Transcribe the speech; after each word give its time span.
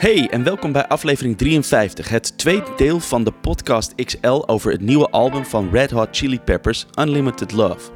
Hey 0.00 0.28
en 0.30 0.42
welkom 0.42 0.72
bij 0.72 0.86
aflevering 0.86 1.38
53, 1.38 2.08
het 2.08 2.38
tweede 2.38 2.72
deel 2.76 3.00
van 3.00 3.24
de 3.24 3.32
podcast 3.32 3.94
XL 3.94 4.42
over 4.46 4.72
het 4.72 4.80
nieuwe 4.80 5.10
album 5.10 5.44
van 5.44 5.68
Red 5.72 5.90
Hot 5.90 6.08
Chili 6.10 6.40
Peppers, 6.40 6.86
Unlimited 7.00 7.52
Love. 7.52 7.90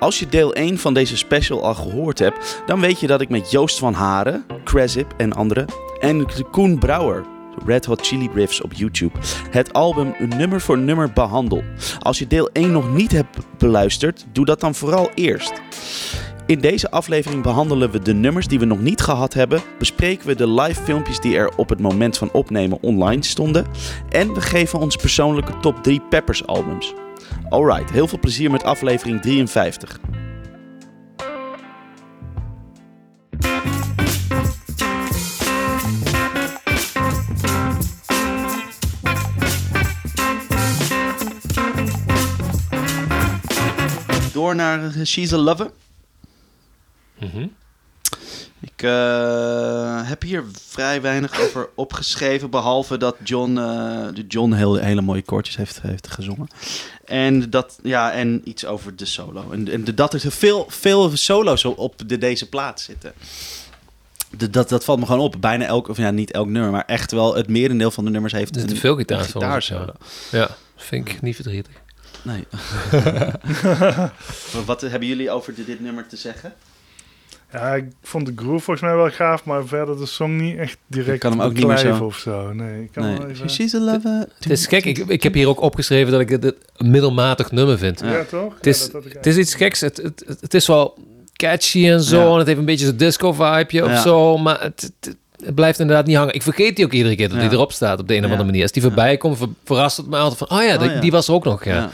Als 0.00 0.18
je 0.18 0.28
deel 0.28 0.54
1 0.54 0.78
van 0.78 0.94
deze 0.94 1.16
special 1.16 1.64
al 1.64 1.74
gehoord 1.74 2.18
hebt, 2.18 2.62
dan 2.66 2.80
weet 2.80 3.00
je 3.00 3.06
dat 3.06 3.20
ik 3.20 3.28
met 3.28 3.50
Joost 3.50 3.78
van 3.78 3.92
Haren, 3.92 4.44
Cresip 4.64 5.14
en 5.16 5.32
anderen, 5.32 5.66
en 6.00 6.26
Koen 6.50 6.78
Brouwer, 6.78 7.24
Red 7.66 7.84
Hot 7.84 8.06
Chili 8.06 8.28
Riffs 8.34 8.60
op 8.60 8.72
YouTube, 8.72 9.18
het 9.50 9.72
album 9.72 10.14
nummer 10.36 10.60
voor 10.60 10.78
nummer 10.78 11.12
behandel. 11.12 11.62
Als 11.98 12.18
je 12.18 12.26
deel 12.26 12.50
1 12.52 12.72
nog 12.72 12.94
niet 12.94 13.12
hebt 13.12 13.38
beluisterd, 13.58 14.26
doe 14.32 14.44
dat 14.44 14.60
dan 14.60 14.74
vooral 14.74 15.10
eerst. 15.14 15.52
In 16.46 16.60
deze 16.60 16.90
aflevering 16.90 17.42
behandelen 17.42 17.90
we 17.90 17.98
de 17.98 18.14
nummers 18.14 18.46
die 18.46 18.58
we 18.58 18.64
nog 18.64 18.80
niet 18.80 19.00
gehad 19.00 19.34
hebben, 19.34 19.62
bespreken 19.78 20.26
we 20.26 20.34
de 20.34 20.48
live 20.48 20.82
filmpjes 20.82 21.20
die 21.20 21.36
er 21.36 21.56
op 21.56 21.68
het 21.68 21.80
moment 21.80 22.18
van 22.18 22.32
opnemen 22.32 22.78
online 22.82 23.24
stonden 23.24 23.66
en 24.08 24.34
we 24.34 24.40
geven 24.40 24.78
ons 24.78 24.96
persoonlijke 24.96 25.58
top 25.60 25.82
3 25.82 26.00
Peppers 26.00 26.46
albums. 26.46 26.94
Alright, 27.48 27.90
heel 27.90 28.08
veel 28.08 28.18
plezier 28.18 28.50
met 28.50 28.64
aflevering 28.64 29.22
53. 29.22 30.00
Door 44.32 44.54
naar 44.54 44.92
She's 45.04 45.32
a 45.32 45.36
Lover. 45.36 45.70
Ik 48.60 48.82
eh, 48.82 50.08
heb 50.08 50.22
hier 50.22 50.44
vrij 50.68 51.00
weinig 51.00 51.40
over 51.40 51.68
opgeschreven, 51.74 52.50
behalve 52.50 52.96
dat 52.96 53.16
John, 53.24 53.58
eh, 53.58 54.06
de 54.14 54.24
John 54.28 54.52
heel, 54.52 54.74
hele 54.74 55.00
mooie 55.00 55.22
koortjes 55.22 55.56
heeft, 55.56 55.82
heeft 55.82 56.08
gezongen. 56.08 56.48
En, 57.04 57.50
dat, 57.50 57.78
ja, 57.82 58.12
en 58.12 58.40
iets 58.44 58.66
over 58.66 58.96
de 58.96 59.04
solo. 59.04 59.50
En, 59.50 59.72
en 59.72 59.84
dat 59.94 60.14
er 60.14 60.32
veel, 60.32 60.66
veel 60.68 61.16
solo's 61.16 61.64
op 61.64 62.08
de, 62.08 62.18
deze 62.18 62.48
plaat 62.48 62.80
zitten. 62.80 63.12
De, 64.30 64.50
dat, 64.50 64.68
dat 64.68 64.84
valt 64.84 64.98
me 64.98 65.06
gewoon 65.06 65.20
op. 65.20 65.36
Bijna 65.40 65.64
elk, 65.64 65.88
of 65.88 65.96
ja, 65.96 66.10
niet 66.10 66.30
elk 66.30 66.48
nummer, 66.48 66.70
maar 66.70 66.84
echt 66.86 67.12
wel 67.12 67.34
het 67.34 67.48
merendeel 67.48 67.90
van 67.90 68.04
de 68.04 68.10
nummers 68.10 68.32
heeft 68.32 68.54
Er 68.54 68.60
zitten 68.60 68.74
een, 68.74 68.82
veel 68.82 68.92
een 68.92 68.98
gitaarsolo's, 68.98 69.44
gitaarsolo. 69.44 69.92
Ja, 70.30 70.56
vind 70.76 71.08
ik 71.08 71.22
niet 71.22 71.34
verdrietig. 71.34 71.74
Nee. 72.22 72.44
Wat 74.66 74.80
hebben 74.80 75.08
jullie 75.08 75.30
over 75.30 75.54
dit, 75.54 75.66
dit 75.66 75.80
nummer 75.80 76.06
te 76.06 76.16
zeggen? 76.16 76.54
Ja, 77.52 77.74
ik 77.74 77.84
vond 78.02 78.26
de 78.26 78.32
groove 78.36 78.64
volgens 78.64 78.80
mij 78.80 78.96
wel 78.96 79.10
gaaf, 79.10 79.44
maar 79.44 79.66
verder 79.66 79.98
de 79.98 80.06
song 80.06 80.36
niet 80.40 80.58
echt 80.58 80.76
direct 80.86 81.14
Ik 81.14 81.20
kan 81.20 81.30
hem 81.32 81.40
ook 81.40 81.52
niet 81.52 81.66
meer 81.66 81.76
zo. 81.78 82.04
of 82.04 82.16
zo. 82.16 82.52
Nee, 82.52 82.82
ik 82.82 82.88
kan 82.92 83.04
Nee. 83.04 83.18
wel 83.18 83.28
even... 83.28 83.50
She's 83.50 83.74
a 83.74 83.78
lover. 83.78 84.26
Het 84.38 84.50
is 84.50 84.66
gek, 84.66 84.84
ik, 84.84 84.98
ik 84.98 85.22
heb 85.22 85.34
hier 85.34 85.48
ook 85.48 85.60
opgeschreven 85.60 86.12
dat 86.12 86.20
ik 86.20 86.28
het 86.28 86.44
een 86.76 86.90
middelmatig 86.90 87.50
nummer 87.50 87.78
vind. 87.78 88.00
Ja, 88.04 88.24
toch? 88.24 88.54
Het 88.56 88.66
is, 88.66 88.88
ja, 88.92 88.98
het 89.08 89.26
is 89.26 89.36
iets 89.36 89.54
geks, 89.54 89.80
het, 89.80 89.96
het, 89.96 90.22
het, 90.26 90.40
het 90.40 90.54
is 90.54 90.66
wel 90.66 90.98
catchy 91.32 91.88
en 91.88 92.00
zo, 92.02 92.20
Ja. 92.26 92.32
en 92.32 92.38
het 92.38 92.46
heeft 92.46 92.58
een 92.58 92.64
beetje 92.64 92.86
zo'n 92.86 92.96
disco-vibeje 92.96 93.84
of 93.84 93.90
Ja. 93.90 94.00
zo, 94.02 94.38
maar 94.38 94.60
het, 94.62 94.90
het, 95.00 95.16
het 95.44 95.54
blijft 95.54 95.78
inderdaad 95.78 96.06
niet 96.06 96.16
hangen. 96.16 96.34
Ik 96.34 96.42
vergeet 96.42 96.76
die 96.76 96.84
ook 96.84 96.92
iedere 96.92 97.16
keer 97.16 97.28
dat 97.28 97.36
Ja. 97.36 97.42
die 97.42 97.52
erop 97.52 97.72
staat 97.72 97.98
op 98.00 98.08
de 98.08 98.14
een 98.14 98.18
of 98.20 98.24
Ja. 98.24 98.30
andere 98.30 98.48
manier. 98.48 98.62
Als 98.62 98.72
die 98.72 98.82
voorbij 98.82 99.16
komt, 99.16 99.38
ver- 99.38 99.48
verrast 99.64 99.96
het 99.96 100.06
me 100.06 100.16
altijd 100.16 100.38
van, 100.48 100.58
oh 100.58 100.64
ja, 100.64 100.76
die, 100.76 100.88
Oh 100.88 100.94
ja. 100.94 101.00
die 101.00 101.10
was 101.10 101.28
er 101.28 101.34
ook 101.34 101.44
nog, 101.44 101.64
ja. 101.64 101.90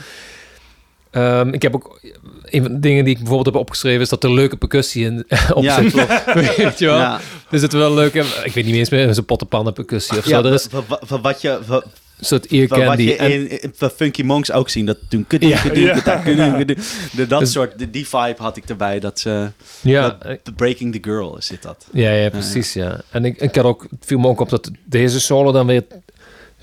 Ehm, 1.13 1.47
ik 1.49 1.61
heb 1.61 1.75
ook, 1.75 1.99
een 2.43 2.61
van 2.63 2.71
de 2.73 2.79
dingen 2.79 3.03
die 3.03 3.13
ik 3.13 3.17
bijvoorbeeld 3.19 3.55
heb 3.55 3.61
opgeschreven, 3.63 4.01
is 4.01 4.09
dat 4.09 4.23
er 4.23 4.33
leuke 4.33 4.55
percussie 4.57 5.05
in 5.05 5.25
op 5.53 5.63
Ja, 5.63 5.81
zit. 5.81 5.93
Weet 6.57 6.79
je 6.79 6.85
wel? 6.85 6.97
Ja. 6.97 7.19
Dus 7.49 7.61
het 7.61 7.73
wel 7.73 7.93
leuk. 7.93 8.13
Ik 8.13 8.23
weet 8.53 8.55
niet 8.55 8.65
meer 8.65 8.75
eens 8.75 8.89
meer, 8.89 9.13
zo'n 9.13 9.25
pottenpannen 9.25 9.73
percussie 9.73 10.17
of 10.17 10.25
zo. 10.25 10.43
Er 10.43 10.53
is 10.53 10.67
wa- 11.07 11.19
wat 11.21 11.41
je, 11.41 11.59
een 11.69 11.81
soort 12.25 12.45
ear 12.51 12.67
wa- 12.67 12.77
wat 12.77 12.85
candy. 12.87 13.03
je 13.03 13.15
En- 13.15 13.31
in, 13.31 13.61
in 13.61 13.73
van 13.75 13.89
Funky 13.89 14.21
Monks 14.23 14.51
ook 14.51 14.69
zien. 14.69 14.85
Dat 14.85 14.97
doen 15.09 15.27
kudu, 15.27 15.47
Ja. 15.47 15.61
kudu, 15.61 15.81
Ja. 15.81 16.17
kudu, 16.17 16.51
kudu, 16.57 16.75
Dat 17.27 17.39
Dus- 17.39 17.51
soort, 17.51 17.79
de- 17.79 17.89
die 17.89 18.07
vibe 18.07 18.35
had 18.37 18.57
ik 18.57 18.69
erbij. 18.69 18.99
Dat 18.99 19.19
ze, 19.19 19.51
ja, 19.81 20.17
dat- 20.23 20.39
the 20.43 20.51
Breaking 20.53 20.93
the 20.93 21.09
Girl 21.09 21.35
zit 21.39 21.61
dat. 21.61 21.85
ja, 21.91 22.11
ja, 22.11 22.29
precies, 22.29 22.73
ja. 22.73 23.01
En 23.09 23.25
ik, 23.25 23.41
ik 23.41 23.55
had 23.55 23.65
ook, 23.65 23.81
het 23.89 24.05
viel 24.05 24.19
me 24.19 24.27
ook 24.27 24.39
op 24.39 24.49
dat 24.49 24.71
deze 24.85 25.19
solo 25.19 25.51
dan 25.51 25.67
weer, 25.67 25.83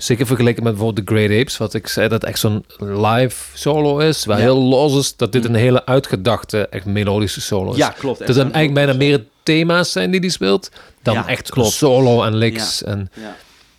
zeker 0.03 0.25
vergeleken 0.25 0.63
met 0.63 0.73
bijvoorbeeld 0.73 1.07
The 1.07 1.13
Great 1.15 1.39
Apes, 1.39 1.57
wat 1.57 1.73
ik 1.73 1.87
zei, 1.87 2.07
dat 2.07 2.23
echt 2.23 2.39
zo'n 2.39 2.65
live 2.77 3.57
solo 3.57 3.97
is, 3.97 4.25
waar 4.25 4.37
Ja. 4.37 4.43
heel 4.43 4.61
los 4.61 4.97
is, 4.97 5.15
dat 5.15 5.31
dit 5.31 5.45
een 5.45 5.55
hele 5.55 5.85
uitgedachte, 5.85 6.67
echt 6.67 6.85
melodische 6.85 7.41
solo 7.41 7.71
is. 7.71 7.77
Ja, 7.77 7.89
klopt. 7.89 8.19
Dat 8.19 8.27
er 8.27 8.33
dan 8.33 8.53
eigenlijk 8.53 8.73
bijna 8.73 8.93
meer 8.93 9.25
thema's 9.43 9.91
zijn 9.91 10.11
die 10.11 10.21
die 10.21 10.29
speelt, 10.29 10.71
dan 11.01 11.13
Ja, 11.13 11.27
echt 11.27 11.49
klopt. 11.49 11.69
solo 11.71 12.23
en 12.23 12.35
licks. 12.35 12.83
En, 12.83 13.09
Ja. 13.13 13.35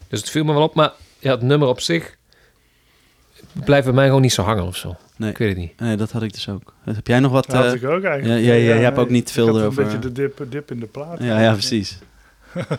dus 0.08 0.20
het 0.20 0.30
viel 0.30 0.44
me 0.44 0.52
wel 0.52 0.62
op, 0.62 0.74
maar 0.74 0.92
ja, 1.18 1.30
het 1.30 1.42
nummer 1.42 1.68
op 1.68 1.80
zich 1.80 2.16
blijft 3.64 3.84
bij 3.84 3.94
mij 3.94 4.06
gewoon 4.06 4.20
niet 4.22 4.32
zo 4.32 4.42
hangen 4.42 4.64
of 4.64 4.76
zo. 4.76 4.96
Nee. 5.16 5.30
Ik 5.30 5.38
weet 5.38 5.48
het 5.48 5.58
niet. 5.58 5.80
nee, 5.80 5.96
dat 5.96 6.10
had 6.12 6.22
ik 6.22 6.32
dus 6.32 6.48
ook. 6.48 6.74
Heb 6.84 7.06
jij 7.06 7.20
nog 7.20 7.32
wat? 7.32 7.46
Dat 7.46 7.54
had 7.54 7.64
eh, 7.64 7.72
ik 7.82 7.84
ook 7.88 8.02
eigenlijk. 8.04 8.44
ja, 8.44 8.52
ja, 8.52 8.58
ja, 8.58 8.74
je 8.74 8.80
hebt 8.82 8.98
ook 8.98 9.10
niet 9.10 9.30
veel 9.30 9.48
erover. 9.58 9.66
een 9.82 9.88
beetje 9.88 9.98
de 9.98 10.12
dip, 10.12 10.44
dip 10.48 10.70
in 10.70 10.80
de 10.80 10.86
plaat. 10.86 11.16
ja, 11.22 11.40
ja, 11.40 11.52
precies. 11.52 11.98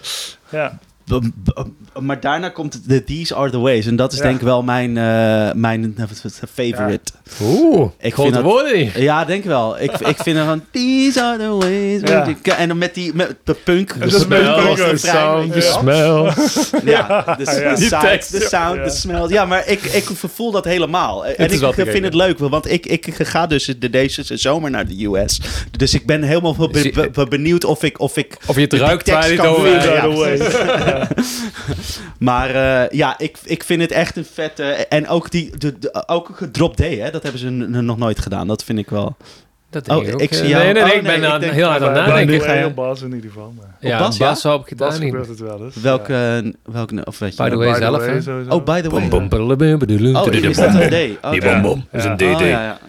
Ja. 0.49 0.79
B- 1.05 1.67
Maar 1.99 2.19
daarna 2.19 2.49
komt 2.49 2.73
het 2.73 2.81
de 2.87 3.03
These 3.03 3.35
Are 3.35 3.49
The 3.49 3.59
Ways. 3.59 3.85
En 3.85 3.95
dat 3.95 4.11
is 4.11 4.17
Ja. 4.17 4.23
denk 4.23 4.35
ik 4.35 4.41
wel 4.41 4.63
mijn, 4.63 4.97
eh, 4.97 5.53
mijn 5.55 5.95
favorite. 6.53 7.11
Oeh, 7.41 7.89
Ik 7.99 8.15
vind 8.15 8.33
dat- 8.33 8.43
woorden. 8.43 9.01
Ja, 9.01 9.25
denk 9.25 9.43
wel. 9.43 9.79
Ik, 9.79 9.91
ik 9.91 10.17
vind 10.17 10.37
er 10.37 10.45
van 10.45 10.63
These 10.71 11.21
Are 11.21 11.37
The 11.37 11.49
Ways. 11.49 12.01
Ja. 12.43 12.57
En 12.57 12.67
dan 12.67 12.77
met 12.77 12.93
die 12.93 13.11
met 13.15 13.35
de 13.43 13.53
punk. 13.63 13.93
De 13.93 13.99
weet 13.99 15.01
je 15.01 15.07
Ja. 15.07 15.83
wel. 15.83 16.31
smell. 16.31 16.33
Ja, 16.93 17.35
de, 17.37 17.43
Ja. 17.43 17.75
de 17.75 17.89
de 18.31 18.39
ja. 18.39 18.47
sound, 18.47 18.75
Ja. 18.77 18.83
de 18.83 18.89
smell. 18.89 19.27
Ja, 19.27 19.45
maar 19.45 19.67
ik, 19.67 19.81
ik 19.83 20.03
voel 20.33 20.51
dat 20.51 20.65
helemaal. 20.65 21.25
En 21.25 21.51
ik 21.51 21.59
vind 21.73 22.03
het 22.03 22.13
ja. 22.13 22.25
leuk, 22.25 22.39
want 22.39 22.71
ik, 22.71 22.85
ik 22.85 23.07
ga 23.17 23.47
dus 23.47 23.65
de, 23.79 23.89
deze 23.89 24.21
zomer 24.37 24.69
naar 24.69 24.87
de 24.87 25.05
US. 25.05 25.41
Dus 25.77 25.93
ik 25.93 26.05
ben 26.05 26.23
helemaal 26.23 26.53
be- 26.69 26.79
Zie- 26.79 26.91
be- 26.93 27.09
be- 27.09 27.27
benieuwd 27.27 27.63
of 27.63 27.83
ik... 27.83 27.99
Of 27.99 28.17
ik 28.17 28.37
Of 28.47 28.55
je 28.55 28.61
het 28.61 28.73
ruikt 28.73 29.05
tekst 29.05 29.19
waar 29.19 29.29
je 29.31 29.41
het 29.41 30.05
over 30.05 30.92
Maar 32.19 32.49
eh, 32.49 32.89
ja, 32.97 33.17
ik, 33.19 33.37
ik 33.43 33.63
vind 33.63 33.81
het 33.81 33.91
echt 33.91 34.17
een 34.17 34.25
vette... 34.25 34.63
En 34.63 35.07
ook, 35.07 35.31
die, 35.31 35.57
de, 35.57 35.79
de, 35.79 36.03
ook 36.07 36.29
gedrop 36.33 36.75
D, 36.75 36.79
hè, 36.79 37.11
dat 37.11 37.23
hebben 37.23 37.39
ze 37.41 37.49
nog 37.49 37.97
nooit 37.97 38.19
gedaan. 38.19 38.47
Dat 38.47 38.63
vind 38.63 38.79
ik 38.79 38.89
wel... 38.89 39.15
Dat 39.69 39.85
denk 39.85 39.99
Oh, 39.99 40.07
ik 40.07 40.13
ook. 40.13 40.21
ik 40.21 40.31
eh, 40.31 40.37
zie 40.37 40.47
jou- 40.47 40.63
Nee, 40.63 40.73
nee, 40.73 40.83
nee, 40.83 40.91
oh, 40.91 40.97
ik 40.97 41.03
ben 41.03 41.19
nee, 41.19 41.29
aan- 41.29 41.35
ik 41.35 41.41
denk- 41.41 41.53
heel 41.53 41.67
hard 41.67 41.81
aan 41.81 41.93
het 41.93 42.05
nadenken. 42.05 42.33
New 42.37 42.41
ga 42.43 42.53
je- 42.53 42.63
Ale 42.63 42.73
Bas 42.73 43.01
in 43.01 43.13
ieder 43.13 43.29
geval. 43.31 43.53
Maar. 43.57 43.75
Ja, 43.79 43.97
Bas, 43.97 44.07
Bas, 44.07 44.17
ja? 44.17 44.35
zou 44.35 44.61
ik 44.61 44.67
gedaan 44.67 44.89
Bas 44.89 44.97
gebeurt 44.97 45.27
het 45.27 45.39
wel 45.39 45.63
eens. 45.63 45.75
Welke... 45.75 46.13
Ja. 46.13 46.41
welke 46.71 47.05
of 47.05 47.19
weet 47.19 47.35
je 47.37 47.43
By 47.43 47.49
the 47.49 47.55
way 47.55 47.67
By 47.67 47.73
the 47.73 48.21
zelf. 48.21 48.47
Oh, 48.49 48.63
by 48.63 48.81
the 48.81 48.89
way. 48.89 49.07
Bom, 49.07 49.09
bom, 49.09 49.29
bom, 49.29 49.57
bom, 49.57 49.77
bom, 49.79 50.15
Oh, 50.15 50.33
is 50.33 50.55
dat 50.57 50.73
een 50.75 50.89
D? 50.89 51.25
Oh, 51.25 51.31
Die 51.31 51.41
bom, 51.41 51.61
bom. 51.61 51.85
Dat 51.91 52.01
is 52.01 52.25
een 52.25 52.29
Ja. 52.29 52.35
DD. 52.35 52.79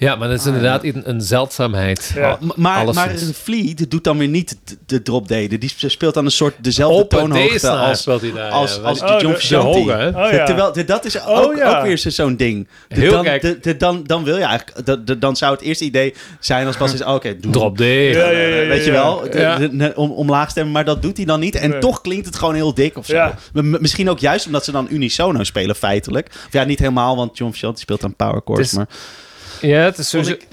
Oh, 0.00 0.08
ja, 0.08 0.16
maar 0.16 0.28
dat 0.28 0.38
is 0.38 0.46
Ah, 0.46 0.54
inderdaad 0.54 0.84
een, 0.84 1.02
een 1.04 1.20
zeldzaamheid. 1.20 2.12
Ja. 2.14 2.38
Maar, 2.40 2.52
maar 2.56 2.78
Alleszins. 2.78 3.36
Fleet 3.38 3.90
doet 3.90 4.04
dan 4.04 4.18
weer 4.18 4.28
niet 4.28 4.56
de, 4.86 5.02
drop 5.02 5.26
D. 5.26 5.28
Die 5.60 5.72
speelt 5.76 6.14
dan 6.14 6.24
een 6.24 6.30
soort 6.30 6.54
dezelfde 6.60 7.06
toonhoogte 7.06 7.70
als, 7.70 8.00
speelt 8.00 8.20
hij 8.20 8.32
daar. 8.32 8.50
als, 8.50 8.74
ja. 8.76 8.80
als 8.82 9.00
Oh, 9.00 9.06
de 9.06 9.12
de- 9.16 9.20
John 9.22 9.34
Frusciante. 9.34 9.78
Oh. 9.78 10.44
Terwijl 10.44 10.72
de- 10.72 10.84
dat 10.84 11.04
is 11.04 11.24
ook, 11.26 11.56
ja. 11.56 11.76
ook 11.78 11.82
weer 11.84 11.96
zo- 11.96 12.10
zo'n 12.10 12.36
ding. 12.36 12.68
De- 12.88 12.94
Heel 13.00 13.10
dan, 13.10 13.24
gek. 13.24 13.40
de- 13.42 13.58
de- 13.60 13.76
dan, 13.76 14.02
dan 14.06 14.24
wil 14.24 14.36
je 14.36 14.44
eigenlijk... 14.44 14.86
de- 14.86 15.04
de- 15.04 15.18
dan 15.18 15.36
zou 15.36 15.52
het 15.52 15.60
eerste 15.62 15.84
idee 15.84 16.14
zijn 16.40 16.66
als 16.66 16.76
pas 16.76 16.92
is... 16.92 17.02
oh, 17.02 17.14
Oké, 17.14 17.36
doe 17.40 17.52
Drop 17.52 17.76
D. 17.76 17.80
Ja, 17.80 17.86
ja, 17.86 18.30
ja, 18.30 18.66
Weet 18.66 18.84
je 18.84 18.90
ja. 18.92 19.02
wel? 19.02 19.20
De- 19.30 19.38
Ja. 19.38 19.56
de- 19.58 19.76
de- 19.76 19.92
om, 19.96 20.10
omlaag 20.10 20.50
stemmen, 20.50 20.72
maar 20.72 20.84
dat 20.84 21.02
doet 21.02 21.16
hij 21.16 21.26
dan 21.26 21.40
niet. 21.40 21.54
En 21.54 21.70
Nee. 21.70 21.78
toch 21.80 22.00
klinkt 22.00 22.26
het 22.26 22.36
gewoon 22.36 22.54
heel 22.54 22.74
dik 22.74 22.96
of 22.96 23.06
zo. 23.06 23.30
Misschien 23.52 24.10
ook 24.10 24.18
juist 24.18 24.46
omdat 24.46 24.64
ze 24.64 24.72
dan 24.72 24.86
unisono 24.90 25.44
spelen, 25.44 25.76
feitelijk. 25.76 26.26
Of 26.46 26.52
ja, 26.52 26.64
niet 26.64 26.78
helemaal, 26.78 27.16
want 27.16 27.38
John 27.38 27.50
Frusciante 27.50 27.80
speelt 27.80 28.00
dan 28.00 28.14
power 28.16 28.40
chords. 28.44 28.72
Maar 28.72 28.86
Ja, 29.60 29.80
het 29.80 29.98
is 29.98 30.08
sowieso, 30.08 30.32
ik, 30.32 30.46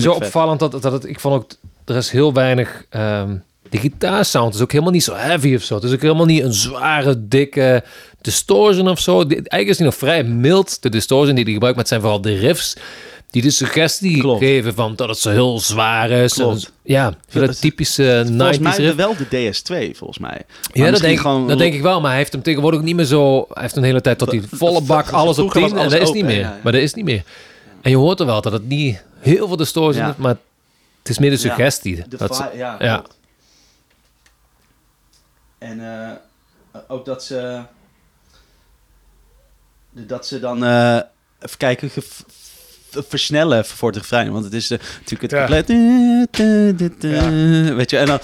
ja, 0.00 0.10
opvallend 0.10 0.60
dat, 0.60 0.72
dat 0.82 0.92
het... 0.92 1.04
Ik 1.08 1.20
vond 1.20 1.34
ook... 1.34 1.50
Er 1.84 1.96
is 1.96 2.10
heel 2.10 2.32
weinig... 2.32 2.84
ehm 2.90 3.34
de 3.70 3.78
gitaarsound 3.78 4.54
is 4.54 4.60
ook 4.60 4.72
helemaal 4.72 4.92
niet 4.92 5.04
zo 5.04 5.14
heavy 5.14 5.54
of 5.54 5.62
zo. 5.62 5.74
Het 5.74 5.84
is 5.84 5.92
ook 5.92 6.02
helemaal 6.02 6.24
niet 6.26 6.42
een 6.42 6.52
zware, 6.52 7.28
dikke 7.28 7.82
distortion 8.20 8.88
of 8.88 9.00
zo. 9.00 9.20
Eigenlijk 9.20 9.68
is 9.68 9.76
die 9.76 9.86
nog 9.86 9.94
vrij 9.94 10.24
mild, 10.24 10.82
de 10.82 10.88
distortion 10.88 11.34
die 11.34 11.44
hij 11.44 11.52
gebruikt. 11.52 11.76
Maar 11.76 11.84
het 11.84 11.88
zijn 11.88 12.00
vooral 12.00 12.20
de 12.20 12.34
riffs 12.38 12.76
die 13.30 13.42
de 13.42 13.50
suggestie 13.50 14.20
Klopt. 14.20 14.40
geven 14.42 14.74
van 14.74 14.94
dat 14.96 15.08
het 15.08 15.18
zo 15.18 15.30
heel 15.30 15.58
zwaar 15.60 16.10
is. 16.10 16.32
Klopt. 16.32 16.64
En, 16.64 16.70
ja, 16.82 17.14
dat 17.32 17.60
typische 17.60 18.24
90s 18.26 18.36
Volgens 18.36 18.58
mij 18.58 18.76
riff. 18.76 18.94
wel 18.96 19.14
de 19.16 19.24
DS2, 19.52 19.96
volgens 19.96 20.18
mij. 20.18 20.42
Maar 20.74 20.84
Ja, 20.84 20.90
dat 20.90 21.00
denk, 21.00 21.18
gewoon- 21.20 21.48
dat 21.48 21.58
denk 21.58 21.74
ik 21.74 21.82
wel. 21.82 22.00
Maar 22.00 22.10
hij 22.10 22.18
heeft 22.18 22.32
hem 22.32 22.42
tegenwoordig 22.42 22.80
ook 22.80 22.86
niet 22.86 22.96
meer 22.96 23.04
zo... 23.04 23.46
Hij 23.52 23.62
heeft 23.62 23.76
een 23.76 23.82
hele 23.82 24.00
tijd 24.00 24.18
tot 24.18 24.30
die 24.30 24.42
volle 24.50 24.80
bak 24.80 25.10
alles 25.10 25.38
op 25.38 25.50
Vroeger 25.50 25.60
10. 25.60 25.70
was 25.74 25.92
En 25.92 25.98
dat 25.98 26.08
is 26.08 26.14
niet 26.14 26.24
meer. 26.24 26.52
Maar 26.62 26.72
dat 26.72 26.82
is 26.82 26.94
niet 26.94 27.04
meer. 27.04 27.22
En 27.88 27.94
je 27.94 28.00
hoort 28.00 28.20
er 28.20 28.26
wel 28.26 28.40
dat 28.40 28.52
het 28.52 28.64
niet 28.68 29.02
heel 29.18 29.46
veel 29.46 29.56
distortie 29.56 30.00
Ja. 30.02 30.08
is. 30.10 30.16
Maar 30.16 30.36
het 30.98 31.08
is 31.08 31.18
meer 31.18 31.30
de 31.30 31.36
Ja. 31.36 31.42
suggestie. 31.42 32.08
De 32.08 32.16
Dat 32.16 32.36
ze- 32.36 32.50
ja, 32.54 32.76
ja. 32.78 33.04
En 35.58 36.06
eh, 36.06 36.16
ook 36.88 37.04
dat 37.04 37.24
ze... 37.24 37.62
Dat 39.90 40.26
ze 40.26 40.40
dan... 40.40 40.64
eh, 40.64 40.94
even 41.40 41.56
kijken... 41.56 41.90
versnellen 42.90 43.64
voor 43.64 43.88
het 43.88 43.98
refrein. 43.98 44.32
Want 44.32 44.44
het 44.44 44.52
is 44.54 44.70
eh, 44.70 44.78
natuurlijk 44.98 45.22
het 45.22 45.30
Ja. 45.30 45.38
couplet. 45.38 45.68
Weet 47.76 47.90
je, 47.90 47.96
en 47.96 48.06
dan... 48.06 48.18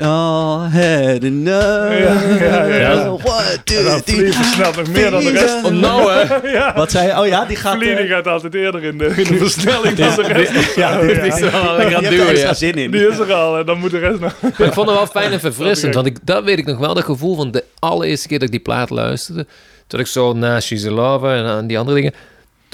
All 0.00 0.68
had 0.68 1.22
enough. 1.22 1.98
Ja, 1.98 2.22
ja, 2.44 2.64
ja, 2.64 2.76
ja. 2.76 3.16
What 3.16 3.60
do 3.64 3.74
you 3.74 4.02
Flea 4.02 4.32
versnelt 4.32 4.76
nog 4.76 4.88
meer 4.88 5.10
dan 5.10 5.24
de 5.24 5.30
rest. 5.30 5.64
Oh, 5.64 5.70
nou 5.70 6.12
hè. 6.12 6.22
Ja, 6.58 6.74
Wat 6.74 6.90
zei 6.90 7.06
je? 7.06 7.18
Oh 7.20 7.26
ja, 7.26 7.44
die 7.44 7.56
gaat... 7.56 7.80
Die 7.80 7.90
eh, 7.94 8.10
gaat 8.10 8.26
altijd 8.26 8.54
eerder 8.54 8.82
in 8.84 8.98
de, 8.98 9.06
in 9.06 9.24
de 9.24 9.36
versnelling 9.38 9.96
dan 9.96 10.14
de 10.14 10.22
rest. 10.22 10.74
ja, 10.74 11.00
dit 11.00 11.16
ja. 11.16 11.22
is 11.22 11.40
wel 11.40 11.76
lekker 11.76 11.76
aan 11.76 11.88
Je 11.88 11.94
hebt 11.94 12.04
er 12.04 12.10
duwen, 12.10 12.28
extra 12.28 12.48
ja. 12.48 12.54
zin 12.54 12.74
in. 12.74 12.90
Die 12.90 13.08
is 13.08 13.18
er 13.18 13.32
al 13.32 13.58
en 13.58 13.66
dan 13.66 13.78
moet 13.78 13.90
de 13.90 13.98
rest 13.98 14.20
nog... 14.20 14.34
Maar 14.40 14.66
ik 14.68 14.72
vond 14.72 14.88
het 14.88 14.96
wel 14.96 15.06
fijn 15.06 15.32
en 15.32 15.40
verfrissend. 15.40 15.94
Want 15.94 16.06
ik, 16.06 16.18
dat 16.22 16.44
weet 16.44 16.58
ik 16.58 16.66
nog 16.66 16.78
wel, 16.78 16.94
dat 16.94 17.04
gevoel 17.04 17.36
van 17.36 17.50
de 17.50 17.64
allereerste 17.78 18.28
keer 18.28 18.38
dat 18.38 18.46
ik 18.46 18.54
die 18.54 18.62
plaat 18.62 18.90
luisterde. 18.90 19.46
Toen 19.86 20.00
ik 20.00 20.06
zo 20.06 20.32
na 20.32 20.60
She's 20.60 20.86
a 20.86 20.90
Lover 20.90 21.36
en 21.36 21.44
aan 21.44 21.66
die 21.66 21.78
andere 21.78 21.96
dingen. 21.96 22.14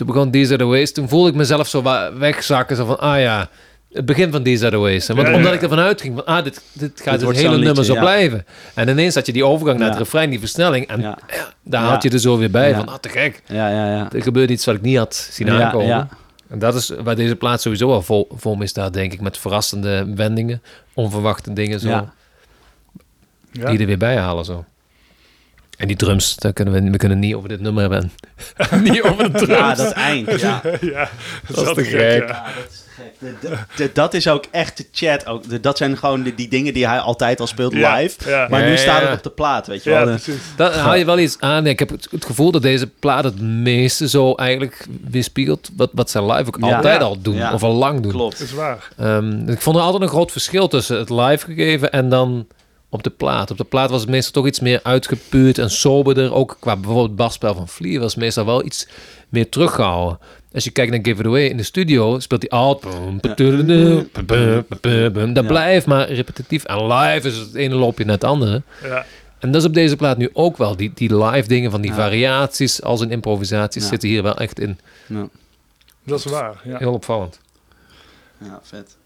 Toen 0.00 0.08
begon 0.08 0.30
These 0.30 0.48
Are 0.54 0.56
The 0.62 0.64
Ways. 0.68 0.92
Toen 0.92 1.08
voelde 1.08 1.28
ik 1.28 1.34
mezelf 1.34 1.68
zo 1.68 1.82
wegzakken. 2.18 2.76
Zo 2.76 2.84
van, 2.84 2.98
ah 3.00 3.20
ja, 3.20 3.48
het 3.92 4.04
begin 4.04 4.30
van 4.32 4.42
These 4.42 4.66
Are 4.66 4.70
The 4.76 4.82
Ways. 4.82 5.08
En 5.08 5.14
Want 5.14 5.26
Ja, 5.26 5.32
ja. 5.32 5.38
omdat 5.38 5.54
ik 5.54 5.62
ervan 5.62 5.78
uitging 5.78 6.14
van, 6.14 6.26
ah, 6.26 6.44
dit, 6.44 6.62
dit 6.72 7.00
gaat 7.00 7.20
het 7.20 7.36
hele 7.36 7.48
nummer 7.48 7.66
liedje, 7.66 7.84
zo 7.84 7.94
ja. 7.94 8.00
blijven. 8.00 8.44
En 8.74 8.88
ineens 8.88 9.14
had 9.14 9.26
je 9.26 9.32
die 9.32 9.44
overgang 9.44 9.78
naar 9.78 9.86
Ja. 9.88 9.92
het 9.94 10.02
refrein, 10.02 10.30
die 10.30 10.38
versnelling. 10.38 10.86
En 10.86 11.00
daar 11.00 11.82
Ja. 11.82 11.88
had 11.88 12.02
je 12.02 12.10
er 12.10 12.18
zo 12.18 12.38
weer 12.38 12.50
bij 12.50 12.68
Ja. 12.68 12.76
van, 12.76 12.88
ah, 12.88 12.94
te 12.94 13.08
gek. 13.08 13.42
Ja, 13.46 13.68
ja, 13.68 13.86
ja. 13.96 14.08
Er 14.12 14.22
gebeurt 14.22 14.50
iets 14.50 14.64
wat 14.64 14.74
ik 14.74 14.82
niet 14.82 14.96
had 14.96 15.14
zien 15.30 15.50
aankomen. 15.50 15.86
ja. 15.86 16.08
En 16.48 16.58
dat 16.58 16.74
is 16.74 16.92
waar 17.02 17.16
deze 17.16 17.36
plaat 17.36 17.60
sowieso 17.62 17.88
wel 17.88 18.02
vol, 18.02 18.28
vol 18.36 18.54
mee 18.54 18.68
staat, 18.68 18.92
denk 18.92 19.12
ik. 19.12 19.20
Met 19.20 19.38
verrassende 19.38 20.12
wendingen, 20.14 20.62
onverwachte 20.94 21.52
dingen 21.52 21.80
zo. 21.80 21.88
Ja. 21.88 22.12
Ja. 23.52 23.70
die 23.70 23.78
er 23.78 23.86
weer 23.86 23.98
bij 23.98 24.16
halen 24.16 24.44
zo. 24.44 24.64
En 25.80 25.86
die 25.86 25.96
drums, 25.96 26.36
daar 26.36 26.52
kunnen 26.52 26.74
we, 26.84 26.90
we 26.90 26.96
kunnen 26.96 27.18
niet 27.18 27.34
over 27.34 27.48
dit 27.48 27.60
nummer 27.60 27.80
hebben. 27.82 28.12
niet 28.92 29.02
over 29.02 29.32
de 29.32 29.38
drums. 29.38 29.58
Ja, 29.58 29.74
dat 29.74 29.92
eind. 29.92 30.40
Ja. 30.40 30.62
ja, 30.80 31.08
dat, 31.48 31.66
is 31.66 31.74
te 31.74 31.84
gek. 31.84 32.28
Ja. 32.28 32.42
Dat 32.54 32.70
is 32.70 32.82
gek. 32.96 33.04
De- 33.18 33.34
de- 33.48 33.56
de- 33.76 33.90
dat 33.92 34.14
is 34.14 34.28
ook 34.28 34.44
echt 34.50 34.76
de 34.76 34.86
chat. 34.92 35.26
Ook. 35.26 35.48
De- 35.48 35.60
dat 35.60 35.76
zijn 35.76 35.96
gewoon 35.98 36.22
de, 36.22 36.34
die 36.34 36.48
dingen 36.48 36.74
die 36.74 36.86
hij 36.88 36.98
altijd 36.98 37.40
al 37.40 37.46
speelt 37.46 37.72
Ja, 37.72 37.96
live. 37.96 38.30
ja. 38.30 38.46
Maar 38.50 38.60
Ja, 38.60 38.66
nu 38.66 38.72
ja, 38.72 38.76
staat 38.78 39.02
ja. 39.02 39.06
het 39.08 39.16
op 39.16 39.22
de 39.22 39.30
plaat, 39.30 39.66
weet 39.66 39.84
je 39.84 39.90
Ja, 39.90 40.04
wel. 40.04 40.16
Dat 40.56 40.74
haal 40.74 40.94
je 40.94 41.04
wel 41.04 41.18
iets 41.18 41.36
aan. 41.38 41.66
Ik 41.66 41.78
heb 41.78 41.88
het, 41.90 42.08
het 42.10 42.24
gevoel 42.24 42.50
dat 42.50 42.62
deze 42.62 42.86
plaat 42.98 43.24
het 43.24 43.40
meeste 43.40 44.08
zo 44.08 44.34
eigenlijk 44.34 44.86
weerspiegelt 45.10 45.70
wat, 45.76 45.90
wat 45.92 46.10
ze 46.10 46.24
live 46.24 46.46
ook 46.46 46.56
Ja. 46.60 46.76
altijd 46.76 47.00
Ja. 47.00 47.06
al 47.06 47.20
doen. 47.20 47.34
Ja. 47.34 47.52
Of 47.52 47.62
al 47.62 47.72
lang 47.74 48.00
doen. 48.00 48.12
Klopt. 48.12 48.38
Dat 48.38 48.46
is 48.48 48.54
waar. 48.54 48.88
Ehm, 48.96 49.48
ik 49.48 49.60
vond 49.60 49.76
er 49.76 49.82
altijd 49.82 50.02
een 50.02 50.08
groot 50.08 50.32
verschil 50.32 50.68
tussen 50.68 50.98
het 50.98 51.10
live 51.10 51.44
gegeven 51.46 51.90
en 51.92 52.08
dan 52.08 52.46
op 52.90 53.02
de 53.02 53.10
plaat. 53.10 53.50
Op 53.50 53.56
de 53.56 53.64
plaat 53.64 53.90
was 53.90 54.00
het 54.00 54.10
meestal 54.10 54.32
toch 54.32 54.46
iets 54.46 54.60
meer 54.60 54.80
uitgepuurd 54.82 55.58
en 55.58 55.70
soberder. 55.70 56.32
Ook 56.34 56.56
qua 56.60 56.74
bijvoorbeeld 56.76 57.06
het 57.06 57.16
basspel 57.16 57.54
van 57.54 57.68
Flea 57.68 58.00
was 58.00 58.14
meestal 58.14 58.44
wel 58.44 58.64
iets 58.64 58.88
meer 59.28 59.48
teruggehouden. 59.48 60.18
Als 60.54 60.64
je 60.64 60.70
kijkt 60.70 60.90
naar 60.90 61.00
Give 61.02 61.20
It 61.20 61.26
Away 61.26 61.44
in 61.46 61.56
de 61.56 61.62
studio, 61.62 62.18
speelt 62.18 62.40
hij 62.48 62.50
altijd... 62.58 62.94
Dat 65.34 65.46
blijft 65.46 65.86
maar 65.86 66.10
repetitief. 66.12 66.64
En 66.64 66.86
live 66.92 67.28
is 67.28 67.36
het 67.36 67.54
ene 67.54 67.74
loopje 67.74 68.04
naar 68.04 68.14
het 68.14 68.24
andere. 68.24 68.62
Ja. 68.82 69.04
En 69.38 69.50
dat 69.50 69.60
is 69.60 69.66
op 69.68 69.74
deze 69.74 69.96
plaat 69.96 70.16
nu 70.18 70.30
ook 70.32 70.56
wel. 70.56 70.76
Die, 70.76 70.90
die 70.94 71.24
live 71.24 71.48
dingen 71.48 71.70
van 71.70 71.80
die 71.80 71.90
Ja. 71.90 71.96
variaties 71.96 72.82
als 72.82 73.00
in 73.00 73.10
improvisaties 73.10 73.82
Ja. 73.82 73.88
zitten 73.88 74.08
hier 74.08 74.22
wel 74.22 74.36
echt 74.36 74.60
in. 74.60 74.78
Ja, 75.06 75.28
Dat 76.04 76.18
is 76.18 76.24
waar. 76.24 76.60
Ja. 76.64 76.78
Heel 76.78 76.92
opvallend. 76.92 77.40
ja 78.38 78.60
vet. 78.62 78.96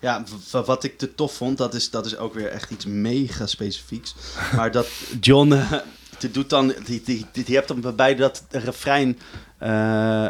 Ja, 0.00 0.22
wat 0.50 0.84
ik 0.84 0.98
te 0.98 1.14
tof 1.14 1.34
vond, 1.34 1.58
dat 1.58 1.74
is, 1.74 1.90
dat 1.90 2.06
is 2.06 2.16
ook 2.16 2.34
weer 2.34 2.48
echt 2.48 2.70
iets 2.70 2.84
mega 2.86 3.46
specifieks. 3.46 4.14
Maar 4.56 4.70
dat 4.70 4.86
John, 5.20 5.52
eh, 5.52 5.72
die 6.18 6.30
doet 6.30 6.50
dan, 6.50 6.74
die, 6.84 7.02
die, 7.04 7.26
die, 7.32 7.54
hebt 7.54 7.68
dan 7.68 7.94
bij 7.96 8.14
dat 8.14 8.44
refrein 8.50 9.18
eh, 9.58 10.26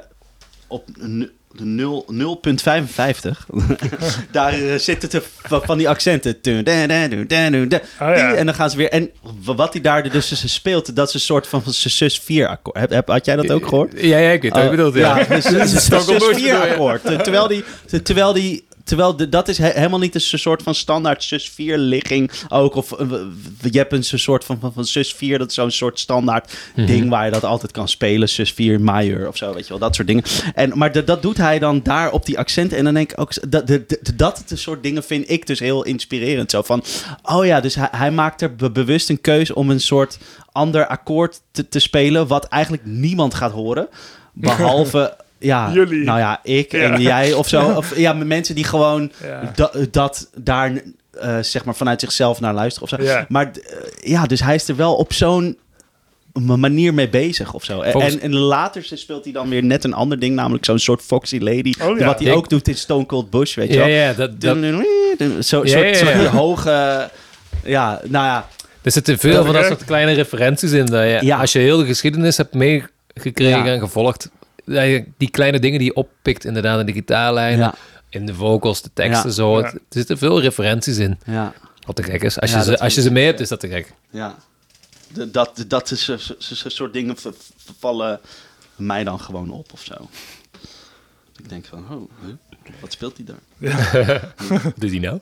op 0.66 0.88
n- 1.00 1.30
de 1.52 1.64
nul- 1.64 2.06
0.55. 2.12 3.46
Daar 4.30 4.52
eh, 4.52 4.78
zitten 4.78 5.08
te, 5.08 5.22
van 5.42 5.78
die 5.78 5.88
accenten. 5.88 6.40
Oh, 8.00 8.06
ja. 8.16 8.34
En 8.34 8.46
dan 8.46 8.54
gaan 8.54 8.70
ze 8.70 8.76
weer. 8.76 8.90
En 8.90 9.10
wat 9.44 9.72
hij 9.72 9.82
daar 9.82 10.10
dus 10.10 10.52
speelt, 10.52 10.96
dat 10.96 11.08
is 11.08 11.14
een 11.14 11.20
soort 11.20 11.46
van 11.46 11.62
sus 11.66 12.18
4 12.20 12.48
akkoord. 12.48 12.90
Heb, 12.90 13.08
had 13.08 13.24
jij 13.24 13.36
dat 13.36 13.50
ook 13.50 13.66
gehoord? 13.68 13.92
Ja, 13.96 14.18
ja 14.18 14.30
ik 14.30 14.42
weet 14.42 14.52
Oh, 14.56 14.96
ja. 14.96 15.24
dus 15.24 15.44
het 15.44 15.62
is 15.62 15.72
een 15.74 15.80
Stockholm 15.80 16.18
sus 16.18 16.26
Blues 16.28 16.36
4 16.42 16.50
bedoel 16.52 16.64
je? 16.66 16.70
akkoord. 16.72 17.02
Ter- 17.02 17.22
Terwijl 17.22 17.48
die, 17.48 17.64
ter- 17.86 18.02
terwijl 18.02 18.32
die, 18.32 18.65
terwijl 18.86 19.16
de, 19.16 19.28
dat 19.28 19.48
is 19.48 19.58
he- 19.58 19.70
helemaal 19.74 19.98
niet 19.98 20.14
een 20.14 20.20
soort 20.20 20.62
van 20.62 20.74
standaard 20.74 21.22
sus 21.22 21.48
4 21.50 21.78
ligging 21.78 22.30
ook. 22.48 22.74
Of 22.74 22.92
eh, 22.92 23.06
je 23.70 23.78
hebt 23.78 23.92
een 23.92 24.04
soort 24.04 24.44
van, 24.44 24.58
van, 24.60 24.72
van 24.72 24.84
sus 24.84 25.14
4, 25.14 25.38
dat 25.38 25.48
is 25.48 25.54
zo'n 25.54 25.70
soort 25.70 25.98
standaard 25.98 26.56
Mhm. 26.76 26.86
ding 26.86 27.08
waar 27.08 27.24
je 27.24 27.30
dat 27.30 27.44
altijd 27.44 27.72
kan 27.72 27.88
spelen. 27.88 28.28
Sus 28.28 28.52
4 28.52 28.80
major 28.80 29.28
of 29.28 29.36
zo, 29.36 29.54
weet 29.54 29.62
je 29.62 29.68
wel, 29.68 29.78
dat 29.78 29.94
soort 29.94 30.06
dingen. 30.08 30.22
En, 30.54 30.78
maar 30.78 30.92
de- 30.92 31.04
dat 31.04 31.22
doet 31.22 31.36
hij 31.36 31.58
dan 31.58 31.80
daar 31.82 32.10
op 32.12 32.26
die 32.26 32.38
accenten. 32.38 32.78
En 32.78 32.84
dan 32.84 32.94
denk 32.94 33.12
ik 33.12 33.20
ook, 33.20 33.50
dat, 33.50 33.66
de, 33.66 33.84
de- 33.86 34.00
dat 34.16 34.42
het 34.48 34.58
soort 34.58 34.82
dingen 34.82 35.02
vind 35.04 35.30
ik 35.30 35.46
dus 35.46 35.58
heel 35.58 35.84
inspirerend. 35.84 36.50
Zo 36.50 36.62
van, 36.62 36.84
oh 37.22 37.44
ja, 37.46 37.60
dus 37.60 37.74
hij, 37.74 37.88
hij 37.90 38.10
maakt 38.10 38.42
er 38.42 38.56
be- 38.56 38.70
bewust 38.70 39.08
een 39.10 39.20
keuze 39.20 39.54
om 39.54 39.70
een 39.70 39.80
soort 39.80 40.18
ander 40.52 40.86
akkoord 40.86 41.40
te, 41.50 41.68
te 41.68 41.78
spelen, 41.78 42.26
wat 42.26 42.44
eigenlijk 42.44 42.82
niemand 42.86 43.34
gaat 43.34 43.52
horen. 43.52 43.88
Behalve, 44.32 45.16
ja, 45.38 45.70
Jullie. 45.72 46.04
nou 46.04 46.18
ja, 46.18 46.40
ik 46.42 46.72
Ja. 46.72 46.78
en 46.92 47.00
jij 47.02 47.32
of 47.32 47.48
zo. 47.48 47.70
Of 47.76 47.96
ja, 47.98 48.12
mensen 48.12 48.54
die 48.54 48.64
gewoon 48.64 49.12
da- 49.54 49.70
dat 49.90 50.30
daar, 50.34 50.72
eh, 51.20 51.38
zeg 51.40 51.64
maar, 51.64 51.74
vanuit 51.74 52.00
zichzelf 52.00 52.40
naar 52.40 52.54
luisteren 52.54 52.88
of 52.92 52.98
zo. 52.98 53.04
Ja. 53.06 53.26
Maar 53.28 53.46
eh, 53.46 54.10
ja, 54.10 54.26
dus 54.26 54.40
hij 54.40 54.54
is 54.54 54.68
er 54.68 54.76
wel 54.76 54.94
op 54.94 55.12
zo'n 55.12 55.58
manier 56.32 56.94
mee 56.94 57.08
bezig 57.08 57.52
of 57.54 57.64
zo. 57.64 57.80
En- 57.80 57.92
Volgens- 57.92 58.14
En, 58.14 58.20
en 58.20 58.34
later 58.36 58.84
speelt 58.94 59.24
hij 59.24 59.32
dan 59.32 59.48
weer 59.48 59.64
net 59.64 59.84
een 59.84 59.94
ander 59.94 60.18
ding, 60.18 60.34
namelijk 60.34 60.64
zo'n 60.64 60.78
soort 60.78 61.02
Foxy 61.02 61.38
Lady. 61.38 61.72
Oh 61.82 61.98
ja. 61.98 62.04
Wat 62.06 62.18
hij 62.18 62.28
Ik- 62.28 62.36
ook 62.36 62.48
doet 62.48 62.68
in 62.68 62.74
Stone 62.74 63.06
Cold 63.06 63.30
Bush, 63.30 63.54
weet 63.54 63.68
je 63.68 63.74
Ja, 63.74 63.78
wel. 63.80 63.88
ja, 63.88 64.12
dat, 64.12 64.40
dat, 64.40 64.56
Zo, 64.56 64.66
Ja, 65.26 65.42
soort, 65.42 65.68
ja, 65.68 65.94
soort 65.94 66.10
ja. 66.12 66.18
die 66.18 66.28
hoge... 66.28 67.10
Ja, 67.64 68.00
nou 68.04 68.24
ja. 68.26 68.48
er 68.82 68.90
zitten 68.92 69.18
veel 69.18 69.44
van 69.44 69.54
dat 69.54 69.64
soort 69.64 69.84
kleine 69.84 70.12
referenties 70.12 70.72
in. 70.72 70.86
Dat 70.86 71.02
je, 71.02 71.18
Ja. 71.20 71.38
Als 71.38 71.52
je 71.52 71.58
heel 71.58 71.78
de 71.78 71.86
geschiedenis 71.86 72.36
hebt 72.36 72.54
meegekregen 72.54 73.64
Ja. 73.64 73.72
en 73.72 73.80
gevolgd, 73.80 74.30
die 75.16 75.30
kleine 75.30 75.58
dingen 75.58 75.78
die 75.78 75.88
je 75.88 75.94
oppikt, 75.94 76.44
inderdaad, 76.44 76.80
in 76.80 76.86
de 76.86 76.92
gitaarlijnen, 76.92 77.58
Ja, 77.58 77.74
in 78.08 78.26
de 78.26 78.34
vocals, 78.34 78.82
de 78.82 78.90
teksten, 78.92 79.28
Ja. 79.28 79.34
zo. 79.34 79.56
Het- 79.56 79.72
Er 79.74 79.80
zitten 79.88 80.18
veel 80.18 80.40
referenties 80.40 80.96
in. 80.98 81.18
ja, 81.26 81.52
Wat 81.86 81.96
te 81.96 82.02
gek 82.02 82.22
is. 82.22 82.40
Als, 82.40 82.50
Ja, 82.50 82.58
je, 82.58 82.64
ze, 82.64 82.78
als 82.78 82.94
je 82.94 83.00
ze 83.02 83.12
mee 83.12 83.24
hebt, 83.24 83.40
is 83.40 83.48
dat 83.48 83.60
te 83.60 83.68
gek. 83.68 83.92
ja. 84.10 84.36
De- 85.12 85.30
dat, 85.30 85.64
dat 85.68 85.90
is 85.90 86.04
zo- 86.04 86.16
zo- 86.16 86.34
zo- 86.38 86.68
soort 86.68 86.92
dingen 86.92 87.16
vallen 87.78 88.20
mij 88.76 89.04
dan 89.04 89.20
gewoon 89.20 89.50
op 89.50 89.72
of 89.72 89.80
zo. 89.82 90.08
Ik 91.38 91.48
denk 91.48 91.64
van, 91.66 91.84
oh, 91.90 92.10
wat 92.80 92.92
speelt 92.92 93.16
hij 93.16 93.26
daar? 93.26 93.40
Doet 94.76 94.90
hij 94.90 94.98
nou? 94.98 95.20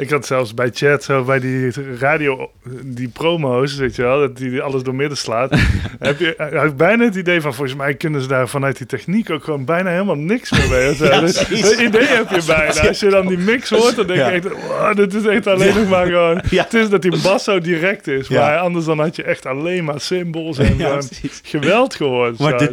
Ik 0.00 0.10
had 0.10 0.26
zelfs 0.26 0.54
bij 0.54 0.70
chat, 0.74 1.04
zo 1.04 1.24
bij 1.24 1.40
die 1.40 1.72
radio, 1.98 2.50
die 2.82 3.08
promo's, 3.08 3.74
weet 3.76 3.96
je 3.96 4.02
wel, 4.02 4.18
dat 4.20 4.36
die 4.36 4.62
alles 4.62 4.82
door 4.82 4.94
midden 4.94 5.18
slaat. 5.18 5.50
heb 5.98 6.18
je 6.18 6.34
heb 6.36 6.64
ik 6.64 6.76
bijna 6.76 7.04
het 7.04 7.14
idee 7.14 7.40
van, 7.40 7.54
volgens 7.54 7.76
mij 7.76 7.94
kunnen 7.94 8.22
ze 8.22 8.28
daar 8.28 8.48
vanuit 8.48 8.76
die 8.76 8.86
techniek 8.86 9.30
ook 9.30 9.44
gewoon 9.44 9.64
bijna 9.64 9.90
helemaal 9.90 10.16
niks 10.16 10.50
meer 10.50 10.68
mee. 10.68 10.96
Ja, 10.98 11.20
dus 11.20 11.34
dat 11.34 11.80
idee 11.80 12.06
heb 12.06 12.30
je 12.30 12.42
bijna. 12.46 12.88
Als 12.88 13.00
je 13.00 13.08
dan 13.08 13.26
die 13.26 13.38
mix 13.38 13.70
hoort, 13.70 13.96
dan 13.96 14.06
denk 14.06 14.18
je 14.18 14.24
echt, 14.24 14.48
wow, 14.66 14.96
dit 14.96 15.14
is 15.14 15.26
echt 15.26 15.46
alleen 15.46 15.74
nog 15.74 15.88
maar 15.88 16.06
gewoon... 16.06 16.40
Het 16.70 16.74
is 16.74 16.88
dat 16.88 17.02
die 17.02 17.22
bas 17.22 17.44
zo 17.44 17.58
direct 17.58 18.06
is, 18.06 18.28
Ja. 18.28 18.40
maar 18.40 18.58
anders 18.58 18.84
dan 18.84 18.98
had 18.98 19.16
je 19.16 19.22
echt 19.22 19.46
alleen 19.46 19.84
maar 19.84 20.00
symbols 20.00 20.58
en 20.58 20.76
geweld 21.42 21.94
gehoord. 21.94 22.38
Maar 22.38 22.68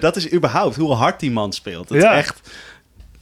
dat 0.00 0.16
is 0.16 0.32
überhaupt 0.32 0.76
hoe 0.76 0.94
hard 0.94 1.20
die 1.20 1.30
man 1.30 1.52
speelt. 1.52 1.88
Dat 1.88 1.96
is 1.96 2.04
echt... 2.04 2.40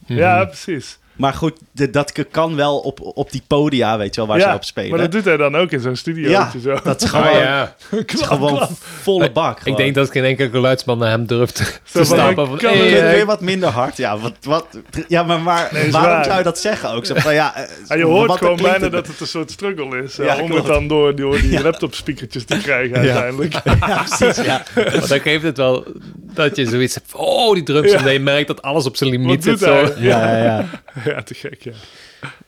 Ja, 0.05 0.45
precies. 0.45 0.98
Maar 1.19 1.33
goed, 1.33 1.53
de- 1.71 1.89
dat 1.89 2.13
kan 2.31 2.55
wel 2.55 2.77
op, 2.79 2.99
op 3.01 3.31
die 3.31 3.41
podia, 3.47 3.97
weet 3.97 4.15
je 4.15 4.21
wel, 4.21 4.29
waar 4.29 4.39
ja, 4.39 4.49
ze 4.49 4.55
op 4.55 4.63
spelen. 4.63 4.89
maar 4.89 4.99
dat 4.99 5.11
doet 5.11 5.25
hij 5.25 5.37
dan 5.37 5.55
ook 5.57 5.71
in 5.71 5.79
zo'n 5.79 5.95
studio. 5.95 6.29
ja, 6.29 6.51
zo. 6.63 6.79
dat 6.83 7.01
is 7.03 7.13
Ah, 7.13 7.21
gewoon, 7.25 7.39
ja. 7.39 7.75
het 7.89 8.13
is 8.13 8.21
gewoon 8.21 8.67
volle 9.01 9.31
bak. 9.31 9.59
Ik 9.63 9.77
denk 9.77 9.95
dat 9.95 10.11
geen 10.11 10.23
enkele 10.23 10.49
geluidsman 10.49 10.97
naar 10.97 11.09
hem 11.09 11.25
durft 11.25 11.57
Zo 11.83 11.99
te 11.99 12.05
stappen. 12.05 12.43
ik 12.43 12.49
Van, 12.49 12.57
kan 12.57 12.69
hey, 12.77 13.01
eh, 13.07 13.13
weer 13.13 13.25
wat 13.25 13.41
minder 13.41 13.69
hard? 13.69 13.97
Ja, 13.97 14.17
wat, 14.17 14.33
wat, 14.41 14.65
ja 15.07 15.23
maar, 15.23 15.39
maar 15.41 15.69
Nee, 15.71 15.91
waarom 15.91 16.11
waar. 16.11 16.23
zou 16.25 16.37
je 16.37 16.43
dat 16.43 16.59
zeggen 16.59 16.89
ook? 16.91 17.05
Zo 17.05 17.13
van, 17.17 17.33
ja, 17.33 17.55
eh, 17.55 17.63
Ja, 17.87 17.95
je 17.95 18.03
hoort 18.03 18.27
wat 18.27 18.37
gewoon 18.37 18.55
bijna 18.57 18.79
het? 18.79 18.91
dat 18.91 19.07
het 19.07 19.19
een 19.19 19.27
soort 19.27 19.51
struggle 19.51 20.03
is. 20.03 20.15
Ja, 20.15 20.23
Ja, 20.23 20.37
om 20.41 20.45
klopt. 20.49 20.63
het 20.63 20.73
dan 20.73 20.87
door, 20.87 21.15
door 21.15 21.41
die 21.41 21.61
laptop-speakertjes 21.69 22.45
te 22.45 22.57
krijgen 22.57 22.95
uiteindelijk. 22.97 23.53
Ja, 23.63 24.03
precies, 24.17 24.45
ja. 24.45 24.63
Maar 24.75 25.07
dan 25.07 25.19
geeft 25.19 25.43
het 25.43 25.57
wel 25.57 25.85
dat 26.33 26.55
je 26.55 26.65
zoiets 26.65 26.93
hebt 26.93 27.15
oh, 27.15 27.53
die 27.53 27.63
drums. 27.63 27.91
Ja. 27.91 27.97
En 27.97 28.03
dat 28.03 28.13
je 28.13 28.19
merkt 28.19 28.47
dat 28.47 28.61
alles 28.61 28.85
op 28.85 28.95
zijn 28.95 29.09
limiet 29.09 29.27
Wat 29.45 29.59
zit. 29.59 29.59
doet 29.59 29.67
Zo. 29.67 29.73
hij? 29.73 29.93
Ja, 29.97 30.37
ja, 30.37 30.43
ja. 30.43 30.65
Ja, 31.15 31.23
te 31.23 31.33
gek, 31.33 31.61
ja. 31.63 31.73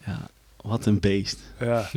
ja. 0.06 0.30
Wat 0.62 0.86
een 0.86 1.00
beest. 1.00 1.38
ja. 1.60 1.89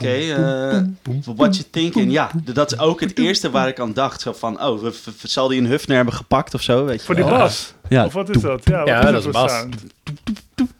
Oké, 0.00 0.08
eh, 0.10 0.80
what 1.24 1.56
you 1.56 1.64
thinking? 1.70 2.12
Ja, 2.12 2.30
dat 2.54 2.72
is 2.72 2.78
ook 2.78 3.00
het 3.00 3.18
eerste 3.18 3.50
waar 3.50 3.68
ik 3.68 3.80
aan 3.80 3.92
dacht. 3.92 4.20
Zo 4.20 4.32
van, 4.32 4.62
oh, 4.62 4.86
zal 5.22 5.48
die 5.48 5.60
een 5.60 5.66
Hufner 5.66 5.96
hebben 5.96 6.14
gepakt 6.14 6.54
of 6.54 6.62
zo? 6.62 6.84
Weet 6.84 6.98
je 7.00 7.06
Voor 7.06 7.14
die 7.14 7.24
wel? 7.24 7.38
bas. 7.38 7.72
Ja. 7.88 8.04
Of 8.04 8.12
wat 8.12 8.28
is 8.36 8.40
dat? 8.42 8.60
Ja, 8.64 8.78
wat 8.78 8.88
Ja, 8.88 9.04
is 9.06 9.12
dat 9.12 9.24
is 9.24 9.30
bas. 9.30 9.50
sound? 9.52 9.74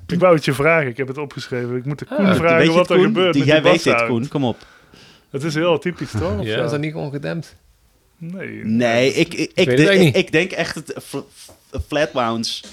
Ik 0.06 0.18
wou 0.18 0.35
het 0.35 0.44
je 0.44 0.52
vragen, 0.52 0.88
ik 0.88 0.97
heb 0.97 1.08
het 1.08 1.18
opgeschreven. 1.18 1.76
Ik 1.76 1.85
moet 1.85 1.99
de 1.99 2.04
Koen 2.04 2.16
Ah, 2.26 2.35
vragen 2.37 2.56
weet 2.56 2.66
je 2.66 2.73
wat 2.73 2.88
het, 2.88 2.99
er 2.99 3.04
gebeurt 3.04 3.32
Die- 3.32 3.42
met 3.42 3.52
Jij 3.52 3.61
die 3.61 3.70
weet 3.70 3.82
dit. 3.82 4.06
Koen. 4.06 4.28
Kom 4.28 4.44
op. 4.44 4.66
Het 5.30 5.42
is 5.42 5.54
heel 5.54 5.78
typisch, 5.78 6.11
toch? 6.11 6.38
Of 6.38 6.44
Ja, 6.44 6.64
is 6.64 6.70
dat 6.70 6.80
niet 6.80 6.94
ongedempt? 6.94 7.54
Nee. 8.18 8.64
Nee, 8.64 9.12
ik, 9.14 9.35
ik, 9.35 9.50
ik, 9.54 10.14
ik, 10.14 10.32
denk 10.32 10.50
echt 10.52 10.75
het 10.75 10.94
fl- 11.02 11.18
f- 11.18 11.50
flatwounds 11.88 12.64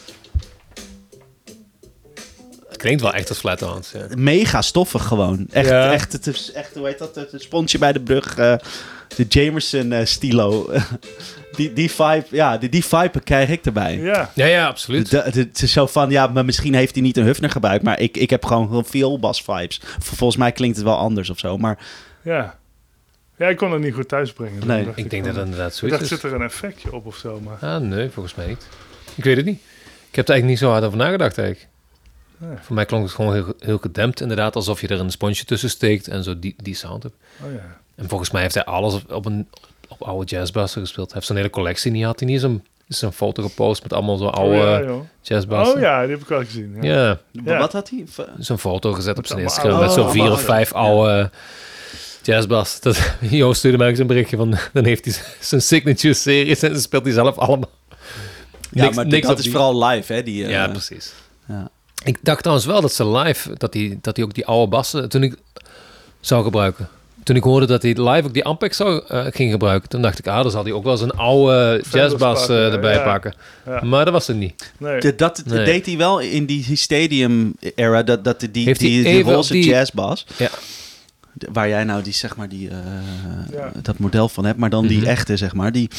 Het 2.75 2.83
klinkt 2.83 3.01
wel 3.01 3.13
echt 3.13 3.29
als 3.29 3.37
Flathounds. 3.39 3.91
Ja. 3.91 4.05
mega 4.17 4.61
stoffig 4.61 5.03
gewoon. 5.05 5.47
Echt, 5.51 5.69
Ja. 5.69 5.91
echt, 5.93 6.11
het 6.13 6.27
is 6.27 6.51
echt, 6.51 6.75
hoe 6.75 6.85
heet 6.87 6.97
dat? 6.97 7.15
Het 7.15 7.31
sponsje 7.37 7.77
bij 7.77 7.93
de 7.93 7.99
brug. 8.01 8.37
eh, 8.37 8.55
de 9.15 9.25
Jamerson 9.29 9.91
eh, 9.91 10.05
stilo. 10.05 10.69
die, 11.57 11.73
die 11.73 11.91
vibe, 11.91 12.25
ja, 12.29 12.57
die, 12.57 12.69
die 12.69 12.85
vibe 12.85 13.19
krijg 13.19 13.49
ik 13.49 13.65
erbij. 13.65 13.97
Ja. 13.97 14.31
ja, 14.33 14.45
ja, 14.45 14.67
absoluut. 14.67 15.09
De- 15.09 15.29
de- 15.31 15.39
Het 15.39 15.61
is 15.61 15.71
zo 15.71 15.85
van, 15.87 16.09
ja, 16.09 16.27
maar 16.27 16.45
misschien 16.45 16.73
heeft 16.73 16.93
hij 16.93 17.03
niet 17.03 17.17
een 17.17 17.23
Hufner 17.23 17.49
gebruikt, 17.49 17.83
maar 17.83 17.99
ik, 17.99 18.17
ik 18.17 18.29
heb 18.29 18.45
gewoon 18.45 18.69
heel 18.69 18.83
veel 18.83 19.19
bas 19.19 19.41
vibes. 19.43 19.81
Volgens 19.99 20.37
mij 20.39 20.51
klinkt 20.51 20.75
het 20.77 20.85
wel 20.85 20.97
anders 20.97 21.29
of 21.29 21.39
zo, 21.39 21.57
maar 21.57 21.77
Ja. 22.21 22.57
Ja, 23.37 23.47
ik 23.47 23.57
kon 23.57 23.71
het 23.71 23.81
niet 23.81 23.93
goed 23.93 24.07
thuisbrengen. 24.07 24.55
Dus 24.59 24.65
Nee, 24.67 24.87
Ik 24.95 25.09
denk 25.09 25.25
dat 25.25 25.35
het 25.35 25.43
inderdaad 25.45 25.71
Ik 25.71 25.77
zoiets 25.77 25.99
dacht, 25.99 26.11
is. 26.11 26.19
zit 26.21 26.31
er 26.31 26.35
een 26.37 26.45
effectje 26.45 26.93
op 26.93 27.05
of 27.05 27.15
zo, 27.15 27.39
maar... 27.43 27.57
Ah, 27.75 27.81
nee, 27.81 28.09
volgens 28.09 28.35
mij 28.35 28.47
niet. 28.47 28.67
Ik 29.15 29.23
weet 29.23 29.35
het 29.37 29.45
niet. 29.45 29.59
Ik 30.09 30.15
heb 30.15 30.27
er 30.27 30.33
eigenlijk 30.33 30.45
niet 30.45 30.57
zo 30.59 30.69
hard 30.71 30.83
over 30.83 30.97
nagedacht 30.97 31.37
eigenlijk. 31.37 31.69
Voor 32.61 32.75
mij 32.75 32.85
klonk 32.85 33.03
het 33.03 33.13
gewoon 33.13 33.33
heel, 33.33 33.53
heel 33.59 33.77
gedempt 33.77 34.21
inderdaad, 34.21 34.55
alsof 34.55 34.81
je 34.81 34.87
er 34.87 34.99
een 34.99 35.11
sponsje 35.11 35.45
tussen 35.45 35.69
steekt 35.69 36.07
en 36.07 36.23
zo 36.23 36.39
die, 36.39 36.55
die 36.63 36.75
sound 36.75 37.03
hebt. 37.03 37.15
Oh 37.45 37.51
ja. 37.53 37.77
En 37.95 38.09
volgens 38.09 38.31
mij 38.31 38.41
heeft 38.41 38.53
hij 38.53 38.63
alles 38.65 38.93
op, 38.93 39.11
op 39.11 39.25
een 39.25 39.47
op 39.87 40.01
oude 40.03 40.25
jazzbassen 40.25 40.81
gespeeld. 40.81 41.05
Hij 41.05 41.15
heeft 41.15 41.27
zo'n 41.27 41.35
hele 41.35 41.49
collectie 41.49 41.91
niet 41.91 42.03
had 42.05 42.19
hij 42.19 42.29
niet 42.29 42.41
zo'n 42.41 42.63
is 42.87 43.01
een 43.01 43.11
foto 43.11 43.43
gepost 43.43 43.83
met 43.83 43.93
allemaal 43.93 44.17
zo 44.17 44.25
oude 44.25 44.55
oh, 44.57 45.05
ja. 45.23 45.61
Oh 45.71 45.79
ja, 45.79 46.01
die 46.01 46.11
heb 46.11 46.21
ik 46.21 46.31
al 46.31 46.43
gezien. 46.43 46.77
Ja. 46.81 46.93
Ja, 46.93 47.19
Ja. 47.45 47.57
wat 47.57 47.71
had 47.73 47.89
hij? 47.89 48.05
Zo'n 48.37 48.57
foto 48.59 48.93
gezet 48.93 49.17
op 49.17 49.27
zijn 49.27 49.39
Instagram 49.39 49.79
met 49.79 49.91
zo'n 49.91 50.09
vier 50.11 50.31
of 50.31 50.41
vijf 50.41 50.73
oude 50.73 51.29
jazzbas. 52.23 52.79
Dat, 52.79 53.11
Joost 53.19 53.57
stuurde 53.59 53.77
mij 53.77 53.89
ook 53.89 53.95
zo'n 53.95 54.07
berichtje 54.07 54.37
van, 54.37 54.55
dan 54.73 54.85
heeft 54.85 55.05
hij 55.05 55.13
zijn 55.39 55.61
signature 55.61 56.13
series 56.13 56.61
en 56.61 56.71
dan 56.71 56.81
speelt 56.81 57.03
hij 57.03 57.13
zelf 57.13 57.37
allemaal. 57.37 57.69
Ja, 58.71 58.83
Niks- 58.83 58.95
maar 58.95 59.05
niks 59.05 59.27
dat 59.27 59.37
is 59.37 59.43
die- 59.43 59.51
vooral 59.53 59.85
live, 59.85 60.13
hè? 60.13 60.23
Die, 60.23 60.43
eh, 60.43 60.49
Ja, 60.49 60.67
precies. 60.67 61.13
ja. 61.47 61.69
Ik 62.05 62.17
dacht 62.21 62.39
trouwens 62.39 62.67
wel 62.67 62.81
dat 62.81 62.93
ze 62.93 63.07
live, 63.09 63.53
dat 63.57 63.73
hij, 63.73 63.97
dat 64.01 64.15
hij 64.15 64.25
ook 64.25 64.33
die 64.33 64.45
oude 64.45 64.69
bassen, 64.69 65.09
toen 65.09 65.23
ik 65.23 65.35
zou 66.19 66.43
gebruiken. 66.43 66.87
Toen 67.23 67.35
ik 67.35 67.43
hoorde 67.43 67.65
dat 67.65 67.81
hij 67.81 67.91
live 68.09 68.27
ook 68.27 68.33
die 68.33 68.43
Ampex 68.43 68.77
zou, 68.77 69.03
eh, 69.07 69.25
ging 69.29 69.51
gebruiken, 69.51 69.89
toen 69.89 70.01
dacht 70.01 70.19
ik, 70.19 70.27
ah, 70.27 70.41
dan 70.41 70.51
zal 70.51 70.63
hij 70.63 70.71
ook 70.73 70.83
wel 70.83 70.97
zijn 70.97 71.11
oude 71.11 71.83
jazzbas 71.91 72.49
eh, 72.49 72.73
erbij 72.73 72.93
ja. 72.93 73.03
pakken. 73.03 73.33
Ja. 73.65 73.83
Maar 73.83 74.03
dat 74.05 74.13
was 74.13 74.27
het 74.27 74.37
niet. 74.37 74.71
Nee. 74.77 74.99
De- 74.99 75.15
dat 75.15 75.43
Nee. 75.45 75.65
deed 75.65 75.85
hij 75.85 75.97
wel 75.97 76.19
in 76.19 76.45
die 76.45 76.75
stadium-era, 76.75 78.03
dat, 78.03 78.23
dat 78.23 78.39
die, 78.39 78.51
die, 78.51 78.65
Heeft 78.65 78.81
hij 78.81 78.89
die, 78.89 79.03
die 79.03 79.23
roze 79.23 79.53
die- 79.53 79.65
jazzbas, 79.69 80.25
Ja. 80.37 80.49
waar 81.53 81.67
jij 81.69 81.83
nou 81.83 82.01
die, 82.03 82.13
zeg 82.13 82.35
maar, 82.35 82.49
die, 82.49 82.69
eh, 82.69 82.77
Ja. 83.51 83.71
dat 83.81 83.97
model 83.97 84.29
van 84.29 84.45
hebt, 84.45 84.59
maar 84.59 84.69
dan 84.69 84.87
die 84.87 84.99
Mhm. 84.99 85.07
echte, 85.07 85.37
zeg 85.37 85.53
maar, 85.53 85.71
die 85.71 85.89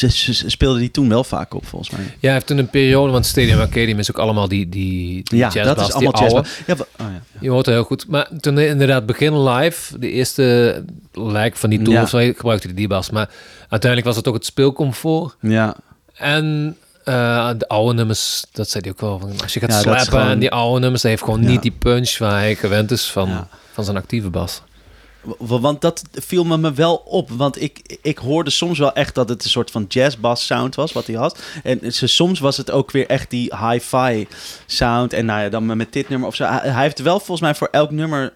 ze, 0.00 0.50
speelde 0.50 0.78
die 0.78 0.90
toen 0.90 1.08
wel 1.08 1.24
vaak 1.24 1.54
op, 1.54 1.66
volgens 1.66 1.90
mij. 1.90 2.00
Ja, 2.04 2.16
hij 2.20 2.32
heeft 2.32 2.46
toen 2.46 2.58
een 2.58 2.70
periode, 2.70 3.12
want 3.12 3.26
Stadium 3.26 3.58
Arcadium 3.60 3.98
is 3.98 4.10
ook 4.10 4.18
allemaal 4.18 4.48
die, 4.48 4.68
die, 4.68 5.20
die 5.24 5.38
Ja, 5.38 5.48
jazzbas, 5.52 5.64
dat 5.76 5.88
is 5.88 5.94
die 5.94 6.08
allemaal 6.08 6.34
oude. 6.34 6.48
jazzbas. 6.66 6.86
Ja, 6.98 7.04
oh, 7.04 7.10
ja. 7.12 7.22
Je 7.40 7.50
hoort 7.50 7.66
het 7.66 7.74
heel 7.74 7.84
goed. 7.84 8.08
Maar 8.08 8.28
toen 8.40 8.58
inderdaad 8.58 9.06
begin 9.06 9.42
live, 9.48 9.98
de 9.98 10.10
eerste 10.10 10.84
lijk 11.12 11.56
van 11.56 11.70
die 11.70 11.82
tour 11.82 11.98
Ja. 11.98 12.06
zo, 12.06 12.18
gebruikte 12.18 12.66
hij 12.66 12.76
die 12.76 12.88
bas. 12.88 13.10
Maar 13.10 13.30
uiteindelijk 13.68 14.04
was 14.06 14.16
het 14.16 14.28
ook 14.28 14.34
het 14.34 14.44
speelcomfort. 14.44 15.36
ja. 15.40 15.76
En 16.14 16.76
eh, 17.04 17.50
de 17.58 17.68
oude 17.68 17.94
nummers, 17.94 18.44
dat 18.52 18.68
zei 18.70 18.82
hij 18.82 18.92
ook 18.92 19.00
wel. 19.00 19.18
Van, 19.18 19.32
als 19.42 19.54
je 19.54 19.60
gaat 19.60 19.70
Ja, 19.70 19.78
slapen 19.80 20.06
gewoon- 20.06 20.26
en 20.26 20.38
die 20.38 20.50
oude 20.50 20.80
nummers, 20.80 21.02
dat 21.02 21.10
heeft 21.10 21.22
gewoon 21.24 21.42
Ja. 21.42 21.48
niet 21.48 21.62
die 21.62 21.74
punch 21.78 22.18
waar 22.18 22.38
hij 22.38 22.54
gewend 22.54 22.90
is 22.90 23.10
van, 23.10 23.28
Ja. 23.28 23.48
van 23.72 23.84
zijn 23.84 23.96
actieve 23.96 24.30
bas. 24.30 24.62
Want 25.38 25.80
dat 25.80 26.02
viel 26.12 26.44
me 26.44 26.58
me 26.58 26.72
wel 26.72 26.94
op. 26.94 27.30
Want 27.30 27.62
ik, 27.62 27.98
ik 28.02 28.18
hoorde 28.18 28.50
soms 28.50 28.78
wel 28.78 28.92
echt 28.92 29.14
dat 29.14 29.28
het 29.28 29.44
een 29.44 29.50
soort 29.50 29.70
van 29.70 29.84
jazzbass 29.88 30.46
sound 30.46 30.74
was 30.74 30.92
wat 30.92 31.06
hij 31.06 31.16
had. 31.16 31.42
En 31.62 31.92
ze- 31.92 32.06
soms 32.06 32.40
was 32.40 32.56
het 32.56 32.70
ook 32.70 32.90
weer 32.90 33.06
echt 33.06 33.30
die 33.30 33.52
hi-fi 33.56 34.26
sound. 34.66 35.12
En 35.12 35.24
nou 35.24 35.42
ja, 35.42 35.48
dan 35.48 35.76
met 35.76 35.92
dit 35.92 36.08
nummer 36.08 36.28
of 36.28 36.34
zo. 36.34 36.44
Hij, 36.44 36.82
heeft 36.82 36.98
wel 36.98 37.16
volgens 37.18 37.40
mij 37.40 37.54
voor 37.54 37.68
elk 37.70 37.90
nummer 37.90 38.32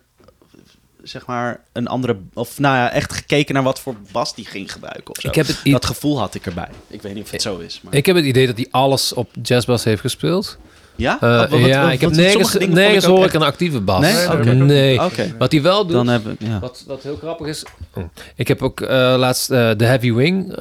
zeg 1.03 1.27
maar 1.27 1.61
een 1.73 1.87
andere... 1.87 2.17
Of 2.35 2.59
nou 2.59 2.77
ja, 2.77 2.91
echt 2.91 3.13
gekeken 3.13 3.55
naar 3.55 3.63
wat 3.63 3.81
voor 3.81 3.95
bas 4.13 4.35
die 4.35 4.47
ging 4.47 4.73
gebruiken 4.73 5.11
of 5.11 5.21
zo. 5.21 5.29
Ik 5.29 5.35
heb, 5.35 5.47
het, 5.47 5.61
Dat 5.65 5.85
gevoel 5.87 6.19
had 6.19 6.35
ik 6.35 6.47
erbij. 6.47 6.69
Ik 6.89 7.03
weet 7.03 7.15
niet 7.15 7.25
of 7.25 7.31
het 7.31 7.43
zo 7.43 7.59
is. 7.59 7.81
Maar... 7.83 7.95
ik 7.95 8.07
heb 8.07 8.17
het 8.17 8.25
idee 8.25 8.47
dat 8.47 8.57
hij 8.57 8.67
alles 8.71 9.13
op 9.13 9.31
jazzbas 9.43 9.85
heeft 9.85 10.01
gespeeld. 10.01 10.59
Ja? 10.97 11.21
Eh, 11.21 11.37
Wat- 11.39 11.49
wat- 11.51 11.61
ja, 11.61 11.83
wat- 11.83 11.93
ik 11.93 12.01
heb 12.01 12.11
nergens, 12.11 12.55
nergens 12.59 13.05
ik 13.05 13.11
hoor 13.11 13.25
ik 13.25 13.33
een 13.33 13.43
actieve 13.43 13.81
bas. 13.81 14.01
Nee? 14.01 14.55
Nee. 14.55 15.01
Wat 15.39 15.53
hij 15.53 15.63
wel 15.63 15.83
doet, 15.87 15.93
Dan 15.93 16.09
hebben 16.09 16.37
ja. 16.39 16.59
Wat, 16.59 16.85
wat 16.87 17.03
heel 17.03 17.17
grappig 17.17 17.47
is. 17.47 17.65
oh, 17.95 18.05
Ik 18.35 18.49
heb 18.49 18.63
ook 18.63 18.81
eh, 18.81 18.89
laatst 19.19 19.51
eh, 19.51 19.71
de 19.77 19.85
Heavy 19.85 20.13
Wing 20.13 20.53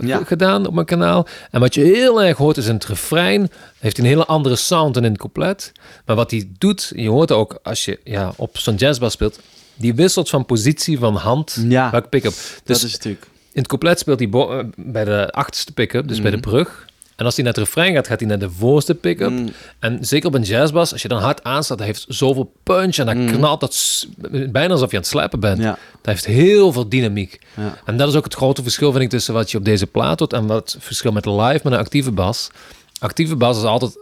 Ja. 0.00 0.20
gedaan 0.24 0.66
op 0.66 0.74
mijn 0.74 0.86
kanaal. 0.86 1.26
En 1.50 1.60
wat 1.60 1.74
je 1.74 1.80
heel 1.80 2.22
erg 2.22 2.36
hoort 2.36 2.56
is 2.56 2.66
in 2.66 2.74
het 2.74 2.84
refrein. 2.86 3.50
Heeft 3.78 3.96
hij 3.96 4.06
een 4.06 4.12
hele 4.12 4.26
andere 4.26 4.56
sound 4.56 4.94
dan 4.94 5.04
in 5.04 5.10
het 5.10 5.20
couplet. 5.20 5.72
Maar 6.06 6.16
wat 6.16 6.30
hij 6.30 6.48
doet, 6.58 6.92
je 6.96 7.08
hoort 7.08 7.32
ook 7.32 7.58
als 7.62 7.84
je 7.84 7.98
ja, 8.04 8.32
op 8.36 8.58
zo'n 8.58 8.74
jazzbas 8.74 9.12
speelt. 9.12 9.38
Die 9.76 9.94
wisselt 9.94 10.28
van 10.28 10.46
positie 10.46 10.98
van 10.98 11.14
hand. 11.16 11.56
Ja, 11.68 11.90
Welke 11.90 12.08
pick-up. 12.08 12.32
dat 12.32 12.60
Dus 12.64 12.84
is 12.84 12.92
natuurlijk... 12.92 13.24
in 13.52 13.58
het 13.60 13.66
couplet 13.66 13.98
speelt 13.98 14.18
hij 14.18 14.28
bij 14.76 15.04
de 15.04 15.30
achterste 15.30 15.72
pick-up, 15.72 16.08
dus 16.08 16.20
bij 16.20 16.30
de 16.30 16.36
Mhm. 16.36 16.48
brug. 16.48 16.86
En 17.18 17.24
als 17.24 17.34
hij 17.34 17.44
naar 17.44 17.54
het 17.54 17.62
refrein 17.62 17.94
gaat, 17.94 18.06
gaat 18.06 18.20
hij 18.20 18.28
naar 18.28 18.38
de 18.38 18.50
voorste 18.50 18.94
pick-up. 18.94 19.30
Mm, 19.30 19.48
En 19.78 19.98
zeker 20.00 20.28
op 20.28 20.34
een 20.34 20.42
jazzbas, 20.42 20.92
als 20.92 21.02
je 21.02 21.08
dan 21.08 21.20
hard 21.22 21.44
aanstaat, 21.44 21.78
dat 21.78 21.86
heeft 21.86 22.04
zoveel 22.08 22.52
punch 22.62 22.96
en 22.96 23.06
dan 23.06 23.18
Mm. 23.18 23.26
knalt 23.32 23.60
dat 23.60 24.06
bijna 24.50 24.72
alsof 24.72 24.90
je 24.90 24.96
aan 24.96 25.02
het 25.02 25.10
slapen 25.10 25.40
bent. 25.40 25.58
ja, 25.62 25.70
Dat 25.70 25.78
heeft 26.02 26.24
heel 26.26 26.72
veel 26.72 26.88
dynamiek. 26.88 27.38
ja. 27.56 27.78
En 27.84 27.96
dat 27.96 28.08
is 28.08 28.14
ook 28.14 28.24
het 28.24 28.34
grote 28.34 28.62
verschil, 28.62 28.90
vind 28.92 29.04
ik, 29.04 29.10
tussen 29.10 29.34
wat 29.34 29.50
je 29.50 29.58
op 29.58 29.64
deze 29.64 29.86
plaat 29.86 30.18
doet 30.18 30.32
en 30.32 30.46
wat 30.46 30.72
het 30.72 30.82
verschil 30.84 31.12
met 31.12 31.26
live 31.26 31.60
met 31.62 31.72
een 31.72 31.78
actieve 31.78 32.10
bas. 32.12 32.50
Actieve 32.98 33.36
bas 33.36 33.56
is 33.56 33.62
altijd 33.64 33.98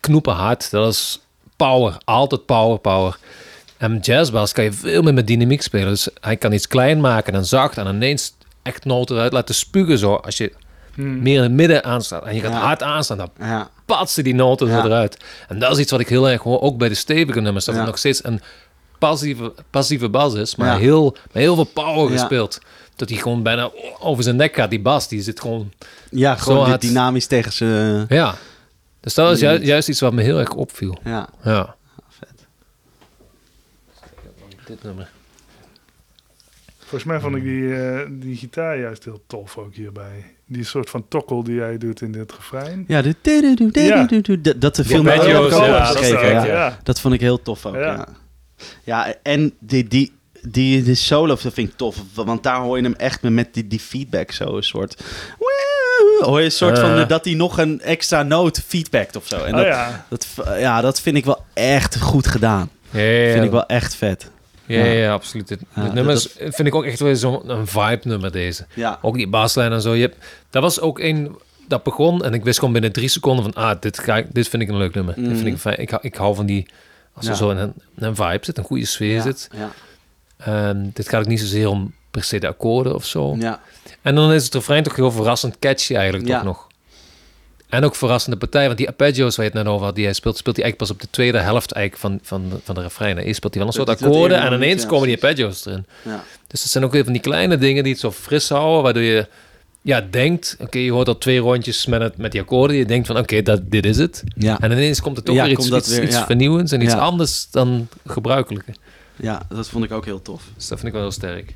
knoepen 0.00 0.34
hard. 0.34 0.70
Dat 0.70 0.92
is 0.92 1.20
power. 1.56 1.96
Altijd 2.04 2.46
power, 2.46 2.78
power. 2.78 3.18
En 3.76 3.98
jazzbas 3.98 4.52
kan 4.52 4.64
je 4.64 4.72
veel 4.72 5.02
meer 5.02 5.14
met 5.14 5.26
dynamiek 5.26 5.62
spelen. 5.62 5.88
Dus 5.88 6.08
hij 6.20 6.36
kan 6.36 6.52
iets 6.52 6.66
klein 6.66 7.00
maken 7.00 7.34
en 7.34 7.44
zacht 7.46 7.76
en 7.78 7.86
ineens 7.86 8.32
echt 8.62 8.84
noten 8.84 9.16
eruit 9.16 9.32
laten 9.32 9.54
spugen. 9.54 9.98
Zo, 9.98 10.14
als 10.14 10.36
je 10.36 10.52
Hmm. 10.94 11.22
meer 11.22 11.36
in 11.36 11.42
het 11.42 11.52
midden 11.52 11.84
aanstaat 11.84 12.24
en 12.24 12.34
je 12.34 12.40
gaat 12.40 12.52
Ja. 12.52 12.58
hard 12.58 12.82
aanstaan, 12.82 13.16
dan 13.16 13.30
ja. 13.38 13.70
patsen 13.86 14.24
die 14.24 14.34
noten 14.34 14.68
Ja. 14.68 14.84
eruit. 14.84 15.24
En 15.48 15.58
dat 15.58 15.72
is 15.72 15.78
iets 15.78 15.90
wat 15.90 16.00
ik 16.00 16.08
heel 16.08 16.28
erg 16.30 16.42
hoor, 16.42 16.60
ook 16.60 16.78
bij 16.78 16.88
de 16.88 16.94
stevige 16.94 17.40
nummers. 17.40 17.64
Dat 17.64 17.74
Ja. 17.74 17.80
het 17.80 17.90
nog 17.90 17.98
steeds 17.98 18.24
een 18.24 18.40
passieve, 18.98 19.54
passieve 19.70 20.08
bas 20.08 20.34
is, 20.34 20.56
maar 20.56 20.66
Ja. 20.72 20.78
heel, 20.78 21.10
met 21.10 21.42
heel 21.42 21.54
veel 21.54 21.64
power 21.64 22.12
Ja. 22.12 22.18
gespeeld. 22.18 22.58
Dat 22.96 23.08
hij 23.08 23.18
gewoon 23.18 23.42
bijna 23.42 23.70
over 24.00 24.22
zijn 24.22 24.36
nek 24.36 24.54
gaat, 24.54 24.70
die 24.70 24.80
bas. 24.80 25.08
Die 25.08 25.22
zit 25.22 25.40
gewoon... 25.40 25.72
Ja, 26.10 26.34
gewoon 26.34 26.56
Zo 26.58 26.60
dit 26.62 26.70
hard. 26.70 26.80
dynamisch 26.80 27.26
tegen 27.26 27.52
ze. 27.52 28.04
Ja. 28.08 28.34
Dus 29.00 29.14
dat 29.14 29.32
is 29.32 29.40
ju- 29.40 29.64
juist 29.64 29.88
iets 29.88 30.00
wat 30.00 30.12
me 30.12 30.22
heel 30.22 30.38
erg 30.38 30.52
opviel. 30.52 30.98
Ja, 31.04 31.28
Ja. 31.44 31.74
vet. 32.08 32.46
Dit 34.66 34.82
nummer. 34.82 35.10
Volgens 36.78 37.04
mij 37.04 37.20
vond 37.20 37.36
ik 37.36 37.42
die, 37.42 37.74
eh, 37.74 38.06
die 38.10 38.36
gitaar 38.36 38.78
juist 38.78 39.04
heel 39.04 39.22
tof 39.26 39.56
ook 39.58 39.74
hierbij. 39.74 40.34
Die 40.52 40.64
soort 40.64 40.90
van 40.90 41.04
tokkel 41.08 41.42
die 41.42 41.54
jij 41.54 41.78
doet 41.78 42.00
in 42.00 42.12
dit 42.12 42.32
refrein. 42.32 42.84
Ja, 42.88 43.02
de 43.02 43.14
Ja. 43.72 44.06
dat- 44.42 44.60
dat 44.60 44.76
de 44.76 44.84
film 44.84 45.06
Ja, 45.08 45.16
met 45.16 45.26
Jo's, 45.26 45.52
ook 45.52 45.64
ja, 45.66 45.92
dat 45.92 46.02
is 46.02 46.08
ja. 46.08 46.16
ook, 46.40 46.46
ja. 46.46 46.78
Dat 46.82 47.00
vond 47.00 47.14
ik 47.14 47.20
heel 47.20 47.42
tof 47.42 47.66
ook, 47.66 47.74
ja. 47.74 47.80
Ja. 47.80 48.08
Ja, 48.84 49.14
en 49.22 49.52
die, 49.58 49.88
die, 49.88 50.12
die, 50.48 50.82
die 50.82 50.94
solo 50.94 51.26
dat 51.26 51.40
vind 51.40 51.68
ik 51.68 51.76
tof. 51.76 51.96
Want 52.14 52.42
daar 52.42 52.60
hoor 52.60 52.76
je 52.76 52.82
hem 52.82 52.94
echt 52.94 53.22
met, 53.22 53.32
met 53.32 53.54
die, 53.54 53.66
die 53.68 53.80
feedback 53.80 54.30
zo 54.32 54.56
een 54.56 54.62
soort... 54.62 55.02
Hoor 56.20 56.38
je 56.38 56.44
een 56.44 56.52
soort 56.52 56.78
van... 56.78 56.90
Eh. 56.98 57.08
Dat 57.08 57.24
hij 57.24 57.34
nog 57.34 57.58
een 57.58 57.80
extra 57.80 58.22
noot 58.22 58.62
feedbackt 58.66 59.16
of 59.16 59.26
zo. 59.26 59.36
En 59.36 59.50
oh 59.52 59.56
dat, 59.58 59.66
ja. 59.66 60.06
dat, 60.08 60.26
ja, 60.58 60.80
dat 60.80 61.00
vind 61.00 61.16
ik 61.16 61.24
wel 61.24 61.44
echt 61.54 62.00
goed 62.00 62.26
gedaan. 62.26 62.70
Ja, 62.90 63.32
Vind 63.32 63.44
ik 63.44 63.50
wel 63.50 63.66
echt 63.66 63.94
vet. 63.94 64.30
Ja, 64.78 64.84
ja, 64.84 65.12
absoluut. 65.12 65.48
Dit, 65.48 65.58
Ja, 65.74 65.82
dit 65.82 65.92
nummer 65.94 66.14
is, 66.14 66.28
vind 66.38 66.66
ik 66.66 66.74
ook 66.74 66.84
echt 66.84 67.00
wel 67.00 67.16
zo'n 67.16 67.42
vibe 67.64 68.00
nummer 68.02 68.32
deze. 68.32 68.66
Ja. 68.74 68.98
Ook 69.02 69.14
die 69.14 69.28
baslijn 69.28 69.72
en 69.72 69.80
zo. 69.80 69.92
Je 69.94 70.00
hebt, 70.00 70.16
dat 70.50 70.62
was 70.62 70.80
ook 70.80 70.98
een 70.98 71.36
dat 71.68 71.82
begon 71.82 72.24
en 72.24 72.34
ik 72.34 72.44
wist 72.44 72.58
gewoon 72.58 72.72
binnen 72.72 72.92
drie 72.92 73.08
seconden 73.08 73.44
van 73.52 73.54
ah, 73.64 73.80
dit, 73.80 73.98
ga 73.98 74.16
ik, 74.16 74.26
dit 74.32 74.48
vind 74.48 74.62
ik 74.62 74.68
een 74.68 74.76
leuk 74.76 74.94
nummer. 74.94 75.14
Dit 75.14 75.24
vind 75.26 75.40
ik 75.46 75.52
Mhm. 75.52 75.56
fijn. 75.60 75.78
Ik, 75.80 75.90
hou- 75.90 76.02
ik 76.02 76.14
hou 76.14 76.34
van 76.34 76.46
die 76.46 76.66
als 77.14 77.26
er 77.26 77.36
zo 77.36 77.50
een, 77.50 77.72
een 77.96 78.14
vibe 78.16 78.38
zit, 78.40 78.58
een 78.58 78.64
goede 78.64 78.84
sfeer 78.84 79.20
zit. 79.22 79.48
ja, 79.56 79.70
En 80.36 80.90
dit 80.94 81.08
gaat 81.08 81.20
ook 81.20 81.26
niet 81.26 81.40
zozeer 81.40 81.68
om 81.68 81.94
per 82.10 82.22
se 82.24 82.38
de 82.40 82.48
akkoorden 82.48 82.94
of 82.94 83.04
zo. 83.04 83.36
ja. 83.38 83.60
En 84.02 84.14
dan 84.14 84.32
is 84.32 84.44
het 84.44 84.54
refrein 84.54 84.82
toch 84.82 84.96
heel 84.96 85.10
verrassend 85.10 85.58
catchy 85.58 85.94
eigenlijk 85.94 86.26
toch 86.26 86.42
nog. 86.42 86.66
En 87.72 87.84
ook 87.84 87.94
verrassende 87.94 88.36
partij, 88.36 88.66
want 88.66 88.78
die 88.78 88.88
arpeggios 88.88 89.36
waar 89.36 89.44
je 89.46 89.50
het 89.52 89.62
net 89.64 89.72
over 89.72 89.86
had, 89.86 89.94
die 89.94 90.04
hij 90.04 90.12
speelt, 90.14 90.36
speelt 90.36 90.56
hij 90.56 90.64
eigenlijk 90.64 90.90
pas 90.92 91.00
op 91.02 91.10
de 91.10 91.16
tweede 91.16 91.38
helft 91.38 91.72
eigenlijk 91.72 92.02
van, 92.06 92.18
van, 92.22 92.48
de- 92.50 92.60
van 92.64 92.74
de 92.74 92.80
refrein. 92.80 93.18
Eerst 93.18 93.36
speelt 93.36 93.54
hij 93.54 93.62
wel 93.64 93.72
een 93.72 93.78
Dat 93.78 93.86
soort 93.88 93.98
dat 94.00 94.08
akkoorden 94.08 94.40
en 94.40 94.52
ineens 94.52 94.82
ja, 94.82 94.88
komen 94.88 95.06
die 95.06 95.14
arpeggios 95.16 95.66
erin. 95.66 95.86
ja. 96.04 96.24
Dus 96.46 96.62
het 96.62 96.70
zijn 96.70 96.84
ook 96.84 96.92
weer 96.92 97.04
van 97.04 97.12
die 97.12 97.22
kleine 97.22 97.58
dingen 97.58 97.82
die 97.82 97.92
het 97.92 98.00
zo 98.00 98.10
fris 98.12 98.48
houden, 98.48 98.82
waardoor 98.82 99.02
je 99.02 99.26
ja, 99.82 100.06
denkt, 100.10 100.56
oké, 100.60 100.78
je 100.78 100.92
hoort 100.92 101.08
al 101.08 101.18
twee 101.18 101.38
rondjes 101.38 101.86
met, 101.86 102.00
het, 102.00 102.16
met 102.16 102.32
die 102.32 102.40
akkoorden, 102.40 102.76
je 102.76 102.84
denkt 102.86 103.06
van 103.06 103.16
oké, 103.18 103.42
dat 103.42 103.70
dit 103.70 103.86
is 103.86 103.96
het. 103.98 104.22
Ja. 104.36 104.60
En 104.60 104.70
ineens 104.72 105.00
komt 105.00 105.16
het 105.16 105.24
toch 105.24 105.34
Ja, 105.34 105.42
weer 105.44 105.52
iets, 105.52 105.68
dat 105.68 105.80
iets, 105.86 105.90
weer, 105.96 106.02
iets 106.04 106.16
ja. 106.16 106.26
vernieuwends 106.26 106.72
en 106.72 106.80
iets 106.82 106.92
Ja. 106.92 106.98
anders 106.98 107.46
dan 107.50 107.88
gebruikelijke. 108.06 108.74
ja, 109.16 109.42
dat 109.48 109.68
vond 109.68 109.84
ik 109.84 109.92
ook 109.92 110.04
heel 110.04 110.22
tof. 110.22 110.42
Dus 110.56 110.68
dat 110.68 110.78
vind 110.78 110.88
ik 110.88 110.92
wel 110.94 111.02
heel 111.02 111.12
sterk. 111.12 111.54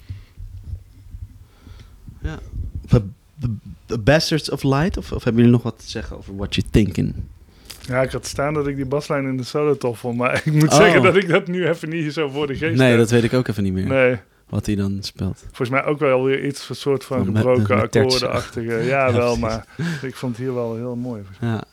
B- 2.89 3.03
B- 3.41 4.05
Bastards 4.05 4.51
of 4.51 4.63
Light? 4.63 4.97
Of, 4.97 5.13
of 5.13 5.25
hebben 5.25 5.43
jullie 5.43 5.57
nog 5.57 5.63
wat 5.63 5.79
te 5.79 5.89
zeggen 5.91 6.17
over 6.17 6.37
What 6.37 6.55
You 6.55 6.67
Thinking? 6.71 7.15
Ja, 7.81 8.03
ik 8.03 8.11
had 8.11 8.27
staan 8.27 8.55
dat 8.55 8.67
ik 8.67 8.77
die 8.77 8.85
baslijn 8.87 9.27
in 9.27 9.37
de 9.37 9.43
solo 9.43 9.77
tof 9.77 9.99
vond. 9.99 10.17
Maar 10.17 10.35
ik 10.45 10.53
moet 10.53 10.69
Oh. 10.73 10.77
zeggen 10.77 11.03
dat 11.03 11.17
ik 11.17 11.29
dat 11.29 11.47
nu 11.47 11.67
even 11.69 11.89
niet 11.89 12.13
zo 12.13 12.29
voor 12.29 12.47
de 12.47 12.55
geest 12.57 12.79
Nee, 12.79 12.89
heb. 12.91 12.99
dat 12.99 13.11
weet 13.11 13.25
ik 13.25 13.33
ook 13.33 13.49
even 13.49 13.63
niet 13.63 13.73
meer. 13.73 13.87
Nee, 13.87 14.17
Wat 14.49 14.67
hij 14.67 14.75
dan 14.75 14.99
speelt. 15.01 15.39
volgens 15.47 15.69
mij 15.71 15.85
ook 15.85 15.99
wel 15.99 16.25
weer 16.25 16.45
iets 16.45 16.69
een 16.69 16.77
soort 16.77 17.05
van 17.05 17.25
gebroken 17.25 17.81
akkoordenachtige. 17.81 18.73
Ja, 18.85 19.07
Ja, 19.09 19.13
wel, 19.13 19.37
maar 19.37 19.67
ik 20.03 20.15
vond 20.17 20.37
het 20.37 20.45
hier 20.45 20.55
wel 20.55 20.77
heel 20.77 20.97
mooi. 20.97 21.23
Ja. 21.41 21.65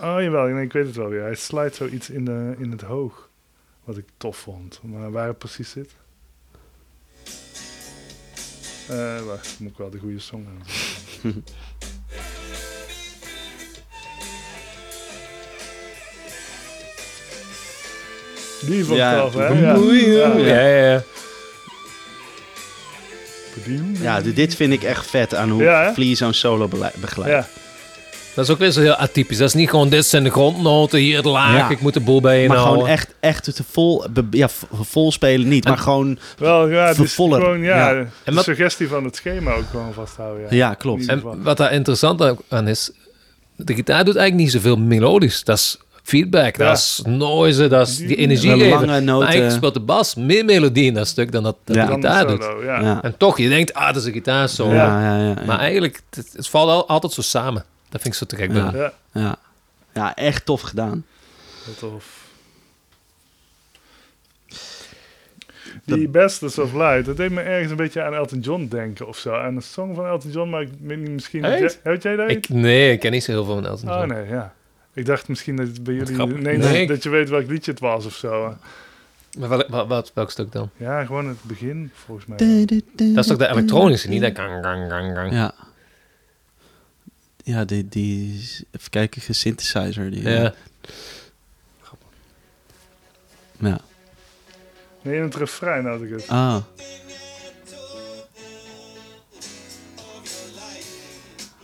Oh, 0.00 0.22
jawel, 0.22 0.46
nee, 0.46 0.64
ik 0.64 0.72
weet 0.72 0.86
het 0.86 0.96
wel 0.96 1.08
weer. 1.08 1.22
Hij 1.22 1.34
slijt 1.34 1.74
zoiets 1.74 2.10
in, 2.10 2.24
de, 2.24 2.54
in 2.58 2.70
het 2.70 2.80
hoog. 2.80 3.28
Wat 3.84 3.96
ik 3.96 4.04
tof 4.16 4.36
vond. 4.36 4.80
Maar 4.82 5.10
waar 5.10 5.26
het 5.26 5.38
precies 5.38 5.70
zit? 5.70 5.90
Eh 8.88 9.20
wacht, 9.26 9.56
moet 9.58 9.70
ik 9.70 9.76
wel 9.78 9.90
de 9.90 9.98
goede 9.98 10.18
song 10.18 10.46
hebben. 10.46 11.44
Die 18.66 18.84
vond 18.84 18.90
ik 18.98 19.04
Ja, 19.04 19.20
tof, 19.20 19.34
hè? 19.34 19.46
Ja. 19.46 19.74
Ja, 20.36 20.66
ja, 20.68 20.92
ja. 20.92 21.02
ja, 24.00 24.20
dit 24.20 24.54
vind 24.54 24.72
ik 24.72 24.82
echt 24.82 25.06
vet 25.06 25.34
aan 25.34 25.50
hoe 25.50 25.62
Ja? 25.62 25.92
Flea 25.92 26.14
zo'n 26.14 26.32
solo 26.32 26.68
begeleidt. 27.00 27.48
Dat 28.36 28.44
is 28.44 28.50
ook 28.50 28.58
weer 28.58 28.70
zo 28.70 28.80
heel 28.80 28.94
atypisch. 28.94 29.38
Dat 29.38 29.48
is 29.48 29.54
niet 29.54 29.70
gewoon, 29.70 29.88
dit 29.88 30.06
zijn 30.06 30.24
de 30.24 30.30
grondnoten, 30.30 30.98
hier 30.98 31.16
het 31.16 31.24
laag, 31.24 31.56
Ja. 31.56 31.68
ik 31.68 31.80
moet 31.80 31.94
de 31.94 32.00
boel 32.00 32.20
bij 32.20 32.42
je 32.42 32.48
Maar 32.48 32.56
houden. 32.56 32.76
gewoon 32.78 32.92
echt, 32.92 33.14
echt 33.20 33.46
het 33.46 33.60
vol, 33.70 34.04
be- 34.10 34.26
ja, 34.30 34.48
vol 34.82 35.12
spelen 35.12 35.48
niet, 35.48 35.64
maar 35.64 35.78
gewoon, 35.78 36.18
wel, 36.38 36.68
ja, 36.68 36.94
Vervollen. 36.94 37.40
gewoon, 37.40 37.60
ja, 37.62 37.76
Ja. 37.76 37.92
de 38.02 38.06
En 38.24 38.34
wat- 38.34 38.44
suggestie 38.44 38.88
van 38.88 39.04
het 39.04 39.16
schema 39.16 39.52
ook 39.54 39.64
gewoon 39.70 39.92
vasthouden. 39.92 40.42
Ja. 40.42 40.56
ja, 40.56 40.74
klopt. 40.74 41.06
En 41.06 41.22
wat 41.42 41.56
daar 41.56 41.72
interessant 41.72 42.34
aan 42.48 42.68
is, 42.68 42.90
de 43.56 43.74
gitaar 43.74 44.04
doet 44.04 44.16
eigenlijk 44.16 44.46
niet 44.52 44.62
zoveel 44.62 44.76
melodisch. 44.76 45.44
Dat 45.44 45.56
is 45.56 45.78
feedback, 46.02 46.56
Ja. 46.56 46.66
dat 46.68 46.76
is 46.76 47.02
noise, 47.06 47.68
dat 47.68 47.88
is 47.88 47.96
die 47.96 48.06
Die- 48.06 48.16
energie 48.16 48.56
lange 48.68 48.86
Maar 48.86 49.02
noten. 49.02 49.26
eigenlijk 49.26 49.56
speelt 49.56 49.74
de 49.74 49.80
bas 49.80 50.14
meer 50.14 50.44
melodie 50.44 50.84
in 50.84 50.94
dat 50.94 51.06
stuk 51.06 51.32
dan 51.32 51.42
dat, 51.42 51.56
dat 51.64 51.76
Ja. 51.76 51.86
de 51.86 51.92
gitaar 51.92 52.26
doet. 52.26 52.42
solo, 52.42 52.64
ja. 52.64 52.80
Ja. 52.80 53.02
En 53.02 53.14
toch, 53.16 53.38
je 53.38 53.48
denkt, 53.48 53.74
ah, 53.74 53.86
dat 53.86 53.96
is 53.96 54.04
een 54.04 54.12
gitaar 54.12 54.48
zo. 54.48 54.68
Ja, 54.68 54.74
ja, 55.00 55.16
ja, 55.18 55.24
ja. 55.28 55.34
Maar 55.46 55.58
eigenlijk, 55.58 56.00
het, 56.10 56.28
het 56.36 56.48
valt 56.48 56.68
al, 56.70 56.88
altijd 56.88 57.12
zo 57.12 57.22
samen. 57.22 57.64
Dat 57.88 58.00
vind 58.02 58.06
ik 58.06 58.14
zo 58.14 58.26
te 58.26 58.36
gek. 58.36 58.52
Ja. 58.52 58.70
Ja, 58.74 58.92
ja. 59.12 59.36
ja, 59.94 60.14
echt 60.16 60.44
tof 60.44 60.60
gedaan. 60.60 61.04
heel 61.64 61.74
tof. 61.74 62.24
Die 65.84 66.08
Bestest 66.08 66.58
of 66.58 66.72
Light, 66.72 67.04
dat 67.04 67.16
deed 67.16 67.30
me 67.30 67.40
ergens 67.40 67.70
een 67.70 67.76
beetje 67.76 68.02
aan 68.02 68.14
Elton 68.14 68.40
John 68.40 68.66
denken 68.70 69.06
of 69.06 69.18
zo. 69.18 69.34
Aan 69.34 69.56
een 69.56 69.62
song 69.62 69.94
van 69.94 70.06
Elton 70.06 70.30
John, 70.30 70.50
maar 70.50 70.62
ik 70.62 70.68
weet 70.80 70.98
niet, 70.98 71.10
misschien... 71.10 71.44
Echt? 71.44 71.80
Weet 71.82 72.02
jij 72.02 72.16
dat? 72.16 72.30
Ik, 72.30 72.48
nee, 72.48 72.92
ik 72.92 73.00
ken 73.00 73.10
niet 73.10 73.24
zo 73.24 73.32
heel 73.32 73.44
veel 73.44 73.54
van 73.54 73.66
Elton 73.66 73.88
Oh 73.90 73.94
John. 73.94 74.08
nee, 74.08 74.26
ja. 74.28 74.54
Ik 74.92 75.06
dacht 75.06 75.28
misschien 75.28 75.56
dat 75.56 75.66
het 75.66 75.84
bij 75.84 75.94
jullie 75.94 76.56
Nee. 76.58 76.86
dat 76.86 77.02
je 77.02 77.08
weet 77.08 77.28
welk 77.28 77.46
liedje 77.46 77.70
het 77.70 77.80
was 77.80 78.06
of 78.06 78.14
zo. 78.14 78.56
Maar 79.38 79.48
wel, 79.48 79.64
wat, 79.68 79.86
wat, 79.86 80.10
welk 80.14 80.30
stuk 80.30 80.52
dan? 80.52 80.70
Ja, 80.76 81.04
gewoon 81.04 81.26
het 81.28 81.42
begin 81.42 81.90
volgens 81.94 82.26
mij. 82.26 82.64
Dat 83.14 83.24
is 83.24 83.26
toch 83.26 83.38
de 83.38 83.48
elektronische, 83.48 84.08
niet 84.08 84.20
dat 84.20 84.36
gang, 84.38 84.64
gang, 84.64 84.90
gang, 84.90 85.14
gang. 85.16 85.32
Ja. 85.32 85.54
Ja, 87.46 87.64
die, 87.64 87.88
die 87.88 88.40
even 88.72 88.90
kijken, 88.90 89.34
synthesizer. 89.34 90.10
Die, 90.10 90.22
Ja. 90.22 90.54
ja. 93.58 93.78
Nee, 95.02 95.16
in 95.16 95.22
het 95.22 95.34
refrein 95.34 95.84
had 95.86 96.02
ik 96.02 96.10
het. 96.10 96.28
Ah. 96.28 96.56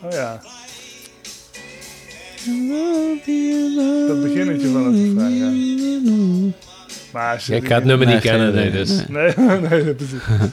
Oh 0.02 0.10
ja. 0.12 0.40
Dat 4.06 4.22
beginnetje 4.22 4.68
van 4.68 4.86
het 4.86 4.96
refrein, 4.96 5.34
ja. 5.34 6.52
Maar 7.12 7.34
als 7.34 7.46
je 7.46 7.50
Ja, 7.52 7.56
ik 7.56 7.62
die- 7.62 7.70
ga 7.70 7.76
het 7.76 7.84
nummer 7.84 8.06
niet 8.06 8.20
kennen, 8.20 8.54
nee, 8.54 8.70
dus. 8.70 9.06
Nee. 9.08 9.32
Nee, 9.36 9.60
nee, 9.60 9.94
precies. 9.94 10.18
Ja, 10.28 10.50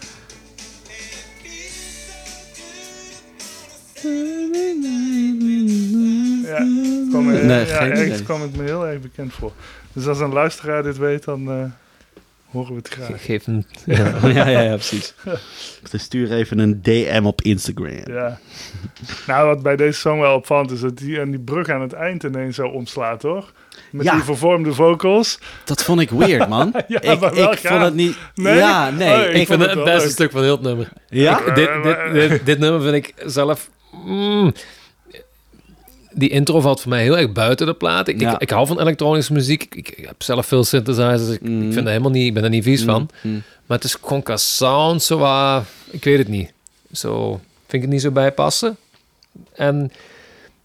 Nee, 7.45 7.65
ja, 7.67 7.75
geen 7.77 7.89
ergens 7.91 8.07
idee. 8.07 8.23
kwam 8.23 8.41
het 8.41 8.55
me 8.55 8.63
heel 8.63 8.87
erg 8.87 8.99
bekend 8.99 9.33
voor. 9.33 9.51
Dus 9.93 10.07
als 10.07 10.19
een 10.19 10.33
luisteraar 10.33 10.83
dit 10.83 10.97
weet, 10.97 11.23
dan 11.23 11.49
eh, 11.51 11.63
horen 12.51 12.69
we 12.71 12.75
het 12.77 12.87
graag. 12.89 13.25
Geef 13.25 13.45
hem... 13.45 13.65
Ja. 13.85 14.13
ja, 14.33 14.47
ja, 14.47 14.59
ja, 14.59 14.73
precies. 14.73 15.13
Dus 15.91 16.03
stuur 16.03 16.31
even 16.31 16.59
een 16.59 16.81
DM 16.81 17.21
op 17.25 17.41
Instagram. 17.41 18.01
Ja. 18.05 18.39
nou, 19.27 19.47
wat 19.47 19.61
bij 19.63 19.75
deze 19.75 19.99
song 19.99 20.19
wel 20.19 20.35
opvallend 20.35 20.71
is, 20.71 20.79
dat 20.79 20.97
die, 20.97 21.19
en 21.19 21.29
die 21.31 21.39
brug 21.39 21.69
aan 21.69 21.81
het 21.81 21.93
eind 21.93 22.23
ineens 22.23 22.55
zo 22.55 22.67
omslaat, 22.67 23.21
hoor. 23.21 23.51
Met 23.91 24.05
Ja. 24.05 24.13
die 24.13 24.23
vervormde 24.23 24.73
vocals. 24.73 25.39
Dat 25.65 25.83
vond 25.83 25.99
ik 26.01 26.09
weird, 26.09 26.49
man. 26.49 26.73
Ja, 26.87 27.01
ik 27.01 27.19
maar 27.19 27.33
wel 27.35 27.51
ik 27.51 27.57
vond 27.59 27.81
het 27.81 27.93
niet... 27.93 28.17
Nee? 28.35 28.55
Ja, 28.55 28.89
nee. 28.89 29.13
Oh, 29.13 29.19
ik 29.21 29.29
ik, 29.29 29.35
Ik 29.35 29.47
vond 29.47 29.61
het 29.61 29.69
het 29.73 29.83
beste 29.83 30.01
leuk. 30.03 30.11
stuk 30.11 30.31
van 30.31 30.41
heel 30.41 30.51
het 30.51 30.61
nummer. 30.61 30.89
ja? 31.07 31.39
Ik- 31.45 31.55
dit, 31.55 31.69
dit, 31.83 32.29
dit, 32.29 32.45
dit 32.45 32.59
nummer 32.59 32.81
vind 32.81 32.95
ik 32.95 33.13
zelf... 33.25 33.69
mm, 34.05 34.53
die 36.13 36.29
intro 36.29 36.59
valt 36.61 36.81
voor 36.81 36.89
mij 36.89 37.01
heel 37.03 37.17
erg 37.17 37.31
buiten 37.31 37.65
de 37.65 37.73
plaat. 37.73 38.07
Ik, 38.07 38.19
Ja. 38.21 38.33
ik, 38.33 38.41
ik 38.41 38.49
hou 38.49 38.67
van 38.67 38.79
elektronische 38.79 39.33
muziek. 39.33 39.63
Ik, 39.75 39.89
ik 39.89 40.05
heb 40.05 40.23
zelf 40.23 40.45
veel 40.45 40.63
synthesizers. 40.63 41.29
Ik, 41.29 41.41
Mm. 41.41 41.61
ik 41.67 41.73
vind 41.73 41.85
er 41.85 41.91
helemaal 41.91 42.11
niet, 42.11 42.25
ik 42.27 42.33
ben 42.33 42.43
er 42.43 42.49
niet 42.49 42.63
vies 42.63 42.83
van. 42.83 43.09
Mm, 43.21 43.31
mm. 43.31 43.41
Maar 43.65 43.77
het 43.77 43.85
is 43.85 43.97
gewoon 44.03 44.23
qua 44.23 44.37
sound 44.37 45.03
zo 45.03 45.17
Ik 45.89 46.03
weet 46.03 46.17
het 46.17 46.27
niet. 46.27 46.51
Zo 46.91 47.29
vind 47.67 47.73
ik 47.73 47.81
het 47.81 47.89
niet 47.89 48.01
zo 48.01 48.11
bij 48.11 48.31
passen. 48.31 48.77
En 49.55 49.91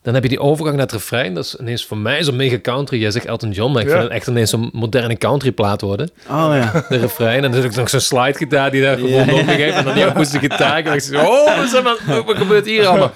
dan 0.03 0.15
heb 0.15 0.23
je 0.23 0.29
die 0.29 0.41
overgang 0.41 0.77
naar 0.77 0.85
het 0.85 0.95
refrein. 0.95 1.35
Dat 1.35 1.45
is 1.45 1.57
ineens 1.61 1.85
voor 1.85 1.97
mij 1.99 2.23
zo'n 2.25 2.37
mega 2.37 2.59
country. 2.63 3.01
Jij 3.01 3.11
zegt 3.11 3.27
Elton 3.27 3.51
John, 3.51 3.73
maar 3.73 3.83
ik 3.83 3.89
Ja. 3.89 3.93
vind 3.95 4.05
het 4.05 4.13
echt 4.13 4.27
ineens 4.27 4.51
zo'n 4.51 4.71
moderne 4.73 5.17
country 5.19 5.53
plaat 5.53 5.81
worden. 5.81 6.11
Oh 6.29 6.49
ja. 6.53 6.85
De 6.89 6.97
refrein. 6.97 7.45
En 7.45 7.51
dan 7.51 7.61
is 7.61 7.67
ook 7.67 7.75
nog 7.75 7.89
zo'n 7.89 8.01
slide 8.01 8.35
gitaar 8.39 8.71
die 8.71 8.83
daar 8.83 8.97
gewoon 8.97 9.11
ja, 9.27 9.35
opgegeven. 9.35 9.75
En 9.75 9.85
dan 9.85 9.95
die 9.95 10.05
akoestische 10.05 10.39
gitaar. 10.49 10.77
En 10.77 10.85
dan 10.85 10.93
denk 10.99 11.05
ik 11.05 11.21
oh, 12.19 12.27
wat 12.27 12.37
gebeurt 12.37 12.67
hier 12.67 12.87
allemaal? 12.87 13.13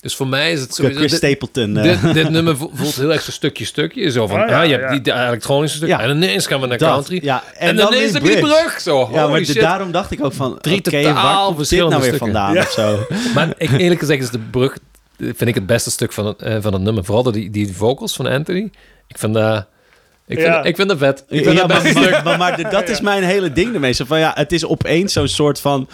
Dus 0.00 0.14
voor 0.16 0.26
mij 0.26 0.52
is 0.52 0.60
het 0.60 0.74
sowieso... 0.74 0.98
Chris 0.98 1.10
dit- 1.10 1.20
Stapleton. 1.20 1.76
eh, 1.76 1.82
dit, 2.02 2.14
dit 2.14 2.28
nummer 2.30 2.56
vo- 2.56 2.70
voelt 2.74 2.94
heel 2.94 3.12
erg 3.12 3.22
zo 3.22 3.30
stukje 3.30 3.64
stukje. 3.64 4.10
Zo 4.10 4.26
van, 4.26 4.40
Ah, 4.40 4.48
ja, 4.48 4.60
ah, 4.60 4.64
je 4.66 4.70
hebt 4.70 4.82
ja. 4.84 4.90
die, 4.90 5.00
die 5.00 5.12
elektronische 5.12 5.76
stuk. 5.76 5.88
Ja. 5.88 6.00
En 6.00 6.10
ineens 6.10 6.46
gaan 6.46 6.60
we 6.60 6.66
naar 6.66 6.78
dat, 6.78 6.92
country. 6.92 7.18
Ja, 7.22 7.42
En, 7.56 7.76
dan 7.76 7.92
ineens 7.94 8.12
heb 8.12 8.22
je 8.22 8.28
die 8.28 8.38
brug. 8.40 8.80
Zo, 8.80 9.08
Ja, 9.12 9.26
maar 9.26 9.42
de- 9.42 9.52
daarom 9.54 9.90
dacht 9.92 10.10
ik 10.10 10.24
ook 10.24 10.32
van... 10.32 10.58
Drie 10.60 10.78
oké, 10.78 10.90
totaal 11.02 11.14
waar 11.14 11.46
dit 11.46 11.56
verschillende 11.56 11.90
nou 11.96 12.02
weer 12.02 12.14
stukken. 12.14 12.32
vandaan 12.42 12.54
Ja. 12.54 12.60
of 12.62 12.70
zo? 12.70 13.06
Maar 13.34 13.48
ik, 13.56 13.70
eerlijk 13.70 14.00
gezegd 14.00 14.22
is 14.22 14.30
de 14.30 14.38
brug, 14.38 14.76
vind 15.18 15.46
ik 15.46 15.54
het 15.54 15.66
beste 15.66 15.90
stuk 15.90 16.12
van 16.12 16.26
het, 16.26 16.42
eh, 16.42 16.56
van 16.60 16.72
het 16.72 16.82
nummer. 16.82 17.04
Vooral 17.04 17.32
die, 17.32 17.50
die 17.50 17.76
vocals 17.76 18.14
van 18.16 18.26
Anthony. 18.26 18.70
Ik 19.08 19.18
vind 19.18 19.34
dat, 19.34 19.66
ik 20.26 20.38
vind, 20.38 20.46
Ja. 20.48 20.62
ik 20.62 20.76
vind 20.76 20.88
dat 20.88 20.98
vet. 20.98 21.24
Ik 21.28 21.44
vind 21.44 21.56
Ja, 21.56 21.66
dat 21.66 21.68
maar, 21.68 21.82
best 21.82 21.94
maar, 21.94 22.04
stuk. 22.04 22.24
maar, 22.24 22.38
maar 22.38 22.70
dat 22.70 22.88
is 22.94 23.00
mijn 23.00 23.22
hele 23.22 23.52
ding 23.52 23.74
ermee. 23.74 23.92
Zo 23.92 24.04
van, 24.04 24.18
ja, 24.18 24.32
het 24.34 24.52
is 24.52 24.64
opeens 24.66 25.12
zo'n 25.12 25.28
soort 25.28 25.60
van 25.60 25.88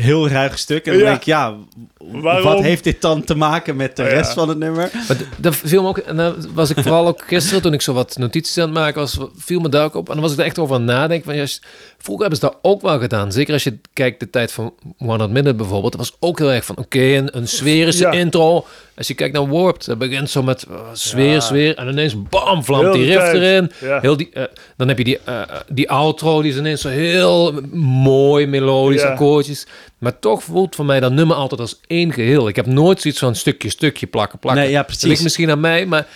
heel 0.00 0.28
ruig 0.28 0.58
stuk. 0.58 0.84
En 0.86 0.92
dan 0.92 1.00
Ja. 1.00 1.06
denk 1.08 1.16
ik, 1.18 1.24
ja, 1.26 1.54
Waarom? 1.98 2.44
wat 2.44 2.60
heeft 2.62 2.84
dit 2.84 3.00
dan 3.02 3.24
te 3.24 3.34
maken 3.34 3.76
met 3.76 3.96
de 3.96 4.02
Oh, 4.02 4.08
ja. 4.08 4.14
rest 4.14 4.32
van 4.32 4.48
het 4.48 4.58
nummer? 4.58 4.90
Maar 5.08 5.16
dat 5.38 5.56
viel 5.56 5.82
me 5.82 5.88
ook, 5.88 5.98
en 5.98 6.16
dan 6.16 6.34
was 6.54 6.70
ik 6.70 6.76
vooral 6.82 7.06
ook 7.06 7.22
gisteren 7.26 7.62
toen 7.62 7.72
ik 7.72 7.82
zo 7.82 7.92
wat 7.92 8.16
notities 8.18 8.58
aan 8.58 8.64
het 8.64 8.72
maken 8.74 9.00
was, 9.00 9.18
viel 9.36 9.60
me 9.60 9.68
daar 9.68 9.84
ook 9.84 9.94
op. 9.94 10.06
En 10.08 10.12
dan 10.14 10.22
was 10.22 10.32
ik 10.32 10.38
er 10.38 10.44
echt 10.44 10.58
over 10.58 10.74
aan 10.74 10.80
het 10.82 10.90
nadenken. 10.90 11.24
Van, 11.26 11.36
ja, 11.36 11.46
s- 11.46 11.62
vroeger 11.98 12.26
hebben 12.28 12.40
ze 12.40 12.46
dat 12.52 12.58
ook 12.62 12.82
wel 12.82 12.98
gedaan. 12.98 13.32
Zeker 13.32 13.52
als 13.52 13.64
je 13.64 13.78
kijkt 13.92 14.20
de 14.20 14.30
tijd 14.30 14.52
van 14.52 14.74
One 14.98 15.22
Hot 15.22 15.30
Minute 15.30 15.54
bijvoorbeeld. 15.54 15.92
Dat 15.92 16.00
was 16.00 16.16
ook 16.20 16.38
heel 16.38 16.52
erg 16.52 16.64
van, 16.64 16.76
oké, 16.76 16.98
een, 17.00 17.36
een 17.36 17.48
sferische 17.48 18.02
Ja. 18.04 18.12
intro. 18.12 18.66
Als 18.96 19.08
je 19.08 19.14
kijkt 19.14 19.34
naar 19.34 19.48
Warped, 19.48 19.84
dat 19.84 19.98
begint 19.98 20.30
zo 20.30 20.42
met 20.42 20.66
uh, 20.70 20.76
sfeer, 20.92 21.32
Ja. 21.32 21.40
sfeer. 21.40 21.76
En 21.76 21.88
ineens, 21.88 22.22
bam, 22.28 22.64
vlamt 22.64 22.92
die 22.92 23.04
riff 23.04 23.18
tijd. 23.22 23.34
erin. 23.34 23.70
Ja. 23.80 24.00
Heel 24.00 24.16
die, 24.16 24.28
eh, 24.32 24.42
dan 24.76 24.88
heb 24.88 24.98
je 24.98 25.04
die, 25.04 25.18
eh, 25.24 25.40
eh, 25.40 25.48
die 25.68 25.90
outro, 25.90 26.42
die 26.42 26.50
is 26.52 26.58
ineens 26.58 26.80
zo 26.80 26.88
heel 26.88 27.60
mooi, 27.72 28.46
melodisch, 28.46 29.02
Ja. 29.02 29.08
akkoordjes. 29.08 29.66
Maar 29.98 30.18
toch 30.18 30.42
voelt 30.42 30.74
voor 30.74 30.84
mij 30.84 31.00
dat 31.00 31.12
nummer 31.12 31.36
altijd 31.36 31.60
als 31.60 31.80
één 31.86 32.12
geheel. 32.12 32.48
Ik 32.48 32.56
heb 32.56 32.66
nooit 32.66 33.00
zoiets 33.00 33.20
van 33.20 33.34
stukje, 33.34 33.70
stukje, 33.70 34.06
plakken, 34.06 34.38
plakken. 34.38 34.62
Nee, 34.62 34.72
ja, 34.72 34.78
Dat 34.82 34.88
ligt 34.90 35.00
precies. 35.02 35.22
misschien 35.22 35.50
aan 35.50 35.60
mij, 35.60 35.86
maar 35.86 36.00
Eh, 36.00 36.06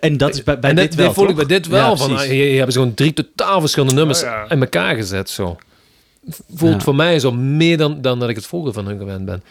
En 0.00 0.16
dat 0.16 0.34
is 0.34 0.42
bij, 0.42 0.58
bij 0.58 0.70
en 0.70 0.76
dit 0.76 0.94
wel, 0.94 1.06
dit 1.06 1.14
voel 1.14 1.28
ik 1.28 1.36
bij 1.36 1.44
dit 1.44 1.66
wel. 1.66 1.90
Ja, 1.90 1.96
van, 1.96 2.18
hier, 2.20 2.28
hier 2.28 2.54
hebben 2.56 2.72
ze 2.72 2.78
gewoon 2.78 2.94
drie 2.94 3.12
totaal 3.12 3.60
verschillende 3.60 3.94
nummers 3.94 4.18
Oh, 4.22 4.24
ja. 4.24 4.48
in 4.50 4.60
elkaar 4.60 4.94
gezet. 4.94 5.30
Zo. 5.30 5.58
Voelt 6.54 6.72
Ja. 6.74 6.80
voor 6.80 6.94
mij 6.94 7.18
zo 7.18 7.32
meer 7.32 7.76
dan, 7.76 8.00
dan 8.00 8.18
dat 8.18 8.28
ik 8.28 8.36
het 8.36 8.46
vroeger 8.46 8.72
van 8.72 8.86
hun 8.86 8.98
gewend 8.98 9.24
ben. 9.24 9.42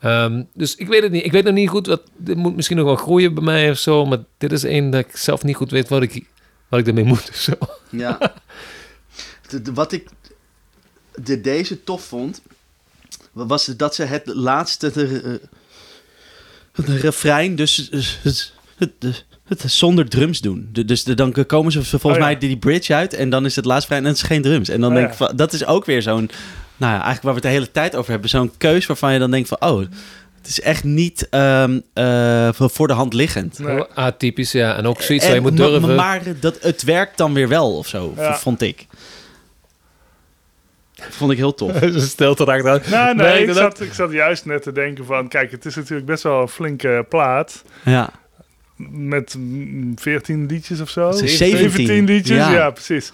Ehm, 0.00 0.42
dus 0.54 0.74
ik 0.74 0.88
weet 0.88 1.02
het 1.02 1.12
niet. 1.12 1.24
Ik 1.24 1.32
weet 1.32 1.44
nog 1.44 1.54
niet 1.54 1.68
goed. 1.68 1.86
Wat, 1.86 2.02
dit 2.16 2.36
moet 2.36 2.56
misschien 2.56 2.76
nog 2.76 2.86
wel 2.86 2.96
groeien 2.96 3.34
bij 3.34 3.42
mij 3.44 3.70
of 3.70 3.78
zo. 3.78 4.04
Maar 4.06 4.18
dit 4.38 4.52
is 4.52 4.64
één 4.64 4.90
dat 4.90 5.00
ik 5.00 5.16
zelf 5.16 5.42
niet 5.42 5.56
goed 5.56 5.70
weet 5.70 5.88
wat 5.88 6.02
ik, 6.02 6.24
wat 6.68 6.80
ik 6.80 6.86
ermee 6.86 7.04
moet. 7.04 7.28
of 7.30 7.36
Zo. 7.36 7.52
Ja. 7.90 8.18
De- 9.48 9.62
de- 9.62 9.72
wat 9.72 9.92
ik 9.92 10.08
de, 11.14 11.40
deze 11.40 11.84
tof 11.84 12.04
vond, 12.04 12.42
was 13.32 13.64
dat 13.66 13.94
ze 13.94 14.02
het 14.04 14.26
laatste, 14.26 14.90
de, 14.92 15.20
eh, 15.24 15.48
het 16.72 16.88
refrein, 16.88 17.56
dus 17.56 17.90
het, 18.90 19.24
het, 19.48 19.62
zonder 19.72 20.08
drums 20.08 20.40
doen. 20.40 20.68
Dus 20.72 21.04
de, 21.04 21.14
dan 21.14 21.46
komen 21.46 21.72
ze 21.72 21.82
volgens 21.84 22.04
Oh 22.04 22.18
ja. 22.18 22.24
mij 22.24 22.38
die 22.38 22.56
bridge 22.56 22.94
uit 22.94 23.14
en 23.14 23.30
dan 23.30 23.44
is 23.44 23.56
het 23.56 23.64
laatste 23.64 23.94
refrein 23.94 24.02
en 24.02 24.08
het 24.08 24.22
is 24.22 24.28
geen 24.28 24.42
drums. 24.42 24.68
En 24.68 24.80
dan 24.80 24.90
Oh 24.90 24.96
denk 24.96 25.06
ja. 25.06 25.12
ik 25.12 25.18
van, 25.18 25.36
dat 25.36 25.52
is 25.52 25.66
ook 25.66 25.84
weer 25.84 26.02
zo'n 26.02 26.30
nou 26.76 26.92
ja, 26.92 27.02
eigenlijk 27.02 27.22
waar 27.22 27.34
we 27.34 27.40
het 27.40 27.48
de 27.48 27.58
hele 27.58 27.70
tijd 27.72 27.96
over 27.96 28.10
hebben. 28.10 28.30
Zo'n 28.30 28.52
keus 28.58 28.86
waarvan 28.86 29.12
je 29.12 29.18
dan 29.18 29.30
denkt 29.30 29.48
van, 29.48 29.60
oh, 29.60 29.78
het 30.38 30.46
is 30.46 30.60
echt 30.60 30.84
niet 30.84 31.28
ehm, 31.28 31.80
eh, 31.92 32.48
voor 32.52 32.86
de 32.86 32.92
hand 32.92 33.12
liggend. 33.14 33.58
Nee. 33.58 33.84
Atypisch, 33.94 34.52
ja. 34.52 34.76
En 34.76 34.86
ook 34.86 35.02
zoiets 35.02 35.26
waar 35.26 35.34
je 35.34 35.40
moet 35.40 35.56
durven. 35.56 35.94
Maar 35.94 36.22
dat, 36.40 36.62
het 36.62 36.82
werkt 36.82 37.16
dan 37.18 37.34
weer 37.34 37.48
wel 37.48 37.76
of 37.76 37.86
zo, 37.86 38.12
Ja. 38.16 38.36
vond 38.36 38.62
ik. 38.62 38.86
Vond 41.10 41.30
ik 41.30 41.36
heel 41.36 41.54
tof. 41.54 41.78
Ze 41.92 42.00
stelt 42.00 42.38
er 42.38 42.46
achteruit. 42.46 42.90
Nou, 42.90 43.14
nee, 43.14 43.26
Werkte 43.26 43.40
ik 43.42 43.46
dat? 43.46 43.56
zat, 43.56 43.80
ik 43.80 43.92
zat 43.92 44.12
juist 44.12 44.44
net 44.44 44.62
te 44.62 44.72
denken 44.72 45.04
van... 45.04 45.28
Kijk, 45.28 45.50
het 45.50 45.64
is 45.64 45.74
natuurlijk 45.74 46.06
best 46.06 46.22
wel 46.22 46.40
een 46.40 46.48
flinke 46.48 47.06
plaat. 47.08 47.62
Ja. 47.84 48.10
Met 48.90 49.34
mm, 49.38 49.98
14 49.98 50.46
liedjes 50.46 50.80
of 50.80 50.90
zo. 50.90 51.12
17. 51.12 51.28
17 51.38 52.04
liedjes, 52.04 52.36
Ja. 52.36 52.52
ja. 52.52 52.70
precies. 52.70 53.12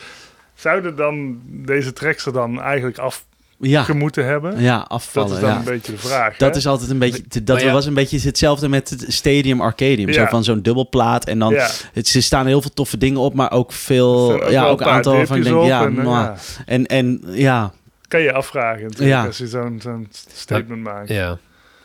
Zouden 0.55 0.97
dan 0.97 1.41
deze 1.45 1.93
tracks 1.93 2.27
er 2.27 2.33
dan 2.33 2.61
eigenlijk 2.61 2.99
af 2.99 3.25
Ja, 3.61 3.87
moeten 3.95 4.25
hebben? 4.25 4.61
ja 4.61 4.79
Dat 4.79 4.89
afvallen. 4.89 5.35
is 5.35 5.41
dan 5.41 5.51
ja. 5.51 5.57
een 5.59 5.65
beetje 5.65 5.93
de 5.93 5.99
vraag. 5.99 6.37
Dat 6.37 6.51
hè? 6.51 6.57
is 6.57 6.67
altijd 6.67 6.91
een 6.91 6.99
beetje. 6.99 7.43
Dat 7.45 7.61
ja. 7.63 7.73
was 7.73 7.87
een 7.87 7.95
beetje 7.95 8.21
hetzelfde 8.21 8.69
met 8.69 8.91
het 8.91 9.05
Stadium 9.09 9.61
Arcadium. 9.61 10.13
Zo 10.13 10.25
van 10.27 10.45
zo'n 10.45 10.63
dubbelplaat. 10.63 11.25
En 11.25 11.39
dan. 11.39 11.53
ja. 11.53 11.69
Het, 11.93 12.15
er 12.15 12.23
staan 12.23 12.47
heel 12.47 12.61
veel 12.61 12.73
toffe 12.75 12.99
dingen 12.99 13.21
op, 13.21 13.35
maar 13.35 13.51
ook 13.53 13.73
veel. 13.73 14.33
ook 14.43 14.51
ja, 14.51 14.67
ook 14.67 14.81
een 14.81 14.87
aantal 14.87 15.21
ik 15.21 15.29
denk. 15.45 15.57
op 15.57 15.67
Ja, 15.67 15.85
en, 15.87 16.07
eh, 16.07 16.31
en, 16.67 16.87
en 16.87 17.21
ja. 17.27 17.73
Kan 18.09 18.21
je 18.21 18.33
afvragen 18.33 18.83
natuurlijk, 18.83 19.11
Ja. 19.11 19.27
als 19.27 19.39
je 19.39 19.47
zo'n 19.47 19.79
zo'n 19.83 20.09
statement 20.35 20.83
maakt. 20.83 21.09
Ja. 21.09 21.39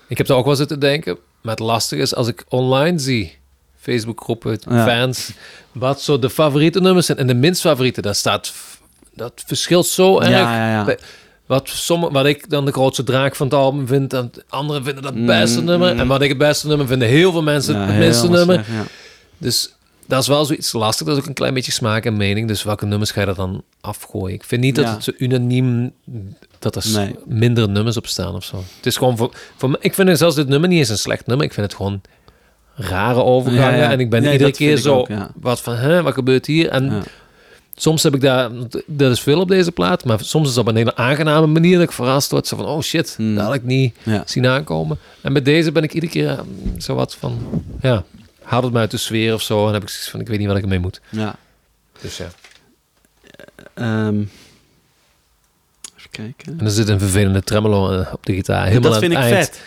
Ik 0.07 0.17
heb 0.17 0.27
er 0.27 0.35
ook 0.35 0.45
wel 0.45 0.55
zitten 0.55 0.79
denken. 0.79 1.17
Maar 1.41 1.51
het 1.51 1.63
lastige 1.63 2.01
is 2.01 2.15
als 2.15 2.27
ik 2.27 2.43
online 2.49 2.99
zie, 2.99 3.37
Facebookgroepen, 3.83 4.59
Ja. 4.69 4.85
fans, 4.85 5.31
wat 5.71 6.01
zo 6.01 6.19
de 6.19 6.29
favoriete 6.29 6.79
nummers 6.79 7.05
zijn 7.05 7.17
en 7.17 7.27
de 7.27 7.33
minst 7.33 7.61
favoriete, 7.61 8.01
dat 8.01 8.15
staat, 8.15 8.53
dat 9.15 9.43
verschilt 9.45 9.85
zo 9.87 10.19
erg. 10.19 10.29
Ja, 10.29 10.69
ja. 10.71 10.83
Bij- 10.85 10.99
Wat, 11.45 11.69
somm- 11.69 12.09
wat 12.11 12.25
ik 12.25 12.49
dan 12.49 12.65
de 12.65 12.71
grootste 12.71 13.03
draak 13.03 13.35
van 13.35 13.47
het 13.47 13.55
album 13.55 13.87
vind, 13.87 14.13
en 14.13 14.31
anderen 14.49 14.83
vinden 14.83 15.03
dat 15.03 15.11
het 15.11 15.21
Mm, 15.21 15.27
beste 15.27 15.61
nummer. 15.61 15.93
mm. 15.93 15.99
En 15.99 16.07
wat 16.07 16.21
ik 16.21 16.29
het 16.29 16.37
beste 16.37 16.67
nummer 16.67 16.87
vinden 16.87 17.07
heel 17.07 17.31
veel 17.31 17.43
mensen 17.43 17.81
het 17.81 17.97
minste 17.97 18.29
nummer. 18.29 18.65
Dus 19.37 19.73
dat 20.07 20.21
is 20.21 20.27
wel 20.27 20.45
zoiets 20.45 20.71
lastig. 20.73 21.05
Dat 21.07 21.15
is 21.15 21.21
ook 21.21 21.27
een 21.27 21.33
klein 21.33 21.53
beetje 21.53 21.71
smaak 21.71 22.05
en 22.05 22.17
mening. 22.17 22.47
Dus 22.47 22.63
welke 22.63 22.85
nummers 22.85 23.11
ga 23.11 23.21
je 23.21 23.27
er 23.27 23.35
dan 23.35 23.63
afgooien? 23.81 24.35
Ik 24.35 24.43
vind 24.43 24.61
niet 24.61 24.75
dat 24.75 24.85
Ja. 24.85 24.93
het 24.93 25.03
zo 25.03 25.11
unaniem 25.17 25.91
dat 26.59 26.75
er 26.75 26.83
Nee. 26.93 27.15
minder 27.25 27.69
nummers 27.69 27.97
op 27.97 28.07
staan 28.07 28.35
of 28.35 28.43
zo. 28.43 28.55
Het 28.77 28.85
is 28.85 28.97
gewoon 28.97 29.17
voor, 29.17 29.31
voor 29.57 29.69
me- 29.69 29.77
ik 29.79 29.93
vind 29.93 30.17
zelfs 30.17 30.35
dit 30.35 30.47
nummer 30.47 30.69
niet 30.69 30.79
eens 30.79 30.89
een 30.89 30.97
slecht 30.97 31.25
nummer. 31.27 31.45
Ik 31.45 31.53
vind 31.53 31.65
het 31.65 31.75
gewoon 31.75 32.01
rare 32.75 33.23
overgangen. 33.23 33.77
Ja, 33.77 33.83
ja. 33.83 33.91
En 33.91 33.99
ik 33.99 34.09
ben 34.09 34.21
Nee, 34.21 34.31
iedere 34.31 34.49
dat 34.49 34.59
keer 34.59 34.71
ik 34.71 34.77
zo 34.77 34.95
ook, 34.97 35.07
ja. 35.07 35.29
wat 35.35 35.61
van, 35.61 35.75
hè, 35.75 36.01
wat 36.01 36.13
gebeurt 36.13 36.45
hier? 36.45 36.69
En 36.69 37.03
soms 37.75 38.03
heb 38.03 38.15
ik 38.15 38.21
daar, 38.21 38.49
dat 38.85 39.11
is 39.11 39.19
veel 39.19 39.39
op 39.39 39.47
deze 39.47 39.71
plaat, 39.71 40.05
maar 40.05 40.19
soms 40.21 40.49
is 40.49 40.55
het 40.55 40.63
op 40.63 40.67
een 40.67 40.75
hele 40.75 40.95
aangename 40.95 41.47
manier 41.47 41.73
dat 41.73 41.83
ik 41.83 41.91
verrast 41.91 42.31
word. 42.31 42.47
Zo 42.47 42.57
van, 42.57 42.65
oh 42.65 42.81
shit, 42.81 43.15
dat 43.17 43.45
had 43.45 43.53
ik 43.53 43.63
niet 43.63 43.95
zien 44.25 44.47
aankomen. 44.47 44.99
En 45.21 45.31
met 45.31 45.45
deze 45.45 45.71
ben 45.71 45.83
ik 45.83 45.93
iedere 45.93 46.11
keer 46.11 46.29
eh, 46.29 46.39
zo 46.77 46.95
wat 46.95 47.15
van, 47.15 47.63
ja, 47.81 48.03
haal 48.43 48.63
het 48.63 48.73
me 48.73 48.79
uit 48.79 48.91
de 48.91 48.97
sfeer 48.97 49.33
of 49.33 49.41
zo. 49.41 49.67
En 49.67 49.73
heb 49.73 49.81
ik 49.81 49.89
zoiets 49.89 50.09
van, 50.09 50.19
ik 50.19 50.27
weet 50.27 50.39
niet 50.39 50.47
wat 50.47 50.57
ik 50.57 50.63
ermee 50.63 50.79
moet. 50.79 51.01
Ja. 51.09 51.35
Dus 52.01 52.17
ja. 52.17 52.27
Ehm, 53.73 54.19
even 55.97 56.09
kijken. 56.11 56.59
En 56.59 56.65
er 56.65 56.71
zit 56.71 56.87
een 56.89 56.99
vervelende 56.99 57.43
tremolo 57.43 57.99
eh, 57.99 58.13
op 58.13 58.25
de 58.25 58.33
gitaar. 58.33 58.65
Helemaal 58.67 58.81
dat 58.81 58.93
aan 58.93 58.99
vind 58.99 59.11
ik 59.11 59.17
het 59.17 59.31
eind. 59.31 59.45
vet. 59.45 59.61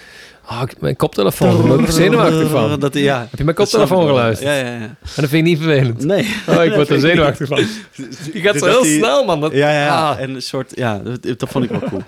Ah, 0.49 0.63
ik- 0.63 0.81
mijn 0.81 0.97
koptelefoon, 0.97 1.57
daar 1.69 1.77
ben 1.77 1.85
ik 1.87 1.91
zenuwachtig 2.03 2.49
van. 2.51 2.81
Dat, 2.81 2.95
ja. 2.95 3.21
Heb 3.31 3.39
je 3.39 3.45
mijn 3.45 3.57
koptelefoon 3.57 4.07
geluisterd? 4.07 4.49
Ja, 4.51 4.57
ja, 4.57 4.65
ja. 4.75 4.81
En 4.81 4.97
dat 5.01 5.29
vind 5.29 5.33
ik 5.33 5.43
niet 5.43 5.59
vervelend. 5.59 6.05
Nee. 6.05 6.35
Oh, 6.49 6.65
ik 6.65 6.73
word 6.73 6.89
er 6.89 7.01
zenuwachtig 7.11 7.49
van. 7.49 7.57
Die 8.33 8.43
gaat 8.43 8.55
zo 8.59 8.67
Dat 8.67 8.75
heel 8.75 8.83
die- 8.83 8.99
snel, 8.99 9.25
man. 9.25 9.41
Dat, 9.41 9.53
Ja, 9.53 9.71
ja, 9.71 9.85
ja. 9.85 10.11
Ah, 10.11 10.21
En 10.21 10.35
een 10.35 10.43
soort, 10.43 10.73
ja, 10.75 10.99
dat, 10.99 11.39
dat 11.39 11.49
vond 11.49 11.65
ik 11.65 11.71
wel 11.71 11.81
cool. 11.89 12.03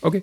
Oké. 0.00 0.20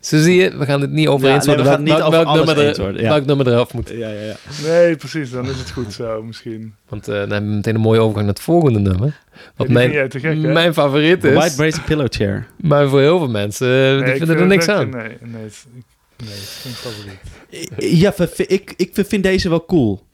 Zo 0.00 0.18
zie 0.18 0.34
je, 0.42 0.56
we 0.56 0.64
gaan 0.64 0.80
het 0.80 0.90
niet 0.90 1.08
over 1.08 1.28
Ja, 1.28 1.34
eens 1.34 1.46
nee, 1.46 1.56
we 1.56 1.62
worden. 1.62 1.78
gaan 1.86 1.94
niet 1.96 2.02
over 2.04 2.24
alles 2.24 2.46
nummer, 2.46 2.66
er, 2.66 2.80
worden, 2.82 3.02
ja. 3.02 3.08
welk 3.08 3.24
nummer 3.26 3.48
eraf 3.48 3.72
moet. 3.74 3.88
Ja, 3.88 4.08
ja, 4.08 4.20
ja. 4.22 4.34
Nee, 4.66 4.96
precies. 4.96 5.30
Dan 5.30 5.44
is 5.48 5.58
het 5.58 5.70
goed 5.70 5.92
zo, 5.92 6.22
misschien. 6.22 6.74
Want 6.88 7.08
eh, 7.08 7.14
dan 7.14 7.30
hebben 7.30 7.48
we 7.50 7.56
meteen 7.56 7.74
een 7.74 7.80
mooie 7.80 7.98
overgang 8.00 8.24
naar 8.24 8.34
het 8.34 8.42
volgende 8.42 8.78
nummer. 8.78 9.18
Wat 9.56 9.68
mijn, 9.68 10.10
gek, 10.10 10.36
mijn 10.36 10.74
favoriet 10.74 11.24
is. 11.24 11.34
White 11.34 11.56
Brazen 11.56 11.82
Pillow 11.84 12.06
Chair. 12.10 12.46
Maar 12.56 12.88
voor 12.88 13.00
heel 13.00 13.18
veel 13.18 13.28
mensen, 13.28 13.66
eh, 13.68 13.74
Nee, 14.00 14.04
die 14.04 14.16
vinden 14.16 14.36
er 14.38 14.46
niks 14.46 14.68
aan. 14.68 14.88
Nee, 14.90 15.16
nee, 15.20 15.44
ik- 15.46 15.84
nee, 16.24 16.30
het 16.30 16.38
is 16.42 16.58
geen 16.62 16.72
favoriet. 16.72 18.00
Ja, 18.00 18.12
v- 18.12 18.38
ik, 18.38 18.74
ik 18.76 18.90
vind 18.94 19.22
deze 19.22 19.48
wel 19.48 19.64
cool. 19.64 20.06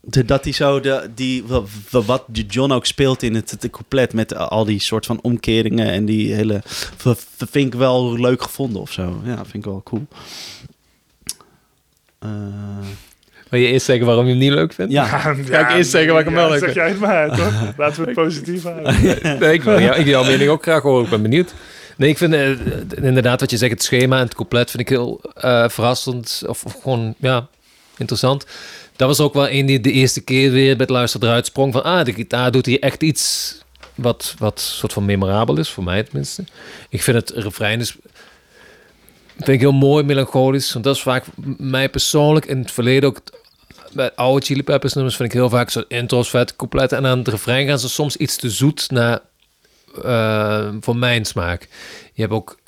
De, 0.00 0.24
dat 0.24 0.44
hij 0.44 0.52
zo, 0.52 0.80
de, 0.80 1.10
die, 1.14 1.44
wa- 1.44 1.62
wa- 1.90 2.02
wat 2.02 2.24
John 2.48 2.72
ook 2.72 2.86
speelt 2.86 3.22
in 3.22 3.34
het, 3.34 3.50
het 3.50 3.70
couplet 3.70 4.12
met 4.12 4.34
al 4.36 4.64
die 4.64 4.80
soort 4.80 5.06
van 5.06 5.18
omkeringen 5.22 5.90
en 5.90 6.04
die 6.04 6.32
hele, 6.34 6.62
vind 7.36 7.54
ik 7.74 7.74
wel 7.74 8.18
leuk 8.20 8.42
gevonden 8.42 8.80
of 8.80 8.92
zo. 8.92 9.20
Ja, 9.24 9.34
vind 9.36 9.54
ik 9.54 9.64
wel 9.64 9.80
cool. 9.84 10.06
Eh, 12.18 12.28
Wil 13.50 13.60
je 13.60 13.66
eerst 13.66 13.86
zeggen 13.86 14.06
waarom 14.06 14.24
je 14.24 14.30
hem 14.30 14.40
niet 14.40 14.50
leuk 14.52 14.72
vindt? 14.72 14.92
ja, 14.92 15.04
Ga 15.18 15.30
ik 15.68 15.70
eerst 15.76 15.90
zeggen 15.90 16.10
wat 16.12 16.20
ik 16.20 16.26
hem 16.26 16.34
wel 16.34 16.48
leuk 16.50 16.58
Zeg 16.58 16.72
vind? 16.72 16.74
jij 16.80 16.88
het 16.88 16.98
maar, 17.00 17.36
toch? 17.36 17.52
Laten 17.78 18.00
we 18.00 18.06
het 18.06 18.14
positief 18.14 18.62
houden. 18.62 18.94
Nee, 19.40 19.52
ik 19.52 19.62
wil, 19.62 19.78
ja, 19.78 19.94
ik 19.94 20.04
wil 20.04 20.12
jouw 20.12 20.24
mening 20.24 20.50
ook 20.50 20.62
graag 20.62 20.82
horen. 20.82 21.04
Ik 21.04 21.10
ben 21.10 21.22
benieuwd. 21.22 21.54
Nee, 21.96 22.08
ik 22.08 22.18
vind 22.18 22.32
eh, 22.32 22.50
inderdaad 23.02 23.40
wat 23.40 23.50
je 23.50 23.56
zegt, 23.56 23.72
het 23.72 23.82
schema 23.82 24.16
en 24.16 24.24
het 24.24 24.34
couplet 24.34 24.70
vind 24.70 24.82
ik 24.82 24.88
heel 24.88 25.20
eh, 25.34 25.68
verrassend. 25.68 26.42
Of, 26.46 26.64
gewoon, 26.82 27.14
ja, 27.18 27.48
interessant. 27.96 28.46
Dat 28.96 29.08
was 29.08 29.20
ook 29.20 29.34
wel 29.34 29.50
een 29.50 29.66
die 29.66 29.80
de 29.80 29.92
eerste 29.92 30.20
keer 30.20 30.50
weer 30.50 30.76
bij 30.76 30.86
het 30.86 30.90
luisteren 30.90 31.28
eruit 31.28 31.46
sprong 31.46 31.72
van... 31.72 31.84
Ah, 31.84 32.04
de 32.04 32.12
gitaar 32.12 32.50
doet 32.50 32.66
hier 32.66 32.80
echt 32.80 33.02
iets 33.02 33.54
wat, 33.94 34.34
wat 34.38 34.60
soort 34.60 34.92
van 34.92 35.04
memorabel 35.04 35.58
is, 35.58 35.68
voor 35.68 35.84
mij 35.84 36.02
tenminste. 36.02 36.44
Ik 36.88 37.02
vind 37.02 37.16
het 37.16 37.30
refrein 37.30 37.80
is... 37.80 37.96
Vind 39.36 39.48
ik 39.48 39.60
heel 39.60 39.72
mooi, 39.72 40.04
melancholisch. 40.04 40.72
Want 40.72 40.84
dat 40.84 40.96
is 40.96 41.02
vaak 41.02 41.24
mij 41.58 41.88
persoonlijk 41.88 42.46
in 42.46 42.58
het 42.58 42.70
verleden 42.70 43.08
ook... 43.08 43.20
Bij 43.92 44.14
oude 44.14 44.46
Chili 44.46 44.62
Peppers 44.62 44.92
nummers 44.92 45.16
vind 45.16 45.28
ik 45.28 45.34
heel 45.34 45.48
vaak 45.48 45.70
zo 45.70 45.82
intro's, 45.88 46.30
vet, 46.30 46.56
coupletten. 46.56 46.98
En 46.98 47.06
aan 47.06 47.18
het 47.18 47.28
refrein 47.28 47.66
gaan 47.66 47.78
ze 47.78 47.88
soms 47.88 48.16
iets 48.16 48.36
te 48.36 48.50
zoet 48.50 48.90
naar 48.90 49.20
eh, 50.04 50.68
voor 50.80 50.96
mijn 50.96 51.24
smaak. 51.24 51.68
Je 52.12 52.20
hebt 52.22 52.32
ook, 52.34 52.58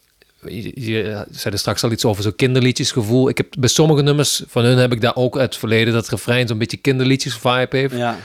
je, 0.47 0.73
je 0.81 1.25
zei 1.31 1.55
er 1.55 1.59
straks 1.61 1.85
al 1.85 1.91
iets 1.93 2.05
over 2.05 2.23
zo'n 2.23 2.37
kinderliedjesgevoel. 2.37 3.29
Ik 3.29 3.37
heb 3.37 3.47
bij 3.59 3.69
sommige 3.69 4.03
nummers 4.03 4.43
van 4.47 4.65
hun 4.65 4.77
heb 4.79 4.93
ik 4.93 5.01
daar 5.01 5.17
ook 5.17 5.37
uit 5.39 5.49
het 5.51 5.57
verleden 5.59 5.93
dat 5.93 6.03
het 6.03 6.11
refrein 6.11 6.49
zo'n 6.49 6.59
beetje 6.59 6.77
kinderliedjes 6.77 7.35
vibe 7.37 7.77
heeft. 7.77 7.95
ja. 7.95 8.17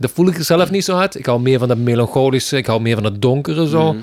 Dat 0.00 0.10
voel 0.10 0.28
ik 0.28 0.36
zelf 0.42 0.70
niet 0.70 0.84
zo 0.84 0.94
hard. 0.94 1.14
Ik 1.14 1.26
hou 1.26 1.40
meer 1.40 1.58
van 1.58 1.68
dat 1.68 1.78
melancholische, 1.78 2.56
ik 2.56 2.66
hou 2.66 2.80
meer 2.80 2.94
van 2.94 3.04
het 3.04 3.22
donkere 3.22 3.68
zo. 3.68 3.92
Mhm. 3.92 4.02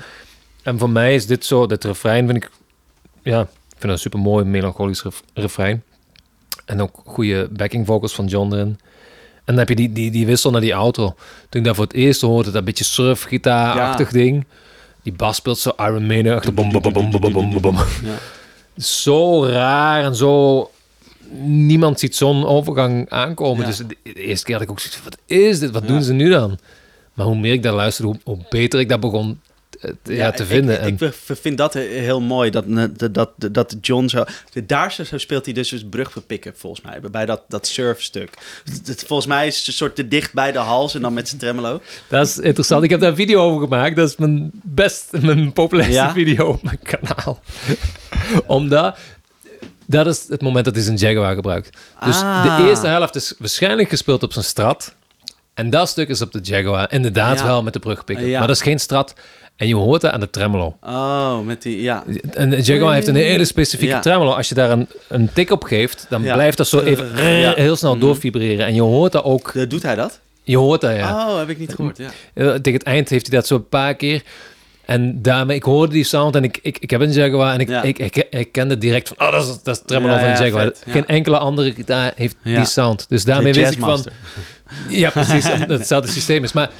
En 0.62 0.78
voor 0.78 0.90
mij 0.90 1.14
is 1.14 1.26
dit 1.26 1.44
zo, 1.44 1.66
dit 1.66 1.84
refrein 1.84 2.26
vind 2.26 2.44
ik, 2.44 2.50
ja, 3.22 3.40
ik 3.40 3.76
vind 3.78 3.92
een 3.92 3.98
super 3.98 4.18
mooi 4.18 4.44
melancholisch 4.44 5.02
ref- 5.02 5.22
refrein. 5.34 5.82
En 6.64 6.80
ook 6.82 7.00
goede 7.04 7.48
backing 7.50 7.86
vocals 7.86 8.14
van 8.14 8.26
John 8.26 8.52
erin. 8.52 8.78
En 9.46 9.54
dan 9.54 9.58
heb 9.58 9.68
je 9.68 9.76
die, 9.76 9.92
die, 9.92 10.10
die 10.10 10.26
wissel 10.26 10.50
naar 10.50 10.60
die 10.60 10.74
outro. 10.74 11.14
Toen 11.48 11.60
ik 11.60 11.64
daar 11.64 11.74
voor 11.74 11.84
het 11.84 11.92
eerst 11.94 12.20
hoorde, 12.20 12.50
dat 12.50 12.64
beetje 12.64 12.84
surfgitaar-achtig 12.84 14.10
ding. 14.10 14.44
Die 15.02 15.12
bas 15.12 15.36
speelt 15.36 15.58
zo 15.58 15.72
Iron 15.76 16.06
Maiden-achtig. 16.06 16.54
Bom, 16.54 16.72
bom, 16.72 16.82
bom, 16.92 17.10
bom, 17.10 17.32
bom, 17.32 17.60
bom. 17.60 17.76
Zo 18.76 19.44
raar 19.46 20.04
en 20.04 20.16
zo... 20.16 20.70
Niemand 21.42 21.98
ziet 22.00 22.16
zo'n 22.16 22.46
overgang 22.46 23.10
aankomen. 23.10 23.60
Ja. 23.60 23.66
Dus 23.66 23.76
de, 23.76 24.12
eerste 24.14 24.44
keer 24.44 24.54
had 24.54 24.64
ik 24.64 24.70
ook 24.70 24.80
zoiets 24.80 25.02
wat 25.04 25.18
is 25.26 25.58
dit? 25.58 25.70
Wat 25.70 25.82
Ja. 25.82 25.88
doen 25.88 26.02
ze 26.02 26.12
nu 26.12 26.30
dan? 26.30 26.58
Maar 27.14 27.26
hoe 27.26 27.36
meer 27.38 27.52
ik 27.52 27.62
daar 27.62 27.72
luisterde, 27.72 28.10
hoe, 28.10 28.36
hoe 28.36 28.44
beter 28.48 28.80
ik 28.80 28.88
dat 28.88 29.00
begon 29.00 29.40
ja, 30.02 30.30
te 30.30 30.44
vinden. 30.46 30.74
Ik, 30.74 31.00
en, 31.00 31.06
ik 31.08 31.14
v- 31.14 31.40
vind 31.40 31.58
dat 31.58 31.74
he- 31.74 31.80
heel 31.80 32.20
mooi. 32.20 32.50
Dat, 32.50 32.64
dat, 32.92 33.14
dat, 33.14 33.30
dat 33.54 33.76
John 33.80 34.06
zo... 34.06 34.24
Daar 34.66 34.92
zo 34.92 35.18
speelt 35.18 35.44
hij 35.44 35.54
dus 35.54 35.68
dus 35.68 35.84
brugpick-up 35.90 36.58
volgens 36.58 36.82
mij. 36.84 37.00
Bij 37.10 37.26
dat, 37.26 37.42
dat 37.48 37.66
surfstuk. 37.66 38.30
Volgens 39.06 39.28
mij 39.28 39.46
is 39.46 39.58
het 39.58 39.66
een 39.66 39.72
soort 39.72 39.94
te 39.96 40.08
dicht 40.08 40.32
bij 40.32 40.52
de 40.52 40.58
hals 40.58 40.94
en 40.94 41.00
dan 41.02 41.14
met 41.14 41.28
zijn 41.28 41.40
tremolo. 41.40 41.80
dat 42.08 42.26
is 42.26 42.38
interessant. 42.38 42.82
Ik 42.84 42.90
heb 42.90 43.00
daar 43.00 43.10
een 43.10 43.16
video 43.16 43.40
over 43.40 43.60
gemaakt. 43.60 43.96
Dat 43.96 44.08
is 44.08 44.16
mijn 44.16 44.50
best, 44.62 45.08
mijn 45.20 45.52
populairste 45.52 45.94
Ja? 45.94 46.12
video 46.12 46.46
op 46.46 46.62
mijn 46.62 46.78
kanaal. 46.82 47.40
Omdat... 48.46 48.98
Dat 49.88 50.06
is 50.06 50.24
het 50.28 50.42
moment 50.42 50.64
dat 50.64 50.74
hij 50.74 50.84
zijn 50.84 50.96
Jaguar 50.96 51.34
gebruikt. 51.34 51.76
Dus 52.04 52.16
Ah. 52.20 52.56
de 52.58 52.68
eerste 52.68 52.86
helft 52.86 53.14
is 53.14 53.34
waarschijnlijk 53.38 53.88
gespeeld 53.88 54.22
op 54.22 54.32
zijn 54.32 54.44
strat. 54.44 54.94
En 55.54 55.70
dat 55.70 55.88
stuk 55.88 56.08
is 56.08 56.20
op 56.22 56.32
de 56.32 56.38
Jaguar. 56.42 56.92
Inderdaad 56.92 57.38
Ja. 57.38 57.44
wel 57.44 57.62
met 57.62 57.72
de 57.72 57.78
brugpikker. 57.78 58.26
Ja. 58.26 58.38
Maar 58.38 58.46
dat 58.46 58.56
is 58.56 58.62
geen 58.62 58.80
strat. 58.80 59.14
En 59.56 59.66
je 59.68 59.74
hoort 59.74 60.00
dat 60.00 60.12
aan 60.12 60.20
de 60.20 60.30
tremolo. 60.30 60.76
Oh, 60.82 61.40
met 61.40 61.62
die... 61.62 61.82
Ja. 61.82 62.04
En 62.32 62.50
Jaguar 62.62 62.94
heeft 62.94 63.06
een 63.06 63.14
hele 63.14 63.44
specifieke 63.44 63.94
Ja. 63.94 64.00
tremolo. 64.00 64.30
Als 64.32 64.48
je 64.48 64.54
daar 64.54 64.70
een, 64.70 64.88
een 65.08 65.32
tik 65.32 65.50
op 65.50 65.64
geeft, 65.64 66.06
dan 66.08 66.22
Ja. 66.22 66.34
blijft 66.34 66.56
dat 66.56 66.66
zo 66.68 66.80
even 66.80 67.10
ja. 67.38 67.52
heel 67.54 67.76
snel 67.76 67.90
Mhm. 67.96 68.00
doorvibreren. 68.00 68.66
En 68.66 68.74
je 68.74 68.82
hoort 68.82 69.12
dat 69.12 69.24
ook. 69.24 69.70
Doet 69.70 69.82
hij 69.82 69.94
dat? 69.94 70.20
Je 70.42 70.56
hoort 70.56 70.80
dat, 70.80 70.96
ja. 70.96 71.28
Oh, 71.28 71.38
heb 71.38 71.48
ik 71.48 71.58
niet 71.58 71.74
gehoord. 71.74 71.98
Ja. 71.98 72.08
Eh, 72.34 72.46
Tegen 72.48 72.72
het 72.72 72.82
eind 72.82 73.08
heeft 73.08 73.26
hij 73.26 73.36
dat 73.36 73.46
zo 73.46 73.54
een 73.54 73.68
paar 73.68 73.94
keer. 73.94 74.22
En 74.84 75.22
daarmee, 75.22 75.56
ik 75.56 75.62
hoorde 75.62 75.92
die 75.92 76.04
sound 76.04 76.34
en 76.36 76.44
ik, 76.44 76.58
ik, 76.62 76.78
ik 76.78 76.90
heb 76.90 77.00
een 77.00 77.12
Jaguar 77.12 77.52
en 77.54 77.60
ik, 77.60 77.68
Ja. 77.68 77.82
ik, 77.82 77.98
ik, 77.98 78.16
ik 78.30 78.52
kende 78.52 78.78
direct 78.78 79.08
van, 79.08 79.26
oh, 79.26 79.32
dat 79.32 79.42
is, 79.42 79.48
dat 79.48 79.74
is 79.74 79.78
het 79.78 79.86
tremolo 79.86 80.12
Ja, 80.12 80.18
van 80.18 80.28
een 80.28 80.34
ja, 80.34 80.42
Jaguar. 80.44 80.62
vet, 80.64 80.82
ja. 80.86 80.92
Geen 80.92 81.06
enkele 81.06 81.38
andere 81.38 81.72
gitaar 81.72 82.12
heeft 82.16 82.36
Ja. 82.42 82.56
die 82.56 82.64
sound. 82.66 83.06
Dus 83.08 83.24
daarmee 83.24 83.52
wist 83.52 83.72
ik 83.72 83.78
van, 83.78 83.88
Jazzmaster. 83.88 84.12
ja 84.88 85.10
precies, 85.10 85.44
dat 85.58 85.68
hetzelfde 85.78 86.10
systeem 86.10 86.44
is. 86.44 86.52
Maar 86.52 86.70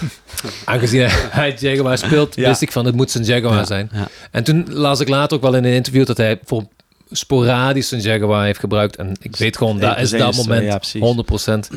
Aangezien 0.64 1.06
hij 1.10 1.56
Jaguar 1.58 1.98
speelt, 1.98 2.34
wist 2.34 2.62
ik 2.62 2.72
van 2.72 2.84
het 2.84 2.94
moet 2.94 3.10
zijn 3.10 3.24
Jaguar 3.24 3.54
Ja, 3.54 3.64
zijn. 3.64 3.90
En 4.30 4.44
toen 4.44 4.66
las 4.70 5.00
ik 5.00 5.08
later 5.08 5.36
ook 5.36 5.42
wel 5.42 5.54
in 5.54 5.64
een 5.64 5.72
interview 5.72 6.06
dat 6.06 6.16
hij 6.16 6.40
voor 6.44 6.64
sporadisch 7.10 7.90
een 7.90 8.00
Jaguar 8.00 8.44
heeft 8.44 8.60
gebruikt. 8.60 8.96
En 8.96 9.16
ik 9.20 9.36
weet 9.36 9.56
gewoon, 9.56 9.78
plus 9.78 9.96
is 9.96 10.10
dat 10.10 10.34
moment 10.34 10.64
ja, 10.64 10.78
precies. 10.78 11.02
100%. 11.72 11.76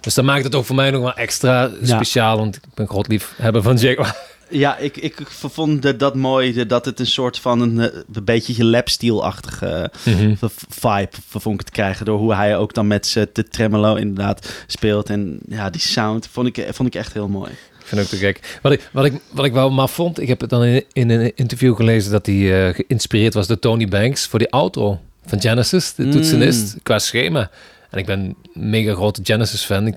Dus 0.00 0.14
dat 0.14 0.24
maakt 0.24 0.44
het 0.44 0.54
ook 0.54 0.64
voor 0.64 0.76
mij 0.76 0.90
nog 0.90 1.02
wel 1.02 1.14
extra 1.14 1.70
speciaal, 1.82 2.36
want 2.36 2.56
ik 2.56 2.62
ben 2.74 2.88
groot 2.88 3.08
liefhebber 3.08 3.62
van 3.62 3.76
Jaguar. 3.76 4.16
Ja, 4.50 4.76
ik, 4.76 4.96
ik 4.96 5.14
vond 5.28 5.82
dat- 5.82 5.98
dat 5.98 6.14
mooi, 6.14 6.52
de- 6.52 6.66
dat 6.66 6.84
het 6.84 7.00
een 7.00 7.06
soort 7.06 7.38
van 7.38 7.60
een, 7.60 7.80
eh, 7.80 7.98
een 8.12 8.24
beetje 8.24 8.64
lapsteel-achtige 8.64 9.90
Mhm. 10.04 10.34
v- 10.36 10.62
vibe 10.68 11.08
vond 11.28 11.54
ik 11.54 11.60
het 11.60 11.70
krijgen. 11.70 12.04
Door 12.06 12.18
hoe 12.18 12.34
hij 12.34 12.56
ook 12.56 12.74
dan 12.74 12.86
met 12.86 13.26
de 13.32 13.48
tremolo 13.48 13.94
inderdaad 13.94 14.64
speelt. 14.66 15.10
En 15.10 15.38
ja, 15.48 15.70
die 15.70 15.80
sound 15.80 16.28
vond 16.30 16.46
ik, 16.56 16.66
vond 16.70 16.88
ik 16.88 16.94
echt 16.94 17.12
heel 17.12 17.28
mooi. 17.28 17.50
Ik 17.50 17.86
vind 17.90 18.00
ook 18.00 18.06
te 18.06 18.16
gek. 18.16 18.58
Wat 18.62 18.72
ik, 18.72 18.88
wat 18.92 19.04
ik, 19.04 19.20
wat 19.30 19.44
ik 19.44 19.52
wel 19.52 19.70
maf 19.70 19.92
vond, 19.92 20.20
ik 20.20 20.28
heb 20.28 20.40
het 20.40 20.50
dan 20.50 20.64
in, 20.64 20.84
in 20.92 21.10
een 21.10 21.32
interview 21.34 21.76
gelezen 21.76 22.10
dat 22.12 22.26
hij 22.26 22.68
eh, 22.68 22.74
geïnspireerd 22.74 23.34
was 23.34 23.46
door 23.46 23.58
Tony 23.58 23.88
Banks 23.88 24.26
voor 24.26 24.38
die 24.38 24.50
auto 24.50 25.00
van 25.26 25.40
Genesis, 25.40 25.94
de 25.94 26.04
Mm. 26.04 26.10
toetsenist, 26.10 26.76
qua 26.82 26.98
schema. 26.98 27.50
En 27.90 27.98
ik 27.98 28.06
ben 28.06 28.20
een 28.20 28.36
mega 28.70 28.94
grote 28.94 29.20
Genesis-fan. 29.24 29.86
Ik 29.86 29.94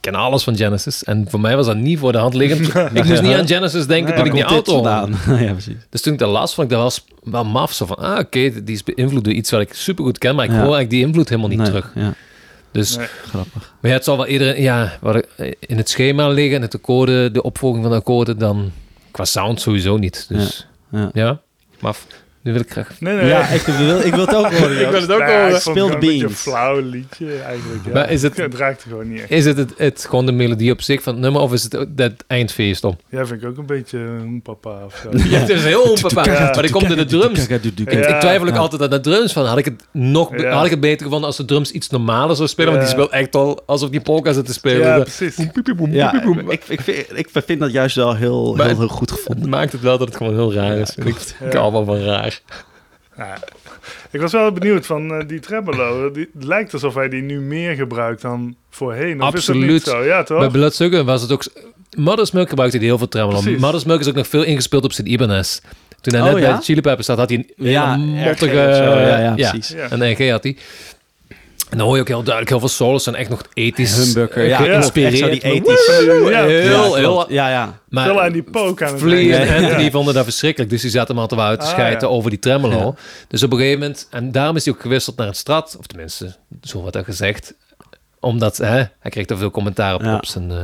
ken 0.00 0.14
alles 0.14 0.42
van 0.42 0.56
Genesis. 0.56 1.04
En 1.04 1.26
voor 1.28 1.40
mij 1.40 1.56
was 1.56 1.66
dat 1.66 1.76
niet 1.76 1.98
voor 1.98 2.12
de 2.12 2.18
hand 2.18 2.34
liggend. 2.34 2.74
ik 2.96 3.04
moest 3.04 3.22
niet 3.22 3.34
aan 3.34 3.46
Genesis 3.46 3.86
denken 3.86 4.08
Nee, 4.14 4.16
toen 4.18 4.26
ik 4.26 4.32
die 4.32 4.42
auto... 4.42 4.72
vandaan? 4.82 5.10
ja, 5.44 5.52
precies. 5.52 5.74
Dus 5.90 6.00
toen 6.02 6.12
ik 6.12 6.18
dat 6.18 6.30
las, 6.30 6.54
vond 6.54 6.70
ik 6.70 6.78
dat 6.78 7.02
wel, 7.24 7.32
wel 7.32 7.44
maf. 7.44 7.72
Zo 7.72 7.86
van, 7.86 7.96
ah, 7.96 8.18
oké, 8.18 8.62
die 8.64 8.74
is 8.74 8.84
beïnvloed 8.84 9.24
door 9.24 9.32
iets 9.32 9.50
wat 9.50 9.60
ik 9.60 9.74
supergoed 9.74 10.18
ken, 10.18 10.34
maar 10.34 10.44
ik 10.44 10.50
Ja. 10.50 10.56
hoor 10.56 10.64
eigenlijk 10.74 10.90
die 10.90 11.06
invloed 11.06 11.28
helemaal 11.28 11.50
niet 11.50 11.58
Nee, 11.58 11.66
terug. 11.68 11.92
Ja, 11.94 12.14
Dus 12.72 12.96
Nee. 12.96 13.06
grappig. 13.26 13.72
maar 13.80 13.90
ja, 13.90 13.96
het 13.96 14.04
zal 14.04 14.16
wel 14.16 14.26
iedereen, 14.26 14.62
ja, 14.62 14.92
wat 15.00 15.26
in 15.58 15.76
het 15.76 15.88
schema 15.88 16.28
liggen 16.28 16.56
en 16.56 16.62
het 16.62 16.74
akkoorden, 16.74 17.32
de 17.32 17.42
opvolging 17.42 17.82
van 17.82 17.92
de 17.92 17.98
akkoorden, 17.98 18.38
dan 18.38 18.72
qua 19.10 19.24
sound 19.24 19.60
sowieso 19.60 19.96
niet. 19.96 20.26
Dus 20.28 20.66
Ja. 20.90 21.10
ja, 21.12 21.40
maf. 21.80 22.06
Nu 22.42 22.52
wil 22.52 22.60
ik 22.60 22.70
graag. 22.70 23.00
Nee, 23.00 23.14
nee. 23.16 23.26
Ja, 23.26 23.46
ik 23.48 23.60
wil, 23.60 23.98
ik 24.00 24.14
wil 24.14 24.26
het 24.26 24.34
ook 24.34 24.52
horen. 24.52 24.80
Ik 24.86 24.88
wil 24.90 25.00
het 25.00 25.12
ook 25.12 25.18
Nou 25.18 25.30
ja, 25.30 25.38
horen. 25.40 25.54
ik 25.56 25.60
vond 25.62 25.76
Speel 25.76 25.90
het 25.90 26.00
de 26.00 26.06
gewoon 26.06 26.14
een 26.16 26.18
beetje 26.18 26.20
een 26.20 26.20
beans. 26.20 26.40
flauw 26.40 26.80
liedje 26.80 27.36
eigenlijk. 27.46 27.84
Ja. 27.86 27.92
Maar 27.92 28.10
is 28.10 28.22
het- 28.22 28.36
Het 28.36 28.54
raakte 28.54 28.88
gewoon 28.88 29.08
niet 29.08 29.20
echt. 29.20 29.30
Is 29.30 29.44
het, 29.44 29.56
het, 29.56 29.72
het 29.76 30.06
gewoon 30.08 30.26
de 30.26 30.32
melodie 30.32 30.72
op 30.72 30.82
zich 30.82 31.02
van 31.02 31.12
het 31.12 31.22
nummer 31.22 31.40
of 31.42 31.52
is 31.52 31.62
het 31.62 31.86
dat 31.88 32.12
eindfeest 32.26 32.84
om? 32.84 32.96
Ja, 33.08 33.26
vind 33.26 33.42
ik 33.42 33.48
ook 33.48 33.56
een 33.58 33.66
beetje 33.66 33.98
een 33.98 34.40
papa 34.42 34.84
of 34.84 35.00
zo. 35.02 35.08
Ja, 35.30 35.38
het 35.38 35.48
is 35.48 35.64
heel 35.64 35.82
onpapa. 35.82 36.24
Ja. 36.24 36.40
Maar 36.40 36.52
dan 36.62 36.70
komt 36.70 36.90
in 36.90 36.96
de 36.96 37.04
drums. 37.04 37.46
Ja. 37.46 37.54
Ik, 37.54 37.64
ik 37.80 38.20
twijfel 38.20 38.46
ook 38.46 38.54
Ja. 38.54 38.58
altijd 38.60 38.82
aan 38.82 38.90
de 38.90 39.00
drums 39.00 39.32
van. 39.32 39.46
Had 39.46 39.58
ik 39.58 39.64
het 39.64 39.84
nog 39.92 40.40
Ja. 40.40 40.50
had 40.52 40.64
ik 40.64 40.70
het 40.70 40.80
beter 40.80 41.02
gevonden 41.04 41.26
als 41.26 41.36
de 41.36 41.44
drums 41.44 41.70
iets 41.70 41.90
normaler 41.90 42.36
zou 42.36 42.48
spelen? 42.48 42.72
Want 42.72 42.84
die 42.86 42.96
Ja. 42.96 43.00
speelt 43.02 43.14
echt 43.20 43.34
al 43.34 43.62
alsof 43.66 43.90
die 43.90 44.00
polka 44.00 44.32
zit 44.32 44.46
te 44.46 44.52
spelen. 44.52 44.86
Ja, 44.86 44.96
Dat- 44.96 45.04
precies. 45.16 45.36
Ja, 45.90 46.24
ik, 46.48 46.64
ik, 46.68 46.80
vind, 46.80 47.06
ik 47.18 47.28
vind 47.32 47.60
dat 47.60 47.72
juist 47.72 47.96
wel 47.96 48.16
heel, 48.16 48.54
heel, 48.56 48.66
het- 48.66 48.76
heel 48.78 48.88
goed 48.88 49.10
Het 49.10 49.18
gevonden. 49.18 49.48
maakt 49.48 49.72
het 49.72 49.80
wel 49.80 49.98
dat 49.98 50.08
het 50.08 50.16
gewoon 50.16 50.34
heel 50.34 50.52
raar 50.54 50.76
is. 50.76 50.92
Ja, 50.96 51.04
ik, 51.04 51.16
Ja. 51.40 51.46
ik 51.46 51.52
hou 51.52 51.72
wel 51.72 51.84
van 51.84 51.98
raar. 52.00 52.29
Ja. 53.16 53.38
Ik 54.10 54.20
was 54.20 54.32
wel 54.32 54.52
benieuwd 54.52 54.86
van 54.86 55.14
eh, 55.14 55.26
die 55.28 55.40
tremolo. 55.40 56.10
Die, 56.10 56.30
het 56.34 56.44
lijkt 56.44 56.72
alsof 56.72 56.94
hij 56.94 57.08
die 57.08 57.22
nu 57.22 57.40
meer 57.40 57.74
gebruikt 57.74 58.22
dan 58.22 58.56
voorheen. 58.70 59.22
Of 59.22 59.26
Absoluut. 59.34 59.70
niet 59.70 59.82
zo? 59.82 60.02
Ja, 60.04 60.22
toch? 60.22 60.38
Bij 60.38 60.48
Bloodsugar 60.48 61.04
was 61.04 61.22
het 61.22 61.32
ook... 61.32 61.44
Mother's 61.96 62.30
Milk 62.30 62.48
gebruikte 62.48 62.76
hij 62.76 62.86
heel 62.86 62.98
veel 62.98 63.08
tremolo. 63.08 63.40
Precies. 63.40 63.60
Mother's 63.60 63.84
Milk 63.84 64.00
is 64.00 64.08
ook 64.08 64.14
nog 64.14 64.26
veel 64.28 64.42
ingespeeld 64.42 64.84
op 64.84 64.92
zijn 64.92 65.06
Ibanez. 65.12 65.60
Toen 66.00 66.14
hij 66.14 66.22
Oh, 66.22 66.32
net 66.32 66.42
bij 66.44 66.56
de 66.56 66.62
Chili 66.62 66.80
Peppers 66.80 67.06
zat, 67.06 67.18
had 67.18 67.28
hij 67.28 67.38
een 67.38 67.66
Ja, 67.70 67.96
mottige... 67.96 68.54
ja, 68.54 69.18
ja, 69.18 69.34
precies. 69.34 69.68
Ja. 69.68 69.90
een 69.90 70.12
RG 70.12 70.30
had 70.30 70.42
hij. 70.42 70.56
En 71.70 71.78
dan 71.78 71.86
hoor 71.86 71.94
je 71.96 72.00
ook 72.02 72.08
heel 72.08 72.16
duidelijk, 72.22 72.48
heel 72.48 72.58
veel 72.58 72.68
solos 72.68 73.02
zijn 73.04 73.14
echt 73.16 73.28
nog 73.30 73.42
ethisch 73.54 73.96
Humbucker, 73.96 74.44
ja. 74.46 74.56
geïnspireerd. 74.56 75.12
Echt 75.12 75.22
zo 75.22 75.28
die 75.30 75.40
Maar 75.42 75.50
ethische... 75.52 76.28
Ja, 76.30 76.44
heel, 76.44 76.94
heel... 76.94 77.32
Ja, 77.32 77.48
ja. 77.50 77.78
Maar 77.88 78.04
Veel 78.06 78.22
aan 78.22 78.32
die 78.32 78.42
poke 78.42 78.84
aan 78.84 78.92
het 78.92 79.00
Flea 79.02 79.36
eind. 79.36 79.48
en 79.50 79.60
Ja. 79.60 79.66
Anthony 79.68 79.90
vonden 79.90 80.14
dat 80.14 80.24
verschrikkelijk. 80.24 80.70
Dus 80.70 80.80
die 80.82 80.90
zaten 80.90 81.14
hem 81.14 81.22
altijd 81.22 81.40
wel 81.40 81.48
uit 81.48 81.60
te 81.60 81.66
Ah, 81.66 81.72
schijten 81.72 82.08
ja. 82.08 82.14
over 82.14 82.30
die 82.30 82.38
tremolo. 82.38 82.78
Ja. 82.78 82.94
Dus 83.28 83.42
op 83.42 83.52
een 83.52 83.58
gegeven 83.58 83.80
moment... 83.80 84.06
En 84.10 84.32
daarom 84.32 84.56
is 84.56 84.64
hij 84.64 84.74
ook 84.74 84.80
gewisseld 84.80 85.16
naar 85.16 85.26
een 85.26 85.34
strat. 85.34 85.76
Of 85.78 85.86
tenminste, 85.86 86.36
zo 86.62 86.78
wordt 86.80 86.94
dat 86.94 87.04
gezegd. 87.04 87.54
Omdat 88.20 88.56
hè, 88.56 88.66
hij 88.98 89.10
kreeg 89.10 89.26
er 89.26 89.38
veel 89.38 89.50
commentaar 89.50 89.94
op, 89.94 90.02
Ja. 90.02 90.16
op 90.16 90.26
zijn 90.26 90.50
eh 90.50 90.58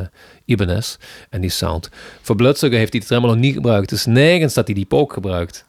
Ibanez. 0.45 0.97
En 1.31 1.40
die 1.40 1.51
sound. 1.51 1.90
Voor 2.23 2.37
Bloodsugar 2.37 2.79
heeft 2.79 2.92
hij 2.92 3.01
de 3.01 3.07
tremolo 3.07 3.35
niet 3.35 3.55
gebruikt. 3.55 3.88
Dus 3.88 4.07
nergens 4.07 4.55
dat 4.55 4.66
hij 4.66 4.75
die 4.75 4.85
poke 4.87 5.14
gebruikt. 5.14 5.64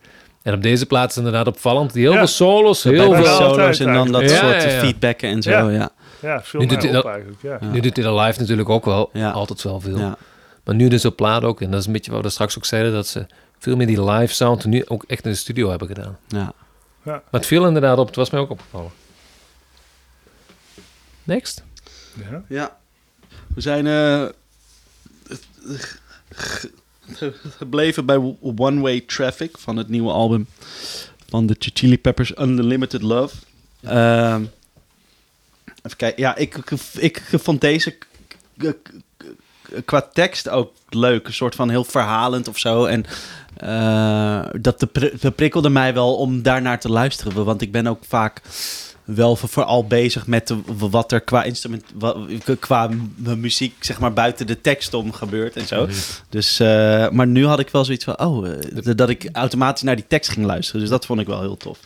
En 0.47 0.53
op 0.53 0.61
deze 0.61 0.85
plaats 0.85 1.11
is 1.11 1.17
inderdaad 1.17 1.47
opvallend. 1.47 1.93
Die 1.93 2.01
heel 2.01 2.11
Ja. 2.11 2.17
veel 2.17 2.27
solos, 2.27 2.83
heel 2.83 3.13
veel... 3.13 3.25
solo's 3.25 3.79
en 3.79 3.93
dan 3.93 4.11
dat 4.11 4.21
Ja, 4.21 4.27
soort 4.27 4.63
ja, 4.63 4.69
ja. 4.69 4.79
feedbacken 4.79 5.29
en 5.29 5.41
zo, 5.41 5.49
Ja. 5.49 5.69
ja. 5.69 5.89
Ja, 6.21 6.41
veel 6.43 6.59
Nu 6.59 6.65
meer 6.65 6.75
doet 6.75 6.87
hij 6.89 6.97
op 6.97 7.03
dat- 7.03 7.13
eigenlijk. 7.13 7.41
Ja. 7.41 7.57
Ja. 7.61 7.67
Nu 7.67 7.79
doet 7.79 7.95
hij 7.95 8.05
dat 8.05 8.19
live 8.25 8.39
natuurlijk 8.39 8.69
ook 8.69 8.85
wel. 8.85 9.09
Ja. 9.13 9.31
Altijd 9.31 9.61
wel 9.63 9.79
veel. 9.79 9.97
ja. 9.97 10.17
Maar 10.63 10.75
nu 10.75 10.87
dus 10.87 11.05
op 11.05 11.15
plaat 11.15 11.43
ook. 11.43 11.61
En 11.61 11.71
dat 11.71 11.79
is 11.79 11.85
een 11.85 11.91
beetje 11.93 12.11
wat 12.11 12.21
we 12.21 12.29
straks 12.29 12.57
ook 12.57 12.65
zeiden. 12.65 12.91
Dat 12.93 13.07
ze 13.07 13.25
veel 13.59 13.75
meer 13.75 13.87
die 13.87 14.03
live 14.03 14.33
sound 14.33 14.65
nu 14.65 14.83
ook 14.87 15.03
echt 15.07 15.25
in 15.25 15.31
de 15.31 15.37
studio 15.37 15.69
hebben 15.69 15.87
gedaan. 15.87 16.17
ja. 16.27 16.53
Maar 17.03 17.21
het 17.31 17.45
viel 17.45 17.65
inderdaad 17.67 17.97
op. 17.97 18.07
Het 18.07 18.15
was 18.15 18.29
mij 18.29 18.39
ook 18.41 18.49
opgevallen. 18.49 18.91
Next. 21.23 21.63
Ja. 22.29 22.43
Ja. 22.49 22.77
We 23.55 23.61
zijn 23.61 23.87
eh, 23.87 24.23
gebleven 27.57 28.05
bij 28.05 28.35
One 28.41 28.79
Way 28.81 29.01
Traffic 29.01 29.57
van 29.57 29.77
het 29.77 29.89
nieuwe 29.89 30.11
album 30.11 30.47
van 31.29 31.45
de 31.45 31.55
Ch- 31.59 31.69
Chili 31.73 31.99
Peppers 31.99 32.37
Unlimited 32.39 33.01
Love. 33.01 33.35
Ehm, 33.83 34.43
even 35.65 35.97
kijken. 35.97 36.21
Ja, 36.21 36.35
ik, 36.35 36.57
ik, 36.97 37.21
vond 37.31 37.61
deze 37.61 37.97
qua 39.85 40.01
tekst 40.13 40.49
ook 40.49 40.73
leuk. 40.89 41.27
Een 41.27 41.33
soort 41.33 41.55
van 41.55 41.69
heel 41.69 41.83
verhalend 41.83 42.47
of 42.47 42.57
zo. 42.57 42.85
En 42.85 43.05
eh, 43.57 44.45
dat, 44.61 44.79
de 44.79 45.13
dat 45.19 45.35
prikkelde 45.35 45.69
mij 45.69 45.93
wel 45.93 46.15
om 46.15 46.41
daarnaar 46.41 46.79
te 46.79 46.89
luisteren. 46.89 47.43
Want 47.45 47.61
ik 47.61 47.71
ben 47.71 47.87
ook 47.87 48.05
vaak 48.07 48.41
wel 49.07 49.35
voor- 49.35 49.49
vooral 49.49 49.87
bezig 49.87 50.27
met 50.27 50.53
wat 50.65 51.11
er 51.11 51.21
qua 51.21 51.43
instrument, 51.43 51.83
qua 52.59 52.89
muziek, 53.19 53.83
zeg 53.83 53.99
maar 53.99 54.13
buiten 54.13 54.47
de 54.47 54.61
tekst 54.61 54.93
om 54.93 55.11
gebeurt 55.11 55.55
en 55.55 55.67
zo. 55.67 55.87
Dus, 56.29 56.59
eh, 56.59 57.09
maar 57.09 57.27
nu 57.27 57.45
had 57.45 57.59
ik 57.59 57.69
wel 57.69 57.85
zoiets 57.85 58.03
van, 58.03 58.19
oh, 58.19 58.49
eh, 58.49 58.95
dat 58.95 59.09
ik 59.09 59.29
automatisch 59.31 59.81
naar 59.83 59.95
die 59.95 60.07
tekst 60.07 60.31
ging 60.31 60.45
luisteren. 60.45 60.81
Dus 60.81 60.89
dat 60.89 61.05
vond 61.05 61.19
ik 61.19 61.27
wel 61.27 61.39
heel 61.41 61.57
tof. 61.57 61.79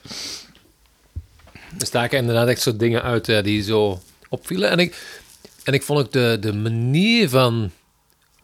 Er 1.79 1.85
staken 1.85 2.17
inderdaad 2.17 2.47
echt 2.47 2.61
zo 2.61 2.75
dingen 2.77 3.01
uit 3.03 3.29
eh, 3.29 3.43
die 3.43 3.61
zo 3.63 4.01
opvielen. 4.29 4.69
En 4.69 4.79
ik, 4.79 5.19
en 5.63 5.73
ik 5.73 5.83
vond 5.83 5.99
ook 5.99 6.11
de, 6.11 6.37
de 6.41 6.53
manier 6.53 7.29
van 7.29 7.71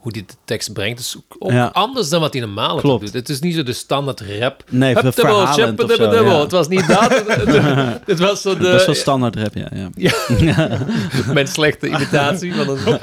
hoe 0.07 0.15
hij 0.17 0.25
de 0.27 0.33
tekst 0.45 0.73
brengt, 0.73 0.99
is 0.99 1.15
ook, 1.39 1.51
Ja. 1.51 1.69
anders 1.73 2.09
dan 2.09 2.21
wat 2.21 2.33
hij 2.33 2.41
normaal 2.41 2.77
Klopt. 2.79 3.03
doet. 3.05 3.13
Het 3.13 3.29
is 3.29 3.39
niet 3.39 3.55
zo 3.55 3.63
de 3.63 3.73
standaard 3.73 4.21
rap. 4.39 4.63
Nee, 4.69 4.93
Hup, 4.93 5.03
dubbel, 5.03 5.23
verhalend 5.25 5.55
chip, 5.79 5.83
of 5.83 5.91
zo, 5.91 5.97
dubbel, 5.97 6.09
dubbel. 6.09 6.33
ja. 6.35 6.41
Het 6.41 6.51
was 6.51 6.67
niet 6.67 6.87
dat. 6.87 7.11
Het- 8.05 8.19
was 8.19 8.41
zo 8.41 8.57
dat 8.57 8.73
is 8.73 8.85
wel 8.85 8.85
de... 8.85 8.99
standaard 8.99 9.35
rap, 9.35 9.53
ja. 9.53 9.67
ja. 9.95 10.77
Mijn 11.33 11.47
slechte 11.47 11.87
imitatie 11.87 12.53
van 12.55 12.69
een... 12.69 12.99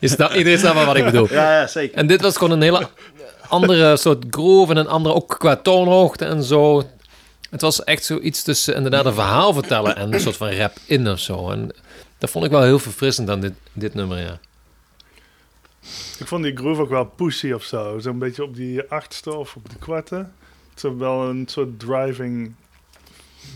Je 0.00 0.08
snapt, 0.08 0.34
iedereen 0.38 0.58
snapt 0.58 0.74
wel 0.76 0.84
wat 0.86 0.96
ik 0.96 1.04
bedoel. 1.04 1.28
Ja, 1.30 1.60
ja, 1.60 1.66
zeker. 1.66 1.98
En 1.98 2.06
dit 2.06 2.20
was 2.20 2.36
gewoon 2.36 2.52
een 2.52 2.62
hele 2.62 2.88
andere 3.48 3.96
soort 3.96 4.24
groove 4.30 4.72
en 4.72 4.78
een 4.78 4.88
andere 4.88 5.14
ook 5.14 5.34
qua 5.38 5.56
toonhoogte 5.56 6.24
en 6.24 6.42
zo. 6.42 6.82
Het 7.50 7.60
was 7.60 7.84
echt 7.84 8.04
zoiets 8.04 8.42
tussen 8.42 8.74
inderdaad 8.74 9.04
een 9.04 9.14
verhaal 9.14 9.52
vertellen 9.52 9.96
en 9.96 10.12
een 10.14 10.20
soort 10.20 10.36
van 10.36 10.50
rap 10.50 10.72
in 10.86 11.08
of 11.10 11.18
zo. 11.18 11.50
En 11.50 11.70
dat 12.18 12.30
vond 12.30 12.44
ik 12.44 12.50
wel 12.50 12.62
heel 12.62 12.78
verfrissend 12.78 13.30
aan 13.30 13.40
dit, 13.40 13.54
dit 13.72 13.94
nummer, 13.94 14.18
ja. 14.18 14.40
Ik 16.18 16.26
vond 16.26 16.42
die 16.42 16.56
groove 16.56 16.80
ook 16.80 16.88
wel 16.88 17.04
pussy 17.04 17.52
of 17.52 17.64
zo. 17.64 17.98
Zo'n 17.98 18.18
beetje 18.18 18.42
op 18.42 18.54
die 18.54 18.82
achtste 18.82 19.34
of 19.34 19.56
op 19.56 19.70
de 19.70 19.76
kwarte. 19.76 20.28
Zo 20.74 20.96
wel 20.96 21.28
een 21.28 21.44
soort 21.48 21.78
driving 21.78 22.54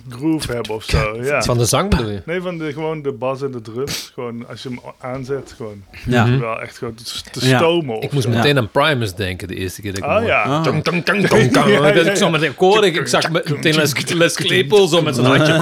groove 0.09 0.53
hebben 0.53 0.75
of 0.75 0.85
zo. 0.85 1.19
Ja. 1.23 1.43
Van 1.43 1.59
de 1.59 1.65
zang 1.65 1.91
bedoel 1.91 2.11
je? 2.11 2.23
Nee, 2.27 2.41
van 2.41 2.59
de, 2.59 2.73
gewoon 2.73 3.03
de 3.03 3.13
bas 3.13 3.43
en 3.43 3.51
de 3.51 3.61
drums. 3.61 4.11
Gewoon 4.15 4.49
als 4.49 4.63
je 4.63 4.69
hem 4.69 4.81
aanzet, 4.99 5.55
gewoon 5.57 5.83
Ja. 6.07 6.25
Mhm. 6.27 6.39
wel 6.39 6.61
echt 6.61 6.79
gewoon 6.79 6.95
te, 6.95 7.05
te 7.31 7.47
Ja. 7.49 7.59
stomen. 7.59 8.01
Ik 8.01 8.13
moest 8.13 8.25
zo. 8.25 8.31
meteen 8.31 8.59
aan 8.59 8.71
Primus 8.71 9.15
denken 9.15 9.49
de 9.49 9.55
eerste 9.55 9.81
keer 9.81 9.91
dat 9.95 9.99
ik 10.03 10.05
hem 10.09 10.13
Oh 10.13 10.19
hoorde. 10.19 10.33
ja. 10.33 10.43
Ah. 10.43 10.63
Tong, 10.63 10.85
tong, 10.85 11.05
tong, 11.05 11.27
tong, 11.29 11.51
tong. 11.53 11.69
Ja, 11.69 11.89
ja, 11.89 12.11
Ik 12.11 12.17
zag 12.17 12.31
met 12.31 12.43
akkoorden, 12.49 12.95
ik 12.95 13.07
zag 13.07 13.31
meteen 13.31 13.75
Les, 13.75 13.93
Les 14.13 14.35
Claypool 14.35 14.87
zo 14.89 15.03
met 15.03 15.15
zijn 15.15 15.27
handje. 15.27 15.53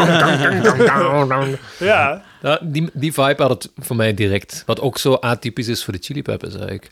Ja, 2.43 2.59
die, 2.63 2.91
die 2.93 3.13
vibe 3.13 3.43
had 3.43 3.51
het 3.51 3.71
voor 3.79 3.97
mij 3.97 4.15
direct. 4.15 4.63
Wat 4.67 4.81
ook 4.81 4.99
zo 4.99 5.15
atypisch 5.15 5.69
is 5.69 5.85
voor 5.85 5.93
de 5.93 5.99
Chili 6.03 6.23
Peppers 6.23 6.53
eigenlijk. 6.55 6.91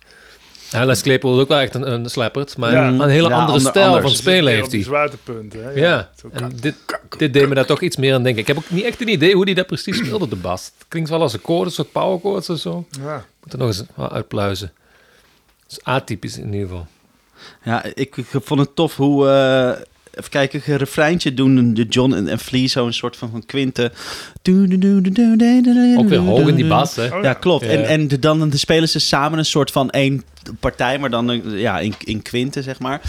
Ja, 0.71 0.85
Les 0.85 1.03
Claypool 1.03 1.35
is 1.35 1.41
ook 1.41 1.49
wel 1.49 1.59
echt 1.59 1.75
een, 1.75 1.93
een 1.93 2.11
slappert, 2.11 2.57
maar 2.57 2.73
Ja. 2.73 2.87
een 2.89 3.01
hele 3.09 3.29
Ja, 3.29 3.35
andere 3.35 3.57
ander- 3.57 3.61
stijl 3.61 3.87
anders. 3.87 4.05
van 4.07 4.15
spelen 4.15 4.53
heeft 4.53 4.73
hij. 4.73 4.83
zwaartepunten. 4.83 5.65
Hè? 5.65 5.71
Ja, 5.71 6.11
Zo 6.21 6.29
en 6.33 6.53
dit, 6.61 6.75
dit 7.19 7.33
deed 7.33 7.49
me 7.49 7.55
daar 7.55 7.67
toch 7.67 7.81
iets 7.81 7.97
meer 7.97 8.15
aan 8.15 8.23
denken. 8.23 8.41
Ik 8.43 8.47
heb 8.49 8.57
ook 8.57 8.71
niet 8.71 8.85
echt 8.85 9.01
een 9.01 9.09
idee 9.09 9.35
hoe 9.35 9.45
die 9.45 9.55
dat 9.55 9.67
precies 9.67 9.97
speelde, 9.97 10.29
de 10.29 10.37
bas. 10.37 10.65
Het 10.79 10.87
klinkt 10.89 11.11
wel 11.11 11.21
als 11.21 11.35
akkoorden, 11.35 11.67
een 11.67 11.73
soort 11.73 11.93
power 11.93 12.21
chords 12.21 12.51
of 12.51 12.59
zo. 12.59 12.87
Ja. 13.01 13.25
Moet 13.43 13.53
er 13.53 13.59
nog 13.59 13.69
eens 13.69 13.83
uitpluizen. 14.13 14.73
Dat 15.67 15.79
is 15.79 15.85
atypisch 15.85 16.39
in 16.39 16.53
ieder 16.53 16.69
geval. 16.69 16.87
Ja, 17.65 17.85
ik, 17.85 18.17
ik 18.17 18.27
vond 18.43 18.61
het 18.61 18.75
tof 18.75 18.97
hoe... 18.97 19.29
eh, 19.29 19.81
even 20.19 20.31
kijken, 20.31 20.63
een 20.67 20.77
refreintje 20.77 21.35
doen 21.35 21.75
de 21.75 21.85
John 21.85 22.13
en, 22.13 22.29
en 22.29 22.39
Flea 22.39 22.69
zo'n 22.69 22.93
soort 22.93 23.17
van, 23.17 23.31
van 23.31 23.47
kwinten. 23.47 23.93
Ook 25.99 26.09
weer 26.09 26.19
hoog 26.19 26.49
in 26.49 26.55
die 26.55 26.67
bas, 26.67 26.97
hè? 26.97 27.05
Ja, 27.05 27.33
klopt. 27.33 27.65
En, 27.65 27.85
en 27.87 28.09
de, 28.09 28.19
dan 28.19 28.51
de 28.51 28.57
spelen 28.57 28.89
ze 28.89 28.99
samen 28.99 29.39
een 29.39 29.45
soort 29.45 29.71
van 29.71 29.91
één 29.91 30.25
partij, 30.61 30.99
maar 30.99 31.11
dan 31.11 31.43
ja, 31.45 31.79
in, 31.79 31.95
in 32.05 32.23
kwinten, 32.23 32.63
zeg 32.63 32.79
maar. 32.79 33.01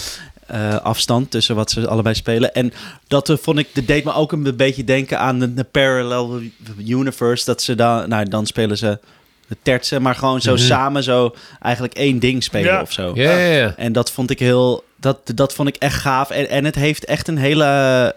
Eh, 0.47 0.75
afstand 0.75 1.31
tussen 1.31 1.55
wat 1.55 1.71
ze 1.71 1.87
allebei 1.87 2.15
spelen. 2.15 2.53
En 2.53 2.73
dat 3.07 3.29
eh, 3.29 3.37
vond 3.37 3.57
ik, 3.57 3.67
dat 3.73 3.87
deed 3.87 4.03
me 4.03 4.13
ook 4.13 4.31
een 4.31 4.55
beetje 4.55 4.83
denken 4.83 5.19
aan 5.19 5.39
de, 5.39 5.63
Parallel 5.71 6.41
Universe. 6.87 7.45
Dat 7.45 7.61
ze 7.61 7.75
dan, 7.75 8.09
nou, 8.09 8.29
dan 8.29 8.45
spelen 8.45 8.77
ze 8.77 8.99
de 9.47 9.57
tertsen, 9.61 10.01
maar 10.01 10.15
gewoon 10.15 10.41
zo 10.41 10.55
samen 10.55 11.03
zo 11.03 11.35
eigenlijk 11.61 11.93
één 11.93 12.19
ding 12.19 12.43
spelen 12.43 12.73
Ja. 12.73 12.81
of 12.81 12.91
zo. 12.91 13.11
Ja. 13.15 13.73
En 13.75 13.91
dat 13.91 14.11
vond 14.11 14.29
ik 14.29 14.39
heel, 14.39 14.83
dat, 14.99 15.31
dat 15.35 15.53
vond 15.53 15.67
ik 15.67 15.75
echt 15.75 15.99
gaaf. 15.99 16.29
En, 16.29 16.49
en 16.49 16.65
het 16.65 16.75
heeft 16.75 17.05
echt 17.05 17.27
een 17.27 17.37
hele, 17.37 18.15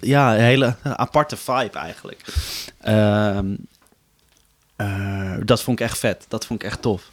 ja, 0.00 0.32
hele 0.32 0.74
aparte 0.82 1.36
vibe 1.36 1.78
eigenlijk. 1.78 2.20
Ehm, 2.80 3.54
eh, 4.76 5.36
dat 5.44 5.62
vond 5.62 5.80
ik 5.80 5.86
echt 5.86 5.98
vet. 5.98 6.24
Dat 6.28 6.46
vond 6.46 6.62
ik 6.62 6.66
echt 6.68 6.82
tof. 6.82 7.10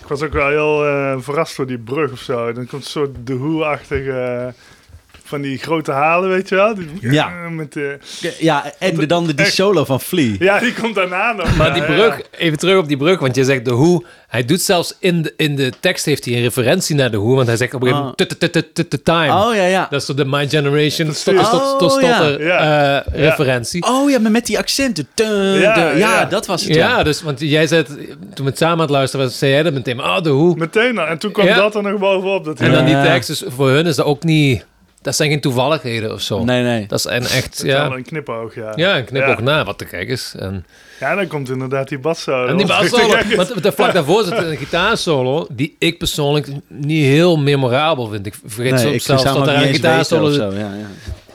Ik 0.00 0.06
was 0.08 0.22
ook 0.22 0.32
wel 0.32 0.48
heel 0.48 0.86
eh, 0.86 1.16
verrast 1.18 1.56
door 1.56 1.66
die 1.66 1.78
brug 1.78 2.12
of 2.12 2.20
zo. 2.20 2.52
Dan 2.52 2.66
komt 2.66 2.84
een 2.84 2.90
soort 2.90 3.26
de 3.26 3.32
hoe-achtige... 3.32 4.54
eh, 5.26 5.30
van 5.30 5.40
die 5.40 5.58
grote 5.58 5.90
halen, 5.92 6.28
weet 6.28 6.48
je 6.48 6.54
wel? 6.54 6.74
Die, 6.74 6.88
Ja. 7.00 7.28
Met 7.50 7.72
de, 7.72 7.98
Ja, 8.38 8.72
en 8.78 8.96
de, 8.96 9.06
dan 9.06 9.26
de, 9.26 9.34
die 9.34 9.44
Echt. 9.44 9.54
solo 9.54 9.84
van 9.84 10.00
Flea. 10.00 10.34
ja, 10.38 10.58
die 10.58 10.72
komt 10.74 10.94
daarna 10.94 11.32
nog. 11.32 11.56
Maar 11.56 11.66
Ja, 11.66 11.72
die 11.72 11.82
ja. 11.82 11.88
brug, 11.88 12.20
even 12.38 12.58
terug 12.58 12.78
op 12.78 12.88
die 12.88 12.96
brug, 12.96 13.18
want 13.20 13.34
je 13.36 13.44
zegt 13.44 13.64
de 13.64 13.70
hoe. 13.70 14.04
Hij 14.26 14.44
doet 14.44 14.60
zelfs 14.62 14.96
in 14.98 15.22
de, 15.22 15.34
in 15.36 15.56
de 15.56 15.72
tekst 15.80 16.04
heeft 16.04 16.24
hij 16.24 16.34
een 16.34 16.42
referentie 16.42 16.94
naar 16.96 17.10
de 17.10 17.16
hoe, 17.16 17.34
want 17.34 17.46
hij 17.46 17.56
zegt 17.56 17.74
op 17.74 17.80
een 17.82 17.86
gegeven 17.88 18.10
moment 18.10 18.28
"Tut, 18.28 18.40
tut, 18.40 18.52
tut, 18.52 18.74
tut, 18.74 18.90
tut, 18.90 19.04
time. 19.04 19.32
Oh 19.34 19.54
ja, 19.54 19.64
ja. 19.66 19.86
Dat 19.90 20.00
is 20.00 20.06
zo 20.06 20.14
de 20.14 20.24
My 20.24 20.48
Generation 20.48 21.08
is- 21.08 21.20
stotter, 21.20 22.34
Oh, 22.34 22.40
Ja. 22.40 23.02
eh, 23.04 23.20
referentie. 23.22 23.84
Oh 23.86 24.10
ja, 24.10 24.18
maar 24.18 24.30
met 24.30 24.46
die 24.46 24.58
accenten. 24.58 25.06
Ja, 25.14 26.24
dat 26.24 26.46
was 26.46 26.62
het. 26.64 26.74
Ja, 26.74 26.88
Ja. 26.96 27.02
dus, 27.02 27.22
want 27.22 27.40
jij 27.40 27.66
zei, 27.66 27.82
toen 28.34 28.44
we 28.44 28.44
het 28.44 28.58
samen 28.58 28.74
aan 28.74 28.80
het 28.80 28.90
luisteren 28.90 29.26
was, 29.26 29.38
zei 29.38 29.50
jij 29.52 29.62
dat 29.62 29.72
meteen, 29.72 30.00
oh, 30.00 30.20
de 30.22 30.28
hoe. 30.30 30.56
Meteen. 30.56 30.98
En 30.98 31.18
toen 31.18 31.32
kwam 31.32 31.46
dat 31.46 31.74
er 31.74 31.82
nog 31.82 31.98
bovenop. 32.00 32.44
Dat 32.44 32.60
En 32.60 32.72
dan 32.72 32.84
die 32.84 33.02
tekst, 33.02 33.28
dus 33.28 33.42
voor 33.48 33.68
hun 33.70 33.86
is 33.86 33.96
dat 33.96 34.06
ook 34.06 34.24
niet, 34.24 34.64
dat 35.06 35.16
zijn 35.16 35.30
geen 35.30 35.40
toevalligheden 35.40 36.12
of 36.12 36.20
zo. 36.20 36.44
Nee, 36.44 36.62
nee. 36.62 36.86
Dat 36.86 36.98
is 36.98 37.04
een 37.04 37.12
echt, 37.26 37.56
Dat 37.56 37.66
ja, 37.66 37.86
een 37.90 38.02
knipoog, 38.02 38.54
ja. 38.54 38.72
ja, 38.76 38.96
een 38.96 39.04
knip 39.04 39.22
Ja. 39.22 39.30
ook 39.30 39.40
na 39.40 39.64
wat 39.64 39.78
te 39.78 39.84
gek 39.86 40.08
is. 40.08 40.34
En, 40.38 40.66
Ja, 41.00 41.14
dan 41.14 41.26
komt 41.26 41.48
inderdaad 41.50 41.88
die 41.88 41.98
bas 41.98 42.22
zo. 42.22 42.46
en 42.46 42.56
die 42.56 42.66
bassolo, 42.76 43.14
want 43.36 43.62
de 43.62 43.72
vlak 43.72 43.92
daarvoor 43.92 44.24
zit 44.24 44.32
een 44.38 44.56
gitaarsolo, 44.56 45.46
die 45.50 45.76
ik 45.78 45.98
persoonlijk 45.98 46.48
niet 46.68 47.04
heel 47.04 47.36
memorabel 47.38 48.08
vind. 48.08 48.26
Ik 48.26 48.34
vergeet 48.44 48.72
Nee, 48.72 48.80
soms 48.82 48.94
ik 48.94 49.00
zelfs 49.00 49.22
dat 49.22 49.36
er 49.36 49.40
ook 49.42 49.48
een 49.62 49.74
gitaarsolo 49.74 50.30
zit. 50.30 50.40
zo. 50.42 50.52
Ja, 50.52 50.58
ja. 50.74 50.86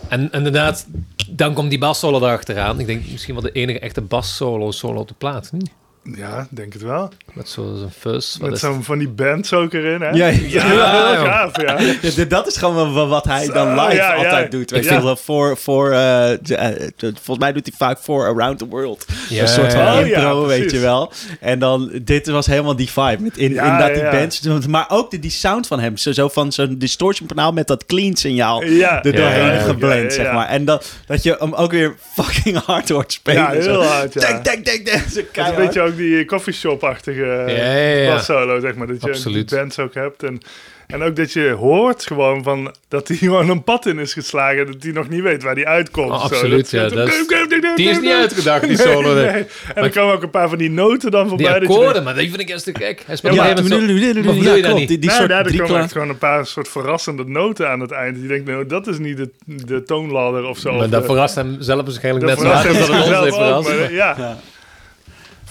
En 0.08 0.30
inderdaad, 0.32 0.88
dan 1.30 1.54
komt 1.54 1.70
die 1.70 1.80
bassolo 1.80 2.18
erachteraan. 2.18 2.80
Ik 2.80 2.86
denk 2.88 3.04
misschien 3.12 3.34
wel 3.34 3.44
de 3.44 3.52
enige 3.52 3.80
echte 3.80 4.02
bassolo 4.02 4.72
solo 4.72 5.00
op 5.00 5.08
de 5.08 5.14
plaat. 5.18 5.50
Niet? 5.52 5.70
Ja, 6.04 6.48
denk 6.50 6.74
het 6.74 6.82
wel. 6.82 7.12
Met 7.34 7.50
zo'n 7.50 7.90
fuzz. 8.00 8.38
Wat 8.38 8.50
Met 8.50 8.60
zo'n 8.60 8.84
van 8.84 8.98
die 8.98 9.10
bands 9.10 9.54
ook 9.54 9.74
erin, 9.74 10.02
hè? 10.02 10.10
Ja, 10.10 10.28
ja. 10.28 10.34
Ja, 10.48 11.12
heel 11.12 11.24
gaaf, 11.26 11.62
ja. 11.62 12.26
Dat 12.26 12.48
is 12.48 12.58
gewoon 12.58 13.08
wat 13.10 13.26
hij 13.26 13.48
dan 13.48 13.80
live 13.86 14.04
altijd 14.04 14.52
doet. 14.52 14.72
Weet 14.72 14.84
Ja. 14.84 14.94
je 14.96 15.04
wel, 15.04 15.16
voor, 15.16 15.58
voor, 15.58 15.90
de- 15.90 16.90
volgens 16.98 17.38
mij 17.38 17.52
doet 17.54 17.66
hij 17.68 17.76
vaak 17.78 17.98
voor 18.02 18.26
Around 18.26 18.58
the 18.58 18.68
World. 18.68 19.06
Ja, 19.30 19.42
een 19.42 19.48
soort 19.48 19.74
van 19.74 19.82
ja. 19.82 20.00
Oh, 20.00 20.08
ja, 20.08 20.16
intro, 20.16 20.46
weet 20.46 20.72
je 20.72 20.80
wel. 20.80 21.12
En 21.40 21.60
dan, 21.60 21.92
dit 22.04 22.28
was 22.28 22.46
helemaal 22.46 22.76
die 22.76 22.90
vibe. 22.92 23.18
Met 23.20 23.38
in, 23.38 23.54
Ja, 23.54 23.64
inderdaad 23.64 23.94
die 23.94 24.04
ja. 24.04 24.12
bands. 24.12 24.68
Maar 24.68 24.86
ook 24.90 25.12
de, 25.12 25.20
die 25.20 25.32
sound 25.32 25.68
van 25.68 25.80
hem. 25.80 25.98
Zo, 25.98 26.12
zo 26.12 26.28
van 26.28 26.52
zo'n 26.52 26.76
distortion 26.78 27.28
kanaal 27.28 27.52
met 27.52 27.68
dat 27.68 27.86
clean 27.86 28.16
signaal. 28.16 28.64
Ja. 28.64 29.04
Er 29.04 29.12
doorheen 29.16 29.40
Ja, 29.40 29.46
ja, 29.48 29.54
ja. 29.54 29.60
geblend, 29.60 30.14
Ja, 30.14 30.18
ja, 30.20 30.24
zeg 30.24 30.32
maar. 30.34 30.48
En 30.48 30.66
dat, 30.66 30.92
dat 31.06 31.24
je 31.24 31.36
hem 31.40 31.54
ook 31.54 31.72
weer 31.72 31.96
fucking 32.16 32.58
hard 32.66 32.90
hoort 32.90 33.12
spelen. 33.14 33.42
Ja, 33.42 33.50
heel 33.50 33.62
zo. 33.64 33.82
hard, 33.82 34.14
ja. 34.14 34.20
Denk, 34.20 34.46
denk, 34.46 34.66
denk, 34.66 34.86
denk. 34.86 35.72
Zo 35.74 35.91
Ook 35.92 35.98
die 35.98 36.26
coffeeshop-achtige 36.26 37.26
Ja, 37.26 37.48
ja, 37.50 37.88
ja. 38.02 38.14
bassolo, 38.14 38.60
zeg 38.60 38.76
maar. 38.76 38.88
Dat 38.88 39.02
je 39.02 39.08
Absoluut. 39.10 39.50
die 39.50 39.58
bands 39.58 39.80
ook 39.80 39.94
hebt. 39.94 40.24
En, 40.24 40.40
en 40.88 41.02
ook 41.04 41.16
dat 41.16 41.34
je 41.34 41.50
hoort 41.50 42.06
gewoon 42.06 42.44
van 42.44 42.76
dat 42.88 43.08
hij 43.08 43.18
gewoon 43.28 43.50
een 43.50 43.64
pad 43.64 43.86
in 43.86 44.00
is 44.00 44.14
geslagen. 44.14 44.66
Dat 44.66 44.76
hij 44.84 44.92
nog 44.92 45.10
niet 45.10 45.22
weet 45.22 45.44
waar 45.44 45.56
hij 45.56 45.66
uitkomt. 45.66 46.12
Oh, 46.12 46.18
Zo, 46.20 46.24
absoluut, 46.24 46.70
ja, 46.72 46.90
zo- 46.90 46.96
dat 46.96 47.08
is- 47.08 47.26
Die 47.76 47.90
is 47.90 48.00
niet 48.00 48.12
uitgedacht, 48.12 48.68
die 48.68 48.78
solo. 48.78 49.14
Nee, 49.14 49.24
nee. 49.24 49.34
nee. 49.34 49.46
En 49.76 49.82
dan 49.82 49.90
komen 49.92 50.14
ook 50.16 50.24
een 50.24 50.30
paar 50.30 50.50
van 50.50 50.58
die 50.58 50.70
noten 50.70 51.12
dan 51.12 51.20
Die 51.22 51.30
voorbij. 51.30 51.60
dat 51.60 51.62
je 51.62 51.68
akkoorden, 51.76 52.04
maar 52.04 52.16
die 52.16 52.30
vind 52.30 52.42
ik 52.42 52.48
juist 52.48 52.64
te 52.64 52.72
gek. 52.80 53.04
Hij 53.06 53.16
speelt 53.16 53.34
Ja, 53.34 53.40
maar 53.40 53.50
Ja, 53.50 53.56
dat 53.56 53.68
klopt. 53.68 54.78
Die, 54.88 54.88
die 54.88 55.00
nou, 55.00 55.12
soort 55.18 55.30
daar 55.30 55.46
er 55.46 55.58
komen 55.58 55.82
echt 55.82 55.92
gewoon 55.92 56.10
een 56.10 56.18
paar 56.18 56.46
soort 56.46 56.68
verrassende 56.68 57.24
noten 57.26 57.70
aan 57.70 57.80
het 57.80 57.92
eind. 57.92 58.18
Je 58.22 58.28
denkt, 58.28 58.48
nou, 58.48 58.66
dat 58.66 58.88
is 58.88 58.98
niet 58.98 59.18
de, 59.18 59.30
de 59.46 59.84
toonladder 59.84 60.46
of 60.46 60.58
zo. 60.58 60.74
Maar 60.74 60.90
dat 60.90 61.06
verrast 61.06 61.36
hem 61.36 61.56
zelf 61.60 61.84
waarschijnlijk 61.84 62.26
dat 62.28 62.38
net 62.38 62.48
zo 62.48 62.54
hard 62.54 62.68
als 62.68 62.78
dat 62.78 62.88
het 62.88 63.08
ons 63.08 63.24
heeft 63.24 63.36
verrast. 63.36 63.92
Ja, 63.92 64.16
Ja. 64.18 64.38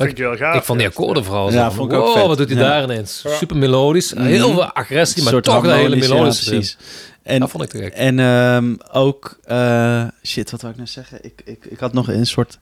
Vind 0.07 0.19
ik 0.19 0.25
heel 0.25 0.37
gaaf. 0.37 0.57
Ik 0.57 0.63
vond 0.63 0.79
die 0.79 0.89
akkoorden 0.89 1.25
vooral 1.25 1.51
zo. 1.51 1.57
Ja, 1.57 1.67
van, 1.67 1.75
vond 1.75 1.93
ik 1.93 1.99
ook 1.99 2.05
wow, 2.05 2.17
vet. 2.17 2.27
wat 2.27 2.39
doet 2.39 2.49
hij 2.49 2.59
Ja. 2.59 2.69
daar 2.69 2.83
ineens? 2.83 3.25
Super 3.27 3.57
melodisch. 3.57 4.15
Heel 4.17 4.51
veel 4.53 4.65
agressie, 4.65 5.23
maar 5.23 5.43
toch 5.43 5.65
een 5.65 5.75
hele 5.75 5.97
melodische. 5.97 6.51
precies. 6.51 6.77
En, 7.23 7.41
dat 7.41 7.51
vond 7.51 7.63
ik 7.63 7.71
te 7.71 7.79
gek. 7.79 7.93
En 7.93 8.19
ehm, 8.19 8.75
ook, 8.93 9.39
eh, 9.45 10.05
shit, 10.23 10.51
wat 10.51 10.61
wou 10.61 10.73
ik 10.73 10.79
nou 10.79 10.91
zeggen? 10.91 11.19
Ik, 11.25 11.43
ik, 11.45 11.65
ik 11.65 11.79
had 11.79 11.93
nog 11.93 12.09
een 12.09 12.27
soort 12.27 12.59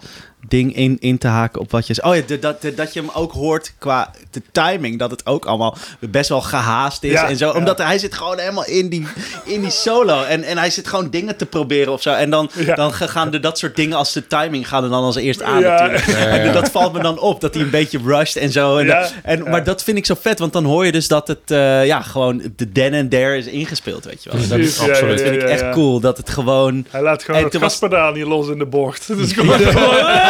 ding 0.48 0.76
in, 0.76 0.96
in 1.00 1.18
te 1.18 1.26
haken 1.26 1.60
op 1.60 1.70
wat 1.70 1.86
je. 1.86 2.02
Oh 2.02 2.14
ja, 2.16 2.22
de- 2.26 2.38
dat, 2.38 2.62
de- 2.62 2.74
dat 2.74 2.92
je 2.92 3.00
hem 3.00 3.10
ook 3.14 3.32
hoort 3.32 3.72
qua 3.78 4.10
de 4.30 4.42
timing, 4.52 4.98
dat 4.98 5.10
het 5.10 5.26
ook 5.26 5.44
allemaal 5.46 5.76
best 6.00 6.28
wel 6.28 6.40
gehaast 6.40 7.04
is 7.04 7.12
Ja, 7.12 7.28
en 7.28 7.36
zo. 7.36 7.46
ja. 7.46 7.52
Omdat 7.54 7.78
hij 7.78 7.98
zit 7.98 8.14
gewoon 8.14 8.38
helemaal 8.38 8.66
in 8.66 8.88
die, 8.88 9.06
in 9.44 9.60
die 9.60 9.70
solo 9.70 10.22
en, 10.22 10.42
en 10.42 10.58
hij 10.58 10.70
zit 10.70 10.88
gewoon 10.88 11.10
dingen 11.10 11.36
te 11.36 11.46
proberen 11.46 11.92
of 11.92 12.02
zo. 12.02 12.10
En 12.12 12.30
dan, 12.30 12.50
Ja. 12.54 12.74
dan 12.74 12.92
gaan 12.92 13.32
er 13.32 13.40
dat 13.40 13.58
soort 13.58 13.76
dingen 13.76 13.96
als 13.96 14.12
de 14.12 14.26
timing 14.26 14.68
gaan 14.68 14.84
er 14.84 14.90
dan 14.90 15.02
als 15.02 15.16
eerst 15.16 15.42
aan 15.42 15.60
Ja. 15.60 15.70
natuurlijk. 15.70 16.06
Ja, 16.06 16.18
ja. 16.18 16.26
En 16.26 16.52
dat 16.52 16.70
valt 16.70 16.92
me 16.92 17.00
dan 17.02 17.18
op, 17.20 17.40
dat 17.40 17.54
hij 17.54 17.62
een 17.62 17.70
beetje 17.70 17.98
rushed 18.04 18.42
en 18.42 18.52
zo. 18.52 18.76
En, 18.76 18.86
Ja, 18.86 19.08
en, 19.22 19.44
ja. 19.44 19.50
Maar 19.50 19.64
dat 19.64 19.82
vind 19.82 19.96
ik 19.98 20.06
zo 20.06 20.14
vet, 20.20 20.38
want 20.38 20.52
dan 20.52 20.64
hoor 20.64 20.86
je 20.86 20.92
dus 20.92 21.08
dat 21.08 21.28
het 21.28 21.50
eh, 21.50 21.86
ja, 21.86 22.02
gewoon 22.02 22.42
de 22.56 22.72
then 22.72 22.94
and 22.94 23.10
there 23.10 23.36
is 23.36 23.46
ingespeeld, 23.46 24.04
weet 24.04 24.22
je 24.24 24.30
wel. 24.30 24.42
En 24.42 24.48
dat 24.48 24.74
ja, 24.74 24.82
absoluut. 24.90 25.18
ja, 25.20 25.24
vind 25.26 25.42
ik 25.42 25.48
echt 25.48 25.70
cool, 25.70 26.00
dat 26.00 26.16
het 26.16 26.30
gewoon... 26.30 26.86
Hij 26.90 27.02
laat 27.02 27.22
gewoon 27.24 27.40
En 27.40 27.44
het 27.46 27.52
was- 27.52 27.62
gaspedaal 27.62 28.12
niet 28.12 28.24
los 28.26 28.48
in 28.48 28.58
de 28.58 28.66
bocht. 28.66 29.06
Dus 29.18 29.32
gewoon, 29.36 29.58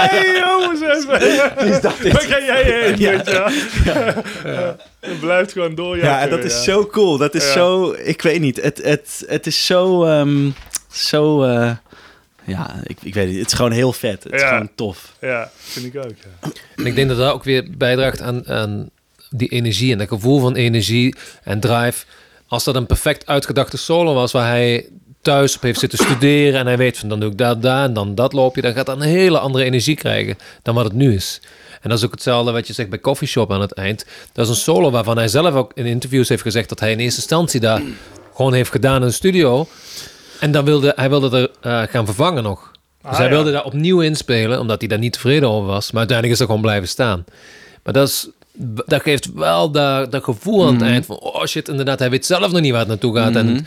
hey 0.06 0.42
jongens, 0.46 0.80
even. 0.96 1.20
Is 1.68 1.80
dat? 1.80 1.98
Waar 1.98 2.20
ga 2.20 2.40
jij 2.40 2.62
heen, 2.62 2.98
Ja. 2.98 3.10
weet 3.10 3.26
je 3.26 3.32
wel? 3.32 4.76
Het 5.00 5.20
blijft 5.20 5.52
gewoon 5.52 5.74
doorjagen. 5.74 6.10
Ja, 6.10 6.20
en 6.20 6.30
dat 6.30 6.44
is 6.44 6.52
ja. 6.54 6.60
zo 6.62 6.86
cool. 6.86 7.16
Dat 7.18 7.34
is 7.34 7.44
Ja. 7.46 7.52
zo... 7.52 7.92
Ik 7.92 8.22
weet 8.22 8.40
niet. 8.40 8.62
Het, 8.62 8.80
het, 8.82 9.24
het 9.26 9.46
is 9.46 9.66
zo... 9.66 10.04
ehm, 10.04 10.50
zo... 10.92 11.42
eh, 11.42 11.70
ja, 12.44 12.74
ik, 12.84 12.98
ik 13.02 13.14
weet 13.14 13.28
niet. 13.28 13.38
Het 13.38 13.46
is 13.46 13.52
gewoon 13.52 13.72
heel 13.72 13.92
vet. 13.92 14.24
Het 14.24 14.32
is 14.32 14.40
Ja. 14.40 14.48
gewoon 14.48 14.70
tof. 14.74 15.12
Ja, 15.20 15.50
vind 15.56 15.86
ik 15.94 15.96
ook, 15.96 16.04
ja. 16.42 16.50
En 16.76 16.86
ik 16.86 16.94
denk 16.94 17.08
dat 17.08 17.16
dat 17.18 17.32
ook 17.32 17.44
weer 17.44 17.66
bijdraagt 17.76 18.20
aan, 18.20 18.48
aan 18.48 18.90
die 19.30 19.48
energie 19.48 19.92
en 19.92 19.98
dat 19.98 20.08
gevoel 20.08 20.40
van 20.40 20.54
energie 20.56 21.14
en 21.44 21.60
drive. 21.60 22.04
Als 22.48 22.64
dat 22.64 22.74
een 22.74 22.86
perfect 22.86 23.26
uitgedachte 23.26 23.76
solo 23.78 24.14
was 24.14 24.32
waar 24.32 24.48
hij 24.48 24.86
thuis 25.22 25.56
op 25.56 25.62
heeft 25.62 25.80
zitten 25.80 25.98
studeren 25.98 26.60
en 26.60 26.66
hij 26.66 26.76
weet 26.76 26.98
van 26.98 27.08
dan 27.08 27.20
doe 27.20 27.30
ik 27.30 27.38
dat, 27.38 27.62
daar 27.62 27.84
en 27.84 27.92
dan 27.92 28.14
dat 28.14 28.32
loopje, 28.32 28.62
dan 28.62 28.72
gaat 28.72 28.86
dat 28.86 28.96
een 28.96 29.02
hele 29.02 29.38
andere 29.38 29.64
energie 29.64 29.96
krijgen 29.96 30.36
dan 30.62 30.74
wat 30.74 30.84
het 30.84 30.92
nu 30.92 31.14
is. 31.14 31.40
En 31.80 31.88
dat 31.88 31.98
is 31.98 32.04
ook 32.04 32.10
hetzelfde 32.10 32.52
wat 32.52 32.66
je 32.66 32.72
zegt 32.72 32.88
bij 32.88 33.00
Coffee 33.00 33.28
Shop 33.28 33.52
aan 33.52 33.60
het 33.60 33.72
eind. 33.72 34.04
Dat 34.32 34.44
is 34.44 34.50
een 34.50 34.56
solo 34.58 34.90
waarvan 34.90 35.16
hij 35.16 35.28
zelf 35.28 35.54
ook 35.54 35.72
in 35.74 35.86
interviews 35.86 36.28
heeft 36.28 36.42
gezegd 36.42 36.68
dat 36.68 36.80
hij 36.80 36.92
in 36.92 36.98
eerste 36.98 37.20
instantie 37.20 37.60
daar 37.60 37.82
gewoon 38.34 38.52
heeft 38.52 38.70
gedaan 38.70 39.00
in 39.00 39.06
de 39.06 39.12
studio. 39.14 39.68
En 40.40 40.50
dan 40.52 40.64
wilde 40.64 40.92
hij 40.96 41.08
wilde 41.08 41.38
er 41.38 41.50
eh, 41.60 41.88
gaan 41.90 42.04
vervangen 42.04 42.42
nog. 42.42 42.70
Dus 43.02 43.10
Ah, 43.10 43.16
hij 43.16 43.26
ja. 43.26 43.32
wilde 43.32 43.52
daar 43.52 43.64
opnieuw 43.64 44.00
inspelen, 44.00 44.60
omdat 44.60 44.80
hij 44.80 44.88
daar 44.88 44.98
niet 44.98 45.12
tevreden 45.12 45.48
over 45.48 45.66
was. 45.66 45.90
Maar 45.90 45.98
uiteindelijk 45.98 46.32
is 46.32 46.38
dat 46.38 46.46
gewoon 46.46 46.62
blijven 46.62 46.88
staan. 46.88 47.24
Maar 47.84 47.92
dat, 47.92 48.08
is, 48.08 48.28
dat 48.86 49.02
geeft 49.02 49.32
wel 49.32 49.70
dat, 49.70 50.12
dat 50.12 50.24
gevoel 50.24 50.66
aan 50.66 50.72
het 50.72 50.82
eind 50.82 51.06
van... 51.06 51.16
Oh 51.18 51.44
shit, 51.44 51.68
inderdaad, 51.68 51.98
hij 51.98 52.10
weet 52.10 52.26
zelf 52.26 52.52
nog 52.52 52.60
niet 52.60 52.70
waar 52.70 52.80
het 52.80 52.88
naartoe 52.88 53.16
gaat. 53.16 53.36
En 53.36 53.66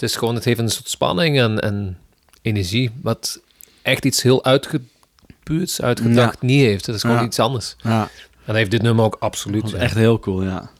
het, 0.00 0.10
is 0.10 0.16
gewoon, 0.16 0.34
het 0.34 0.44
heeft 0.44 0.58
een 0.58 0.68
soort 0.70 0.88
spanning 0.88 1.38
en, 1.40 1.58
en 1.60 1.98
energie... 2.42 2.90
wat 3.02 3.40
echt 3.82 4.04
iets 4.04 4.22
heel 4.22 4.44
uitgepuurds, 4.44 5.82
uitgedacht 5.82 6.42
niet 6.42 6.64
heeft. 6.64 6.86
Het 6.86 6.94
is 6.94 7.00
gewoon 7.00 7.16
Ja. 7.16 7.22
iets 7.24 7.38
anders. 7.38 7.76
Ja, 7.78 8.08
En 8.44 8.54
heeft 8.54 8.70
dit 8.70 8.82
nummer 8.82 9.04
ook 9.04 9.16
absoluut. 9.20 9.62
dat 9.62 9.70
is 9.72 9.76
ja. 9.76 9.82
echt 9.84 9.94
heel 9.94 10.18
cool, 10.18 10.42
ja. 10.42 10.70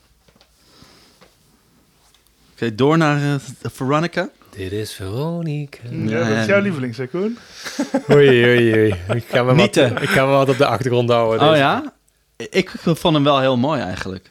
Oké, 2.52 2.74
door 2.74 2.98
naar 2.98 3.34
eh, 3.34 3.40
Veronica. 3.72 4.28
Dit 4.56 4.72
is 4.72 4.92
Veronica. 4.92 5.78
Ja, 5.90 6.28
dat 6.28 6.36
is 6.38 6.46
jouw 6.46 6.60
lieveling, 6.60 7.08
Koen. 7.10 7.38
Oei, 8.12 8.44
oei, 8.44 8.72
oei. 8.74 8.94
Ik 9.14 9.24
ga 9.28 9.42
me, 9.42 9.54
wat, 9.54 9.76
ik 9.76 10.08
ga 10.08 10.24
me 10.24 10.30
wat 10.30 10.48
op 10.48 10.56
de 10.58 10.66
achtergrond 10.66 11.10
houden. 11.10 11.40
Oh 11.40 11.48
dus. 11.50 11.58
ja? 11.58 11.92
Ik 12.36 12.70
vond 12.84 13.14
hem 13.14 13.24
wel 13.24 13.40
heel 13.40 13.56
mooi 13.56 13.80
eigenlijk. 13.80 14.30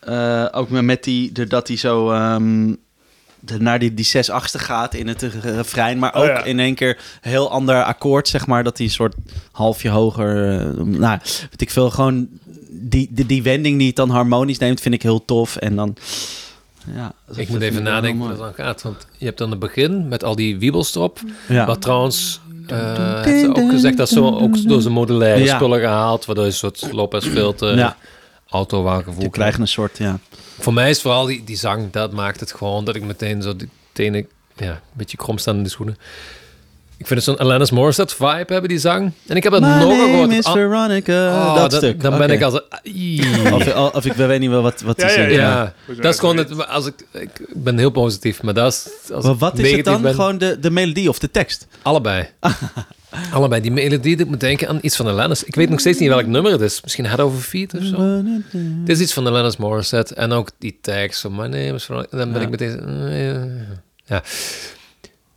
Eh, 0.00 0.46
ook 0.50 0.68
met- 0.70 1.04
die, 1.04 1.32
dat 1.46 1.68
hij 1.68 1.76
zo 1.76 2.10
ehm, 2.10 2.74
de, 3.40 3.60
naar 3.60 3.78
die, 3.78 3.94
die 3.94 4.04
zes 4.04 4.30
achtste 4.30 4.58
gaat 4.58 4.94
in 4.94 5.08
het 5.08 5.22
refrein. 5.42 5.98
Maar 5.98 6.14
Oh 6.14 6.20
ook 6.20 6.26
ja. 6.26 6.44
in 6.44 6.58
één 6.58 6.74
keer 6.74 6.98
een 7.22 7.30
heel 7.30 7.50
ander 7.50 7.84
akkoord, 7.84 8.28
zeg 8.28 8.46
maar. 8.46 8.64
Dat 8.64 8.78
een 8.78 8.90
soort 8.90 9.14
halfje 9.52 9.88
hoger... 9.88 10.58
eh, 10.60 10.66
nou, 10.84 11.18
weet 11.50 11.60
ik 11.60 11.70
veel, 11.70 11.90
gewoon 11.90 12.28
die, 12.70 13.08
die, 13.10 13.26
die 13.26 13.42
wending 13.42 13.78
die 13.78 13.86
het 13.86 13.96
dan 13.96 14.10
harmonisch 14.10 14.58
neemt, 14.58 14.80
vind 14.80 14.94
ik 14.94 15.02
heel 15.02 15.24
tof. 15.24 15.56
En 15.56 15.76
dan... 15.76 15.96
Ja, 16.94 17.12
Ik 17.34 17.48
moet 17.48 17.60
even 17.60 17.82
nadenken 17.82 18.20
hoe 18.20 18.28
dat 18.28 18.38
dan 18.38 18.54
gaat. 18.66 18.82
Want 18.82 19.06
je 19.18 19.24
hebt 19.24 19.38
dan 19.38 19.50
het 19.50 19.58
begin 19.58 20.08
met 20.08 20.24
al 20.24 20.34
die 20.36 20.58
wiebels 20.58 20.94
erop. 20.94 21.20
Ja. 21.48 21.66
Wat 21.66 21.80
trouwens, 21.82 22.40
eh 22.66 23.22
heeft 23.22 23.40
ze 23.40 23.54
ook 23.54 23.70
gezegd 23.70 23.96
dat 23.96 24.08
ze 24.08 24.20
ook 24.22 24.68
door 24.68 24.80
zijn 24.80 24.94
modulaire 24.94 25.44
Ja. 25.44 25.54
spullen 25.56 25.80
gehaald. 25.80 26.24
Waardoor 26.24 26.44
je 26.44 26.50
een 26.50 26.56
soort 26.56 26.88
Lopez 26.92 27.26
filter, 27.26 27.76
Ja. 27.76 27.96
autowagengevoel 28.48 29.22
Je 29.22 29.30
krijgt 29.30 29.58
een 29.58 29.68
soort, 29.68 29.98
ja. 29.98 30.18
Voor 30.60 30.72
mij 30.72 30.90
is 30.90 31.00
vooral 31.00 31.26
die, 31.26 31.44
die 31.44 31.56
zang, 31.56 31.90
dat 31.92 32.12
maakt 32.12 32.40
het 32.40 32.52
gewoon 32.52 32.84
dat 32.84 32.94
ik 32.96 33.02
meteen 33.02 33.42
zo 33.42 33.56
die 33.56 33.68
tenen, 33.92 34.26
ja, 34.56 34.70
een 34.70 34.78
beetje 34.92 35.16
krom 35.16 35.38
staan 35.38 35.56
in 35.56 35.62
de 35.62 35.68
schoenen. 35.68 35.96
Ik 36.96 37.06
vind 37.06 37.24
het 37.24 37.28
zo'n 37.28 37.38
Alanis 37.46 37.70
Morissette 37.70 38.14
vibe 38.14 38.52
hebben, 38.52 38.68
die 38.68 38.78
zang. 38.78 39.12
En 39.26 39.36
ik 39.36 39.42
heb 39.42 39.52
het 39.52 39.62
My 39.62 39.68
nog 39.68 39.94
gehoord. 39.94 40.30
is 40.32 40.44
Ah, 40.44 40.52
Veronica. 40.52 41.28
oh, 41.46 41.54
dat 41.54 41.70
dan- 41.70 41.80
stuk. 41.80 42.00
Dan 42.02 42.18
ben 42.18 42.30
ik 42.30 42.42
als... 42.42 42.54
een- 42.54 43.52
Of, 43.52 43.94
of 43.94 44.04
ik 44.04 44.12
weet 44.12 44.40
niet 44.40 44.50
wel 44.50 44.62
wat, 44.62 44.80
wat 44.80 45.00
Ja, 45.00 45.06
die 45.06 45.16
ja. 45.16 45.28
Ja, 45.28 45.74
Ja. 45.86 45.94
dat 46.02 46.12
is 46.14 46.18
gewoon 46.20 46.36
het... 46.36 46.66
Als 46.68 46.86
ik, 46.86 46.94
ik 47.12 47.30
ben 47.54 47.78
heel 47.78 47.90
positief, 47.90 48.42
maar 48.42 48.54
dat 48.54 48.72
is... 48.72 49.12
Als 49.12 49.24
Maar 49.24 49.36
wat 49.36 49.58
is 49.58 49.72
het 49.72 49.84
dan? 49.84 50.02
ben- 50.02 50.14
Gewoon 50.14 50.38
de, 50.38 50.58
de 50.58 50.70
melodie 50.70 51.08
of 51.08 51.18
de 51.18 51.30
tekst? 51.30 51.66
Allebei. 51.82 52.28
Allebei. 53.32 53.60
Die 53.60 53.70
melodie 53.72 54.16
doet 54.16 54.30
me 54.30 54.36
denken 54.36 54.68
aan 54.68 54.78
iets 54.82 54.96
van 54.96 55.06
Alanis. 55.06 55.44
Ik 55.44 55.54
weet 55.54 55.68
nog 55.70 55.80
steeds 55.80 55.98
niet 55.98 56.08
welk 56.08 56.26
nummer 56.26 56.52
het 56.52 56.60
is. 56.60 56.80
Misschien 56.82 57.06
Head 57.06 57.20
Over 57.20 57.40
Feet 57.40 57.74
of 57.74 57.84
zo. 57.84 58.00
Het 58.80 58.88
is 58.88 59.00
iets 59.00 59.12
van 59.12 59.26
Alanis 59.26 59.56
Morissette. 59.56 60.14
En 60.14 60.32
ook 60.32 60.50
die 60.58 60.78
tekst 60.80 61.20
van 61.20 61.30
My 61.34 61.42
Name 61.46 61.74
is. 61.74 61.86
Dan 61.86 62.06
ben 62.10 62.32
Ja. 62.32 62.40
ik 62.40 62.50
meteen... 62.50 62.80
eh, 63.08 63.68
Ja. 64.04 64.22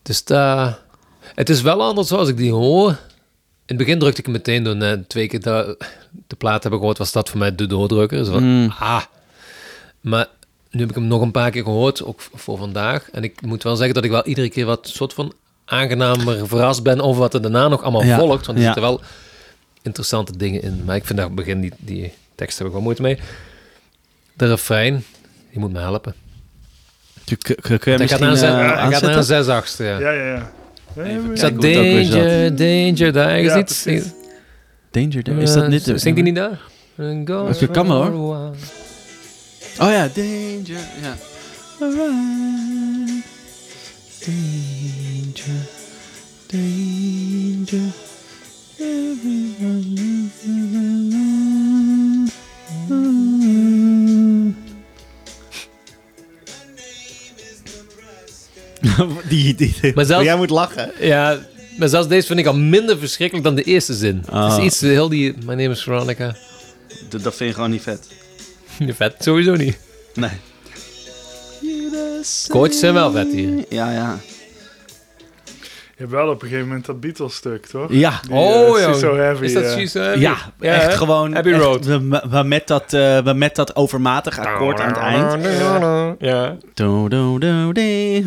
Dus 0.01 0.24
daar... 0.24 0.80
Het 1.36 1.49
is 1.49 1.61
wel 1.61 1.82
anders 1.84 2.07
zoals 2.07 2.30
ik 2.30 2.38
die 2.38 2.51
hoor. 2.51 2.89
In 2.89 2.95
het 3.65 3.78
begin 3.78 3.99
drukte 3.99 4.19
ik 4.19 4.26
hem 4.26 4.34
meteen 4.36 4.63
door 4.63 4.97
twee 5.07 5.28
keer 5.28 5.41
de, 5.41 5.78
de 6.28 6.36
plaat 6.36 6.61
hebben 6.61 6.80
gehoord, 6.80 6.97
was 6.97 7.11
dat 7.11 7.30
voor 7.30 7.39
mij 7.39 7.55
de 7.55 7.65
doordrukker. 7.67 8.26
Zo 8.26 8.32
van, 8.32 8.43
Mm. 8.43 8.74
ah. 8.80 9.01
Maar 10.01 10.28
nu 10.71 10.80
heb 10.80 10.89
ik 10.89 10.95
hem 10.95 11.07
nog 11.07 11.21
een 11.21 11.32
paar 11.32 11.51
keer 11.51 11.63
gehoord, 11.63 12.03
ook 12.03 12.21
voor 12.34 12.57
vandaag. 12.57 13.09
En 13.11 13.24
ik 13.24 13.41
moet 13.41 13.63
wel 13.63 13.76
zeggen 13.76 13.93
dat 13.95 14.03
ik 14.03 14.09
wel 14.11 14.26
iedere 14.26 14.49
keer 14.49 14.65
wat 14.65 14.88
soort 14.93 15.13
van 15.13 15.34
aangenamer 15.66 16.47
verrast 16.47 16.84
ben 16.84 17.01
over 17.01 17.22
wat 17.22 17.34
er 17.34 17.41
daarna 17.41 17.68
nog 17.68 17.82
allemaal 17.82 18.03
Ja, 18.03 18.18
volgt. 18.18 18.45
Want 18.45 18.57
er 18.57 18.64
ja. 18.64 18.74
zitten 18.74 18.82
wel 18.82 19.01
interessante 19.82 20.38
dingen 20.38 20.61
in. 20.61 20.82
Maar 20.86 20.95
ik 20.95 21.05
vind 21.05 21.20
daar 21.20 21.32
begin 21.34 21.61
die, 21.61 21.72
die 21.78 22.14
tekst 22.36 22.57
heb 22.57 22.68
ik 22.68 22.74
wel 22.74 22.82
moeite 22.82 23.01
mee. 23.01 23.20
De 24.34 24.47
refrein, 24.47 25.03
die 25.51 25.59
moet 25.59 25.72
me 25.74 25.80
helpen. 25.80 26.14
Kun 27.26 27.38
kun- 27.38 27.80
kun 27.80 27.91
je 27.91 27.97
Hij 27.97 28.07
gaat 28.07 28.20
misschien 28.20 28.22
naar 28.22 28.32
een, 28.32 28.38
zes- 28.38 28.49
eh, 28.49 28.82
hij 28.84 28.91
gaat 28.91 29.01
naar 29.01 29.18
een 29.18 29.24
zes 29.24 29.47
achtste, 29.47 29.84
ja. 29.84 29.99
Ja, 29.99 30.11
ja, 30.11 30.24
ja. 30.34 30.51
Even 31.03 31.36
dat 31.36 31.61
danger, 31.61 32.55
danger, 32.55 33.14
daar 33.14 33.39
Ja, 33.41 33.53
is 33.55 33.61
iets. 33.61 33.82
precies. 33.84 34.11
Danger, 34.91 35.24
Danger. 35.24 35.41
is 35.41 35.53
dat 35.53 35.68
niet? 35.68 35.86
de- 35.86 35.97
Zingt 35.97 36.16
die 36.16 36.24
niet 36.24 36.36
daar? 36.36 36.59
Dat 36.95 37.72
kan 37.72 37.88
wel, 37.88 38.03
hoor. 38.11 38.55
Oh 39.80 39.89
ja, 39.91 40.07
Danger. 40.14 40.82
Ja. 41.01 41.16
Alright. 41.80 43.24
Danger. 44.26 45.03
Danger. 45.34 45.68
die, 59.30 59.56
die, 59.56 59.74
die. 59.82 59.92
Maar 59.96 60.06
zelfs- 60.06 60.26
jij 60.26 60.36
moet 60.36 60.50
lachen. 60.50 60.92
Ja, 61.00 61.40
maar 61.78 61.88
zelfs 61.88 62.08
deze 62.08 62.28
vind 62.28 62.40
ik 62.40 62.46
al 62.46 62.56
minder 62.56 62.98
verschrikkelijk 62.98 63.46
dan 63.46 63.56
de 63.56 63.64
eerste 63.64 63.94
zin. 63.94 64.18
Het 64.18 64.30
Ah. 64.30 64.58
is 64.58 64.64
iets, 64.64 64.82
heel 64.82 65.10
die... 65.10 65.34
My 65.46 65.54
name 65.54 65.70
is 65.70 65.84
Veronica. 65.84 66.36
Dat, 67.10 67.24
dat 67.24 67.36
vind 67.36 67.50
je 67.50 67.56
gewoon 67.56 67.72
niet 67.72 67.82
vet. 67.82 68.08
Vet, 68.98 69.16
sowieso 69.20 69.56
niet. 69.56 69.78
Nee. 70.14 70.30
Koortjes 72.48 72.80
zijn 72.80 72.94
wel 72.94 73.12
vet 73.12 73.32
hier. 73.32 73.66
Ja, 73.70 73.92
ja. 73.92 74.20
Je 76.04 76.10
hebt 76.10 76.22
wel 76.22 76.32
op 76.34 76.41
een 76.41 76.47
gegeven 76.47 76.68
moment 76.68 76.86
dat 76.86 76.99
Beatles-stuk, 76.99 77.66
toch? 77.66 77.86
Ja. 77.89 78.20
Die, 78.30 78.36
She's 78.78 78.99
So 78.99 79.16
Heavy. 79.16 79.43
Is 79.43 79.54
dat 79.54 79.64
She's 79.72 79.91
So 79.91 79.99
Heavy? 80.01 80.20
Ja, 80.20 80.36
echt 80.60 80.93
gewoon. 80.95 81.38
Abbey 81.38 81.54
echt, 81.54 81.62
Road. 81.64 81.86
we- 81.86 82.43
met 82.45 82.68
dat, 82.68 82.93
eh, 82.93 83.18
we 83.20 83.34
met 83.34 83.56
dat 83.56 83.76
overmatige 83.76 84.41
akkoord 84.41 84.80
aan 84.80 84.88
het 84.88 84.97
eind. 84.97 85.45
Ja. 86.20 86.58
Do, 86.74 87.08
do. 87.08 87.38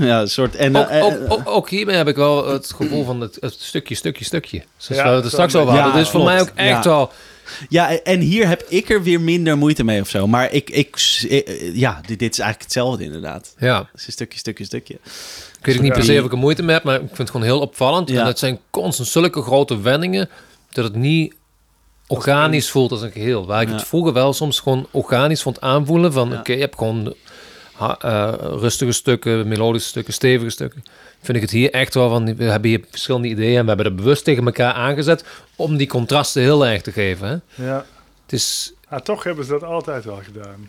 Ja, 0.05 0.21
een 0.21 0.29
soort. 0.29 0.57
En, 0.57 0.77
Ook, 0.77 0.87
eh, 0.89 1.05
ook, 1.05 1.15
ook, 1.29 1.41
ook 1.45 1.71
hiermee 1.71 1.97
heb 1.97 2.09
ik 2.09 2.17
wel 2.17 2.49
het 2.49 2.73
gevoel 2.77 3.05
van 3.05 3.21
het, 3.21 3.37
het 3.41 3.57
stukje, 3.59 3.95
stukje, 3.95 4.25
stukje. 4.25 4.63
Zoals 4.77 5.03
Ja, 5.03 5.09
we 5.09 5.15
het 5.15 5.25
er 5.25 5.31
straks 5.31 5.55
over 5.55 5.73
hadden. 5.75 5.93
Ja, 5.93 5.99
dus 5.99 6.09
voor 6.09 6.25
mij 6.25 6.41
ook 6.41 6.51
echt 6.55 6.85
Ja. 6.85 6.91
wel... 6.91 7.13
ja, 7.69 7.99
en 8.03 8.21
hier 8.21 8.49
heb 8.49 8.63
ik 8.69 8.91
er 8.91 9.03
weer 9.03 9.21
minder 9.21 9.59
moeite 9.59 9.85
mee 9.85 10.01
of 10.01 10.09
zo. 10.09 10.27
Maar 10.27 10.53
ik, 10.53 10.71
ik, 10.71 10.97
ja, 11.73 12.01
dit, 12.07 12.19
dit 12.19 12.33
is 12.33 12.39
eigenlijk 12.39 12.63
hetzelfde 12.63 13.05
inderdaad. 13.05 13.55
Ja, 13.59 13.79
Het 13.79 14.01
is 14.01 14.07
een 14.07 14.13
stukje, 14.13 14.39
stukje, 14.39 14.65
stukje. 14.65 14.99
Ik 15.67 15.73
weet 15.73 15.77
ook 15.77 15.83
niet 15.83 15.93
per 15.93 16.01
Ja. 16.13 16.13
se 16.13 16.19
of 16.21 16.27
ik 16.27 16.33
er 16.33 16.39
moeite 16.39 16.63
mee 16.63 16.75
heb, 16.75 16.85
maar 16.85 16.95
ik 16.95 17.01
vind 17.07 17.19
het 17.19 17.31
gewoon 17.31 17.47
heel 17.47 17.61
opvallend. 17.61 18.09
Ja. 18.09 18.21
En 18.21 18.27
het 18.27 18.39
zijn 18.39 18.59
constant 18.71 19.09
zulke 19.09 19.43
grote 19.43 19.81
wendingen, 19.81 20.29
dat 20.73 20.85
het 20.85 20.95
niet 20.95 21.35
organisch 22.07 22.71
voelt 22.71 22.91
als 22.91 23.03
een 23.03 23.11
geheel. 23.11 23.47
Waar 23.47 23.63
ik 23.63 23.69
Ja. 23.69 23.75
het 23.75 23.85
vroeger 23.85 24.13
wel 24.13 24.33
soms 24.33 24.61
gewoon 24.61 24.87
organisch 24.91 25.43
vond 25.43 25.61
aanvoelen 25.61 26.13
van... 26.13 26.31
Ja. 26.31 26.39
oké, 26.39 26.53
je 26.53 26.61
hebt 26.61 26.77
gewoon 26.77 27.15
ha- 27.73 27.99
eh, 28.01 28.33
rustige 28.39 28.93
stukken, 28.93 29.49
melodische 29.49 29.89
stukken, 29.89 30.13
stevige 30.13 30.51
stukken. 30.51 30.85
Vind 31.23 31.37
ik 31.37 31.43
het 31.43 31.53
hier 31.53 31.71
echt 31.71 31.95
wel 31.95 32.09
van, 32.09 32.37
we 32.37 32.45
hebben 32.45 32.71
hier 32.71 32.85
verschillende 32.91 33.29
ideeën... 33.29 33.57
en 33.57 33.63
we 33.63 33.69
hebben 33.69 33.87
er 33.87 33.95
bewust 33.95 34.25
tegen 34.25 34.45
elkaar 34.47 34.73
aangezet 34.73 35.25
om 35.57 35.77
die 35.77 35.87
contrasten 35.89 36.43
heel 36.43 36.67
erg 36.67 36.83
te 36.83 36.93
geven. 36.93 37.43
Hè? 37.55 37.65
Ja. 37.67 37.85
Het 38.23 38.33
is... 38.33 38.73
Ah, 38.89 39.01
toch 39.01 39.23
hebben 39.25 39.45
ze 39.45 39.51
dat 39.51 39.63
altijd 39.65 40.05
wel 40.05 40.21
gedaan. 40.25 40.67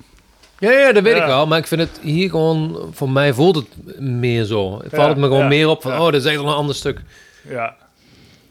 Ja, 0.59 0.71
ja, 0.71 0.91
dat 0.91 1.03
weet 1.03 1.15
Ja. 1.15 1.21
ik 1.21 1.27
wel. 1.27 1.47
Maar 1.47 1.57
ik 1.57 1.67
vind 1.67 1.81
het 1.81 1.99
hier 2.01 2.29
gewoon... 2.29 2.89
Voor 2.93 3.09
mij 3.09 3.33
voelt 3.33 3.55
het 3.55 3.99
meer 3.99 4.43
zo. 4.43 4.81
Het 4.83 4.95
valt 4.95 5.09
het 5.09 5.17
me 5.17 5.23
gewoon 5.25 5.41
ja, 5.41 5.47
meer 5.47 5.67
op 5.69 5.81
van... 5.81 5.91
ja. 5.91 5.99
Oh, 6.05 6.11
dit 6.11 6.21
is 6.21 6.25
echt 6.27 6.35
wel 6.41 6.47
een 6.47 6.53
ander 6.55 6.75
stuk. 6.75 7.01
Ja. 7.49 7.75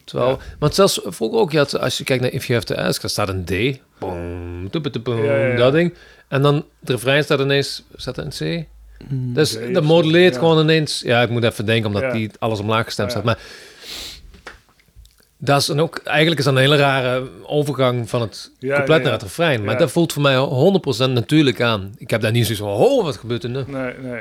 Terwijl, 0.04 0.38
Want 0.59 0.74
zelfs 0.74 1.00
vroeger 1.04 1.38
ook, 1.38 1.52
je 1.52 1.59
had, 1.59 1.78
als 1.80 1.98
je 1.98 2.04
kijkt 2.04 2.22
naar 2.22 2.32
If 2.32 2.46
You 2.46 2.61
Have 2.61 2.74
To 2.74 2.82
Ask, 2.82 3.00
daar 3.00 3.11
staat 3.11 3.28
een 3.28 3.44
D. 3.44 3.80
Boom, 3.98 4.70
toepetepoem, 4.70 5.24
Ja, 5.24 5.36
ja, 5.36 5.46
ja. 5.46 5.57
dat 5.57 5.72
ding. 5.72 5.94
En 6.28 6.42
dan 6.42 6.54
het 6.80 6.90
refrein 6.90 7.22
staat 7.24 7.40
ineens... 7.40 7.82
Staat 7.96 8.16
er 8.18 8.24
een 8.24 8.64
C? 8.64 8.66
Dus 9.09 9.57
C 9.59 9.74
dat 9.74 9.82
modelleert 9.82 10.36
gewoon 10.38 10.59
ineens... 10.61 11.00
Ja, 11.00 11.22
ik 11.22 11.28
moet 11.30 11.44
even 11.44 11.66
denken, 11.66 11.86
omdat 11.86 12.02
Ja. 12.02 12.12
die 12.12 12.30
alles 12.38 12.59
omlaag 12.61 12.84
gestemd 12.84 13.12
Ja. 13.12 13.18
staat. 13.20 13.24
Maar 13.24 13.38
dat 15.47 15.61
is 15.61 15.66
dan 15.66 15.80
ook... 15.80 15.99
Eigenlijk 16.05 16.38
is 16.38 16.44
dat 16.44 16.55
een 16.55 16.61
hele 16.61 16.76
rare 16.76 17.28
overgang 17.42 18.09
van 18.09 18.20
het 18.20 18.51
Ja, 18.59 18.76
compleet 18.76 18.97
ja, 18.99 19.03
naar 19.03 19.12
het 19.12 19.22
refrein. 19.22 19.64
Maar 19.64 19.72
Ja. 19.72 19.78
dat 19.78 19.90
voelt 19.90 20.12
voor 20.12 20.22
mij 20.22 20.36
100% 20.36 21.11
natuurlijk 21.12 21.61
aan. 21.61 21.94
Ik 21.99 22.11
heb 22.11 22.20
daar 22.20 22.30
niet 22.32 22.42
zoiets 22.47 22.62
van... 22.62 22.72
Oh, 22.72 23.05
wat 23.05 23.16
gebeurt 23.16 23.44
er 23.44 23.51
nu? 23.51 23.64
Nee, 23.66 23.92
nee. 24.03 24.20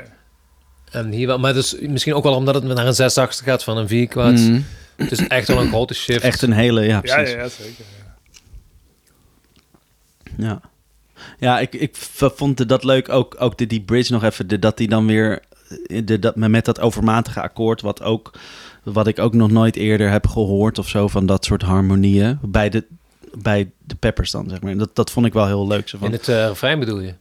En 0.90 1.10
hier 1.10 1.26
wel... 1.26 1.38
Maar 1.38 1.54
dus 1.54 1.76
misschien 1.80 2.14
ook 2.14 2.22
wel 2.24 2.34
omdat 2.34 2.54
het 2.54 2.64
naar 2.64 2.86
een 2.86 2.94
6 2.94 3.18
achtste 3.18 3.44
gaat 3.44 3.64
van 3.64 3.76
een 3.76 3.88
4 3.88 4.06
kwart. 4.06 4.34
Mhm. 4.38 4.60
Het 4.96 5.12
is 5.12 5.26
echt 5.26 5.48
wel 5.48 5.60
een 5.60 5.68
grote 5.68 5.94
shift. 5.94 6.22
Echt 6.24 6.42
een 6.42 6.52
hele, 6.52 6.80
ja, 6.82 6.88
Ja, 6.88 7.00
precies. 7.00 7.30
ja, 7.32 7.38
ja, 7.38 7.48
zeker. 7.48 7.84
ja. 7.98 8.04
Ja, 10.36 10.60
ja 11.38 11.58
ik, 11.58 11.74
ik 11.74 11.96
vond 11.96 12.68
dat 12.68 12.84
leuk, 12.84 13.08
ook, 13.08 13.36
ook 13.38 13.58
de, 13.58 13.66
die 13.66 13.80
bridge 13.82 14.12
nog 14.12 14.24
even, 14.24 14.46
de, 14.48 14.58
dat 14.58 14.76
die 14.76 14.88
dan 14.88 15.06
weer, 15.06 15.42
de, 16.04 16.18
dat, 16.18 16.36
met 16.36 16.64
dat 16.64 16.80
overmatige 16.80 17.40
akkoord, 17.42 17.80
wat, 17.80 18.02
ook, 18.02 18.30
wat 18.92 19.06
ik 19.06 19.18
ook 19.18 19.34
nog 19.34 19.50
nooit 19.50 19.76
eerder 19.76 20.10
heb 20.10 20.26
gehoord 20.26 20.78
of 20.78 20.88
zo, 20.88 21.08
van 21.08 21.26
dat 21.26 21.44
soort 21.44 21.62
harmonieën, 21.62 22.38
bij 22.42 22.68
de, 22.68 22.84
bij 23.38 23.70
de 23.84 23.94
Peppers 23.94 24.30
dan, 24.30 24.48
zeg 24.48 24.60
maar. 24.60 24.76
Dat, 24.76 24.90
dat 24.96 25.10
vond 25.10 25.26
ik 25.26 25.32
wel 25.32 25.46
heel 25.46 25.66
leuk. 25.66 25.88
Zo 25.88 25.98
van, 25.98 26.06
In 26.06 26.12
het 26.12 26.28
eh, 26.28 26.46
refrein 26.46 26.78
bedoel 26.78 27.00
je? 27.00 27.14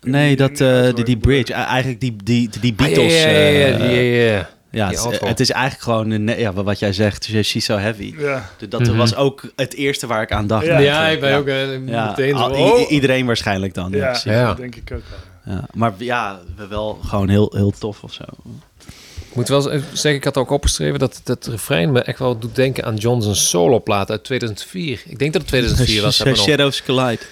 nee, 0.00 0.36
dat, 0.36 0.60
eh, 0.60 0.94
die, 0.94 1.04
die 1.04 1.16
bridge, 1.16 1.52
eh, 1.52 1.60
eigenlijk 1.66 2.00
die, 2.00 2.16
die, 2.24 2.50
die 2.60 2.74
Beatles. 2.74 3.12
Ah, 3.12 3.20
ja, 3.22 3.28
ja, 3.30 3.48
ja, 3.48 3.66
eh, 3.66 3.78
ja, 3.78 4.00
ja, 4.00 4.34
ja. 4.34 4.48
ja, 4.70 4.88
die 4.88 5.28
het, 5.28 5.40
is 5.40 5.50
eigenlijk 5.50 5.82
gewoon, 5.82 6.10
een, 6.10 6.38
ja, 6.38 6.52
wat 6.52 6.78
jij 6.78 6.92
zegt, 6.92 7.24
She's 7.24 7.64
So 7.64 7.76
Heavy. 7.76 8.14
Ja. 8.18 8.48
Dat 8.68 8.80
Mhm. 8.80 8.96
was 8.96 9.14
ook 9.14 9.42
het 9.56 9.74
eerste 9.74 10.06
waar 10.06 10.22
ik 10.22 10.32
aan 10.32 10.46
dacht. 10.46 10.66
Ja. 10.66 11.06
Ik 11.08 11.20
ben 11.20 11.30
Ja. 11.30 11.36
ook 11.36 11.46
Ja, 11.86 12.06
meteen 12.08 12.36
zo... 12.36 12.42
al- 12.42 12.54
oh. 12.72 12.80
i- 12.80 12.86
iedereen 12.86 13.26
waarschijnlijk 13.26 13.74
dan. 13.74 13.92
Ja, 14.24 14.54
denk 14.54 14.74
ik 14.76 14.90
ook 14.92 15.02
wel. 15.44 15.54
Ja, 15.54 15.64
maar 15.74 15.92
ja, 15.98 16.40
we 16.56 16.66
wel 16.66 16.98
gewoon 17.04 17.28
heel, 17.28 17.52
heel 17.56 17.70
tof 17.70 18.02
of 18.02 18.12
zo. 18.12 18.24
Ik 19.32 19.38
moet 19.38 19.48
wel 19.48 19.70
eens 19.72 19.84
zeggen, 19.92 20.14
ik 20.14 20.24
had 20.24 20.36
ook 20.36 20.50
opgeschreven 20.50 20.98
dat 20.98 21.20
het 21.24 21.46
refrein 21.46 21.92
me 21.92 22.00
echt 22.02 22.18
wel 22.18 22.38
doet 22.38 22.54
denken 22.54 22.84
aan 22.84 22.96
Johnson's 22.96 23.48
soloplaat 23.48 24.10
uit 24.10 24.24
2004. 24.24 25.02
Ik 25.06 25.18
denk 25.18 25.32
dat 25.32 25.40
het 25.42 25.50
2004 25.50 26.02
was. 26.02 26.22
Shadows 26.34 26.82
Collide. 26.82 27.22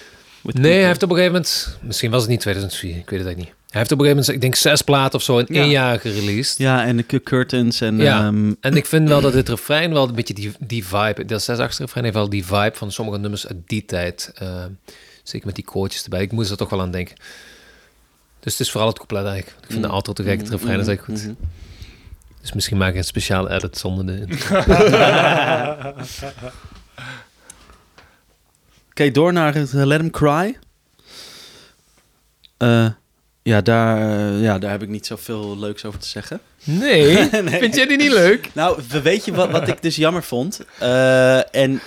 Nee, 0.41 0.73
hij 0.77 0.85
heeft 0.85 1.03
op 1.03 1.09
een 1.09 1.15
gegeven 1.15 1.33
moment... 1.35 1.77
Misschien 1.81 2.11
was 2.11 2.21
het 2.21 2.29
niet 2.29 2.39
2004, 2.39 2.89
ik 2.89 2.95
weet 2.95 3.03
het 3.05 3.11
eigenlijk 3.11 3.37
niet. 3.37 3.55
Hij 3.69 3.79
heeft 3.79 3.91
op 3.91 3.99
een 3.99 4.05
gegeven 4.05 4.23
moment, 4.25 4.35
ik 4.35 4.41
denk, 4.41 4.55
zes 4.55 4.81
platen 4.81 5.19
of 5.19 5.23
zo 5.25 5.37
in 5.37 5.45
Ja. 5.49 5.61
één 5.61 5.69
jaar 5.69 5.99
gereleased. 5.99 6.57
Ja, 6.57 6.85
en 6.85 6.97
de 6.97 7.05
cu- 7.05 7.19
curtains 7.23 7.81
en... 7.81 7.97
Ja. 7.97 8.25
ehm, 8.25 8.53
En 8.59 8.75
ik 8.75 8.85
vind 8.85 9.07
wel 9.07 9.21
dat 9.21 9.33
dit 9.33 9.49
refrein 9.49 9.93
wel 9.93 10.07
een 10.07 10.15
beetje 10.15 10.33
die, 10.33 10.51
die 10.59 10.85
vibe... 10.85 11.25
Dat 11.25 11.43
zes 11.43 11.57
achtste 11.57 11.83
refrein 11.83 12.03
heeft 12.05 12.17
wel 12.17 12.29
die 12.29 12.45
vibe 12.45 12.71
van 12.73 12.91
sommige 12.91 13.17
nummers 13.17 13.47
uit 13.47 13.57
die 13.67 13.85
tijd. 13.85 14.31
eh, 14.35 14.63
zeker 15.23 15.45
met 15.45 15.55
die 15.55 15.65
koortjes 15.65 16.03
erbij. 16.03 16.21
Ik 16.21 16.31
moest 16.31 16.51
er 16.51 16.57
toch 16.57 16.69
wel 16.69 16.81
aan 16.81 16.91
denken. 16.91 17.15
Dus 18.39 18.51
het 18.51 18.61
is 18.61 18.71
vooral 18.71 18.87
het 18.89 18.97
couplet 18.97 19.25
eigenlijk. 19.25 19.55
Ik 19.63 19.71
vind 19.71 19.81
de 19.83 19.89
outro 19.89 20.13
te 20.13 20.23
gek, 20.23 20.39
het 20.39 20.49
refrein 20.49 20.79
is 20.79 20.87
echt 20.87 21.03
goed. 21.03 21.23
mhm. 21.23 21.33
Dus 22.41 22.53
misschien 22.53 22.77
maak 22.77 22.89
ik 22.91 22.95
een 22.95 23.03
speciale 23.03 23.49
edit 23.51 23.77
zonder 23.77 24.05
de... 24.05 24.25
Oké, 28.89 29.11
door 29.17 29.33
naar 29.33 29.53
het 29.53 29.73
eh, 29.73 29.85
Let 29.85 29.99
Him 30.01 30.11
Cry. 30.11 30.57
Eh, 32.57 32.87
Ja, 33.43 33.61
daar, 33.61 33.97
eh, 34.19 34.41
ja, 34.41 34.59
daar 34.59 34.71
heb 34.71 34.81
ik 34.81 34.89
niet 34.89 35.05
zoveel 35.05 35.59
leuks 35.59 35.85
over 35.85 35.99
te 35.99 36.07
zeggen. 36.07 36.39
Nee, 36.63 37.15
Nee. 37.41 37.59
vind 37.59 37.75
jij 37.75 37.85
die 37.85 37.97
niet 37.97 38.11
leuk? 38.11 38.49
Nou, 38.53 38.81
we- 38.89 39.01
weet 39.01 39.25
je 39.25 39.31
wat, 39.33 39.51
wat 39.51 39.67
ik 39.67 39.81
dus 39.81 39.95
jammer 39.95 40.23
vond? 40.23 40.61
Eh, 40.79 41.55
en 41.55 41.81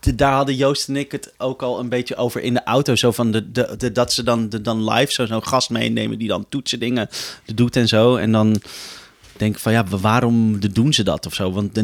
d- 0.00 0.18
daar 0.18 0.32
hadden 0.32 0.54
Joost 0.54 0.88
en 0.88 0.96
ik 0.96 1.12
het 1.12 1.32
ook 1.38 1.62
al 1.62 1.78
een 1.80 1.88
beetje 1.88 2.16
over 2.16 2.40
in 2.40 2.54
de 2.54 2.64
auto. 2.64 2.94
Zo 2.94 3.10
van 3.12 3.30
de, 3.30 3.50
de, 3.52 3.74
de- 3.78 3.92
dat 3.92 4.12
ze 4.12 4.22
dan, 4.22 4.48
de, 4.48 4.60
dan 4.60 4.90
live 4.90 5.12
zo- 5.12 5.26
zo'n 5.26 5.46
gast 5.46 5.70
meenemen 5.70 6.18
die 6.18 6.28
dan 6.28 6.46
toetsen 6.48 6.78
dingen 6.80 7.08
doet 7.54 7.76
en 7.76 7.88
zo. 7.88 8.16
En 8.16 8.32
dan 8.32 8.60
denk 9.42 9.58
van 9.58 9.72
ja, 9.72 9.84
waarom 9.84 10.60
doen 10.72 10.92
ze 10.92 11.02
dat 11.02 11.26
of 11.26 11.34
zo? 11.34 11.52
Want 11.52 11.82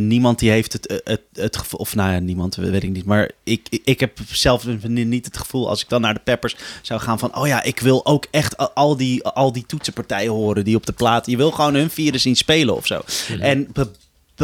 niemand 0.00 0.38
die 0.38 0.50
heeft 0.50 0.72
het, 0.72 1.00
het, 1.04 1.20
het 1.32 1.56
gevoel, 1.56 1.80
of 1.80 1.94
nou 1.94 2.12
ja, 2.12 2.18
niemand, 2.18 2.54
weet 2.54 2.82
ik 2.82 2.90
niet. 2.90 3.04
Maar 3.04 3.30
ik, 3.44 3.68
ik, 3.84 4.00
heb 4.00 4.18
zelf 4.28 4.66
niet 4.86 5.24
het 5.24 5.36
gevoel 5.36 5.68
als 5.68 5.82
ik 5.82 5.88
dan 5.88 6.00
naar 6.00 6.14
de 6.14 6.20
Peppers 6.24 6.56
zou 6.82 7.00
gaan 7.00 7.18
van, 7.18 7.36
oh 7.36 7.46
ja, 7.46 7.62
ik 7.62 7.80
wil 7.80 8.06
ook 8.06 8.26
echt 8.30 8.74
al- 8.74 8.96
die, 8.96 9.24
al 9.24 9.52
die 9.52 9.66
toetsenpartijen 9.66 10.32
horen 10.32 10.64
die 10.64 10.76
op 10.76 10.86
de 10.86 10.92
plaat. 10.92 11.26
Je 11.26 11.36
wil 11.36 11.50
gewoon 11.50 11.74
hun 11.74 11.90
vieren 11.90 12.20
zien 12.20 12.36
spelen 12.36 12.76
of 12.76 12.86
zo. 12.86 13.00
En 13.40 13.72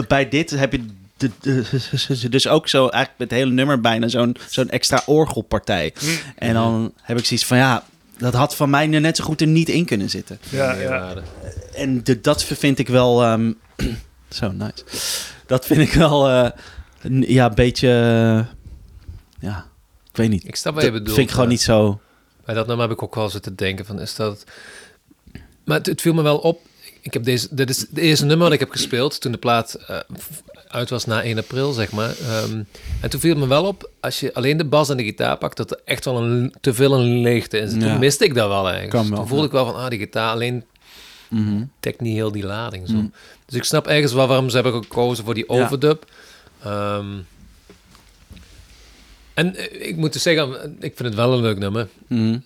bij 0.08 0.28
dit 0.28 0.50
heb 0.50 0.72
je 0.72 0.80
dus 2.30 2.48
ook 2.48 2.68
zo 2.68 2.80
eigenlijk 2.88 3.18
met 3.18 3.30
het 3.30 3.38
hele 3.38 3.50
nummer 3.50 3.80
bijna 3.80 4.08
zo'n 4.08 4.36
zo'n 4.48 4.70
extra 4.70 5.02
orgelpartij. 5.06 5.94
En 6.36 6.54
dan 6.54 6.92
heb 7.02 7.18
ik 7.18 7.24
zoiets 7.24 7.46
van 7.46 7.56
ja, 7.56 7.84
dat 8.22 8.34
had 8.34 8.56
van 8.56 8.70
mij 8.70 8.86
net 8.86 9.16
zo 9.16 9.24
goed 9.24 9.40
er 9.40 9.46
niet 9.46 9.68
in 9.68 9.84
kunnen 9.84 10.10
zitten. 10.10 10.38
Ja, 10.48 10.72
ja. 10.72 11.14
En 11.74 12.04
de, 12.04 12.20
dat 12.20 12.44
vind 12.44 12.78
ik 12.78 12.88
wel 12.88 13.22
ehm, 13.22 13.52
zo 14.28 14.52
nice. 14.52 14.84
Dat 15.46 15.66
vind 15.66 15.80
ik 15.80 15.92
wel 15.92 16.28
eh, 16.28 16.50
ja 17.20 17.46
een 17.46 17.54
beetje 17.54 17.88
eh, 17.88 18.46
ja, 19.48 19.66
ik 20.10 20.16
weet 20.16 20.28
niet. 20.28 20.46
Ik 20.46 20.56
snap 20.56 20.74
wat 20.74 20.82
je 20.82 20.90
Dat 20.90 20.98
bedoelt. 20.98 21.16
vind 21.16 21.28
ik 21.28 21.34
gewoon 21.34 21.48
niet 21.48 21.62
zo. 21.62 22.00
Bij 22.44 22.54
dat 22.54 22.66
nummer 22.66 22.88
heb 22.88 22.96
ik 22.96 23.02
ook 23.02 23.14
wel 23.14 23.30
zitten 23.30 23.56
denken 23.56 23.84
van, 23.86 24.00
is 24.00 24.14
dat... 24.14 24.44
Maar 25.64 25.76
het, 25.78 25.86
het 25.86 26.00
viel 26.00 26.14
me 26.14 26.22
wel 26.22 26.38
op. 26.38 26.60
Ik 27.00 27.12
heb 27.12 27.24
deze, 27.24 27.48
dit 27.50 27.70
is 27.70 27.86
de 27.90 28.00
eerste 28.00 28.24
nummer 28.24 28.44
dat 28.44 28.54
ik 28.54 28.60
heb 28.60 28.70
gespeeld 28.70 29.20
toen 29.20 29.32
de 29.32 29.38
plaat 29.38 29.74
eh, 29.74 30.00
uit 30.72 30.90
was 30.90 31.04
na 31.04 31.22
1 31.22 31.38
april, 31.38 31.72
zeg 31.72 31.92
maar. 31.92 32.14
Ehm, 32.18 32.62
en 33.00 33.10
toen 33.10 33.20
viel 33.20 33.36
me 33.36 33.46
wel 33.46 33.64
op, 33.64 33.90
als 34.00 34.20
je 34.20 34.34
alleen 34.34 34.56
de 34.56 34.64
bas 34.64 34.88
en 34.88 34.96
de 34.96 35.04
gitaar 35.04 35.36
pakt, 35.38 35.56
dat 35.56 35.70
er 35.70 35.80
echt 35.84 36.04
wel 36.04 36.22
een, 36.22 36.54
te 36.60 36.74
veel 36.74 36.94
een 36.94 37.20
leegte. 37.20 37.56
Ja. 37.56 37.66
Toen 37.68 37.98
miste 37.98 38.24
ik 38.24 38.34
dat 38.34 38.48
wel 38.48 38.68
eigenlijk. 38.68 38.92
Dus 39.08 39.16
toen 39.16 39.26
voelde 39.28 39.36
ja. 39.42 39.46
ik 39.46 39.52
wel 39.52 39.64
van, 39.64 39.74
ah, 39.74 39.88
die 39.88 39.98
gitaar 39.98 40.30
alleen 40.32 40.64
Mhm. 41.28 41.64
dekt 41.80 42.00
niet 42.00 42.14
heel 42.14 42.32
die 42.32 42.44
lading. 42.46 42.88
Zo. 42.88 42.94
Mm. 42.94 43.12
Dus 43.46 43.54
ik 43.56 43.64
snap 43.64 43.86
ergens 43.86 44.12
wel 44.12 44.26
waarom 44.26 44.48
ze 44.48 44.54
hebben 44.54 44.82
gekozen 44.82 45.24
voor 45.24 45.34
die 45.34 45.44
Ja. 45.48 45.54
overdub. 45.64 46.04
Ehm, 46.62 47.06
en 49.34 49.56
eh, 49.56 49.88
ik 49.88 49.96
moet 49.96 50.12
dus 50.12 50.22
zeggen, 50.22 50.76
ik 50.80 50.96
vind 50.96 50.98
het 51.08 51.14
wel 51.14 51.32
een 51.32 51.40
leuk 51.40 51.58
nummer. 51.58 51.88
Mhm. 52.06 52.38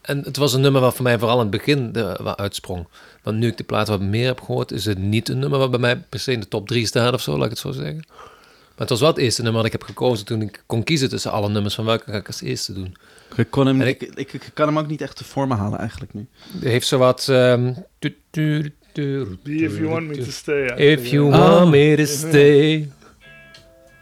En 0.00 0.18
het 0.24 0.36
was 0.36 0.52
een 0.52 0.60
nummer 0.60 0.80
wat 0.80 0.94
voor 0.94 1.02
mij 1.04 1.18
vooral 1.18 1.36
in 1.36 1.42
het 1.42 1.50
begin 1.50 1.92
de, 1.92 2.18
wat 2.22 2.38
uitsprong. 2.38 2.86
Want 3.22 3.36
nu 3.38 3.46
ik 3.46 3.56
de 3.56 3.64
plaat 3.64 3.88
wat 3.88 4.00
meer 4.00 4.26
heb 4.26 4.40
gehoord, 4.40 4.72
is 4.72 4.84
het 4.84 4.98
niet 4.98 5.28
een 5.28 5.38
nummer 5.38 5.58
wat 5.58 5.70
bij 5.70 5.80
mij 5.80 5.96
per 5.96 6.20
se 6.20 6.32
in 6.32 6.40
de 6.40 6.48
top 6.48 6.68
3 6.68 6.86
staat 6.86 7.14
of 7.14 7.20
zo, 7.20 7.32
laat 7.36 7.44
ik 7.44 7.50
het 7.50 7.58
zo 7.58 7.70
zeggen. 7.72 8.04
Maar 8.06 8.88
het 8.88 8.88
was 8.88 9.00
wel 9.00 9.08
het 9.08 9.18
eerste 9.18 9.42
nummer 9.42 9.62
dat 9.62 9.72
ik 9.72 9.78
heb 9.80 9.88
gekozen 9.88 10.26
toen 10.26 10.42
ik 10.42 10.62
kon 10.66 10.84
kiezen 10.84 11.08
tussen 11.08 11.30
alle 11.32 11.48
nummers 11.48 11.74
van 11.74 11.84
welke 11.84 12.10
ga 12.10 12.16
ik 12.16 12.26
als 12.26 12.40
eerste 12.42 12.72
doen. 12.72 12.96
Ik, 13.36 13.50
kon 13.50 13.66
hem, 13.66 13.80
ik, 13.80 14.02
ik, 14.02 14.32
ik 14.32 14.50
kan 14.54 14.66
hem 14.66 14.78
ook 14.78 14.86
niet 14.86 15.00
echt 15.00 15.22
voor 15.24 15.48
me 15.48 15.54
halen 15.54 15.78
eigenlijk 15.78 16.14
nu. 16.14 16.26
Heeft 16.60 16.86
zowat... 16.86 17.28
ehm, 17.28 17.72
tu- 17.98 18.16
tu- 18.30 18.72
tu- 18.92 19.38
Die 19.42 19.62
If 19.64 19.76
You 19.76 19.88
Want 19.88 20.06
Me 20.06 20.16
To 20.16 20.30
Stay. 20.30 20.64
ja. 20.64 20.74
If 20.74 21.06
you 21.06 21.30
Ja. 21.30 21.38
want 21.38 21.64
Oh. 21.64 21.70
me 21.70 21.94
to 21.96 22.04
stay. 22.04 22.90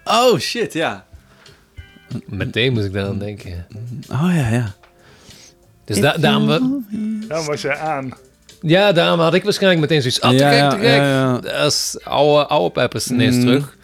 Oh 0.04 0.38
shit, 0.38 0.72
ja. 0.72 1.06
Meteen 2.26 2.72
moest 2.72 2.84
ik 2.86 2.92
daar 2.92 3.06
aan 3.06 3.18
denken. 3.18 3.66
Oh 4.10 4.30
ja, 4.34 4.48
ja. 4.48 4.74
Dus 5.84 6.00
da 6.00 6.16
daarom, 6.16 6.46
we- 6.46 7.26
Ja, 7.28 7.44
was 7.44 7.60
jij 7.60 7.76
aan. 7.76 8.12
Ja, 8.60 8.92
daarom 8.92 9.20
had 9.20 9.34
ik 9.34 9.44
waarschijnlijk 9.44 9.80
meteen 9.80 10.00
zoiets. 10.00 10.20
Ah, 10.20 10.30
te 10.30 10.36
ja, 10.36 10.70
gek, 10.70 10.80
te 10.80 10.86
gek. 10.86 10.96
ja, 10.96 11.04
ja. 11.04 11.38
Dat 11.38 11.72
is 11.72 11.96
oude, 12.04 12.46
oude 12.46 12.70
peppers 12.70 13.10
ineens 13.10 13.36
Mm. 13.36 13.40
terug. 13.42 13.76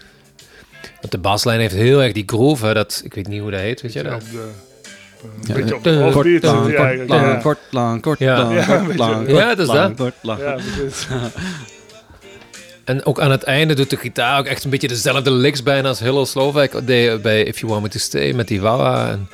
Want 1.01 1.12
de 1.12 1.18
baslijn 1.18 1.61
heeft 1.61 1.75
heel 1.75 2.03
erg 2.03 2.12
die 2.12 2.22
groove, 2.27 2.66
hè, 2.66 2.75
dat, 2.75 3.01
ik 3.05 3.14
weet 3.14 3.29
niet 3.29 3.41
hoe 3.41 3.51
dat 3.51 3.61
heet, 3.61 3.81
weet 3.83 3.93
je 3.93 4.03
dat? 4.03 4.22
Ja, 5.47 5.55
beetje 5.55 5.75
op 5.77 5.85
de 5.85 6.09
Kort, 6.12 6.43
lang, 6.43 6.75
kort, 6.75 7.09
lang, 7.09 7.09
ja. 7.09 7.35
kort, 7.43 7.59
lang, 7.70 8.03
kort, 8.03 8.18
Ja. 8.18 8.37
lang, 8.43 8.55
Ja, 8.55 8.77
kort, 8.77 8.97
lang, 8.99 9.29
Ja, 9.29 9.33
kort, 9.45 9.57
dat 9.57 9.59
is 9.59 9.75
lang, 9.75 9.97
dat. 9.97 9.97
kort, 9.97 10.14
lang. 10.22 10.41
Ja, 10.41 10.53
precies. 10.77 11.07
En 12.85 13.05
ook 13.05 13.20
aan 13.20 13.31
het 13.31 13.43
einde 13.43 13.75
doet 13.75 13.91
de 13.91 13.97
gitaar 13.97 14.39
ook 14.39 14.47
echt 14.47 14.64
een 14.64 14.70
beetje 14.70 14.89
dezelfde 14.89 15.31
licks 15.31 15.62
bijna 15.62 15.89
als 15.89 16.01
Hello 16.01 16.25
Slovak 16.25 16.87
deed 16.87 17.22
bij 17.22 17.45
If 17.45 17.59
You 17.59 17.72
Want 17.72 17.83
Me 17.85 17.89
To 17.89 17.99
Stay 17.99 18.33
met 18.33 18.49
die 18.49 18.61
wawa. 18.61 19.11
En 19.11 19.29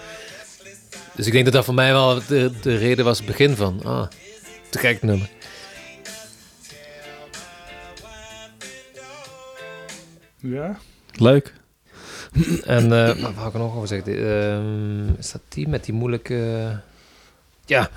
dus 1.15 1.27
ik 1.27 1.33
denk 1.33 1.45
dat 1.45 1.55
dat 1.55 1.65
voor 1.65 1.75
mij 1.75 1.93
wel 1.93 2.21
de, 2.29 2.51
de 2.63 2.77
reden 2.77 3.05
was, 3.05 3.17
het 3.19 3.27
begin 3.27 3.57
van, 3.57 3.81
ah, 3.85 4.07
te 4.71 4.79
gek 4.79 5.03
nummer. 5.03 5.29
Ja? 10.37 10.79
Leuk. 11.13 11.55
En 12.65 12.93
eh 12.93 13.17
wat 13.23 13.35
wou 13.35 13.49
ik 13.49 13.55
er 13.55 13.59
nog 13.59 13.75
over 13.77 13.89
zeggen? 13.89 14.17
Ehm, 14.17 15.19
is 15.19 15.33
dat 15.33 15.41
die 15.49 15.69
met 15.69 15.85
die 15.85 15.95
moeilijke... 15.95 16.81
Ja, 17.65 17.91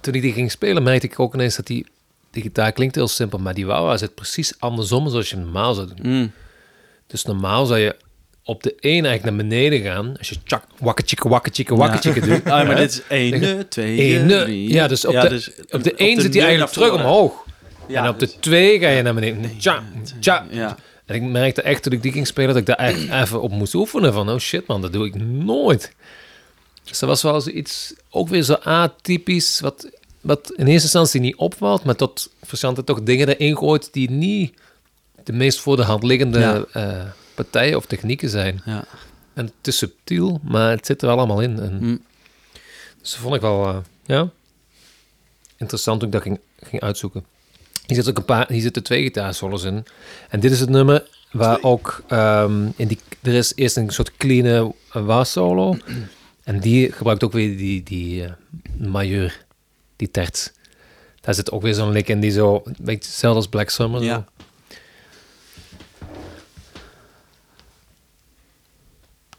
toen 0.00 0.14
ik 0.14 0.22
die 0.22 0.32
ging 0.32 0.50
spelen 0.50 0.82
merkte 0.82 1.06
ik 1.06 1.20
ook 1.20 1.34
ineens 1.34 1.56
dat 1.56 1.66
die... 1.66 1.86
Die 2.30 2.42
gitaar 2.42 2.72
klinkt 2.72 2.94
heel 2.94 3.08
simpel, 3.08 3.38
maar 3.38 3.54
die 3.54 3.66
wawa 3.66 3.96
zit 3.96 4.14
precies 4.14 4.60
andersom 4.60 5.08
zoals 5.08 5.30
je 5.30 5.36
normaal 5.36 5.74
zou 5.74 5.86
doen. 5.94 6.12
Mm. 6.12 6.32
Dus 7.06 7.24
normaal 7.24 7.66
zou 7.66 7.80
je 7.80 7.96
op 8.44 8.62
de 8.62 8.74
1 8.80 9.04
eigenlijk 9.04 9.24
naar 9.24 9.46
beneden 9.46 9.80
gaan. 9.80 10.14
Als 10.18 10.28
je 10.28 10.36
tjak, 10.44 10.64
wakketjikke, 10.78 11.28
wakketjikke, 11.28 11.74
wakketjikke 11.76 12.20
doet. 12.20 12.44
Ah, 12.44 12.66
maar 12.66 12.66
hè? 12.66 12.74
dit 12.76 12.90
is 12.90 13.02
1, 13.08 13.68
2, 13.68 13.98
Ene. 13.98 14.42
3. 14.44 14.72
Ja, 14.72 14.88
dus 14.88 15.04
op 15.04 15.12
de- 15.12 15.64
Op 15.70 15.82
de 15.84 15.94
1 15.96 16.20
zit 16.20 16.34
hij 16.34 16.42
eigenlijk 16.42 16.72
terug 16.72 16.92
omhoog. 16.92 17.44
en 17.88 18.08
op 18.08 18.18
de 18.18 18.38
2 18.40 18.78
ga 18.78 18.88
je 18.88 19.02
naar 19.02 19.14
beneden. 19.14 19.50
Tja, 19.58 19.82
tja. 20.20 20.46
Ja. 20.50 20.76
En 21.06 21.14
ik 21.14 21.22
merkte 21.22 21.62
echt 21.62 21.82
toen 21.82 21.92
ik 21.92 22.02
die 22.02 22.12
ging 22.12 22.26
spelen 22.26 22.48
dat 22.48 22.56
ik 22.56 22.66
daar 22.66 22.76
echt 22.76 23.10
even 23.22 23.40
op 23.42 23.50
moest 23.50 23.74
oefenen. 23.74 24.12
Van 24.12 24.30
oh 24.30 24.38
shit 24.38 24.66
man, 24.66 24.80
dat 24.82 24.92
doe 24.92 25.06
ik 25.06 25.14
nooit. 25.22 25.92
Dus 26.84 26.98
dat 26.98 27.08
was 27.08 27.22
wel 27.22 27.40
zoiets, 27.40 27.94
ook 28.10 28.28
weer 28.28 28.42
zo 28.42 28.52
atypisch, 28.52 29.60
wat, 29.60 29.88
wat 30.20 30.52
in 30.56 30.66
eerste 30.66 30.82
instantie 30.82 31.20
niet 31.20 31.36
opvalt, 31.36 31.84
maar 31.84 31.96
tot 31.96 32.30
verzanten 32.42 32.84
toch 32.84 33.02
dingen 33.02 33.28
erin 33.28 33.56
gooit 33.56 33.88
die 33.92 34.10
niet 34.10 34.54
de 35.24 35.32
meest 35.32 35.60
voor 35.60 35.76
de 35.76 35.82
hand 35.82 36.02
liggende 36.02 36.66
Ja. 36.72 37.14
Eh, 37.34 37.44
partijen 37.44 37.76
of 37.76 37.86
technieken 37.86 38.28
zijn. 38.28 38.62
Ja. 38.64 38.84
En 39.34 39.44
het 39.44 39.66
is 39.66 39.78
subtiel, 39.78 40.40
maar 40.42 40.70
het 40.70 40.86
zit 40.86 41.02
er 41.02 41.08
wel 41.08 41.16
allemaal 41.16 41.40
in. 41.40 41.60
En, 41.60 41.78
Mm. 41.80 42.02
Dus 43.00 43.12
dat 43.12 43.20
vond 43.20 43.34
ik 43.34 43.40
wel, 43.40 43.68
eh, 43.68 43.76
ja, 44.06 44.28
interessant 45.56 45.98
toen 45.98 46.08
ik 46.08 46.14
dat 46.14 46.22
ging, 46.22 46.40
ging 46.62 46.82
uitzoeken. 46.82 47.24
Hier 47.86 47.96
zitten 47.96 48.12
ook 48.12 48.18
een 48.18 48.24
paar, 48.24 48.46
hier 48.48 48.60
zitten 48.60 48.82
twee 48.82 49.02
gitaarsolos 49.02 49.64
in. 49.64 49.84
En 50.28 50.40
dit 50.40 50.50
is 50.50 50.60
het 50.60 50.68
nummer 50.68 51.06
waar 51.32 51.58
ook 51.62 52.02
ehm, 52.08 52.68
in 52.76 52.88
die, 52.88 52.98
er 53.22 53.34
is 53.34 53.52
eerst 53.54 53.76
een 53.76 53.90
soort 53.90 54.16
clean 54.16 54.74
was 54.92 55.32
solo. 55.32 55.76
En 56.44 56.60
die 56.60 56.92
gebruikt 56.92 57.24
ook 57.24 57.32
weer 57.32 57.56
die, 57.56 57.82
die 57.82 58.24
eh, 58.24 58.32
majeur, 58.76 59.44
die 59.96 60.10
terts. 60.10 60.52
Daar 61.20 61.34
zit 61.34 61.50
ook 61.50 61.62
weer 61.62 61.74
zo'n 61.74 61.92
lick 61.92 62.08
in 62.08 62.20
die 62.20 62.30
zo, 62.30 62.62
hetzelfde 62.84 63.38
als 63.38 63.48
Black 63.48 63.70
Summer. 63.70 64.02
Ja. 64.02 64.24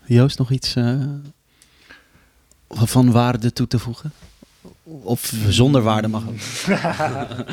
Joost, 0.06 0.38
nog 0.38 0.51
iets 0.51 0.76
eh, 0.76 0.99
van 2.70 3.12
waarde 3.12 3.53
toe 3.53 3.68
te 3.68 3.80
voegen? 3.80 4.12
Of 4.84 5.34
zonder 5.49 5.82
waarde 5.82 6.08
mag 6.08 6.24
ook. 6.28 6.36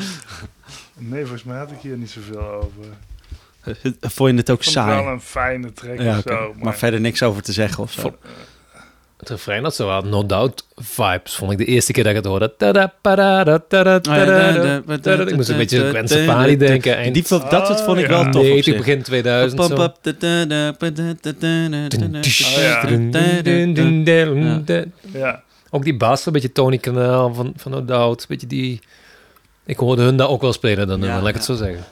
Nee, 0.97 1.21
volgens 1.21 1.43
mij 1.43 1.57
had 1.57 1.71
ik 1.71 1.79
hier 1.81 1.97
niet 1.97 2.09
zoveel 2.09 2.41
over. 2.41 2.85
Vond 3.99 4.29
je 4.31 4.35
het 4.37 4.49
ook 4.49 4.59
Ik 4.59 4.65
het 4.65 4.73
wel 4.73 4.83
saai? 4.85 5.07
een 5.07 5.21
fijne 5.21 5.71
Ja, 6.03 6.17
of 6.17 6.23
zo. 6.27 6.53
maar... 6.59 6.77
verder 6.77 6.99
niks 6.99 7.23
over 7.23 7.41
te 7.41 7.53
zeggen 7.53 7.83
of 7.83 7.91
zo. 7.91 8.01
Vol- 8.01 8.17
het 9.23 9.31
refrein 9.31 9.63
had 9.63 9.75
zo 9.75 9.87
wel 9.87 10.01
No 10.01 10.25
Doubt 10.25 10.67
vibes, 10.75 11.35
vond 11.35 11.51
ik 11.51 11.57
de 11.57 11.65
eerste 11.65 11.91
keer 11.91 12.03
dat 12.03 12.11
ik 12.11 12.17
het 12.17 12.27
hoorde. 12.27 12.53
Ik 15.27 15.35
moest 15.35 15.49
een 15.49 15.57
beetje 15.57 15.89
Gwen 15.89 16.07
Stefani 16.07 16.57
denken. 16.57 17.13
Dat 17.49 17.67
soort 17.67 17.81
vond 17.81 17.97
ik 17.97 18.07
wel 18.07 18.29
tof. 18.29 18.41
Nee, 18.41 18.57
ik 18.57 18.77
begin 18.77 19.01
2000 19.01 19.61
Ook 25.69 25.83
die 25.83 25.97
baas, 25.97 26.25
een 26.25 26.33
beetje 26.33 26.51
Tony 26.51 26.77
Kanaal 26.77 27.33
van, 27.33 27.53
No 27.69 27.85
Doubt. 27.85 28.49
Die... 28.49 28.79
Ik 29.65 29.77
hoorde 29.77 30.01
hun 30.01 30.17
daar 30.17 30.29
ook 30.29 30.41
wel 30.41 30.53
spelen 30.53 30.87
dan, 30.87 31.05
laat 31.05 31.27
ik 31.27 31.33
het 31.33 31.43
zo 31.43 31.55
zeggen. 31.55 31.83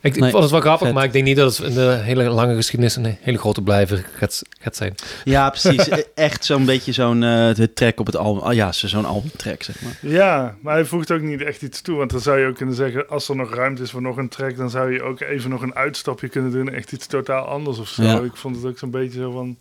Ik, 0.00 0.14
ik 0.14 0.20
Nee, 0.20 0.30
vond 0.30 0.42
het 0.42 0.52
wel 0.52 0.60
grappig, 0.60 0.86
vet. 0.86 0.94
maar 0.96 1.04
ik 1.04 1.12
denk 1.12 1.24
niet 1.24 1.36
dat 1.36 1.56
het 1.56 1.66
in 1.68 1.74
de 1.74 1.98
hele 2.02 2.22
lange 2.28 2.54
geschiedenis 2.54 2.96
een 2.96 3.16
hele 3.20 3.38
grote 3.38 3.62
blijver 3.62 4.04
gaat, 4.14 4.42
gaat 4.60 4.76
zijn. 4.76 4.94
Ja, 5.24 5.50
precies. 5.58 5.86
E- 5.88 6.02
Echt 6.14 6.44
zo'n 6.44 6.64
beetje 6.64 6.92
zo'n 6.92 7.22
eh, 7.22 7.54
de 7.54 7.72
track 7.74 8.00
op 8.00 8.06
het 8.06 8.16
album. 8.16 8.42
Oh 8.42 8.52
ja, 8.52 8.72
zo- 8.72 8.86
zo'n 8.86 9.04
albumtrack, 9.04 9.62
zeg 9.62 9.82
maar. 9.82 9.98
ja, 10.00 10.56
maar 10.62 10.74
hij 10.74 10.84
voegt 10.84 11.10
ook 11.10 11.20
niet 11.20 11.42
echt 11.42 11.62
iets 11.62 11.80
toe. 11.80 11.96
Want 11.96 12.10
dan 12.10 12.20
zou 12.20 12.38
je 12.38 12.46
ook 12.46 12.56
kunnen 12.56 12.74
zeggen, 12.74 13.08
als 13.08 13.28
er 13.28 13.36
nog 13.36 13.54
ruimte 13.54 13.82
is 13.82 13.90
voor 13.90 14.02
nog 14.02 14.16
een 14.16 14.28
track... 14.28 14.56
dan 14.56 14.70
zou 14.70 14.92
je 14.92 15.02
ook 15.02 15.20
even 15.20 15.50
nog 15.50 15.62
een 15.62 15.74
uitstapje 15.74 16.28
kunnen 16.28 16.50
doen. 16.52 16.72
Echt 16.72 16.92
iets 16.92 17.06
totaal 17.06 17.44
anders 17.44 17.78
of 17.78 17.88
zo. 17.88 18.02
Ja. 18.02 18.20
Ik 18.20 18.36
vond 18.36 18.56
het 18.56 18.64
ook 18.64 18.78
zo'n 18.78 18.90
beetje 18.90 19.20
zo 19.20 19.30
van... 19.30 19.56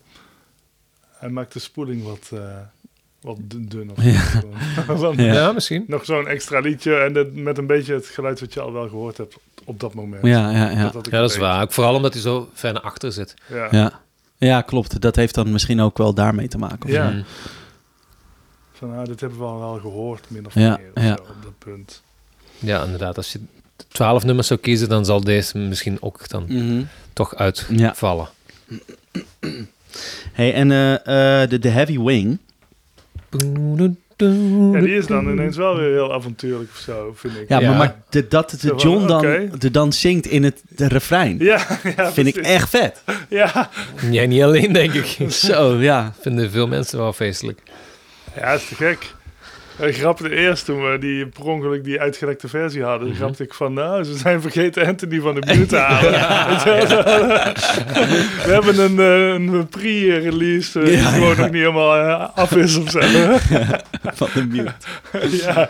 Hij 1.17 1.29
maakt 1.29 1.53
de 1.53 1.59
spoeling 1.59 2.03
wat, 2.03 2.29
eh, 2.33 2.39
wat 3.27 3.37
dun, 3.43 3.91
of 3.91 4.03
Ja. 4.13 4.21
zo. 4.87 4.95
Van, 4.95 5.15
Ja. 5.17 5.33
Ja, 5.33 5.51
misschien. 5.51 5.83
Nog 5.87 6.05
zo'n 6.05 6.27
extra 6.27 6.59
liedje 6.59 6.95
en 6.95 7.13
dat, 7.13 7.33
met 7.33 7.57
een 7.57 7.67
beetje 7.67 7.93
het 7.93 8.05
geluid 8.05 8.39
wat 8.39 8.53
je 8.53 8.59
al 8.61 8.73
wel 8.73 8.87
gehoord 8.89 9.17
hebt 9.17 9.35
op 9.63 9.79
dat 9.79 9.93
moment. 9.93 10.25
Ja, 10.25 10.51
ja, 10.51 10.69
ja. 10.69 10.87
ik 10.93 11.05
Ja, 11.11 11.19
dat 11.19 11.29
is 11.29 11.37
waar. 11.37 11.61
Ook 11.61 11.71
vooral 11.71 11.95
omdat 11.95 12.13
hij 12.13 12.21
zo 12.21 12.49
ver 12.53 12.73
naar 12.73 12.81
achter 12.81 13.11
zit. 13.11 13.33
Ja. 13.49 13.67
Ja. 13.71 13.99
ja, 14.37 14.61
klopt. 14.61 15.01
Dat 15.01 15.15
heeft 15.15 15.35
dan 15.35 15.51
misschien 15.51 15.81
ook 15.81 15.97
wel 15.97 16.13
daarmee 16.13 16.47
te 16.47 16.57
maken. 16.57 16.83
of 16.83 16.89
Ja. 16.89 17.11
zo. 17.11 17.17
Van, 18.73 18.89
nou, 18.89 19.05
dit 19.05 19.19
hebben 19.19 19.39
we 19.39 19.45
al 19.45 19.59
wel 19.59 19.79
gehoord, 19.79 20.25
min 20.29 20.45
of 20.45 20.53
Ja, 20.53 20.77
meer, 20.79 20.91
of 20.95 21.03
ja. 21.03 21.15
zo, 21.15 21.21
op 21.21 21.43
dat 21.43 21.57
punt. 21.57 22.01
Ja, 22.59 22.83
inderdaad. 22.83 23.17
Als 23.17 23.31
je 23.31 23.39
twaalf 23.87 24.23
nummers 24.23 24.47
zou 24.47 24.59
kiezen, 24.59 24.89
dan 24.89 25.05
zal 25.05 25.21
deze 25.23 25.57
misschien 25.57 25.97
ook 26.01 26.29
dan 26.29 26.45
Mhm. 26.47 26.83
toch 27.13 27.31
Ja. 27.31 27.37
uitvallen. 27.37 28.27
Hey, 30.31 30.53
en 30.53 30.71
eh, 30.71 30.93
eh, 31.43 31.49
de, 31.49 31.59
de 31.59 31.69
Heavy 31.69 31.99
Wing. 31.99 32.37
Ja, 34.17 34.79
die 34.79 34.95
is 34.95 35.05
dan 35.07 35.29
ineens 35.29 35.57
wel 35.57 35.75
weer 35.77 35.91
heel 35.91 36.13
avontuurlijk 36.13 36.69
of 36.73 36.77
zo, 36.77 37.13
vind 37.15 37.37
ik. 37.37 37.49
Ja, 37.49 37.59
Ja. 37.59 37.77
maar, 37.77 37.95
de, 38.09 38.27
dat 38.27 38.57
de 38.61 38.73
John 38.77 39.07
dan, 39.07 39.49
de 39.57 39.71
dan 39.71 39.93
zingt 39.93 40.25
in 40.25 40.43
het 40.43 40.61
de 40.69 40.87
refrein. 40.87 41.37
Ja, 41.39 41.65
ja 41.97 42.11
vind 42.11 42.27
ik 42.27 42.35
echt 42.35 42.69
vet. 42.69 43.03
Ja. 43.29 43.69
Jij 44.11 44.27
niet 44.27 44.41
alleen, 44.41 44.73
denk 44.73 44.93
ik. 44.93 45.31
Zo, 45.31 45.75
ja. 45.75 46.13
Vinden 46.21 46.51
veel 46.51 46.67
mensen 46.67 46.97
wel 46.99 47.13
feestelijk. 47.13 47.59
ja, 48.35 48.51
is 48.51 48.67
te 48.67 48.75
gek. 48.75 49.15
Ik 49.79 49.95
grapte 49.97 50.35
eerst 50.35 50.65
toen 50.65 50.91
we 50.91 50.97
die 50.97 51.27
per 51.27 51.43
ongeluk 51.45 51.83
die 51.83 51.99
uitgelekte 51.99 52.47
versie 52.47 52.83
hadden. 52.83 53.07
Mhm. 53.07 53.17
grapte 53.17 53.43
ik 53.43 53.53
van, 53.53 53.73
nou, 53.73 54.03
ze 54.03 54.17
zijn 54.17 54.41
vergeten 54.41 54.85
Anthony 54.87 55.19
van 55.19 55.35
de 55.35 55.41
Buurt 55.53 55.69
te 55.69 55.77
halen. 55.77 56.11
We 58.45 58.51
hebben 58.51 58.79
een, 58.79 58.99
eh, 58.99 59.27
een 59.33 59.67
pre-release 59.67 60.79
eh, 60.79 60.85
die 60.85 60.97
Ja, 60.97 61.09
gewoon 61.09 61.29
ja. 61.29 61.35
nog 61.35 61.45
niet 61.51 61.61
helemaal 61.61 61.95
eh, 61.95 62.37
af 62.37 62.51
is 62.55 62.77
of 62.77 62.89
zo. 62.89 62.99
Van 64.19 64.27
de 64.33 64.45
mute. 64.45 64.73
ja. 65.43 65.69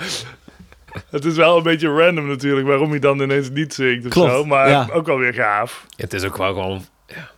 Het 1.09 1.25
is 1.25 1.35
wel 1.35 1.57
een 1.57 1.63
beetje 1.63 1.87
random 1.87 2.27
natuurlijk 2.27 2.67
waarom 2.67 2.89
hij 2.89 2.99
dan 2.99 3.21
ineens 3.21 3.49
niet 3.49 3.73
zingt 3.73 4.05
of 4.05 4.11
Klopt, 4.11 4.31
zo. 4.31 4.45
Maar 4.45 4.69
ja. 4.69 4.87
ook 4.93 5.05
wel 5.05 5.17
weer 5.17 5.33
gaaf. 5.33 5.85
Het 5.95 6.13
is 6.13 6.23
ook 6.23 6.37
wel 6.37 6.53
gewoon 6.53 6.85
ja, 7.07 7.29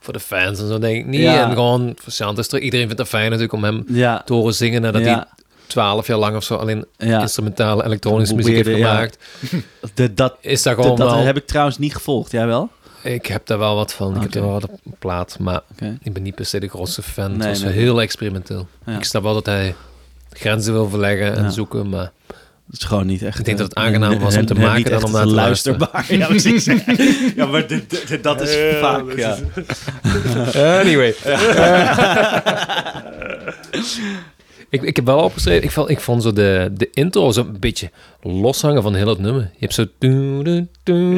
voor 0.00 0.12
de 0.12 0.20
fans 0.20 0.60
en 0.60 0.68
zo, 0.68 0.78
denk 0.78 0.96
ik 0.96 1.06
niet. 1.06 1.20
Ja. 1.20 1.44
En 1.44 1.50
gewoon 1.52 1.96
voor 2.02 2.12
Santos 2.12 2.48
terug. 2.48 2.64
Iedereen 2.64 2.86
vindt 2.86 3.00
het 3.00 3.10
fijn 3.10 3.24
natuurlijk 3.24 3.52
om 3.52 3.64
hem 3.64 3.84
Ja, 3.86 4.22
te 4.24 4.32
horen 4.32 4.54
zingen 4.54 4.82
nadat 4.82 5.02
hij 5.02 5.10
ja, 5.10 5.28
twaalf 5.70 6.06
jaar 6.06 6.18
lang 6.18 6.36
of 6.36 6.44
zo 6.44 6.54
alleen 6.54 6.84
ja. 6.96 7.20
instrumentale 7.20 7.84
elektronische 7.84 8.34
muziek 8.34 8.54
heeft 8.54 8.68
ja. 8.68 8.74
gemaakt. 8.74 9.18
De, 9.94 10.14
dat, 10.14 10.36
Is 10.40 10.62
dat 10.62 10.76
de- 10.76 10.82
gewoon 10.82 10.96
dat 10.98 11.10
wel... 11.10 11.18
heb 11.24 11.36
ik 11.36 11.46
trouwens 11.46 11.78
niet 11.78 11.94
gevolgd. 11.94 12.30
Jij 12.32 12.46
wel? 12.46 12.70
Ik 13.02 13.26
heb 13.26 13.46
daar 13.46 13.58
wel 13.58 13.74
wat 13.74 13.92
van. 13.92 14.16
Ik 14.16 14.22
heb 14.22 14.34
er 14.34 14.40
wel 14.42 14.50
wat 14.52 14.64
op 14.64 14.80
plaat, 14.98 15.36
maar 15.38 15.60
ik 16.02 16.12
ben 16.12 16.22
niet 16.22 16.34
per 16.34 16.46
se 16.46 16.60
de 16.60 16.68
grootste 16.68 17.02
fan. 17.02 17.30
Nee, 17.36 17.38
het 17.38 17.46
was 17.48 17.62
nee. 17.62 17.72
heel 17.72 18.00
experimenteel. 18.00 18.68
Ja. 18.86 18.96
Ik 18.96 19.04
snap 19.04 19.22
wel 19.22 19.34
dat 19.34 19.46
hij 19.46 19.74
grenzen 20.30 20.72
wil 20.72 20.88
verleggen 20.88 21.36
en 21.36 21.42
Ja. 21.42 21.50
zoeken, 21.50 21.88
maar 21.88 22.12
Het 22.70 22.80
is 22.80 22.84
gewoon 22.86 23.06
niet 23.06 23.22
echt... 23.22 23.38
Ik 23.38 23.44
denk 23.44 23.58
eh, 23.58 23.64
dat 23.64 23.74
het 23.74 23.84
aangenaam 23.84 24.18
was 24.18 24.36
om 24.36 24.46
te 24.46 24.54
maken 24.54 24.76
niet 24.76 24.88
dan 24.90 25.04
om 25.04 25.12
naar 25.12 25.22
te 25.26 25.28
luisteren. 25.32 25.78
luisterbaar. 25.78 26.18
Ja, 26.18 26.26
precies. 26.26 26.64
ja, 27.36 27.46
maar 27.46 27.66
dit- 27.66 28.08
dit- 28.08 28.22
dat 28.22 28.40
is 28.40 28.54
Ja, 28.54 28.78
vaak, 28.80 29.06
dat 29.08 29.16
ja. 29.18 29.36
is- 30.46 30.56
Anyway. 30.56 31.14
Ik, 34.70 34.82
ik 34.82 34.96
heb 34.96 35.04
wel 35.04 35.18
opgeschreven, 35.18 35.62
ik 35.64 35.70
vond, 35.70 35.90
ik 35.90 36.00
vond 36.00 36.22
zo 36.22 36.32
de, 36.32 36.70
de 36.72 36.88
intro 36.92 37.30
zo 37.30 37.40
een 37.40 37.60
beetje 37.60 37.90
loshangen 38.22 38.82
van 38.82 38.94
heel 38.94 39.08
het 39.08 39.18
nummer. 39.18 39.42
Je 39.52 39.58
hebt 39.58 39.74
zo... 39.74 39.84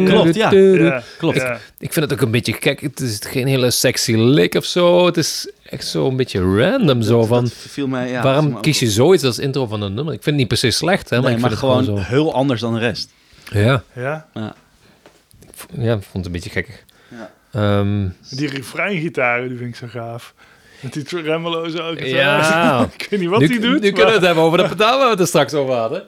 Klopt, 0.06 0.34
ja. 0.34 0.50
Ja, 0.52 1.02
Klopt. 1.18 1.36
Ik 1.78 1.92
vind 1.92 1.94
het 1.94 2.12
ook 2.12 2.20
een 2.20 2.30
beetje 2.30 2.56
gek. 2.60 2.80
Het 2.80 3.00
is 3.00 3.18
geen 3.22 3.46
hele 3.46 3.70
sexy 3.70 4.14
lick 4.14 4.54
of 4.54 4.64
zo. 4.64 5.06
Het 5.06 5.16
is 5.16 5.52
echt 5.62 5.86
zo 5.86 6.08
een 6.08 6.16
beetje 6.16 6.40
random 6.40 7.02
zo 7.02 7.22
van... 7.22 7.44
Dat 7.44 7.52
viel 7.52 7.86
mij, 7.86 8.10
ja, 8.10 8.22
waarom 8.22 8.60
kies 8.60 8.78
je 8.78 8.90
zoiets 8.90 9.24
als 9.24 9.38
intro 9.38 9.66
van 9.66 9.82
een 9.82 9.94
nummer? 9.94 10.14
Ik 10.14 10.22
vind 10.22 10.24
het 10.24 10.34
niet 10.34 10.48
per 10.48 10.56
se 10.56 10.70
slecht, 10.70 11.10
hè, 11.10 11.16
maar 11.16 11.24
Nee, 11.26 11.34
ik 11.34 11.40
maar 11.40 11.50
vind 11.50 11.60
het 11.60 11.70
gewoon 11.70 11.84
gewoon 11.84 12.04
zo... 12.04 12.10
heel 12.14 12.34
anders 12.34 12.60
dan 12.60 12.74
de 12.74 12.80
rest. 12.80 13.10
Ja, 13.50 13.82
Ja, 13.94 14.26
ja, 14.34 15.94
ik 15.94 16.02
vond 16.02 16.12
het 16.12 16.26
een 16.26 16.32
beetje 16.32 16.50
gekkig. 16.50 16.84
Ja. 17.08 17.30
Ehm, 17.52 18.08
die 18.30 18.48
refreingitaren 18.48 19.48
die 19.48 19.58
vind 19.58 19.68
ik 19.68 19.76
zo 19.76 19.86
gaaf. 19.86 20.34
Met 20.82 20.92
die 20.92 21.02
tremolo's 21.02 21.76
ook. 21.78 21.98
Ja. 22.00 22.88
ik 22.98 23.06
weet 23.10 23.20
niet 23.20 23.28
wat 23.28 23.40
nu, 23.40 23.46
die 23.46 23.60
doet. 23.60 23.70
Nu 23.70 23.80
maar- 23.80 23.90
kunnen 23.90 24.06
we 24.06 24.12
het 24.12 24.24
hebben 24.26 24.44
over 24.44 24.58
de 24.58 24.68
pedaal 24.68 24.96
waar 24.96 25.04
we 25.06 25.10
het 25.10 25.20
er 25.20 25.26
straks 25.26 25.54
over 25.54 25.74
hadden. 25.74 26.02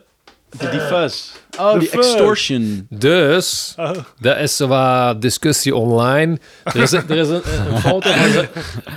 De, 0.57 0.69
die 0.69 0.79
fuzz. 0.79 1.31
Oh, 1.59 1.73
De 1.73 1.79
die 1.79 1.87
fuzz. 1.87 2.07
extortion. 2.13 2.87
Dus, 2.89 3.73
Oh, 3.77 3.91
dat 4.19 4.37
is 4.37 4.55
zo 4.55 4.67
wat 4.67 5.21
discussie 5.21 5.75
online. 5.75 6.37
Er 6.63 6.75
is, 6.81 6.91
een- 6.91 7.09
er 7.09 7.17
is 7.17 7.27
een, 7.29 7.41
een 7.69 7.79
foto 7.79 8.11
van 8.11 8.29
ze. 8.31 8.47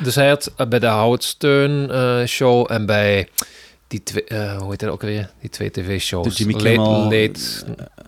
Dus 0.03 0.15
hij 0.15 0.29
had 0.29 0.53
eh, 0.57 0.67
bij 0.67 0.79
de 0.79 0.87
Houtsteun 0.87 1.91
eh, 1.91 2.25
show 2.27 2.67
en 2.73 2.87
bij 2.87 3.29
die 3.89 4.03
twee, 4.03 4.25
eh, 4.25 4.57
hoe 4.59 4.71
heet 4.71 4.81
dat 4.81 4.91
ook 4.91 5.03
weer? 5.03 5.31
Die 5.41 5.51
twee 5.51 5.71
tv-shows. 5.71 6.27
De 6.37 6.45
Jimmy 6.45 6.53
late, 6.53 6.67
Kimmel. 6.69 7.03
late 7.03 7.41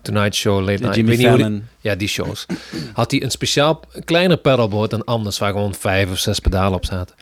Tonight 0.01 0.35
Show, 0.35 0.59
Late 0.59 0.71
De 0.75 0.79
Night. 0.81 0.95
Jimmy 0.95 1.15
die- 1.15 1.25
Fallon. 1.27 1.67
ja, 1.79 1.95
die 1.95 2.07
shows. 2.07 2.45
Had 2.93 3.11
hij 3.11 3.23
een 3.23 3.31
speciaal 3.31 3.79
kleiner 4.05 4.37
pedalboard 4.37 4.89
dan 4.89 5.03
anders, 5.03 5.37
waar 5.37 5.51
gewoon 5.51 5.73
vijf 5.75 6.11
of 6.11 6.17
zes 6.17 6.39
pedalen 6.39 6.73
op 6.73 6.85
zaten. 6.85 7.15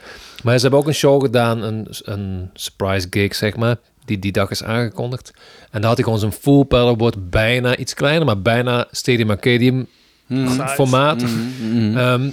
Maar 0.44 0.56
ze 0.56 0.62
hebben 0.62 0.80
ook 0.80 0.88
een 0.88 0.94
show 0.94 1.22
gedaan, 1.24 1.62
een, 1.64 1.88
een 2.04 2.50
surprise 2.54 3.08
gig, 3.10 3.36
zeg 3.36 3.56
maar, 3.56 3.76
die 4.06 4.20
die 4.20 4.32
dag 4.32 4.50
is 4.50 4.64
aangekondigd. 4.64 5.32
En 5.72 5.80
daar 5.80 5.84
had 5.90 5.94
hij 5.96 6.04
gewoon 6.04 6.20
zijn 6.20 6.32
full 6.32 6.64
pedalboard 6.64 7.30
bijna 7.30 7.78
iets 7.78 7.94
kleiner, 7.94 8.26
maar 8.26 8.42
bijna 8.42 8.88
Stadium 8.92 9.30
Arcadium. 9.30 9.88
Size. 10.30 10.68
formaat. 10.68 11.22
Ehm, 11.22 12.30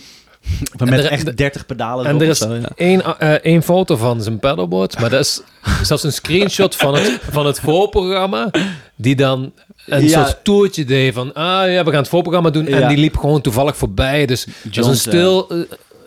Maar 0.78 0.88
met 0.88 0.98
er- 1.04 1.10
echt 1.10 1.36
30 1.36 1.66
pedalen 1.66 2.04
en 2.04 2.10
erop 2.10 2.22
er 2.22 2.28
is 2.28 2.38
zo, 2.38 2.54
ja. 2.54 2.68
één, 2.76 3.18
eh, 3.18 3.30
één 3.32 3.62
foto 3.62 3.96
van 3.96 4.22
zijn 4.22 4.38
pedalboard, 4.38 5.00
maar 5.00 5.10
dat 5.10 5.20
is 5.20 5.40
zelfs 5.82 6.02
een 6.02 6.12
screenshot 6.12 6.76
van 6.76 6.94
het, 6.94 7.18
van 7.30 7.46
het 7.46 7.60
voorprogramma, 7.60 8.50
die 8.96 9.16
dan 9.16 9.52
een 9.86 10.08
Ja. 10.08 10.24
soort 10.24 10.44
toertje 10.44 10.84
deed 10.84 11.14
van, 11.14 11.32
ah 11.34 11.72
ja, 11.72 11.84
we 11.84 11.90
gaan 11.90 12.00
het 12.00 12.08
voorprogramma 12.08 12.50
doen. 12.50 12.66
En 12.66 12.88
die 12.88 12.96
liep 12.98 13.16
gewoon 13.16 13.40
toevallig 13.40 13.76
voorbij. 13.76 14.26
Dus 14.26 14.44
dat 14.44 14.54
is 14.64 14.70
John's, 14.74 14.88
een 14.88 14.96
stil... 14.96 15.66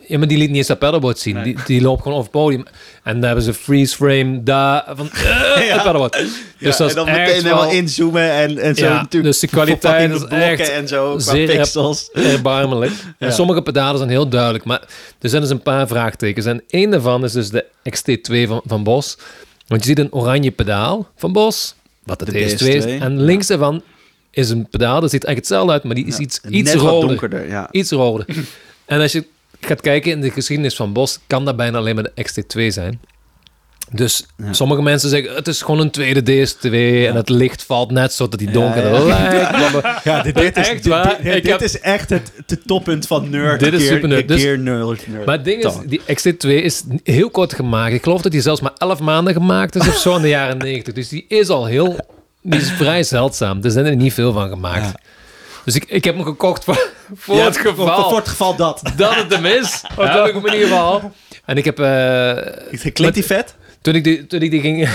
ja, 0.10 0.18
maar 0.18 0.28
die 0.28 0.38
liet 0.38 0.48
niet 0.48 0.58
eens 0.58 0.68
dat 0.68 0.80
pedalboard 0.80 1.20
zien. 1.20 1.34
Nee. 1.36 1.44
Die, 1.44 1.58
die 1.66 1.82
loopt 1.82 2.02
gewoon 2.02 2.18
over 2.18 2.30
het 2.32 2.42
podium. 2.42 2.64
En 3.04 3.16
daar 3.20 3.26
hebben 3.26 3.44
ze 3.44 3.54
freeze 3.54 3.96
frame 3.96 4.44
daar 4.44 4.84
van 4.96 5.10
het 5.12 5.78
pedalboard. 5.84 6.12
Dus 6.14 6.32
Ja, 6.58 6.78
dat 6.78 6.90
en 6.90 6.96
dan 6.96 7.08
echt 7.08 7.18
meteen 7.20 7.34
helemaal 7.44 7.62
wel 7.66 7.72
inzoomen 7.72 8.32
en, 8.32 8.58
en 8.58 8.76
zo 8.76 8.86
Ja, 8.86 8.94
natuurlijk. 8.94 9.24
dus 9.32 9.40
de 9.40 9.48
kwaliteit 9.48 10.12
is 10.12 10.18
blokken 10.18 10.40
echt 10.42 10.70
en 10.70 10.88
zo, 10.88 11.12
qua 11.16 11.20
zeer- 11.34 11.48
pixels. 11.58 12.10
erbarmelijk. 12.14 12.92
Ja. 13.20 13.28
En 13.28 13.34
sommige 13.34 13.62
pedalen 13.62 13.98
zijn 13.98 14.10
heel 14.10 14.30
duidelijk, 14.30 14.64
maar 14.64 14.82
er 15.20 15.30
zijn 15.30 15.42
dus 15.42 15.52
een 15.52 15.62
paar 15.62 15.88
vraagtekens. 15.88 16.46
En 16.46 16.64
één 16.70 16.90
daarvan 16.92 17.24
is 17.24 17.32
dus 17.32 17.50
de 17.50 17.66
XT2 17.90 18.48
van, 18.48 18.62
van 18.66 18.84
Bos. 18.84 19.18
Want 19.68 19.82
je 19.82 19.88
ziet 19.90 20.00
een 20.00 20.14
oranje 20.14 20.52
pedaal 20.52 21.08
van 21.16 21.34
Bos, 21.34 21.76
wat 22.04 22.24
DS2 22.30 22.34
is. 22.36 22.84
DS2, 22.84 22.88
En 23.02 23.22
links 23.22 23.48
daarvan 23.48 23.82
is 24.32 24.50
een 24.50 24.68
pedaal, 24.70 25.02
dat 25.02 25.10
ziet 25.12 25.24
eigenlijk 25.26 25.38
hetzelfde 25.38 25.72
uit, 25.72 25.84
maar 25.84 25.96
die 25.96 26.06
is 26.06 26.16
Ja, 26.18 26.24
iets, 26.24 26.40
iets 26.50 26.74
roder. 26.74 27.08
donkerder, 27.08 27.48
ja. 27.48 27.68
Iets 27.72 27.92
roder. 27.92 28.26
en 28.86 29.02
als 29.02 29.12
je 29.12 29.26
gaat 29.60 29.82
kijken 29.82 30.12
in 30.12 30.22
de 30.22 30.32
geschiedenis 30.32 30.76
van 30.76 30.94
Bos, 30.94 31.20
kan 31.28 31.46
dat 31.46 31.56
bijna 31.56 31.78
alleen 31.78 31.96
maar 31.96 32.04
de 32.04 32.24
XT2 32.24 32.68
zijn. 32.74 33.00
Dus 33.92 34.26
Ja. 34.38 34.54
sommige 34.54 34.82
mensen 34.82 35.10
zeggen, 35.10 35.36
het 35.36 35.48
is 35.48 35.62
gewoon 35.62 35.80
een 35.80 35.92
tweede 35.92 36.22
DS2 36.22 37.08
en 37.08 37.16
het 37.16 37.30
licht 37.30 37.64
valt 37.64 37.92
net 37.92 38.14
zo 38.14 38.28
dat 38.28 38.40
die 38.40 38.48
Ja, 38.48 38.54
donkerder 38.54 38.94
ja. 38.94 39.04
lijkt. 39.04 39.88
Ja, 40.04 40.22
dit, 40.22 40.36
dit 40.36 40.58
is, 40.58 40.68
Echt 40.68 40.84
dit, 40.84 40.88
waar, 40.94 41.18
dit- 41.24 41.36
ik 41.36 41.44
dit 41.44 41.52
heb- 41.52 41.62
is 41.62 41.80
echt 41.80 42.10
het, 42.10 42.32
het 42.48 42.68
toppunt 42.68 43.08
van 43.08 43.30
nerd. 43.30 43.60
Dit 43.60 43.74
is 43.74 43.80
keer- 43.80 43.92
super 43.94 44.10
nerd. 44.10 44.28
Dus- 44.28 44.44
nerd, 44.44 44.62
nerd. 45.08 45.26
Maar 45.26 45.36
het 45.36 45.46
ding 45.46 45.64
is, 45.66 45.74
die 45.86 46.02
XT2 46.06 46.50
is 46.64 46.84
heel 47.04 47.30
kort 47.30 47.54
gemaakt. 47.54 47.94
Ik 47.94 48.04
geloof 48.04 48.22
dat 48.22 48.32
die 48.32 48.42
zelfs 48.42 48.62
maar 48.62 48.74
11 48.78 49.00
maanden 49.00 49.34
gemaakt 49.34 49.76
is 49.76 49.88
of 49.88 49.96
zo 49.98 50.16
in 50.16 50.22
de 50.22 50.28
jaren 50.30 50.58
90. 50.68 50.94
Dus 50.94 51.10
die 51.10 51.26
is 51.28 51.50
al 51.50 51.66
heel... 51.66 51.98
Die 52.42 52.60
is 52.60 52.72
vrij 52.72 53.04
zeldzaam. 53.04 53.60
Er 53.64 53.72
zijn 53.72 53.86
er 53.86 53.96
niet 53.96 54.14
veel 54.14 54.34
van 54.34 54.50
gemaakt. 54.50 54.92
Dus 55.66 55.76
ik, 55.76 55.84
ik 55.88 56.04
heb 56.04 56.16
hem 56.16 56.24
gekocht 56.24 56.64
voor, 56.64 56.90
voor 57.16 57.36
Ja, 57.36 57.46
het 57.46 57.58
geval 57.58 57.86
Voor, 57.96 58.04
voor 58.04 58.18
het 58.18 58.28
geval 58.28 58.56
dat. 58.56 58.82
dat 58.96 59.16
het 59.16 59.34
hem 59.34 59.46
is. 59.46 59.82
Ja, 59.98 60.26
ik 60.26 60.34
hem 60.34 60.46
in 60.48 60.54
ieder 60.54 60.68
geval. 60.68 61.12
En 61.46 61.58
ik 61.58 61.66
heb... 61.66 61.80
eh, 61.80 62.92
Klinkt 62.94 63.14
die 63.16 63.26
vet? 63.26 63.56
toen, 63.82 63.96
ik 63.96 64.04
die, 64.04 64.28
toen 64.28 64.42
ik 64.42 64.52
die 64.52 64.62
ging... 64.62 64.90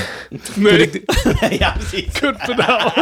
Toen 0.55 0.67
ik 0.67 0.93
die, 0.93 1.05
ja, 1.59 1.77
precies. 1.79 2.13
kutpedaal. 2.21 2.93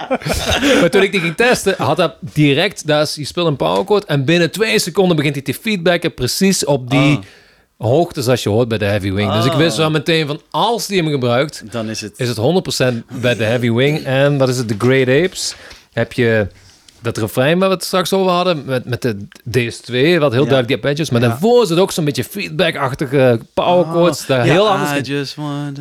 maar 0.80 0.90
toen 0.90 1.02
ik 1.02 1.12
die 1.12 1.20
ging 1.20 1.36
testen, 1.36 1.74
had 1.78 1.96
hij 1.96 2.14
direct... 2.20 2.88
Is, 2.88 3.14
je 3.14 3.24
speelt 3.24 3.46
een 3.46 3.56
powerchord 3.56 4.04
en 4.04 4.24
binnen 4.24 4.50
twee 4.50 4.78
seconden 4.78 5.16
begint 5.16 5.34
hij 5.34 5.44
te 5.44 5.54
feedbacken 5.54 6.14
precies 6.14 6.64
op 6.64 6.90
die... 6.90 7.16
Ah. 7.16 7.22
Hoogtes 7.88 8.28
als 8.28 8.42
je 8.42 8.48
hoort 8.48 8.68
bij 8.68 8.78
de 8.78 8.84
Heavy 8.84 9.12
Wing. 9.12 9.32
Dus 9.32 9.44
ik 9.44 9.50
Ah. 9.52 9.56
wist 9.58 9.76
wel 9.76 9.90
meteen 9.90 10.26
van 10.26 10.40
als 10.50 10.86
die 10.86 11.02
hem 11.02 11.10
gebruikt, 11.10 11.62
Dan 11.70 11.88
is 11.88 12.00
het... 12.00 12.12
is 12.16 12.28
het 12.28 12.36
100% 12.38 13.04
bij 13.20 13.36
de 13.36 13.44
Heavy 13.44 13.70
Wing. 13.72 14.04
En 14.04 14.38
wat 14.38 14.48
is 14.48 14.56
het, 14.56 14.68
de 14.68 14.74
Great 14.78 15.24
Apes? 15.24 15.54
Heb 15.92 16.12
je 16.12 16.46
dat 17.02 17.16
refrein 17.18 17.58
waar 17.58 17.68
we 17.68 17.74
het 17.74 17.84
straks 17.84 18.12
over 18.12 18.32
hadden, 18.32 18.62
met, 18.66 18.84
met 18.84 19.02
de 19.02 19.16
DS2, 19.48 20.18
wat 20.18 20.32
heel 20.32 20.46
duidelijk 20.46 20.66
die 20.66 20.76
arpeggios. 20.76 21.10
Maar 21.10 21.20
Ja. 21.20 21.28
daarvoor 21.28 21.66
zit 21.66 21.78
ook 21.78 21.92
zo'n 21.92 22.04
beetje 22.04 22.24
feedback-achtige 22.24 23.40
powerchords. 23.54 24.26
daar 24.26 24.40
Oh, 24.40 24.46
ja, 24.46 24.52
heel 24.52 24.68
anders 24.68 24.90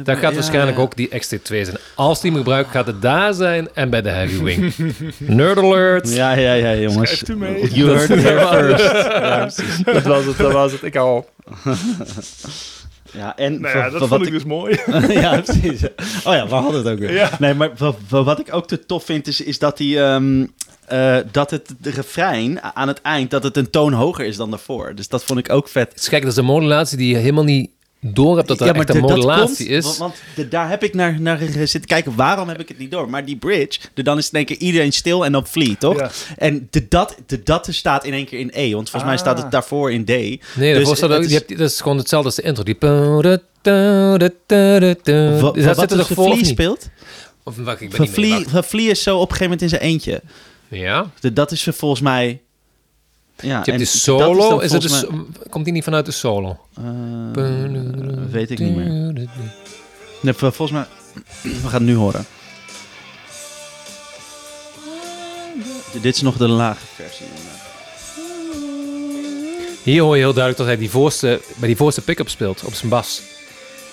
be- 0.03 0.15
gaat 0.15 0.33
waarschijnlijk 0.33 0.79
ook 0.79 0.95
die 0.95 1.07
XT2 1.19 1.41
zijn. 1.65 1.77
Als 1.95 2.21
die 2.21 2.31
hem 2.31 2.39
gebruikt, 2.39 2.71
gaat 2.71 2.87
het 2.87 3.01
daar 3.01 3.33
zijn 3.33 3.69
en 3.73 3.89
bij 3.89 4.01
de 4.01 4.09
Heavy 4.09 4.43
Wing. 4.43 4.73
Nerd 5.17 5.57
alert! 5.57 6.13
Ja, 6.13 6.31
ja, 6.31 6.53
ja, 6.53 6.75
jongens. 6.75 7.21
You 7.71 7.89
heard 7.89 8.09
it 8.09 8.21
first. 8.51 9.85
Dat 9.85 10.03
was 10.03 10.25
het, 10.25 10.37
dat 10.37 10.51
was 10.51 10.71
het. 10.71 10.83
Ik 10.83 10.93
hou 10.93 11.17
op. 11.17 11.29
Ja, 13.13 13.37
en 13.37 13.61
Nou 13.61 13.77
ja, 13.77 13.89
dat 13.89 13.97
vond 13.99 14.09
wat 14.09 14.21
ik 14.25 14.31
dus 14.31 14.43
mooi. 14.43 14.79
ja, 15.21 15.41
precies. 15.41 15.83
Oh 16.23 16.33
ja, 16.33 16.47
we 16.47 16.53
hadden 16.55 16.83
het 16.83 16.93
ook 16.93 16.99
weer. 16.99 17.13
Ja. 17.13 17.29
Nee, 17.39 17.53
maar 17.53 17.71
wa- 17.77 17.93
wa- 18.09 18.23
wat 18.23 18.39
ik 18.39 18.53
ook 18.53 18.67
te 18.67 18.85
tof 18.85 19.03
vind, 19.05 19.27
is, 19.27 19.41
is 19.41 19.59
dat, 19.59 19.77
die, 19.77 19.99
ehm, 20.01 20.45
eh, 20.87 21.17
dat 21.31 21.51
het 21.51 21.73
de 21.79 21.89
refrein 21.89 22.61
aan 22.61 22.87
het 22.87 23.01
eind, 23.01 23.31
dat 23.31 23.43
het 23.43 23.57
een 23.57 23.69
toon 23.69 23.93
hoger 23.93 24.25
is 24.25 24.37
dan 24.37 24.49
daarvoor. 24.49 24.95
Dus 24.95 25.07
dat 25.07 25.23
vond 25.23 25.39
ik 25.39 25.49
ook 25.51 25.67
vet. 25.67 25.89
Het 25.91 25.99
is 25.99 26.07
gek, 26.07 26.21
dat 26.21 26.31
is 26.31 26.37
een 26.37 26.45
modulatie 26.45 26.97
die 26.97 27.09
je 27.13 27.17
helemaal 27.17 27.43
niet 27.43 27.69
door 28.01 28.35
hebt 28.35 28.47
dat 28.47 28.59
er 28.61 28.67
echt 28.75 28.87
de- 28.87 28.93
een 28.93 29.01
dat 29.01 29.09
modulatie 29.09 29.65
komt, 29.65 29.69
is. 29.77 29.83
Want, 29.85 29.97
want 29.97 30.15
de- 30.35 30.47
daar 30.47 30.69
heb 30.69 30.83
ik 30.83 30.93
naar, 30.93 31.21
naar 31.21 31.39
zitten 31.49 31.85
kijken, 31.85 32.15
waarom 32.15 32.47
heb 32.47 32.59
ik 32.59 32.67
het 32.67 32.77
niet 32.77 32.91
door? 32.91 33.09
Maar 33.09 33.25
die 33.25 33.35
bridge, 33.37 33.79
de, 33.93 34.03
dan 34.03 34.17
is 34.17 34.25
in 34.29 34.37
één 34.37 34.45
keer 34.45 34.57
iedereen 34.57 34.91
stil 34.93 35.25
en 35.25 35.31
dan 35.31 35.47
Flea, 35.47 35.75
toch? 35.79 35.99
Ja. 35.99 36.09
En 36.37 36.67
de 36.69 36.87
dat, 36.87 37.15
de 37.25 37.43
dat 37.43 37.67
staat 37.71 38.05
in 38.05 38.13
één 38.13 38.25
keer 38.25 38.39
in 38.39 38.49
E, 38.53 38.73
want 38.73 38.89
volgens 38.89 39.11
mij 39.11 39.19
staat 39.19 39.35
Ah. 39.37 39.41
het 39.43 39.51
daarvoor 39.51 39.91
in 39.91 40.03
D. 40.05 40.07
Nee, 40.07 40.39
Dus 40.55 40.87
ook, 40.87 41.21
het 41.21 41.29
je 41.29 41.35
is- 41.35 41.41
hebt, 41.47 41.57
dat 41.57 41.69
is 41.71 41.81
gewoon 41.81 41.97
hetzelfde 41.97 42.27
als 42.27 42.35
de 42.37 42.41
intro. 42.41 42.63
Die... 42.63 42.75
Wa- 45.41 45.51
Dus 45.51 45.65
wat 45.65 45.75
dat 45.75 45.89
zit 45.89 45.99
er 45.99 46.05
voor 46.05 46.31
Flea 46.31 46.43
speelt? 46.43 46.89
Of 47.43 47.55
wacht, 47.57 47.81
ik 47.81 47.87
ben 47.89 47.97
Van 47.97 48.05
niet. 48.05 48.13
Flea, 48.47 48.63
Flea 48.63 48.89
is 48.89 49.03
zo 49.03 49.15
op 49.15 49.21
een 49.21 49.35
gegeven 49.35 49.43
moment 49.43 49.61
in 49.61 49.69
zijn 49.69 49.81
eentje. 49.81 50.21
Ja. 50.67 51.11
De, 51.19 51.33
dat 51.33 51.51
is 51.51 51.67
volgens 51.71 52.01
mij... 52.01 52.41
Ja, 53.41 53.61
Je 53.65 53.71
hebt 53.71 53.77
dat 53.79 53.87
solo. 53.87 54.59
Is 54.59 54.71
het 54.71 55.07
komt 55.49 55.63
die 55.65 55.73
niet 55.73 55.83
vanuit 55.83 56.05
de 56.05 56.11
solo? 56.11 56.57
Eh, 56.75 57.43
weet 58.29 58.51
ik 58.51 58.59
niet 58.59 58.75
meer. 58.75 59.13
Nee, 60.21 60.33
vol- 60.33 60.51
volgens 60.51 60.71
mij... 60.71 60.85
We 61.63 61.67
gaan 61.69 61.71
het 61.71 61.81
nu 61.89 61.95
horen. 61.95 62.25
Dit 66.01 66.15
is 66.15 66.21
nog 66.21 66.37
de 66.37 66.47
lage 66.47 66.85
versie. 66.95 67.25
Hier 69.83 70.01
hoor 70.01 70.15
je 70.15 70.21
heel 70.21 70.33
duidelijk 70.33 70.57
dat 70.57 70.67
hij 70.67 70.77
die 70.77 70.89
voorste, 70.89 71.41
bij 71.55 71.67
die 71.67 71.77
voorste 71.77 72.01
pick-up 72.01 72.29
speelt 72.29 72.63
op 72.63 72.73
zijn 72.73 72.89
bas. 72.89 73.21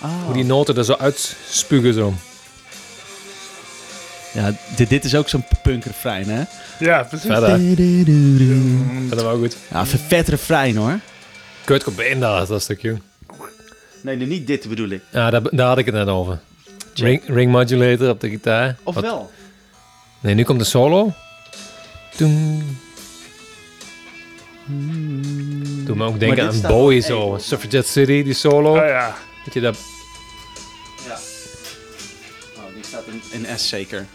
Ah. 0.01 0.11
Hoe 0.25 0.35
die 0.35 0.45
noten 0.45 0.77
er 0.77 0.85
zo 0.85 0.93
uitspugen 0.93 1.95
zo. 1.95 2.15
Ja, 4.33 4.53
dit, 4.77 4.89
dit 4.89 5.05
is 5.05 5.15
ook 5.15 5.29
zo'n 5.29 5.45
punk 5.63 5.85
refrein, 5.85 6.29
hè? 6.29 6.43
Ja, 6.79 7.03
precies. 7.03 7.27
Verder. 7.27 9.09
Dat 9.09 9.25
ook 9.25 9.39
goed. 9.39 9.57
Ja, 9.71 9.81
een 9.81 9.87
vet 9.87 10.29
refrein, 10.29 10.77
hoor. 10.77 10.99
Kurt 11.65 11.83
Cobain 11.85 12.21
daar, 12.21 12.47
dat 12.47 12.63
stukje. 12.63 12.97
Nee, 14.03 14.17
nee, 14.17 14.27
niet 14.27 14.47
dit 14.47 14.69
bedoel 14.69 14.89
ik. 14.89 15.03
Ja, 15.11 15.31
daar, 15.31 15.43
daar 15.51 15.69
had 15.69 15.79
ik 15.79 15.87
het 15.87 15.95
net 15.95 16.09
over. 16.09 16.39
Ring, 16.95 17.23
ring 17.27 17.51
modulator 17.53 18.09
op 18.11 18.21
de 18.21 18.29
gitaar. 18.29 18.77
Of 18.83 18.95
Wat- 18.95 19.05
wel? 19.05 19.31
Nee, 20.21 20.35
nu 20.35 20.43
komt 20.45 20.59
de 20.59 20.65
solo. 20.65 21.13
Doem. 22.17 22.63
Doe 25.85 25.97
me 25.97 26.05
ook 26.05 26.19
denken 26.19 26.37
dit 26.37 26.47
aan 26.47 26.53
staat 26.53 26.71
Bowie 26.71 26.99
op 26.99 27.05
zo. 27.05 27.37
Suffragette 27.41 27.91
City, 27.91 28.23
die 28.23 28.35
solo. 28.35 28.71
Oh 28.71 28.87
ja. 28.87 29.15
Weet 29.45 29.55
je 29.55 29.61
dat? 29.61 29.79
In 33.47 33.59
S 33.59 33.69
zeker. 33.69 34.07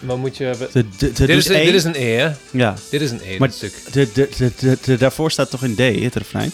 Maar 0.00 0.18
moet 0.18 0.36
je... 0.36 0.44
hebben- 0.44 0.68
De, 0.72 0.84
de, 0.96 1.12
de, 1.12 1.26
Dit 1.26 1.28
is, 1.36 1.44
dus 1.46 1.56
dit 1.64 1.74
is 1.74 1.84
een 1.84 1.94
E, 1.96 2.12
hè? 2.14 2.30
Ja, 2.50 2.74
Dit 2.90 3.00
is 3.00 3.10
een 3.10 3.20
E, 3.24 3.38
Maar- 3.38 3.50
stuk. 3.52 3.72
de, 3.92 4.08
de, 4.12 4.28
de, 4.36 4.52
de, 4.58 4.78
de- 4.84 4.96
daarvoor 4.96 5.30
staat 5.30 5.50
toch 5.50 5.62
in 5.64 5.74
D, 5.74 5.78
het 6.02 6.14
refrein? 6.14 6.52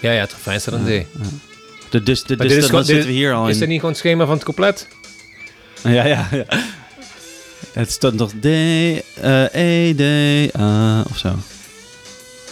Ja, 0.00 0.12
ja, 0.12 0.20
het 0.20 0.32
refrein 0.32 0.60
staat 0.60 0.74
een 0.74 0.84
D. 0.84 1.06
De, 1.90 2.02
dus 2.02 2.22
de, 2.24 2.36
dus 2.36 2.48
dit 2.48 2.62
is 2.64 2.68
dan 2.70 2.84
zitten 2.84 3.06
we 3.06 3.12
hier 3.12 3.32
al 3.34 3.48
Is 3.48 3.54
in. 3.54 3.60
dat 3.60 3.68
niet 3.68 3.76
gewoon 3.78 3.90
het 3.90 4.00
schema 4.00 4.24
van 4.24 4.34
het 4.34 4.44
couplet? 4.44 4.86
Ja, 5.82 5.90
ja, 6.06 6.28
ja. 6.30 6.44
Het 7.72 7.90
staat 7.92 8.12
nog 8.14 8.30
D, 8.40 8.44
eh, 8.44 9.54
E, 9.54 9.94
D, 9.94 10.56
A 10.58 11.02
of 11.10 11.18
zo. 11.18 11.34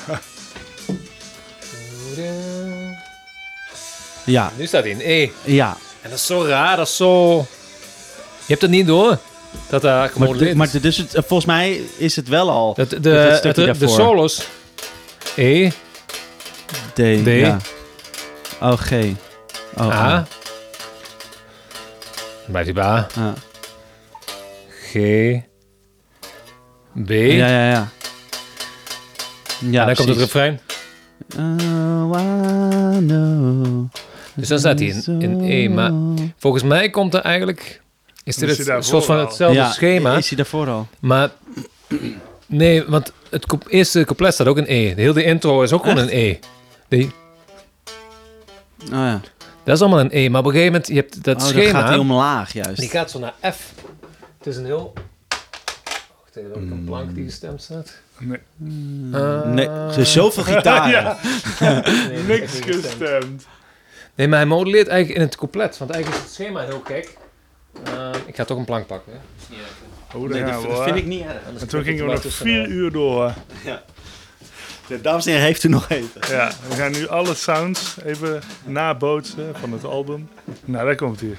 Ja, 4.24 4.52
Nu 4.56 4.66
staat 4.66 4.82
hij 4.82 4.92
in 4.92 5.00
E. 5.00 5.28
ja. 5.44 5.76
En 6.02 6.10
dat 6.10 6.18
is 6.18 6.26
zo 6.26 6.42
raar, 6.44 6.76
dat 6.76 6.86
is 6.88 6.96
zo... 6.96 7.46
Je 8.46 8.52
hebt 8.52 8.62
het 8.62 8.70
niet 8.70 8.86
door. 8.86 9.18
Dat 9.68 9.82
daar 9.82 10.10
Maar, 10.16 10.32
de- 10.32 10.54
maar 10.54 10.70
de- 10.70 10.80
dus 10.80 10.96
het, 10.96 11.10
volgens 11.12 11.44
mij 11.44 11.80
is 11.96 12.16
het 12.16 12.28
wel 12.28 12.50
al 12.50 12.74
de, 12.74 12.80
het 12.80 13.02
de, 13.78 13.88
solos... 13.88 14.46
E, 15.36 15.68
D. 16.92 16.94
D. 16.94 17.26
Ja. 17.26 17.58
Oh, 18.60 18.72
G. 18.72 18.92
Oh, 19.76 19.86
A. 19.86 20.14
A. 20.14 20.26
Blijft 22.46 22.66
hij 22.66 22.72
bij 22.74 22.84
A. 22.84 23.34
G. 24.68 24.92
B. 27.04 27.10
Ja, 27.10 27.48
ja, 27.48 27.68
ja. 27.70 27.88
Ja, 29.70 29.80
en 29.80 29.86
dan 29.86 29.94
komt 29.94 30.08
het 30.08 30.18
refrein. 30.18 30.60
Oh, 31.38 32.20
I 32.94 33.06
know. 33.06 33.84
Dus 34.34 34.48
dan 34.48 34.58
staat 34.58 34.78
hij 34.78 34.88
in, 34.88 35.20
in 35.22 35.40
E. 35.40 35.68
Maar 35.68 35.92
volgens 36.38 36.62
mij 36.62 36.90
komt 36.90 37.14
er 37.14 37.20
eigenlijk... 37.20 37.82
Is 38.24 38.40
het, 38.40 38.66
hij 38.66 38.76
een 38.76 38.82
soort 38.82 39.04
van 39.04 39.18
hetzelfde 39.18 39.58
ja, 39.58 39.70
schema? 39.72 40.16
Is 40.16 40.28
hij 40.28 40.36
daarvoor 40.36 40.68
al? 40.68 40.86
Maar... 41.00 41.30
Nee, 42.46 42.84
want 42.84 43.12
het 43.30 43.46
eerste 43.68 44.04
couplet 44.04 44.34
staat 44.34 44.46
ook 44.46 44.58
in 44.58 44.64
E. 44.66 44.94
De 44.94 45.02
hele 45.02 45.24
intro 45.24 45.62
is 45.62 45.72
ook 45.72 45.82
gewoon 45.82 45.98
een 45.98 46.08
E. 46.10 46.38
Die, 46.88 47.12
Oh 48.84 48.90
ja. 48.90 49.20
dat 49.64 49.74
is 49.74 49.80
allemaal 49.80 50.00
een 50.00 50.08
E. 50.12 50.28
Maar 50.28 50.40
op 50.40 50.46
een 50.46 50.52
gegeven 50.52 50.72
moment, 50.72 50.90
je 50.90 50.94
hebt 50.94 51.24
dat 51.24 51.36
oh, 51.42 51.48
schema... 51.48 51.80
gaat 51.80 51.88
hij 51.88 51.98
omlaag 51.98 52.52
juist. 52.52 52.80
Die 52.80 52.88
gaat 52.88 53.10
zo 53.10 53.18
naar 53.18 53.34
F. 53.52 53.72
Het 54.38 54.46
is 54.46 54.56
een 54.56 54.64
heel... 54.64 54.92
Wacht 56.20 56.36
even, 56.36 56.50
welke 56.50 56.66
Hmm. 56.66 56.84
plank 56.84 57.14
die 57.14 57.24
gestemd 57.24 57.62
staat. 57.62 57.92
Nee, 58.18 58.38
Uh, 59.12 59.44
Nee, 59.44 59.68
er 59.68 59.98
is 59.98 60.12
zoveel 60.12 60.42
gitaren. 60.42 60.90
Ja. 61.60 61.82
nee, 62.08 62.22
niks 62.38 62.60
gestemd. 62.60 63.46
Nee, 64.14 64.28
maar 64.28 64.38
hij 64.38 64.46
modelleert 64.48 64.88
eigenlijk 64.88 65.20
in 65.20 65.26
het 65.26 65.36
couplet. 65.36 65.78
Want 65.78 65.90
eigenlijk 65.90 66.22
is 66.22 66.28
het 66.28 66.38
schema 66.40 66.60
heel 66.60 66.82
gek. 66.84 67.16
Uh, 67.88 68.10
ik 68.26 68.36
ga 68.36 68.44
toch 68.44 68.58
een 68.58 68.64
plank 68.64 68.86
pakken. 68.86 69.12
Hè? 69.12 69.18
Oh, 70.16 70.28
Nee, 70.28 70.44
dat 70.44 70.82
vind 70.84 70.96
ik 70.96 71.06
niet 71.06 71.22
erg. 71.22 71.60
En 71.60 71.68
toen 71.68 71.82
gingen 71.82 72.00
er 72.00 72.06
we 72.06 72.20
nog 72.24 72.34
vier 72.34 72.66
uur 72.66 72.92
door. 72.92 73.32
De 74.86 75.00
dames 75.00 75.26
en 75.26 75.30
heren 75.32 75.46
heeft 75.46 75.64
u 75.64 75.68
nog 75.68 75.88
even. 75.88 76.20
Ja, 76.28 76.50
we 76.68 76.74
gaan 76.74 76.92
nu 76.92 77.08
alle 77.08 77.34
sounds 77.34 77.96
even 78.04 78.42
nabootsen 78.64 79.54
van 79.60 79.72
het 79.72 79.84
album. 79.84 80.28
Nou, 80.64 80.86
daar 80.86 80.96
komt 80.96 81.20
hij. 81.20 81.36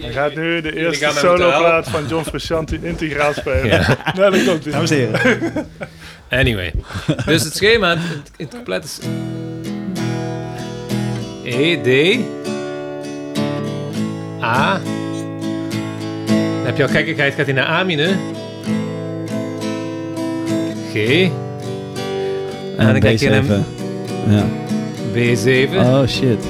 Hij 0.00 0.12
gaat 0.12 0.34
nu 0.34 0.60
de 0.60 0.76
eerste 0.76 1.10
soloplaat 1.14 1.88
van 1.88 2.06
John 2.06 2.24
Frusciante 2.24 2.78
integraal 2.82 3.32
spelen. 3.32 3.66
Ja. 3.66 4.12
Nou, 4.14 4.30
daar 4.30 4.44
komt 4.44 4.64
hij. 4.64 4.72
Dames 4.72 4.90
en 4.90 4.96
heren. 4.96 5.68
Anyway. 6.30 6.72
dus 7.26 7.44
het 7.44 7.56
schema, 7.56 7.88
het, 7.88 8.00
het, 8.00 8.30
het 8.36 8.48
couplet 8.48 8.84
is... 8.84 8.98
E, 11.44 11.76
D... 11.76 12.43
A... 14.44 14.80
Dan 16.26 16.64
heb 16.64 16.76
je 16.76 16.82
al 16.82 16.88
gekkigheid, 16.88 17.34
gaat 17.34 17.44
hij 17.44 17.54
naar 17.54 17.66
A 17.68 17.84
mineur. 17.84 18.16
G... 20.92 20.96
En 22.76 22.86
dan 22.86 23.00
krijg 23.00 23.20
je 23.20 23.28
hem 23.28 23.44
even. 23.44 23.64
Ja. 24.28 24.44
B7. 25.14 25.76
Oh 25.76 26.06
shit. 26.06 26.44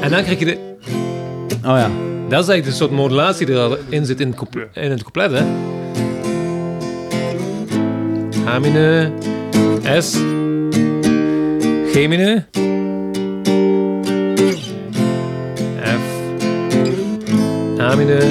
En 0.00 0.10
dan 0.10 0.22
krijg 0.22 0.38
je 0.38 0.44
de... 0.44 0.58
Oh 1.64 1.76
ja. 1.76 1.90
Dat 2.28 2.42
is 2.42 2.48
eigenlijk 2.48 2.64
de 2.64 2.72
soort 2.72 2.90
modulatie 2.90 3.46
die 3.46 3.54
erin 3.56 4.06
zit 4.06 4.20
in 4.20 4.26
het, 4.26 4.36
couple- 4.36 4.68
in 4.72 4.90
het 4.90 5.02
couplet, 5.02 5.30
hè? 5.32 5.44
A 8.46 8.58
mineur, 8.58 9.10
S, 9.98 10.16
G 11.92 12.08
A 17.92 17.96
mineur, 17.96 18.24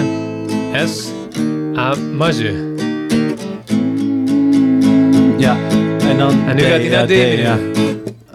S, 0.87 1.11
A 1.77 1.95
majeur. 2.17 2.53
Ja. 5.37 5.57
En 5.99 6.17
dan. 6.17 6.47
En 6.47 6.55
nu 6.55 6.61
D, 6.61 6.65
gaat 6.65 6.79
hij 6.79 6.89
naar 6.89 7.07
D 7.07 7.11
ja. 7.39 7.57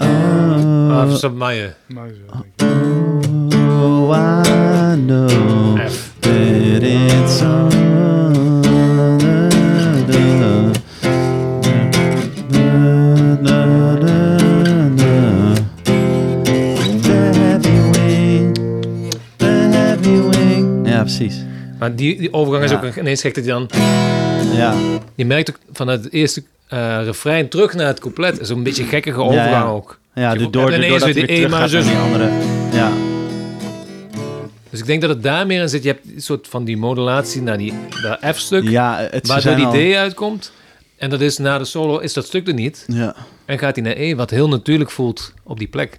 Oh, 0.00 1.10
Of 1.12 1.18
sub 1.18 1.34
majeur. 1.34 1.74
Maar 1.86 2.08
zo, 2.08 2.14
denk 2.32 2.44
ik. 2.56 2.64
oh, 3.82 4.16
I 4.16 4.96
know 5.06 5.78
F. 5.88 6.12
that 6.20 6.82
it's 6.82 7.42
all 7.42 8.15
Maar 21.86 21.96
die, 21.96 22.18
die 22.18 22.32
overgang 22.32 22.64
is 22.64 22.72
ook 22.72 22.96
ineens 22.96 23.20
gek 23.20 23.34
dat 23.34 23.44
hij 23.44 23.52
dan... 23.52 23.70
Ja. 24.56 24.74
Je 25.14 25.26
merkt 25.26 25.50
ook 25.50 25.58
vanuit 25.72 26.04
het 26.04 26.12
eerste 26.12 26.42
eh 26.68 27.00
refrein 27.04 27.48
terug 27.48 27.74
naar 27.74 27.86
het 27.86 28.00
couplet. 28.00 28.48
een 28.48 28.62
beetje 28.62 28.82
een 28.82 28.88
gekkige 28.88 29.20
overgang 29.20 29.50
ja. 29.50 29.64
ook. 29.64 29.98
Ja, 30.14 30.32
Je 30.32 30.38
de, 30.38 30.50
door, 30.50 30.74
ineens 30.74 30.88
doordat 30.88 31.12
weer 31.12 31.26
terug 31.26 31.52
gaat 31.52 31.70
die 31.70 31.96
andere. 31.96 32.30
Ja. 32.72 32.92
Dus 34.70 34.80
ik 34.80 34.86
denk 34.86 35.00
dat 35.00 35.10
het 35.10 35.22
daar 35.22 35.46
meer 35.46 35.60
in 35.60 35.68
zit. 35.68 35.82
Je 35.82 35.88
hebt 35.88 36.14
een 36.14 36.22
soort 36.22 36.48
van 36.48 36.64
die 36.64 36.76
modulatie 36.76 37.42
naar 37.42 37.58
die 37.58 37.72
dat 38.02 38.18
F-stuk, 38.34 38.68
Ja, 38.68 38.96
het 39.10 39.26
ze 39.26 39.32
waardoor 39.32 39.40
zijn 39.40 39.70
die 39.72 39.92
al- 39.92 39.92
D 39.92 39.96
uitkomt. 39.96 40.52
En 40.96 41.10
dat 41.10 41.20
is 41.20 41.38
na 41.38 41.58
de 41.58 41.64
solo 41.64 41.98
is 41.98 42.12
dat 42.12 42.26
stuk 42.26 42.48
er 42.48 42.54
niet. 42.54 42.84
Ja. 42.86 43.14
En 43.44 43.58
gaat 43.58 43.74
hij 43.76 43.84
naar 43.84 43.96
E, 43.96 44.14
wat 44.14 44.30
heel 44.30 44.48
natuurlijk 44.48 44.90
voelt 44.90 45.32
op 45.42 45.58
die 45.58 45.68
plek. 45.68 45.98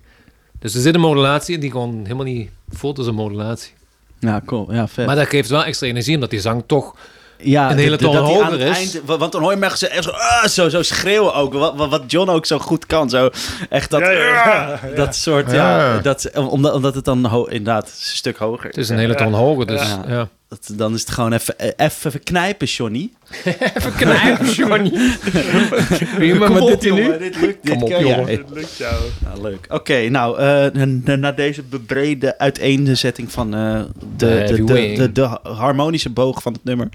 Dus 0.60 0.76
er 0.76 0.82
zit 0.82 0.96
een 0.96 1.02
modulatie 1.02 1.54
in 1.54 1.60
die 1.60 1.72
gewoon 1.72 2.00
helemaal 2.04 2.26
niet 2.26 2.50
voelt 2.70 2.98
als 2.98 3.08
een 3.08 3.16
modulatie. 3.16 3.72
Ja, 4.20 4.42
cool. 4.46 4.74
Ja, 4.74 4.88
vet. 4.88 5.06
Maar 5.06 5.16
dat 5.16 5.28
geeft 5.28 5.50
wel 5.50 5.64
extra 5.64 5.88
energie, 5.88 6.14
omdat 6.16 6.30
die 6.30 6.40
zang 6.42 6.64
toch... 6.68 6.96
ja, 7.38 7.72
een 7.72 7.78
hele 7.78 7.98
toon 7.98 8.16
hoger 8.16 8.60
is. 8.60 8.78
eind- 8.78 9.02
want 9.06 9.32
dan 9.32 9.42
hoor 9.42 9.52
je 9.52 9.58
mensen 9.58 9.92
echt 9.92 10.04
zo, 10.04 10.10
ah, 10.10 10.44
zo, 10.46 10.70
zo 10.70 10.82
schreeuwen 10.82 11.34
ook. 11.34 11.54
Wat, 11.54 11.76
wat, 11.76 12.02
John 12.08 12.30
ook 12.30 12.46
zo 12.46 12.60
goed 12.60 12.86
kan. 12.86 13.10
Zo, 13.10 13.30
echt 13.70 13.90
dat, 13.90 14.00
Ja, 14.00 14.10
ja, 14.12 14.26
ja. 14.26 14.80
dat 14.96 15.16
soort, 15.16 15.52
ja. 15.52 15.94
Ja. 15.94 16.00
dat, 16.00 16.32
omdat, 16.36 16.74
omdat 16.74 16.96
het 16.96 17.06
dan 17.06 17.26
ho- 17.26 17.46
inderdaad 17.46 17.86
een 17.86 17.92
stuk 17.96 18.38
hoger 18.38 18.68
Het 18.68 18.78
is 18.78 18.90
een 18.90 18.98
hele 18.98 19.16
toon 19.16 19.34
hoger, 19.34 19.66
dus 19.68 19.96
ja. 20.08 20.28
Dat, 20.50 20.70
dan 20.74 20.94
is 20.94 21.02
het 21.02 21.10
gewoon 21.10 21.34
even, 21.34 21.60
eh, 21.60 21.86
even 21.88 22.24
knijpen, 22.24 22.68
Johnny. 22.68 23.10
Even 23.76 23.96
knijpen, 23.96 24.50
Johnny. 24.50 24.92
Wie 26.18 26.36
maar 26.36 26.48
Kom 26.50 26.60
wat 26.60 26.62
op, 26.64 26.70
doet 26.70 26.84
hij 26.84 26.92
nu? 26.92 27.04
jongen, 27.04 27.20
Dit 27.20 27.42
lukt. 27.42 27.66
Dit 27.66 27.82
op. 27.84 27.90
Het 27.90 28.44
lukt 28.54 28.78
jou. 28.78 28.96
Ja, 29.24 29.42
leuk. 29.42 29.66
Oké, 29.70 30.10
nou, 30.10 30.40
eh, 30.40 30.84
na, 30.84 31.16
na 31.16 31.32
deze 31.32 31.64
bebrede 31.64 32.38
uiteenzetting 32.38 33.32
van 33.32 33.54
eh, 33.56 33.82
de, 34.18 34.62
de, 34.66 34.94
de, 34.96 35.12
de 35.12 35.40
harmonische 35.44 36.10
boog 36.10 36.42
van 36.42 36.54
het 36.54 36.64
nummer, 36.64 36.90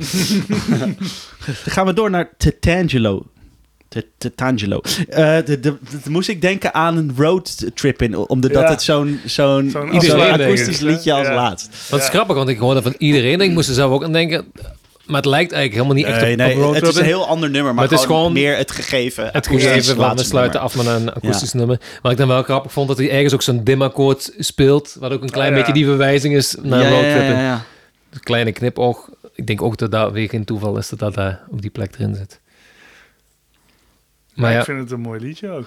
gaan 1.75 1.87
we 1.87 1.93
door 1.93 2.11
naar 2.11 2.31
Tetangelo. 2.37 3.27
Te- 3.93 4.07
Tetangelo. 4.19 4.81
Eh, 5.09 5.37
moest 6.09 6.29
ik 6.29 6.41
denken 6.41 6.75
aan 6.75 6.97
een 6.97 7.13
roadtrip 7.17 8.03
in, 8.03 8.17
omdat 8.17 8.51
Ja. 8.51 8.69
het 8.71 8.83
zo'n 8.83 9.21
zo'n 9.25 9.75
akoestisch 9.77 10.81
liedje 10.81 11.13
als 11.13 11.29
laatst. 11.29 11.69
Dat 11.91 12.01
is 12.01 12.09
grappig, 12.09 12.37
want 12.37 12.49
ik 12.49 12.59
hoorde 12.59 12.83
van 12.83 12.95
iedereen 12.99 13.41
en 13.41 13.47
ik 13.47 13.51
moest 13.53 13.69
er 13.69 13.75
zelf 13.75 13.93
ook 13.93 14.05
aan 14.05 14.13
denken. 14.13 14.45
Maar 15.07 15.17
het 15.21 15.31
lijkt 15.31 15.53
eigenlijk 15.53 15.73
helemaal 15.83 15.97
niet 16.05 16.15
echt 16.15 16.21
Nee, 16.25 16.33
op, 16.33 16.39
nee, 16.39 16.55
op 16.57 16.61
roadtrip. 16.63 16.83
het 16.85 16.93
is 16.95 16.99
een 17.01 17.05
heel 17.07 17.27
ander 17.27 17.51
nummer, 17.51 17.75
maar, 17.75 17.83
Maar 17.83 17.91
het 17.93 17.99
is 18.01 18.07
gewoon, 18.07 18.33
meer 18.33 18.57
het 18.57 18.71
gegeven. 18.71 19.29
het 19.33 19.47
gegeven 19.47 19.97
van 19.97 20.17
we 20.17 20.23
sluiten 20.25 20.61
af 20.61 20.77
met 20.77 20.87
een 20.87 21.13
akoestisch 21.13 21.53
nummer. 21.53 21.81
Wat 22.03 22.13
ik 22.13 22.19
dan 22.19 22.29
wel 22.29 22.43
grappig 22.43 22.73
vond, 22.73 22.89
dat 22.89 22.99
hij 22.99 23.11
ergens 23.11 23.35
ook 23.35 23.43
zo'n 23.43 23.65
dimakkoord 23.65 24.33
speelt. 24.39 24.97
Wat 25.01 25.13
ook 25.13 25.23
een 25.23 25.31
klein 25.31 25.51
Oh, 25.51 25.57
ja. 25.59 25.65
beetje 25.65 25.79
die 25.79 25.89
verwijzing 25.89 26.35
is 26.35 26.57
naar 26.63 26.81
Ja, 26.83 26.89
ja, 26.89 26.93
roadtrip. 26.95 27.23
ja, 27.37 27.41
ja. 27.43 27.65
Een 28.13 28.21
kleine 28.21 28.53
knipoog. 28.53 29.09
Ik 29.35 29.47
denk 29.47 29.63
ook 29.63 29.77
dat 29.77 29.91
dat 29.91 30.13
weer 30.13 30.29
geen 30.29 30.45
toeval 30.45 30.79
is 30.79 30.89
dat 30.89 30.99
dat 30.99 31.15
daar 31.15 31.41
op 31.51 31.63
die 31.63 31.71
plek 31.71 31.95
erin 31.99 32.15
zit. 32.15 32.41
Maar 34.35 34.45
Maar 34.45 34.53
ja, 34.53 34.59
ik 34.59 34.65
vind 34.65 34.79
het 34.79 34.91
een 34.91 35.01
mooi 35.01 35.21
liedje 35.21 35.49
ook. 35.51 35.67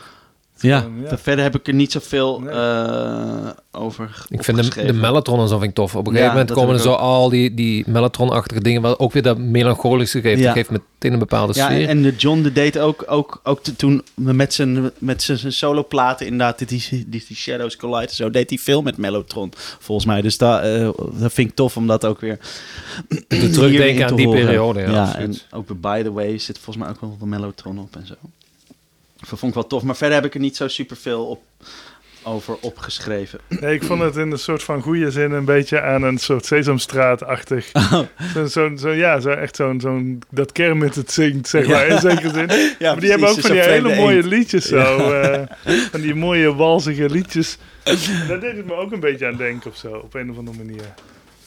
Ja, 0.60 0.80
Gewoon, 0.80 1.02
ja. 1.02 1.18
verder 1.18 1.44
heb 1.44 1.56
ik 1.56 1.68
er 1.68 1.74
niet 1.74 1.92
zoveel 1.92 2.40
Nee. 2.40 2.50
eh, 2.54 3.50
over 3.72 4.26
ik 4.30 4.44
vind 4.44 4.74
de, 4.74 4.86
de 4.86 4.94
mellotron 4.94 5.40
en 5.40 5.48
zo 5.48 5.58
vind 5.58 5.70
ik 5.70 5.76
tof. 5.76 5.96
Op 5.96 6.08
een 6.08 6.14
Ja, 6.14 6.20
gegeven 6.20 6.38
moment 6.40 6.58
komen 6.58 6.76
er 6.76 6.82
zo 6.82 6.92
al 6.94 7.30
die, 7.30 7.54
die 7.54 7.84
mellotron-achtige 7.88 8.62
dingen, 8.62 8.82
wat 8.82 9.00
ook 9.00 9.12
weer 9.14 9.22
dat 9.24 9.38
melancholische 9.38 10.22
geeft. 10.22 10.40
Ja. 10.40 10.46
Dat 10.46 10.54
geeft 10.54 10.70
meteen 10.70 11.14
een 11.14 11.20
bepaalde 11.20 11.54
Ja, 11.56 11.66
sfeer. 11.66 11.88
en 11.88 12.02
de 12.02 12.16
John 12.16 12.42
de 12.42 12.52
deed 12.54 12.78
ook, 12.80 13.04
ook, 13.08 13.40
ook 13.44 13.64
te- 13.64 13.76
toen 13.76 14.04
met 14.14 14.54
zijn, 14.54 14.92
met 14.98 15.24
zijn, 15.24 15.38
zijn 15.38 15.52
soloplaten 15.54 16.26
inderdaad, 16.26 16.68
die, 16.70 17.06
die, 17.08 17.26
Shadows 17.34 17.76
Collide 17.76 18.08
en 18.08 18.16
zo, 18.16 18.30
deed 18.30 18.50
hij 18.50 18.60
veel 18.60 18.82
met 18.82 18.98
Mellotron, 18.98 19.52
volgens 19.80 20.08
mij. 20.08 20.22
Dus 20.22 20.38
dat, 20.38 20.62
eh, 20.64 20.90
dat 21.20 21.34
vind 21.34 21.50
ik 21.50 21.56
tof 21.56 21.78
om 21.78 21.88
dat 21.88 22.06
ook 22.06 22.20
weer 22.22 22.38
Te 23.08 23.24
hierin 23.30 23.52
terugdenken 23.52 23.98
te 24.06 24.12
aan 24.12 24.16
die 24.16 24.26
horen. 24.26 24.46
periode. 24.46 24.80
Ja, 24.82 25.16
en 25.18 25.36
ook 25.52 25.68
bij 25.68 25.98
By 25.98 26.04
The 26.04 26.12
Way 26.14 26.38
zit 26.38 26.58
volgens 26.60 26.86
mij 26.86 26.94
ook 26.96 27.02
wel 27.02 27.16
wat 27.20 27.28
Mellotron 27.28 27.80
op 27.80 27.96
en 27.96 28.08
zo. 28.08 28.14
Dat 29.20 29.40
vond 29.40 29.44
ik 29.44 29.54
wel 29.54 29.68
tof, 29.68 29.84
maar 29.84 29.96
verder 29.96 30.16
heb 30.16 30.26
ik 30.26 30.34
er 30.34 30.40
niet 30.40 30.56
zo 30.56 30.68
superveel 30.68 31.26
op, 31.26 31.42
over 32.24 32.58
opgeschreven. 32.62 33.40
Nee, 33.60 33.74
ik 33.76 33.84
vond 33.84 34.02
het 34.02 34.16
in 34.16 34.32
een 34.32 34.40
soort 34.40 34.64
van 34.64 34.82
goede 34.82 35.12
zin 35.12 35.32
een 35.32 35.46
beetje 35.46 35.82
aan 35.82 36.04
een 36.04 36.18
soort 36.18 36.46
Sesamstraat-achtig. 36.46 37.72
Zo, 38.34 38.46
zo, 38.48 38.76
zo, 38.76 38.90
ja, 38.90 39.20
zo 39.20 39.30
echt 39.30 39.56
zo'n, 39.56 39.80
zo'n, 39.82 40.22
dat 40.30 40.52
Kermit 40.52 40.96
het 40.96 41.12
zingt, 41.12 41.48
zeg 41.48 41.68
maar, 41.68 41.88
in 41.88 42.00
zekere 42.00 42.30
zin. 42.34 42.50
Ja, 42.80 42.92
maar 42.92 43.00
die 43.00 43.10
hebben 43.10 43.30
ook 43.30 43.40
van 43.40 43.52
die 43.52 43.60
hele 43.60 43.96
mooie 43.96 44.24
liedjes 44.24 44.66
zo. 44.66 45.12
eh, 45.12 45.42
van 45.92 46.02
die 46.02 46.16
mooie 46.16 46.54
walzige 46.56 47.10
liedjes. 47.10 47.58
Daar 48.28 48.40
deed 48.40 48.56
het 48.58 48.66
me 48.66 48.74
ook 48.74 48.92
een 48.92 49.00
beetje 49.00 49.28
aan 49.28 49.36
denken 49.38 49.70
of 49.72 49.78
zo, 49.78 49.88
op 49.96 50.14
een 50.14 50.30
of 50.32 50.38
andere 50.38 50.58
manier. 50.58 50.94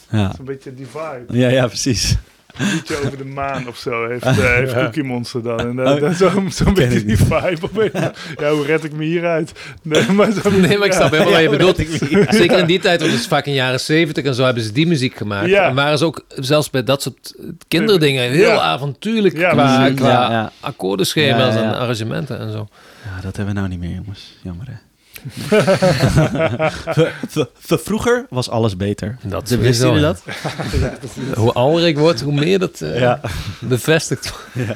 Ja. 0.09 0.33
Zo'n 0.35 0.45
beetje 0.45 0.73
die 0.73 0.87
vibe. 0.87 1.37
Ja, 1.37 1.49
ja, 1.49 1.67
precies. 1.67 2.15
Een 2.59 2.71
liedje 2.73 2.97
over 3.05 3.17
de 3.17 3.25
maan 3.25 3.67
of 3.67 3.77
zo 3.77 4.07
heeft, 4.07 4.25
heeft 4.55 4.73
Cookie 4.73 5.03
Monster 5.03 5.43
dan. 5.43 5.59
En 5.59 5.87
Oh, 5.87 5.99
uh, 6.01 6.09
zo, 6.11 6.29
zo'n 6.49 6.73
ken 6.73 6.73
beetje 6.73 7.05
die 7.05 7.17
vibe. 7.17 7.91
Ja, 8.39 8.51
hoe 8.51 8.65
red 8.65 8.83
ik 8.83 8.91
me 8.93 9.03
hieruit? 9.03 9.51
Nee, 9.81 10.11
maar, 10.11 10.31
zo, 10.31 10.49
Nee, 10.49 10.77
maar 10.77 10.87
ik 10.87 10.93
snap 10.93 11.11
helemaal 11.11 11.31
wat 11.31 11.41
je 11.41 11.49
Ja, 11.49 11.57
bedoelt. 11.57 11.77
Zeker 12.35 12.57
in 12.57 12.65
die 12.65 12.79
tijd, 12.79 12.99
want 12.99 13.11
het 13.11 13.19
is 13.21 13.27
vaak 13.27 13.45
in 13.45 13.51
de 13.51 13.57
jaren 13.57 13.79
zeventig 13.79 14.23
en 14.25 14.33
zo 14.35 14.43
hebben 14.43 14.63
ze 14.63 14.71
die 14.71 14.87
muziek 14.87 15.15
gemaakt. 15.15 15.47
Ja. 15.49 15.67
En 15.67 15.75
waren 15.75 15.97
ze 15.97 16.05
ook, 16.05 16.25
zelfs 16.35 16.69
bij 16.69 16.83
dat 16.83 17.01
soort 17.01 17.35
kinderdingen, 17.67 18.29
heel 18.31 18.47
Ja. 18.49 18.59
avontuurlijk 18.59 19.37
Ja, 19.37 19.49
qua, 19.51 19.89
qua 19.95 20.07
Ja, 20.09 20.31
ja. 20.31 20.51
akkoordenschema's 20.59 21.53
Ja, 21.53 21.61
ja. 21.61 21.67
en 21.73 21.79
arrangementen 21.79 22.39
en 22.39 22.51
zo. 22.51 22.67
Ja, 23.03 23.21
dat 23.21 23.35
hebben 23.35 23.53
we 23.53 23.59
nou 23.59 23.71
niet 23.71 23.79
meer, 23.79 23.95
jongens. 23.95 24.37
Jammer, 24.43 24.65
hè? 24.67 24.73
Vroeger 27.65 28.25
was 28.29 28.49
alles 28.49 28.77
beter. 28.77 29.17
Dat 29.23 29.47
De- 29.47 29.57
Wisten 29.57 29.87
jullie 29.87 30.01
dat? 30.01 30.23
Hoe 31.35 31.53
ouder 31.53 31.87
ik 31.87 31.97
word, 31.97 32.21
hoe 32.21 32.33
meer 32.33 32.59
dat 32.59 32.81
eh, 32.81 32.99
Ja. 32.99 33.19
bevestigt. 33.59 34.33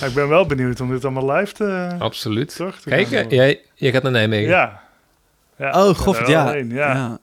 Ja, 0.00 0.06
ik 0.06 0.14
ben 0.14 0.28
wel 0.28 0.46
benieuwd 0.46 0.80
om 0.80 0.90
dit 0.90 1.04
allemaal 1.04 1.36
live 1.36 1.52
te... 1.52 1.88
Absoluut. 1.98 2.56
Toch? 2.56 2.76
te 2.76 2.88
Kijk, 2.88 3.06
gaan 3.08 3.28
jij, 3.28 3.60
jij 3.74 3.92
gaat 3.92 4.02
naar 4.02 4.12
Nijmegen. 4.12 4.48
Ja. 4.48 4.80
ja. 5.58 5.86
Oh, 5.86 5.94
god, 5.96 6.16
ja. 6.26 6.52
ja. 6.52 6.64
Ja. 6.68 7.18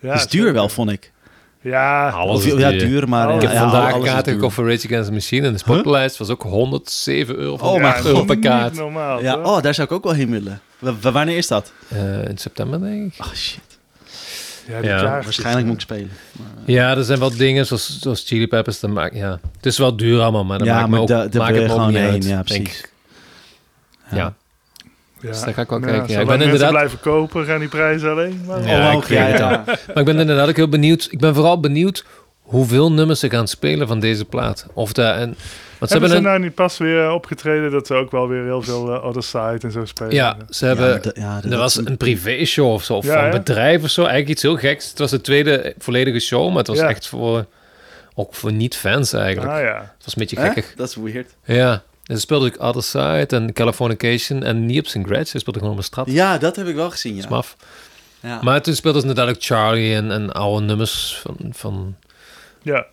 Ja, 0.00 0.10
Het 0.10 0.20
is 0.20 0.28
duur 0.28 0.52
wel, 0.52 0.68
vond 0.68 0.90
ik. 0.90 1.12
Ja, 1.60 2.08
Alles 2.10 2.44
is 2.44 2.52
ja, 2.52 2.70
duur. 2.70 2.78
duur, 2.78 3.08
maar... 3.08 3.34
Ik 3.34 3.40
heb 3.42 3.50
ja, 3.52 3.58
vandaag 3.58 3.92
kaarten 4.00 4.24
duur. 4.24 4.34
gekocht 4.34 4.54
voor 4.54 4.70
Rage 4.70 4.86
Against 4.86 5.06
the 5.08 5.12
Machine 5.14 5.46
en 5.46 5.52
de 5.52 5.58
sportlijst 5.58 6.16
was 6.18 6.30
ook 6.30 6.42
107 6.42 7.36
euro 7.36 7.56
Oh, 7.60 7.74
een 7.74 7.80
maar 7.82 7.98
ja, 8.02 8.04
euro 8.08 8.24
per 8.24 8.36
niet 8.36 8.44
kaart. 8.44 8.74
normaal. 8.74 9.22
Ja, 9.22 9.36
oh, 9.38 9.62
daar 9.62 9.74
zou 9.74 9.86
ik 9.86 9.92
ook 9.92 10.04
wel 10.04 10.12
heen 10.12 10.30
willen. 10.30 10.60
W- 10.84 11.02
wanneer 11.12 11.36
is 11.36 11.46
dat? 11.46 11.72
Eh, 11.88 12.28
in 12.28 12.38
september, 12.38 12.80
denk 12.80 13.14
ik. 13.14 13.24
Oh, 13.24 13.32
shit. 13.32 13.60
Ja, 14.82 15.00
Waarschijnlijk 15.22 15.66
moet 15.66 15.74
ik 15.74 15.80
spelen. 15.80 16.10
Ja, 16.64 16.96
er 16.96 17.04
zijn 17.04 17.18
wel 17.18 17.36
dingen 17.36 17.66
zoals, 17.66 17.98
zoals 18.00 18.22
Chili 18.26 18.46
Peppers. 18.48 18.80
Dat 18.80 18.90
maakt, 18.90 19.14
ja. 19.14 19.40
Het 19.56 19.66
is 19.66 19.78
wel 19.78 19.96
duur 19.96 20.20
allemaal, 20.20 20.44
maar 20.44 20.58
dat 20.58 20.66
Ja, 20.66 20.74
maakt 20.74 20.88
me 20.88 20.92
maar 20.92 21.00
ook, 21.02 21.34
maakt 21.34 21.56
het 21.56 21.70
gewoon 21.70 21.88
niet 21.88 21.96
heen, 21.96 22.10
uit, 22.10 22.24
ja, 22.24 22.42
precies. 22.42 22.84
Ja. 24.10 24.16
Ja. 24.16 24.34
Dus 25.20 25.40
daar 25.42 25.54
ga 25.54 25.62
ik 25.62 25.68
wel 25.70 25.80
Ja, 25.80 25.86
kijken. 25.86 26.08
Ja, 26.14 26.20
ik 26.20 26.26
ben 26.26 26.40
inderdaad... 26.40 26.70
blijven 26.70 27.00
kopen, 27.00 27.44
gaan 27.44 27.58
die 27.58 27.68
prijzen 27.68 28.10
alleen 28.10 28.40
maar 28.46 28.66
Ja, 28.66 28.86
Omhoog, 28.88 29.02
ik 29.02 29.08
weet 29.08 29.26
het 29.28 29.38
ja, 29.38 29.50
al. 29.50 29.62
Maar 29.66 29.98
ik 29.98 30.04
ben 30.04 30.18
inderdaad 30.18 30.48
ook 30.48 30.56
heel 30.56 30.68
benieuwd. 30.68 31.06
Ik 31.10 31.18
ben 31.18 31.34
vooral 31.34 31.60
benieuwd 31.60 32.04
hoeveel 32.40 32.92
nummers 32.92 33.20
ze 33.20 33.30
gaan 33.30 33.48
spelen 33.48 33.86
van 33.88 34.00
deze 34.00 34.24
plaat. 34.24 34.66
Of 34.72 34.92
daar 34.92 35.16
en, 35.18 35.36
want 35.86 35.90
ze 35.90 35.98
Hebben 35.98 36.10
hebben 36.10 36.10
ze 36.10 36.16
een, 36.16 36.22
nou 36.22 36.38
niet 36.38 36.54
pas 36.54 36.78
weer 36.78 37.10
opgetreden 37.10 37.70
dat 37.70 37.86
ze 37.86 37.94
ook 37.94 38.10
wel 38.10 38.28
weer 38.28 38.44
heel 38.44 38.62
veel 38.62 38.94
eh, 38.94 39.04
Other 39.04 39.22
Side 39.22 39.58
en 39.60 39.70
zo 39.70 39.84
spelen? 39.84 40.12
ja, 40.14 40.36
ze 40.50 40.66
hebben... 40.66 41.00
ja, 41.14 41.40
er 41.50 41.58
was 41.58 41.76
een 41.76 41.96
privéshow 41.96 42.72
of 42.72 42.84
zo, 42.84 42.94
of 42.94 43.04
Ja, 43.04 43.14
van 43.14 43.24
een 43.24 43.30
bedrijf 43.30 43.82
of 43.82 43.90
zo. 43.90 44.00
Eigenlijk 44.00 44.30
iets 44.30 44.42
heel 44.42 44.56
geks. 44.56 44.88
Het 44.88 44.98
was 44.98 45.10
de 45.10 45.20
tweede 45.20 45.74
volledige 45.78 46.18
show, 46.18 46.48
maar 46.48 46.58
het 46.58 46.66
was 46.66 46.78
Ja. 46.78 46.88
echt 46.88 47.06
voor... 47.06 47.46
Ook 48.14 48.34
voor 48.34 48.52
niet-fans 48.52 49.12
eigenlijk. 49.12 49.52
Ah 49.52 49.60
ja. 49.60 49.74
Het 49.76 50.04
was 50.04 50.14
een 50.14 50.20
beetje 50.20 50.36
gekkig. 50.36 50.74
Dat 50.76 50.88
is 50.88 50.94
weird. 50.94 51.34
Ja. 51.44 51.82
En 52.06 52.14
ze 52.14 52.20
speelde 52.20 52.46
ook 52.46 52.62
Other 52.62 52.82
Side 52.82 53.26
en 53.36 53.52
Californication 53.52 54.42
en 54.42 54.66
Nips 54.66 54.96
and 54.96 55.06
Gretsch. 55.06 55.30
Ze 55.32 55.38
speelde 55.38 55.58
gewoon 55.58 55.74
op 55.74 55.80
een 55.80 55.86
strat. 55.86 56.10
Ja, 56.10 56.38
dat 56.38 56.56
heb 56.56 56.66
ik 56.66 56.74
wel 56.74 56.90
gezien, 56.90 57.16
ja. 57.16 57.22
Smaf. 57.22 57.56
ja. 58.20 58.38
Maar 58.42 58.62
toen 58.62 58.74
speelden 58.74 59.00
ze 59.02 59.08
inderdaad 59.08 59.34
ook 59.36 59.42
Charlie 59.42 59.94
en, 59.94 60.10
en 60.10 60.32
oude 60.32 60.66
nummers 60.66 61.18
van, 61.22 61.36
van... 61.52 61.96
Ja. 62.62 62.86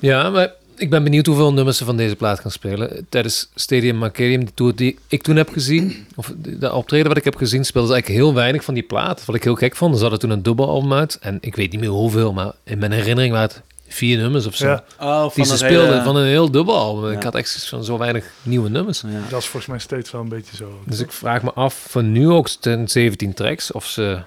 Ja, 0.00 0.30
maar 0.30 0.52
ik 0.78 0.90
ben 0.90 1.02
benieuwd 1.04 1.26
hoeveel 1.26 1.52
nummers 1.52 1.76
ze 1.78 1.84
van 1.84 1.96
deze 1.96 2.16
plaat 2.16 2.40
gaan 2.40 2.50
spelen. 2.50 3.06
Tijdens 3.08 3.48
Stadium 3.54 4.02
Arcadium, 4.02 4.40
die 4.44 4.54
tour 4.54 4.74
die 4.76 4.98
ik 5.08 5.22
toen 5.22 5.36
heb 5.36 5.48
gezien, 5.50 6.06
of 6.16 6.32
de, 6.42 6.58
de 6.58 6.72
optreden 6.72 7.08
wat 7.08 7.16
ik 7.16 7.24
heb 7.24 7.36
gezien, 7.36 7.64
speelden 7.64 7.90
ze 7.90 7.94
eigenlijk 7.96 8.24
heel 8.24 8.34
weinig 8.34 8.64
van 8.64 8.74
die 8.74 8.82
plaat. 8.82 9.24
Wat 9.24 9.34
ik 9.36 9.44
heel 9.44 9.54
gek 9.54 9.76
vond. 9.76 9.94
Ze 9.96 10.00
hadden 10.00 10.18
toen 10.20 10.30
een 10.30 10.42
dubbelalbum 10.42 10.92
uit. 10.92 11.18
En 11.20 11.38
ik 11.40 11.56
weet 11.56 11.70
niet 11.70 11.80
meer 11.80 11.88
hoeveel, 11.88 12.32
maar 12.32 12.52
in 12.64 12.78
mijn 12.78 12.92
herinnering 12.92 13.32
waren 13.32 13.48
het 13.48 13.62
vier 13.88 14.18
nummers 14.18 14.46
of 14.46 14.54
zo. 14.56 14.66
Ja. 14.66 14.84
Oh, 15.00 15.34
Die 15.34 15.44
ze 15.44 15.56
speelden 15.56 15.88
hele- 15.90 16.02
van 16.02 16.16
een 16.16 16.26
heel 16.26 16.50
dubbelalbum. 16.50 17.10
Ja. 17.10 17.16
Ik 17.16 17.22
had 17.22 17.34
echt 17.34 17.68
van 17.68 17.84
zo 17.84 17.98
weinig 17.98 18.24
nieuwe 18.42 18.68
nummers. 18.68 19.00
Ja. 19.00 19.08
Dat 19.28 19.40
is 19.40 19.46
volgens 19.46 19.66
mij 19.66 19.78
steeds 19.78 20.10
wel 20.10 20.20
een 20.20 20.28
beetje 20.28 20.56
zo. 20.56 20.80
Dus 20.86 21.00
ik 21.00 21.12
vraag 21.12 21.42
me 21.42 21.52
af 21.52 21.86
van 21.88 22.12
nu 22.12 22.28
ook 22.28 22.48
ten 22.48 22.88
17 22.88 23.34
tracks 23.34 23.72
of 23.72 23.86
ze 23.86 24.18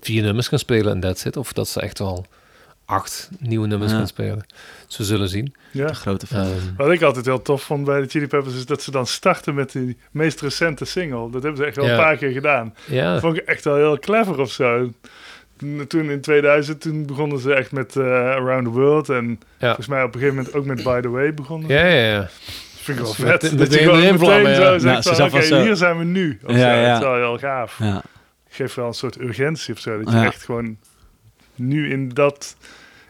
vier 0.00 0.22
nummers 0.22 0.48
gaan 0.48 0.58
spelen 0.58 0.92
en 0.92 1.00
that's 1.00 1.24
it. 1.24 1.36
Of 1.36 1.52
dat 1.52 1.68
ze 1.68 1.80
echt 1.80 1.98
wel 1.98 2.26
acht 2.86 3.28
nieuwe 3.38 3.66
nummers 3.66 3.90
Ja. 3.92 3.96
gaan 3.98 4.06
spelen. 4.06 4.46
Dus 4.86 4.96
we 4.96 5.04
zullen 5.04 5.28
zien. 5.28 5.54
Ja. 5.70 5.86
De 5.86 5.94
grote 5.94 6.26
fan. 6.26 6.40
Ehm, 6.40 6.50
Wat 6.76 6.90
ik 6.90 7.02
altijd 7.02 7.24
heel 7.26 7.42
tof 7.42 7.62
vond 7.62 7.84
bij 7.84 8.00
de 8.00 8.06
Chili 8.08 8.26
Peppers 8.26 8.54
is 8.54 8.66
dat 8.66 8.82
ze 8.82 8.90
dan 8.90 9.06
starten 9.06 9.54
met 9.54 9.72
die 9.72 9.96
meest 10.10 10.40
recente 10.40 10.84
single. 10.84 11.30
Dat 11.30 11.42
hebben 11.42 11.56
ze 11.56 11.64
echt 11.64 11.76
wel 11.76 11.84
Ja. 11.84 11.90
een 11.92 11.98
paar 11.98 12.16
keer 12.16 12.30
gedaan. 12.30 12.74
ja, 12.86 13.12
Dat 13.12 13.20
vond 13.20 13.36
ik 13.36 13.42
echt 13.44 13.64
wel 13.64 13.76
heel 13.76 13.98
clever 13.98 14.38
of 14.40 14.50
zo. 14.50 14.90
Toen 15.88 16.10
in 16.10 16.20
2000 16.20 16.80
toen 16.80 17.06
begonnen 17.06 17.38
ze 17.38 17.54
echt 17.54 17.72
met 17.72 17.96
eh, 17.96 18.02
Around 18.12 18.64
the 18.64 18.70
World. 18.70 19.08
En 19.08 19.40
Ja. 19.58 19.66
volgens 19.66 19.86
mij 19.86 20.02
op 20.02 20.14
een 20.14 20.20
gegeven 20.20 20.36
moment 20.36 20.54
ook 20.54 20.64
met 20.64 20.82
By 20.82 21.00
the 21.00 21.08
Way 21.08 21.34
begonnen. 21.34 21.68
ja, 21.70 21.86
ja, 21.86 22.06
ja. 22.12 22.18
Dat 22.20 22.30
vind 22.94 22.98
ik 22.98 23.04
wel 23.04 23.14
vet. 23.14 23.42
met- 23.42 23.58
dat 23.58 23.72
je 23.72 23.78
gewoon 23.78 24.00
meteen 24.00 24.18
vlammen, 24.18 24.50
ja. 24.50 24.56
zo 24.56 24.72
Ja, 24.72 24.78
zegt 24.78 25.04
ze 25.04 25.14
van, 25.14 25.24
oké, 25.40 25.62
hier 25.62 25.76
zijn 25.76 25.98
we 25.98 26.04
nu. 26.04 26.38
Of 26.44 26.52
Ja, 26.52 26.58
zo. 26.58 26.66
ja. 26.66 26.88
Dat 26.92 27.00
is 27.02 27.06
wel 27.08 27.14
heel 27.16 27.38
gaaf. 27.38 27.78
Ja. 27.78 28.02
Geeft 28.48 28.74
wel 28.74 28.86
een 28.86 28.94
soort 28.94 29.20
urgentie 29.20 29.74
of 29.74 29.80
zo. 29.80 29.98
Dat 30.02 30.10
je 30.12 30.16
Ja. 30.18 30.24
echt 30.24 30.44
gewoon 30.44 30.76
nu 31.56 31.90
in 31.90 32.08
dat... 32.08 32.56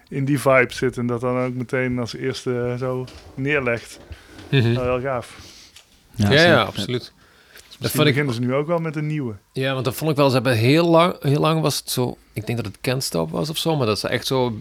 In 0.09 0.25
die 0.25 0.41
vibe 0.41 0.73
zit 0.73 0.97
en 0.99 1.07
dat 1.07 1.21
dan 1.21 1.39
ook 1.39 1.55
meteen 1.55 1.99
als 1.99 2.15
eerste 2.15 2.77
zo 2.79 3.05
neerlegt. 3.35 3.99
Wel 4.49 4.61
heel 4.63 5.01
gaaf. 5.01 5.37
Ja, 6.15 6.33
ja, 6.33 6.63
absoluut. 6.63 7.13
Misschien 7.57 7.79
vond 7.91 7.99
ik- 7.99 8.05
beginnen 8.05 8.35
ze 8.35 8.41
nu 8.41 8.55
ook 8.55 8.67
wel 8.67 8.79
met 8.79 8.97
een 8.97 9.07
nieuwe. 9.07 9.35
Ja, 9.53 9.73
want 9.73 9.85
dat 9.85 9.95
vond 9.95 10.11
ik 10.11 10.17
wel. 10.17 10.29
Ze 10.29 10.35
hebben 10.35 10.57
heel 10.57 10.89
lang, 10.89 11.17
heel 11.23 11.41
lang 11.41 11.61
was 11.61 11.77
het 11.79 11.91
zo. 11.91 12.17
Ik 12.33 12.47
denk 12.47 12.59
dat 12.59 12.67
het 12.67 12.81
Can't 12.81 13.03
Stop 13.03 13.31
was 13.31 13.51
of 13.51 13.57
zo, 13.59 13.77
maar 13.77 13.87
dat 13.87 13.99
ze 13.99 14.09
echt 14.09 14.27
zo, 14.27 14.57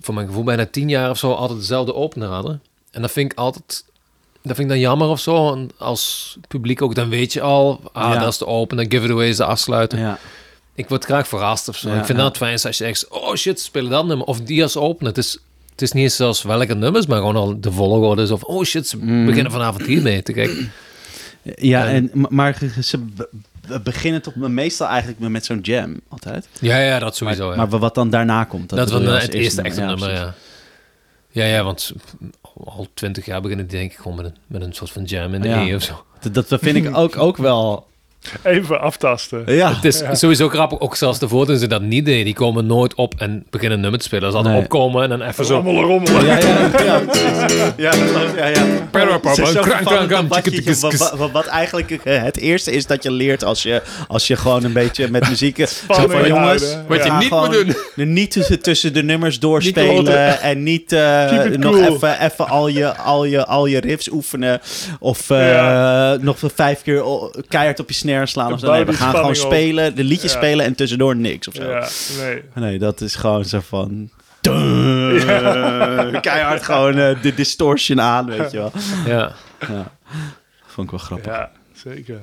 voor 0.00 0.14
mijn 0.14 0.26
gevoel, 0.26 0.44
bijna 0.44 0.66
tien 0.66 0.88
jaar 0.88 1.10
of 1.10 1.18
zo 1.18 1.32
altijd 1.32 1.58
dezelfde 1.58 1.94
opener 1.94 2.28
hadden. 2.28 2.62
En 2.90 3.02
dat 3.02 3.10
vind 3.12 3.32
ik 3.32 3.38
altijd, 3.38 3.84
dat 4.42 4.56
vind 4.56 4.58
ik 4.58 4.68
dan 4.68 4.78
jammer 4.78 5.08
of 5.08 5.20
zo. 5.20 5.52
En 5.52 5.70
als 5.78 6.36
publiek 6.48 6.82
ook, 6.82 6.94
dan 6.94 7.08
weet 7.08 7.32
je 7.32 7.40
al, 7.40 7.80
ah, 7.92 8.12
Ja. 8.12 8.18
dat 8.18 8.32
is 8.32 8.38
de 8.38 8.46
opener, 8.46 8.84
Giveaway 8.88 9.28
is 9.28 9.36
de 9.36 9.44
afsluiter. 9.44 9.98
Ja. 9.98 10.18
Ik 10.76 10.88
word 10.88 11.04
graag 11.04 11.28
verrast 11.28 11.68
of 11.68 11.76
zo. 11.76 11.88
Ja, 11.88 11.98
ik 11.98 12.04
vind 12.04 12.18
ja. 12.18 12.24
dat 12.24 12.36
fijnst 12.36 12.64
als 12.66 12.78
je 12.78 12.84
echt, 12.84 13.08
oh 13.08 13.34
shit, 13.34 13.60
spelen 13.60 13.90
dat 13.90 14.06
nummer 14.06 14.26
of 14.26 14.40
die 14.40 14.62
als 14.62 14.76
opener. 14.76 15.08
Het 15.14 15.24
is, 15.24 15.38
het 15.70 15.82
is 15.82 15.92
niet 15.92 16.02
eens 16.02 16.16
zelfs 16.16 16.42
welke 16.42 16.74
nummers, 16.74 17.06
maar 17.06 17.18
gewoon 17.18 17.36
al 17.36 17.60
de 17.60 17.72
volgorde 17.72 18.22
is 18.22 18.30
of 18.30 18.42
oh 18.42 18.64
shit, 18.64 18.88
ze 18.88 18.96
Mm. 18.96 19.26
beginnen 19.26 19.52
vanavond 19.52 19.86
hier 19.86 20.02
mee 20.02 20.22
te 20.22 20.32
kijken. 20.32 20.72
Ja, 21.56 21.88
En- 21.88 22.10
maar 22.12 22.58
ze 22.82 22.98
be- 22.98 23.28
be- 23.68 23.80
beginnen 23.80 24.22
toch 24.22 24.34
meestal 24.36 24.86
eigenlijk 24.88 25.18
met 25.30 25.44
zo'n 25.44 25.58
jam, 25.62 26.00
altijd. 26.08 26.48
Ja, 26.60 26.78
ja, 26.78 26.98
dat 26.98 27.16
sowieso. 27.16 27.50
ja. 27.50 27.56
Maar 27.66 27.78
wat 27.78 27.94
dan 27.94 28.10
daarna 28.10 28.44
komt. 28.44 28.68
Dat, 28.68 28.90
was 28.90 29.00
je 29.02 29.10
als 29.10 29.22
het 29.22 29.34
eerste 29.34 29.62
echte 29.62 29.80
nummer, 29.80 30.12
ja. 30.12 30.34
Ja, 31.30 31.44
ja, 31.44 31.62
want 31.64 31.92
al 32.64 32.86
twintig 32.94 33.24
jaar 33.26 33.40
beginnen 33.40 33.66
die 33.66 33.78
denk 33.78 33.90
ik 33.92 33.98
gewoon 33.98 34.16
met 34.16 34.26
een, 34.26 34.34
met 34.46 34.62
een 34.62 34.72
soort 34.72 34.90
van 34.90 35.04
jam 35.04 35.34
in 35.34 35.40
de 35.40 35.48
Ja. 35.48 35.66
E 35.66 35.74
of 35.74 35.82
zo. 35.82 36.04
Dat, 36.32 36.48
dat 36.48 36.60
vind 36.62 36.76
ik 36.76 36.96
ook, 36.96 37.16
ook 37.18 37.36
wel... 37.36 37.86
Even 38.42 38.80
aftasten. 38.80 39.42
Ja, 39.46 39.74
Het 39.74 39.84
is 39.84 40.02
sowieso 40.12 40.48
grappig, 40.48 40.80
ook 40.80 40.96
zelfs 40.96 41.18
de 41.18 41.28
toen 41.28 41.56
ze 41.56 41.66
dat 41.66 41.82
niet 41.82 42.04
deden, 42.04 42.24
die 42.24 42.34
komen 42.34 42.66
nooit 42.66 42.94
op 42.94 43.14
en 43.18 43.44
beginnen 43.50 43.74
een 43.76 43.80
nummer 43.82 44.00
te 44.00 44.06
spelen. 44.06 44.24
Als 44.24 44.32
ze 44.32 44.38
altijd 44.38 44.54
Nee. 44.56 44.64
opkomen 44.64 45.02
en 45.02 45.08
dan 45.08 45.22
even 45.22 45.44
zo... 45.44 45.54
Rommelen, 45.54 45.82
rommelen. 45.84 46.26
Ja, 46.26 46.38
ja, 46.38 46.40
ja, 46.84 47.00
ja, 47.76 47.90
dat 47.90 48.10
klopt, 48.10 48.36
ja, 48.36 48.52
wat, 51.32 51.46
eigenlijk 51.46 51.90
eh, 51.90 52.22
het 52.22 52.36
eerste 52.38 52.70
is 52.72 52.86
dat 52.86 53.02
je 53.02 53.10
leert 53.10 53.44
als 53.44 53.62
je, 53.62 53.82
als 54.08 54.26
je 54.26 54.36
gewoon 54.36 54.64
een 54.64 54.72
beetje 54.72 55.10
met 55.10 55.28
muziek... 55.28 55.58
eh, 55.58 55.66
Zo 55.66 56.08
van, 56.08 56.26
jongens. 56.26 56.76
Wat 56.88 57.04
je 57.04 57.12
niet 57.12 57.30
moet 57.30 57.52
doen. 57.96 58.12
Niet 58.12 58.62
tussen, 58.62 58.92
de 58.92 59.02
nummers 59.02 59.38
doorspelen 59.40 60.40
en 60.40 60.62
niet 60.62 60.92
eh, 60.92 61.32
nog 61.44 61.72
cool. 61.80 61.94
even, 61.94 62.20
even 62.20 62.48
al, 62.48 62.68
je, 62.68 62.96
al, 62.96 63.24
je, 63.24 63.46
al 63.46 63.66
je 63.66 63.80
riffs 63.80 64.10
oefenen. 64.10 64.60
Of 65.00 65.30
eh, 65.30 65.50
Ja. 65.50 66.16
nog 66.20 66.38
vijf 66.54 66.82
keer 66.82 67.04
keihard 67.48 67.80
op 67.80 67.88
je 67.88 67.94
snare 67.94 68.15
slaan. 68.24 68.52
Of 68.52 68.60
zo. 68.60 68.66
Bouw 68.66 68.74
Nee, 68.76 68.84
we 68.84 68.92
gaan 68.92 69.14
gewoon 69.14 69.28
op. 69.30 69.34
spelen, 69.34 69.94
de 69.94 70.04
liedjes 70.04 70.32
Ja. 70.32 70.38
spelen 70.38 70.64
en 70.64 70.74
tussendoor 70.74 71.16
niks 71.16 71.48
of 71.48 71.54
zo. 71.54 71.70
Ja, 71.70 71.88
nee. 72.18 72.42
Nee, 72.54 72.78
dat 72.78 73.00
is 73.00 73.14
gewoon 73.14 73.44
zo 73.44 73.60
van... 73.68 74.10
Keihard 76.20 76.62
gewoon 76.62 76.98
eh, 76.98 77.22
de 77.22 77.34
distortion 77.34 78.00
aan, 78.00 78.26
weet 78.26 78.50
je 78.50 78.56
wel. 78.56 78.72
Ja. 79.06 79.32
Ja. 79.68 79.92
Vond 80.66 80.86
ik 80.86 80.90
wel 80.90 81.00
grappig. 81.06 81.32
Ja, 81.32 81.50
zeker. 81.84 82.20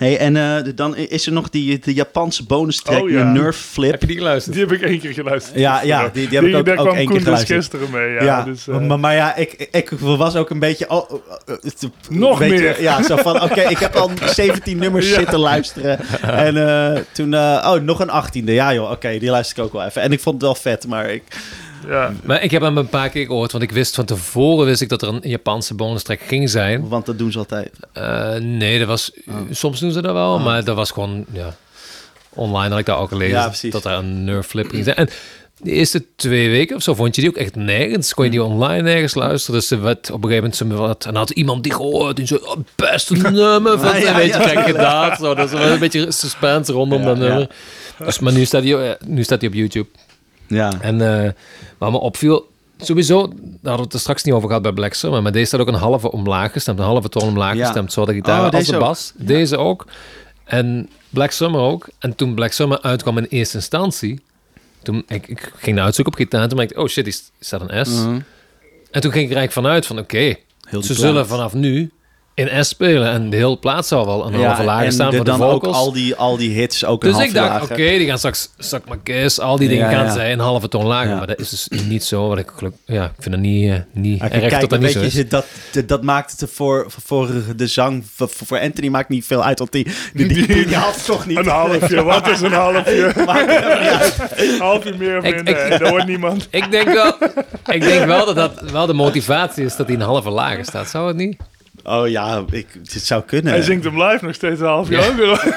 Hey, 0.00 0.18
en 0.18 0.36
eh, 0.36 0.72
dan 0.74 0.96
is 0.96 1.26
er 1.26 1.32
nog 1.32 1.50
die 1.50 1.78
de 1.78 1.94
Japanse 1.94 2.44
bonus 2.44 2.82
track, 2.82 3.02
Oh, 3.02 3.10
ja. 3.10 3.18
de 3.32 3.40
Nerf 3.40 3.56
Flip. 3.56 3.90
Heb 3.90 4.00
je 4.00 4.06
die 4.06 4.16
geluisterd? 4.16 4.54
Die 4.56 4.64
heb 4.64 4.72
ik 4.74 4.82
één 4.82 5.00
keer 5.00 5.12
geluisterd. 5.12 5.58
Ja, 5.58 5.82
ja, 5.82 6.10
die- 6.12 6.28
die 6.28 6.38
heb 6.38 6.46
ik 6.48 6.54
ook- 6.56 6.66
daar 6.66 6.76
ook 6.78 6.84
kwam 6.84 6.96
één 6.96 7.06
keer 7.08 7.22
Koen 7.22 7.32
dus 7.34 7.42
geluisterd. 7.44 7.58
gisteren 7.82 7.90
mee. 7.90 8.10
Ja, 8.14 8.22
Ja, 8.24 8.42
dus, 8.42 8.68
eh, 8.68 8.78
maar, 8.80 9.00
maar 9.00 9.14
ja, 9.14 9.36
ik, 9.36 9.68
ik 9.70 9.90
was 10.00 10.36
ook 10.36 10.50
een 10.50 10.58
beetje... 10.58 10.90
Oh, 10.90 11.10
het- 11.46 11.88
Nog 12.08 12.38
weet 12.38 12.50
je, 12.50 12.58
meer. 12.58 12.82
ja, 12.82 13.02
zo 13.02 13.16
van, 13.16 13.42
oké, 13.42 13.60
ik 13.74 13.78
heb 13.78 13.94
al 13.94 14.10
17 14.26 14.78
nummers 14.78 15.08
Ja. 15.08 15.14
zitten 15.14 15.38
luisteren. 15.38 15.98
En 16.22 16.68
eh, 16.68 17.00
toen, 17.12 17.34
eh, 17.34 17.70
oh, 17.74 17.80
nog 17.82 18.00
een 18.00 18.10
18e. 18.10 18.52
Ja 18.52 18.74
joh, 18.74 18.90
oké, 18.90 19.18
die 19.18 19.30
luister 19.30 19.58
ik 19.58 19.64
ook 19.64 19.72
wel 19.72 19.84
even. 19.84 20.02
En 20.02 20.12
ik 20.12 20.20
vond 20.20 20.34
het 20.34 20.44
wel 20.44 20.54
vet, 20.54 20.86
maar 20.86 21.10
ik... 21.10 21.22
ja. 21.88 22.12
Maar 22.24 22.42
ik 22.42 22.50
heb 22.50 22.62
hem 22.62 22.76
een 22.78 22.88
paar 22.88 23.08
keer 23.08 23.26
gehoord, 23.26 23.52
want 23.52 23.64
ik 23.64 23.70
wist 23.72 23.94
van 23.94 24.04
tevoren 24.04 24.66
wist 24.66 24.80
ik 24.80 24.88
dat 24.88 25.02
er 25.02 25.08
een 25.08 25.20
Japanse 25.22 25.74
bonus 25.74 26.02
track 26.02 26.20
ging 26.20 26.50
zijn. 26.50 26.88
Want 26.88 27.06
dat 27.06 27.18
doen 27.18 27.32
ze 27.32 27.38
altijd. 27.38 27.70
Eh, 27.92 28.34
nee, 28.34 28.78
dat 28.78 28.88
was, 28.88 29.10
Oh. 29.28 29.36
soms 29.50 29.80
doen 29.80 29.92
ze 29.92 30.00
dat 30.02 30.12
wel, 30.12 30.38
maar 30.38 30.64
dat 30.64 30.76
was 30.76 30.90
gewoon, 30.90 31.24
ja, 31.32 31.56
online 32.34 32.68
had 32.70 32.78
ik 32.78 32.86
daar 32.86 32.96
al 32.96 33.06
gelezen, 33.06 33.38
Ja, 33.38 33.70
dat 33.70 33.84
er 33.84 33.92
een 33.92 34.24
nerf 34.24 34.46
flip 34.46 34.70
ging 34.70 34.84
zijn. 34.84 34.96
En 34.96 35.08
de 35.62 35.70
eerste 35.70 36.04
twee 36.16 36.50
weken 36.50 36.76
of 36.76 36.82
zo 36.82 36.94
vond 36.94 37.14
je 37.14 37.20
die 37.20 37.30
ook 37.30 37.36
echt 37.36 37.54
nergens, 37.56 38.14
kon 38.14 38.24
je 38.24 38.30
die 38.30 38.42
online 38.42 38.82
nergens 38.82 39.14
luisteren. 39.14 39.60
Dus 39.60 39.68
werd 39.70 40.10
op 40.10 40.24
een 40.24 40.30
gegeven 40.30 40.50
moment, 40.50 40.56
ze 40.56 40.66
wat, 40.86 41.04
en 41.04 41.14
had 41.16 41.30
iemand 41.30 41.62
die 41.62 41.72
gehoord 41.74 42.18
en 42.18 42.26
zo, 42.26 42.34
oh, 42.34 42.56
beste 42.76 43.14
nummer 43.16 43.78
van, 43.78 43.88
Ah, 43.94 44.00
ja, 44.00 44.14
weet 44.16 44.32
je, 44.34 44.38
ja. 44.40 44.44
kijk 44.52 44.66
gedaan. 44.66 45.16
Zo, 45.16 45.34
dat 45.34 45.52
is 45.52 45.58
wel 45.58 45.68
een 45.68 45.78
beetje 45.78 46.10
suspense 46.12 46.72
rondom 46.72 47.00
Ja, 47.00 47.06
dat 47.06 47.16
ja. 47.16 47.22
nummer. 47.22 47.48
Dus, 48.04 48.18
maar 48.18 48.32
nu 48.32 48.44
staat 48.44 48.62
hij, 48.64 48.96
nu 49.06 49.22
staat 49.22 49.40
hij 49.40 49.48
op 49.48 49.54
YouTube. 49.54 49.88
Ja. 50.50 50.72
En 50.80 51.24
eh, 51.24 51.30
wat 51.78 51.90
me 51.90 51.98
opviel, 51.98 52.48
sowieso, 52.80 53.26
daar 53.28 53.36
hadden 53.62 53.76
we 53.76 53.82
het 53.82 53.92
er 53.92 54.00
straks 54.00 54.22
niet 54.22 54.34
over 54.34 54.46
gehad 54.48 54.62
bij 54.62 54.72
Black 54.72 54.94
Summer, 54.94 55.22
maar 55.22 55.32
deze 55.32 55.44
staat 55.44 55.60
ook 55.60 55.68
een 55.68 55.74
halve 55.74 56.10
omlaag 56.12 56.52
gestemd, 56.52 56.78
een 56.78 56.84
halve 56.84 57.08
toon 57.08 57.22
omlaag 57.28 57.54
Ja. 57.54 57.64
gestemd, 57.64 57.92
zo 57.92 58.04
de 58.04 58.12
gitaar 58.12 58.38
Oh, 58.38 58.42
als 58.44 58.50
deze 58.54 58.70
de 58.70 58.76
ook. 58.76 58.82
bas. 58.82 59.12
Deze 59.16 59.56
ook. 59.56 59.86
En 60.44 60.88
Black 61.08 61.30
Summer 61.30 61.60
ook. 61.60 61.88
En 61.98 62.14
toen 62.14 62.34
Black 62.34 62.52
Summer 62.52 62.80
uitkwam 62.82 63.18
in 63.18 63.24
eerste 63.28 63.56
instantie, 63.56 64.20
toen 64.82 65.02
ik, 65.08 65.28
ik 65.28 65.52
ging 65.56 65.76
naar 65.76 65.84
uitzoeken 65.84 66.12
op 66.12 66.18
gitaar, 66.18 66.42
en 66.42 66.48
toen 66.48 66.56
merkte 66.56 66.74
ik, 66.74 66.80
oh 66.80 66.88
shit, 66.88 67.04
die 67.04 67.16
staat 67.40 67.60
een 67.70 67.86
S. 67.86 67.88
Mhm. 67.88 68.18
En 68.90 69.00
toen 69.00 69.12
ging 69.12 69.24
ik 69.24 69.30
er 69.30 69.36
eigenlijk 69.36 69.52
vanuit 69.52 69.86
van, 69.86 69.98
oké, 69.98 70.18
ze 70.26 70.36
plaat. 70.70 70.84
zullen 70.84 71.26
vanaf 71.26 71.54
nu 71.54 71.90
in 72.34 72.64
S 72.64 72.68
spelen 72.68 73.10
en 73.10 73.30
de 73.30 73.36
hele 73.36 73.56
plaat 73.58 73.86
zal 73.86 74.06
wel 74.06 74.26
een 74.26 74.34
halve 74.44 74.62
laag 74.62 74.84
en 74.84 74.92
staan 74.92 75.10
de- 75.10 75.16
voor 75.16 75.24
de 75.24 75.30
dan 75.30 75.40
vocals. 75.40 75.76
ook 75.76 75.80
al 75.84 75.92
die, 75.92 76.14
al 76.14 76.36
die 76.36 76.50
hits 76.50 76.84
ook 76.84 77.04
een 77.04 77.12
Dus 77.12 77.22
ik 77.22 77.32
dacht, 77.34 77.48
lager. 77.48 77.62
oké, 77.70 77.74
die 77.98 78.06
gaan 78.06 78.18
straks 78.18 78.50
Suck 78.58 78.88
My 78.88 78.96
Kiss, 79.02 79.40
al 79.40 79.56
die 79.56 79.68
dingen 79.68 79.90
Ja, 79.90 79.96
gaan 79.96 80.04
ja. 80.04 80.12
zij 80.12 80.32
een 80.32 80.38
halve 80.38 80.68
toon 80.68 80.84
lager. 80.86 81.10
Ja. 81.10 81.16
Maar 81.16 81.26
dat 81.26 81.38
is 81.38 81.50
dus 81.68 81.82
niet 81.86 82.04
zo. 82.04 82.28
Wat 82.28 82.38
ik 82.38 82.48
geluk, 82.56 82.72
ja, 82.84 83.04
ik 83.04 83.10
vind 83.22 83.34
het 83.34 83.44
niet, 83.44 83.70
eh, 83.70 83.76
niet 83.92 84.18
Maar 84.20 84.30
erg 84.30 84.48
kijk, 84.48 84.60
dat 84.60 84.70
dat 84.70 84.80
niet 84.80 84.90
zo 84.92 85.00
je, 85.00 85.06
is. 85.06 85.28
dat, 85.28 85.44
dat, 85.72 85.88
dat 85.88 86.02
maakt 86.02 86.40
het 86.40 86.50
voor, 86.52 86.86
voor 87.04 87.28
de 87.56 87.66
zang... 87.66 88.04
Voor, 88.14 88.28
voor 88.44 88.60
Anthony 88.60 88.88
maakt 88.88 89.08
niet 89.08 89.26
veel 89.26 89.44
uit, 89.44 89.58
want 89.58 89.72
die, 89.72 89.86
die, 90.14 90.26
die, 90.26 90.46
die, 90.46 90.66
die 90.66 90.76
had 90.76 91.04
toch 91.04 91.26
niet... 91.26 91.38
Een 91.40 91.46
halfje, 91.48 92.02
wat 92.02 92.28
is 92.28 92.40
een 92.40 92.52
halfje? 92.52 93.12
Een 94.36 94.58
halfje 94.60 94.94
meer 94.98 95.16
of 95.18 95.22
minder, 95.22 95.88
hoort 95.88 96.06
niemand. 96.06 96.46
Ik 96.60 96.70
denk 96.70 96.88
wel, 96.92 97.14
ik 97.66 97.82
denk 97.82 98.04
wel 98.04 98.24
dat 98.26 98.34
dat 98.36 98.70
wel 98.70 98.86
de 98.86 98.92
motivatie 98.92 99.64
is 99.64 99.76
dat 99.76 99.86
hij 99.86 99.96
een 99.96 100.02
halve 100.02 100.30
lager 100.30 100.64
staat. 100.64 100.88
Zou 100.88 101.08
het 101.08 101.16
niet? 101.16 101.36
Oh 101.90 102.08
ja, 102.08 102.44
ik, 102.50 102.66
het 102.92 103.04
zou 103.06 103.22
kunnen. 103.22 103.52
Hij 103.52 103.62
zingt 103.62 103.84
hem 103.84 104.02
live 104.02 104.24
nog 104.24 104.34
steeds 104.34 104.60
een 104.60 104.66
halfje 104.66 104.96
Ja. 104.98 105.06
ook 105.06 105.16
weer. 105.16 105.44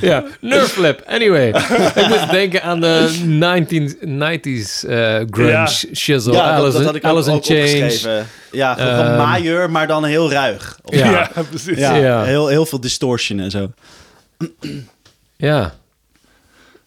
Ja, 0.00 0.24
Nerf 0.40 0.68
Flip. 0.72 1.02
Anyway, 1.06 1.48
ik 1.94 2.08
moest 2.08 2.30
denken 2.30 2.62
aan 2.62 2.80
de 2.80 3.08
1990s 3.24 4.88
eh, 4.88 5.20
grunge 5.30 5.50
Ja. 5.50 5.66
shizzle. 5.94 6.32
ja, 6.32 6.50
dat, 6.50 6.60
Alice, 6.60 6.76
dat 6.76 6.86
had 6.86 6.94
ik 6.94 7.04
Alice 7.04 7.30
ook. 7.30 7.44
Ja, 8.50 8.74
gewoon 8.74 9.04
Ehm, 9.06 9.16
majeur, 9.16 9.70
maar 9.70 9.86
dan 9.86 10.04
heel 10.04 10.30
ruig. 10.30 10.78
Of- 10.84 10.94
Ja. 10.94 11.10
Ja, 11.10 11.30
precies. 11.48 11.78
ja, 11.78 11.94
Ja. 11.94 12.22
Heel, 12.22 12.48
heel 12.48 12.66
veel 12.66 12.80
distortion 12.80 13.40
en 13.40 13.50
zo. 13.50 13.70
Ja. 15.36 15.74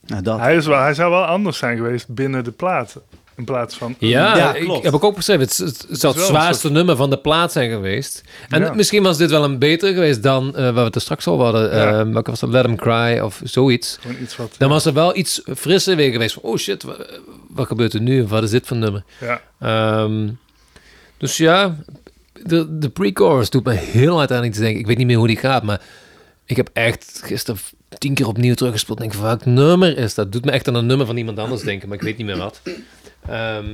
Nou, 0.06 0.22
dat. 0.24 0.40
Hij, 0.40 0.56
is 0.56 0.66
wel, 0.66 0.80
hij 0.82 0.94
zou 0.94 1.12
wel 1.12 1.24
anders 1.26 1.58
zijn 1.58 1.78
geweest 1.78 2.08
binnen 2.14 2.44
de 2.44 2.52
plaat. 2.52 2.96
In 3.40 3.46
plaats 3.46 3.76
van... 3.78 3.96
Ja, 4.00 4.38
Ja, 4.38 4.54
ik 4.56 4.84
heb 4.84 4.94
ik 4.94 5.04
ook 5.04 5.16
beschreven. 5.16 5.42
Het, 5.42 5.58
het, 5.58 5.86
het 5.90 6.00
zou 6.00 6.16
het 6.16 6.24
zwaarste 6.26 6.72
nummer 6.72 6.96
van 6.96 7.10
de 7.10 7.18
plaat 7.18 7.52
zijn 7.52 7.70
geweest. 7.70 8.22
En 8.50 8.62
Ja. 8.62 8.74
misschien 8.74 9.04
was 9.04 9.18
dit 9.18 9.30
wel 9.30 9.44
een 9.44 9.58
beter 9.60 9.94
geweest 9.94 10.24
dan 10.24 10.48
uh, 10.48 10.54
waar 10.56 10.74
we 10.74 10.80
het 10.80 10.96
er 10.96 11.02
straks 11.02 11.28
al 11.28 11.44
hadden. 11.44 11.76
Ja. 11.76 12.00
Uh, 12.06 12.12
welke 12.14 12.30
was 12.30 12.40
dat? 12.40 12.50
Let 12.50 12.66
'em 12.66 12.76
Cry 12.76 13.20
of 13.20 13.42
zoiets. 13.44 13.98
Gewoon 14.02 14.22
iets 14.22 14.36
wat... 14.36 14.56
Dan 14.58 14.70
was 14.70 14.86
er 14.86 14.94
wel 14.94 15.18
iets 15.18 15.42
frisser 15.56 15.96
weer 15.96 16.12
geweest. 16.12 16.34
Van, 16.34 16.44
oh 16.44 16.58
shit, 16.58 16.84
wat, 16.84 17.20
wat 17.50 17.68
gebeurt 17.68 17.94
er 17.94 18.02
nu? 18.02 18.26
Wat 18.28 18.44
is 18.44 18.50
dit 18.50 18.68
voor 18.68 18.78
nummer? 18.78 19.04
Ja. 19.20 19.42
Ehm, 19.60 20.30
dus 21.18 21.38
ja, 21.38 21.76
de, 22.44 22.78
de 22.80 22.90
pre-chorus 22.90 23.50
doet 23.50 23.64
me 23.66 23.74
heel 23.74 24.16
hard 24.18 24.32
aan 24.32 24.44
iets 24.46 24.58
denken. 24.58 24.80
Ik 24.80 24.88
weet 24.88 24.98
niet 24.98 25.08
meer 25.08 25.18
hoe 25.18 25.28
die 25.28 25.38
gaat, 25.38 25.64
maar 25.64 25.82
ik 26.46 26.56
heb 26.56 26.70
echt 26.74 27.22
gisteren 27.24 27.60
tien 27.98 28.14
keer 28.14 28.28
opnieuw 28.28 28.54
teruggespeeld. 28.54 28.98
Denk 29.00 29.14
van 29.14 29.24
welk 29.24 29.46
nummer 29.46 29.98
is 29.98 30.14
dat? 30.14 30.32
Doet 30.32 30.46
me 30.46 30.52
echt 30.52 30.68
aan 30.68 30.76
een 30.76 30.86
nummer 30.86 31.06
van 31.06 31.18
iemand 31.18 31.38
anders 31.40 31.62
denken, 31.62 31.88
maar 31.88 31.98
ik 31.98 32.04
weet 32.04 32.18
niet 32.18 32.26
meer 32.26 32.38
wat. 32.38 32.62
Ehm, 33.30 33.66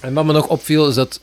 en 0.00 0.14
wat 0.14 0.24
me 0.24 0.32
nog 0.32 0.46
opviel 0.48 0.88
is 0.88 0.94
dat 0.94 1.20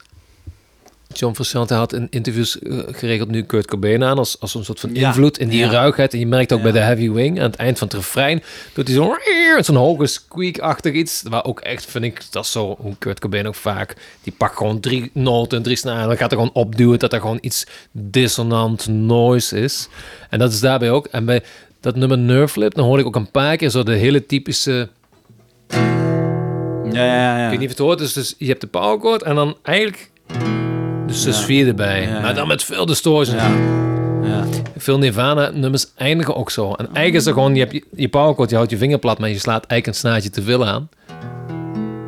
John 1.14 1.34
Frusciante 1.34 1.74
had 1.74 1.94
in 1.94 2.08
interviews 2.10 2.60
eh, 2.60 2.80
geregeld 2.92 3.30
nu 3.30 3.44
Kurt 3.44 3.66
Cobain 3.68 4.04
aan 4.04 4.18
als, 4.18 4.40
als 4.40 4.54
een 4.54 4.66
soort 4.66 4.80
van 4.80 4.90
Ja. 4.94 5.08
invloed 5.08 5.38
in 5.38 5.48
die 5.50 5.60
Ja. 5.60 5.70
ruigheid. 5.70 6.14
En 6.14 6.20
je 6.20 6.28
merkt 6.28 6.52
ook 6.52 6.58
Ja. 6.58 6.64
bij 6.64 6.72
de 6.74 6.80
Heavy 6.80 7.12
Wing 7.12 7.40
aan 7.40 7.46
het 7.46 7.56
eind 7.56 7.78
van 7.78 7.88
het 7.88 7.96
refrein 7.98 8.44
doet 8.74 8.88
hij 8.88 8.96
zo'n 8.96 9.18
zo'n 9.64 9.76
hoge 9.76 10.06
squeak-achtig 10.06 10.94
iets. 10.94 11.24
Waar 11.30 11.44
ook 11.46 11.60
echt 11.60 11.86
vind 11.86 12.04
ik 12.06 12.22
dat 12.32 12.44
is 12.44 12.52
zo 12.52 12.76
hoe 12.80 12.96
Kurt 13.00 13.20
Cobain 13.20 13.48
ook 13.48 13.56
vaak 13.56 13.96
die 14.24 14.34
pakt 14.38 14.58
gewoon 14.58 14.80
drie 14.80 15.10
noten, 15.14 15.64
drie 15.64 15.76
snaren, 15.76 16.08
dan 16.08 16.18
gaat 16.18 16.32
er 16.32 16.38
gewoon 16.38 16.54
opduwen 16.54 17.00
dat 17.00 17.14
er 17.14 17.20
gewoon 17.22 17.38
iets 17.42 17.66
dissonant 17.92 18.88
noise 18.88 19.60
is. 19.60 19.88
En 20.30 20.40
dat 20.40 20.52
is 20.54 20.60
daarbij 20.60 20.92
ook. 20.92 21.06
En 21.08 21.26
bij 21.26 21.44
dat 21.80 21.96
nummer 21.96 22.18
Nerflip, 22.18 22.74
dan 22.74 22.86
hoor 22.86 23.00
ik 23.00 23.06
ook 23.06 23.16
een 23.16 23.32
paar 23.32 23.58
keer 23.58 23.70
zo 23.70 23.84
de 23.84 23.94
hele 23.96 24.26
typische 24.26 24.90
Ja, 26.96 27.06
ja, 27.06 27.38
ja. 27.38 27.44
ik 27.44 27.50
weet 27.50 27.60
niet 27.60 27.70
of 27.70 27.78
het 27.78 27.86
hoort. 27.86 27.98
Dus, 28.00 28.14
dus 28.14 28.36
je 28.38 28.48
hebt 28.48 28.62
de 28.62 28.68
power 28.68 29.00
chord 29.00 29.24
en 29.24 29.36
dan 29.36 29.58
eigenlijk 29.62 30.12
dus 31.08 31.24
de 31.24 31.32
sfeer 31.34 31.68
erbij. 31.68 32.10
Maar 32.22 32.36
dan 32.36 32.48
met 32.48 32.64
veel 32.64 32.86
distortion. 32.86 33.36
Ja. 33.38 33.50
Ja. 34.28 34.44
Veel 34.78 34.98
Nirvana 34.98 35.50
nummers 35.54 35.86
eindigen 35.96 36.36
ook 36.36 36.52
zo. 36.52 36.68
En 36.74 36.86
eigenlijk 36.86 37.16
is 37.16 37.26
er 37.26 37.34
gewoon, 37.34 37.54
je 37.56 37.60
hebt 37.60 37.72
je, 37.72 37.84
je 37.96 38.08
power 38.08 38.34
chord, 38.36 38.50
je 38.50 38.56
houdt 38.56 38.72
je 38.72 38.78
vinger 38.78 39.00
plat, 39.00 39.20
maar 39.20 39.30
je 39.30 39.40
slaat 39.40 39.66
eigenlijk 39.66 39.88
een 39.88 39.94
snaartje 40.10 40.30
te 40.30 40.42
veel 40.42 40.66
aan. 40.66 40.90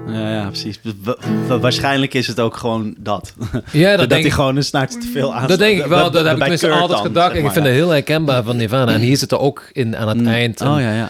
Ja. 0.07 0.31
Ja, 0.31 0.45
precies. 0.45 0.79
Wa- 1.03 1.15
wa- 1.47 1.59
waarschijnlijk 1.59 2.13
is 2.13 2.27
het 2.27 2.39
ook 2.39 2.57
gewoon 2.57 2.95
dat. 2.99 3.33
Ja, 3.71 3.89
dat, 3.89 3.99
dat 3.99 4.09
denk 4.09 4.21
hij 4.21 4.31
gewoon 4.31 4.55
een 4.55 4.63
snaart 4.63 5.01
te 5.01 5.07
veel 5.13 5.33
aan. 5.35 5.47
Dat 5.47 5.59
denk 5.59 5.79
ik 5.79 5.85
wel. 5.85 6.11
Dat 6.11 6.25
heb 6.25 6.37
ik 6.37 6.43
Kurt 6.59 6.63
altijd 6.71 6.89
dan, 6.89 7.01
gedacht. 7.01 7.31
zeg 7.35 7.43
ik 7.43 7.51
vind 7.51 7.65
ja. 7.65 7.71
het 7.71 7.79
heel 7.79 7.89
herkenbaar 7.89 8.43
van 8.43 8.57
Nirvana. 8.57 8.91
En 8.93 8.99
hier 9.01 9.17
zit 9.17 9.31
er 9.31 9.39
ook 9.39 9.69
in 9.73 9.97
aan 9.97 10.07
het 10.07 10.17
Mm. 10.17 10.27
eind. 10.27 10.61
Oh 10.61 10.79
ja, 10.79 10.93
ja. 10.93 11.09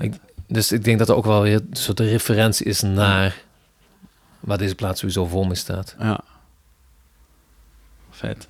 Ik- 0.00 0.14
dus 0.48 0.72
ik 0.72 0.84
denk 0.84 0.98
dat 0.98 1.08
er 1.08 1.14
ook 1.14 1.24
wel 1.24 1.42
weer 1.42 1.54
een 1.54 1.76
soort 1.76 2.00
referentie 2.00 2.66
is 2.66 2.80
naar 2.80 3.42
waar 4.40 4.58
deze 4.58 4.74
plaats 4.74 5.00
sowieso 5.00 5.26
vol 5.26 5.44
mee 5.44 5.56
staat. 5.56 5.94
Ja. 5.98 6.20
Vet. 8.10 8.46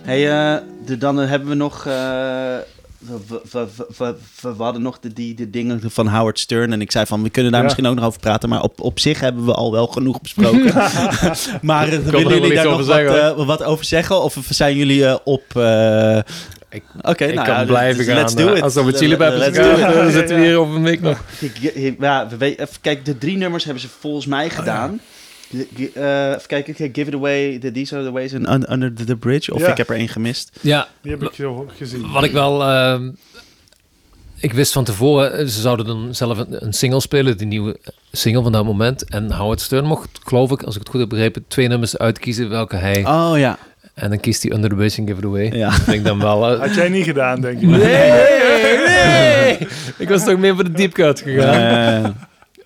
Hey, 0.00 0.30
eh, 0.30 0.62
de, 0.86 0.98
dan 0.98 1.16
hebben 1.18 1.48
we 1.48 1.54
nog... 1.54 1.86
eh, 1.86 2.56
we, 2.98 3.18
we, 3.28 3.66
we, 3.98 4.14
we, 4.40 4.56
we 4.56 4.62
hadden 4.62 4.82
nog 4.82 4.98
de, 5.00 5.12
die, 5.12 5.34
de 5.34 5.50
dingen 5.50 5.80
van 5.90 6.08
Howard 6.08 6.38
Stern. 6.38 6.72
En 6.72 6.80
ik 6.80 6.90
zei 6.92 7.06
van, 7.06 7.22
we 7.22 7.30
kunnen 7.30 7.50
daar 7.52 7.60
Ja. 7.60 7.66
misschien 7.66 7.86
ook 7.86 7.94
nog 7.94 8.04
over 8.04 8.20
praten. 8.20 8.48
Maar 8.48 8.62
op, 8.62 8.80
op 8.80 8.98
zich 8.98 9.20
hebben 9.20 9.44
we 9.44 9.54
al 9.54 9.72
wel 9.72 9.86
genoeg 9.86 10.20
besproken. 10.20 10.64
maar 11.62 11.88
eh, 11.88 11.98
willen 11.98 12.28
jullie 12.28 12.54
daar 12.54 12.64
nog 12.64 12.86
wat, 13.36 13.46
wat 13.46 13.62
over 13.62 13.84
zeggen? 13.84 14.22
Of 14.22 14.36
zijn 14.48 14.76
jullie 14.76 15.06
eh, 15.06 15.16
op... 15.24 15.44
Ik- 16.74 16.82
Oké, 17.02 17.24
ik 17.24 17.34
nou 17.34 17.46
kan 17.46 17.56
ja, 17.56 17.64
blijven 17.64 18.04
gaan. 18.04 18.14
Let's 18.16 18.34
do 18.34 18.48
eh, 18.48 18.56
it. 18.56 18.62
Als 18.62 18.74
we 18.74 18.80
over 18.80 18.92
Chili 18.92 19.16
Peppers 19.16 19.40
Let's 19.40 19.58
gaan, 19.58 19.94
dan 19.94 20.10
zitten 20.20 20.36
we 20.36 20.42
hier 20.46 20.56
over 20.58 20.76
een 20.76 20.82
week 20.82 21.00
nog. 21.00 21.24
Ja, 21.98 22.28
kijk, 22.80 23.04
de 23.04 23.18
drie 23.18 23.36
nummers 23.36 23.64
hebben 23.64 23.82
ze 23.82 23.88
volgens 24.00 24.26
mij 24.26 24.50
gedaan. 24.50 25.00
De- 25.50 25.66
ge- 25.76 25.90
eh, 25.94 26.28
even 26.28 26.46
kijken, 26.46 26.74
Give 26.92 27.10
It 27.10 27.14
Away, 27.14 27.58
the, 27.58 27.72
These 27.72 27.94
Are 27.94 28.04
The 28.04 28.10
Ways 28.12 28.34
and 28.34 28.48
Un- 28.48 28.72
Under 28.72 28.94
the, 28.94 29.04
the 29.04 29.16
Bridge. 29.16 29.54
Of 29.54 29.60
Ja. 29.60 29.68
ik 29.70 29.76
heb 29.76 29.88
er 29.90 29.96
één 29.96 30.08
gemist. 30.08 30.58
Ja, 30.60 30.88
Die 31.02 31.10
heb 31.10 31.22
ik 31.22 31.32
zo 31.34 31.68
gezien. 31.76 32.10
wat 32.12 32.24
ik 32.24 32.32
wel... 32.32 32.62
ehm, 32.62 33.10
ik 34.36 34.52
wist 34.52 34.72
van 34.72 34.84
tevoren, 34.84 35.32
eh, 35.32 35.46
ze 35.46 35.60
zouden 35.60 35.86
dan 35.86 36.14
zelf 36.14 36.38
een, 36.38 36.64
een 36.66 36.72
single 36.72 37.00
spelen, 37.00 37.36
die 37.36 37.46
nieuwe 37.46 37.76
single 38.12 38.42
van 38.42 38.52
dat 38.52 38.64
moment. 38.64 39.04
En 39.04 39.32
Howard 39.32 39.60
Stern 39.60 39.84
mocht, 39.84 40.08
geloof 40.24 40.50
ik, 40.50 40.62
als 40.62 40.74
ik 40.74 40.80
het 40.80 40.90
goed 40.90 41.00
heb 41.00 41.08
begrepen, 41.08 41.44
twee 41.48 41.68
nummers 41.68 41.98
uitkiezen 41.98 42.48
welke 42.48 42.76
hij... 42.76 43.06
Oh 43.06 43.32
ja. 43.36 43.58
En 43.94 44.08
dan 44.08 44.20
kiest 44.20 44.42
hij 44.42 44.52
Under 44.52 44.70
the 44.70 44.76
Bridge 44.76 45.00
en 45.00 45.06
Give 45.06 45.18
It 45.18 45.24
Away. 45.24 45.50
ja. 45.52 45.70
Dat 45.70 45.80
vind 45.80 45.96
ik 45.96 46.04
dan 46.04 46.18
wel... 46.18 46.56
Had 46.58 46.74
jij 46.74 46.88
niet 46.88 47.04
gedaan, 47.04 47.40
denk 47.40 47.60
ik. 47.60 47.68
Nee, 47.68 47.78
nee. 48.86 49.58
Ik 49.98 50.08
was 50.08 50.24
toch 50.24 50.38
meer 50.38 50.54
voor 50.54 50.64
de 50.64 50.72
deep 50.72 50.92
cut 50.92 51.20
gegaan. 51.20 52.16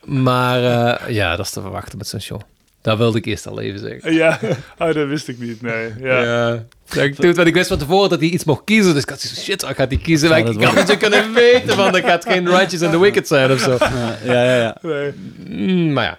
Maar 0.05 0.65
eh, 0.65 1.15
ja, 1.15 1.37
dat 1.37 1.47
is 1.47 1.53
te 1.53 1.61
verwachten 1.61 1.99
met 1.99 2.07
zo'n 2.07 2.21
show. 2.21 2.41
Dat 2.83 2.99
wilde 2.99 3.19
ik 3.19 3.25
eerst 3.25 3.47
al 3.47 3.61
even 3.61 3.81
zeggen. 3.81 4.15
Ja, 4.15 4.39
oh, 4.79 4.93
dat 4.95 5.09
wist 5.09 5.29
ik 5.29 5.39
niet, 5.39 5.63
nee. 5.63 5.93
Ja. 6.01 6.23
Ja. 6.23 6.65
Ja, 6.91 7.03
ik, 7.03 7.17
doe 7.17 7.27
het, 7.27 7.37
want 7.37 7.49
ik 7.49 7.55
wist 7.55 7.69
van 7.69 7.79
tevoren 7.79 8.11
dat 8.11 8.21
hij 8.21 8.29
iets 8.29 8.45
mocht 8.45 8.65
kiezen. 8.65 8.95
Dus 8.95 9.03
ik 9.03 9.09
had 9.09 9.21
zoiets 9.21 9.45
shit, 9.45 9.63
ik 9.63 9.77
gaat 9.77 9.89
hij 9.89 9.99
kiezen. 9.99 10.29
Ja, 10.29 10.37
ik 10.37 10.63
had 10.63 10.75
het 10.75 10.89
je 10.89 10.97
kunnen 10.97 11.33
weten 11.35 11.75
van, 11.75 11.93
dat 11.93 12.03
gaat 12.05 12.25
geen 12.25 12.49
Righteous 12.49 12.83
and 12.83 12.93
the 12.93 13.01
Wicked 13.01 13.29
zijn 13.29 13.53
of 13.53 13.61
zo. 13.61 13.77
ja, 14.25 14.45
ja, 14.45 14.57
ja. 14.57 14.77
Nee. 14.83 15.13
Mm, 15.47 15.93
maar 15.93 16.05
ja, 16.05 16.19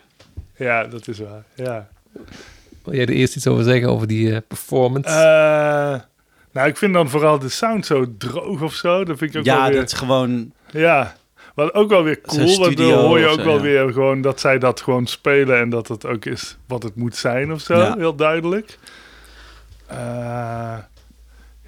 ja, 0.58 0.84
dat 0.84 1.08
is 1.08 1.20
waar. 1.20 1.44
Ja. 1.56 1.88
Wil 2.90 2.98
jij 2.98 3.08
er 3.08 3.14
eerst 3.14 3.36
iets 3.36 3.48
over 3.48 3.64
zeggen, 3.64 3.90
over 3.90 4.08
die 4.08 4.34
eh, 4.34 4.42
performance? 4.48 5.10
Eh, 5.10 6.00
nou, 6.52 6.68
ik 6.68 6.78
vind 6.78 6.94
dan 6.94 7.10
vooral 7.10 7.40
de 7.40 7.50
sound 7.50 7.86
zo 7.86 8.06
droog 8.18 8.62
of 8.62 8.74
zo. 8.74 9.04
Dat 9.04 9.18
vind 9.18 9.32
ik 9.32 9.40
ook 9.40 9.46
wel 9.46 9.56
Ja, 9.56 9.68
weer... 9.68 9.76
dat 9.80 9.92
is 9.92 9.98
gewoon... 9.98 10.52
Ja, 10.72 11.16
wat 11.56 11.74
ook 11.74 11.90
wel 11.90 12.04
weer 12.04 12.22
cool. 12.22 12.58
Want 12.60 12.78
dan 12.78 12.92
hoor 12.92 13.20
je 13.20 13.28
ook 13.28 13.40
zo, 13.40 13.46
wel 13.46 13.56
ja. 13.56 13.62
weer 13.62 13.94
gewoon 13.94 14.22
dat 14.22 14.40
zij 14.40 14.60
dat 14.60 14.82
gewoon 14.82 15.08
spelen 15.08 15.60
en 15.60 15.70
dat 15.70 15.88
het 15.88 16.06
ook 16.06 16.26
is 16.26 16.58
wat 16.68 16.84
het 16.84 16.96
moet 16.96 17.16
zijn 17.16 17.54
of 17.54 17.62
zo. 17.62 17.78
Ja. 17.78 17.96
Heel 17.98 18.16
duidelijk. 18.16 18.78
Eh, 19.88 20.78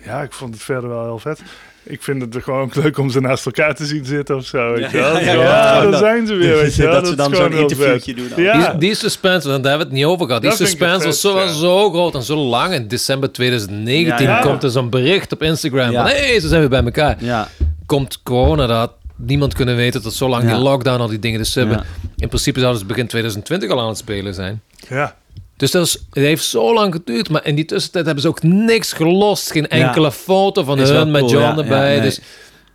ja, 0.03 0.21
ik 0.21 0.33
vond 0.33 0.53
het 0.53 0.63
verder 0.63 0.89
wel 0.89 1.03
heel 1.03 1.19
vet. 1.19 1.41
Ik 1.83 2.03
vind 2.03 2.21
het 2.21 2.35
er 2.35 2.41
gewoon 2.41 2.61
ook 2.61 2.75
leuk 2.75 2.97
om 2.97 3.09
ze 3.09 3.19
naast 3.21 3.45
elkaar 3.45 3.75
te 3.75 3.85
zien 3.85 4.05
zitten 4.05 4.35
of 4.35 4.45
zo. 4.45 4.73
Weet 4.73 4.91
je 4.91 4.97
wel? 4.97 5.19
Ja, 5.19 5.31
ja, 5.33 5.43
daar 5.81 5.91
dat- 5.91 5.99
zijn 5.99 6.27
ze 6.27 6.33
weer, 6.35 6.55
weet 6.55 6.75
je 6.75 6.83
wel. 6.83 6.93
dat 6.93 7.07
ze 7.07 7.15
dan 7.15 7.35
zo'n 7.35 7.53
interviewtje 7.53 8.13
doen. 8.13 8.27
die, 8.35 8.77
die 8.77 8.95
suspense, 8.95 9.47
want 9.49 9.63
daar 9.63 9.71
hebben 9.77 9.89
we 9.89 9.93
het 9.95 10.03
niet 10.03 10.13
over 10.13 10.25
gehad. 10.25 10.41
Die 10.41 10.51
suspense 10.51 11.05
was 11.05 11.21
zo, 11.21 11.47
zo 11.47 11.89
groot 11.91 12.15
en 12.15 12.23
zo 12.23 12.35
lang. 12.37 12.73
In 12.73 12.87
december 12.87 13.31
2019 13.31 14.25
Ja, 14.25 14.37
ja. 14.37 14.41
komt 14.41 14.63
er 14.63 14.69
zo'n 14.69 14.89
bericht 14.89 15.31
op 15.33 15.41
Instagram 15.43 15.91
Ja. 15.91 16.01
van... 16.03 16.11
Hé, 16.11 16.25
hey, 16.27 16.39
ze 16.39 16.47
zijn 16.47 16.59
weer 16.59 16.69
bij 16.69 16.83
elkaar. 16.83 17.15
Ja, 17.19 17.47
komt 17.85 18.19
corona, 18.23 18.67
dat 18.67 18.77
had 18.77 18.93
niemand 19.15 19.53
kunnen 19.53 19.75
weten 19.75 20.03
dat 20.03 20.13
zo 20.13 20.29
lang 20.29 20.43
Ja. 20.43 20.49
die 20.53 20.57
lockdown, 20.63 21.01
al 21.01 21.07
die 21.07 21.19
dingen. 21.19 21.39
Dus 21.39 21.51
ze 21.51 21.59
hebben, 21.59 21.83
in 22.17 22.27
principe 22.27 22.59
zouden 22.59 22.79
ze 22.81 22.85
begin 22.87 23.07
2020 23.07 23.69
al 23.69 23.79
aan 23.81 23.87
het 23.87 23.97
spelen 23.97 24.33
zijn. 24.33 24.61
Ja. 24.89 25.15
Dus 25.61 25.71
dat 25.71 25.85
is, 25.85 25.91
het 25.93 26.23
heeft 26.23 26.43
zo 26.43 26.73
lang 26.73 26.93
geduurd, 26.93 27.29
maar 27.29 27.45
in 27.45 27.55
die 27.55 27.65
tussentijd 27.65 28.05
hebben 28.05 28.23
ze 28.23 28.29
ook 28.29 28.43
niks 28.43 28.93
gelost. 28.93 29.51
Geen 29.51 29.67
enkele 29.67 30.11
foto 30.11 30.63
van 30.63 30.79
Is 30.79 30.89
hun 30.89 31.11
met 31.11 31.21
cool, 31.21 31.31
John 31.33 31.43
ja, 31.43 31.51
ja, 31.51 31.57
erbij. 31.57 31.89
nee. 31.91 32.01
Dus 32.01 32.19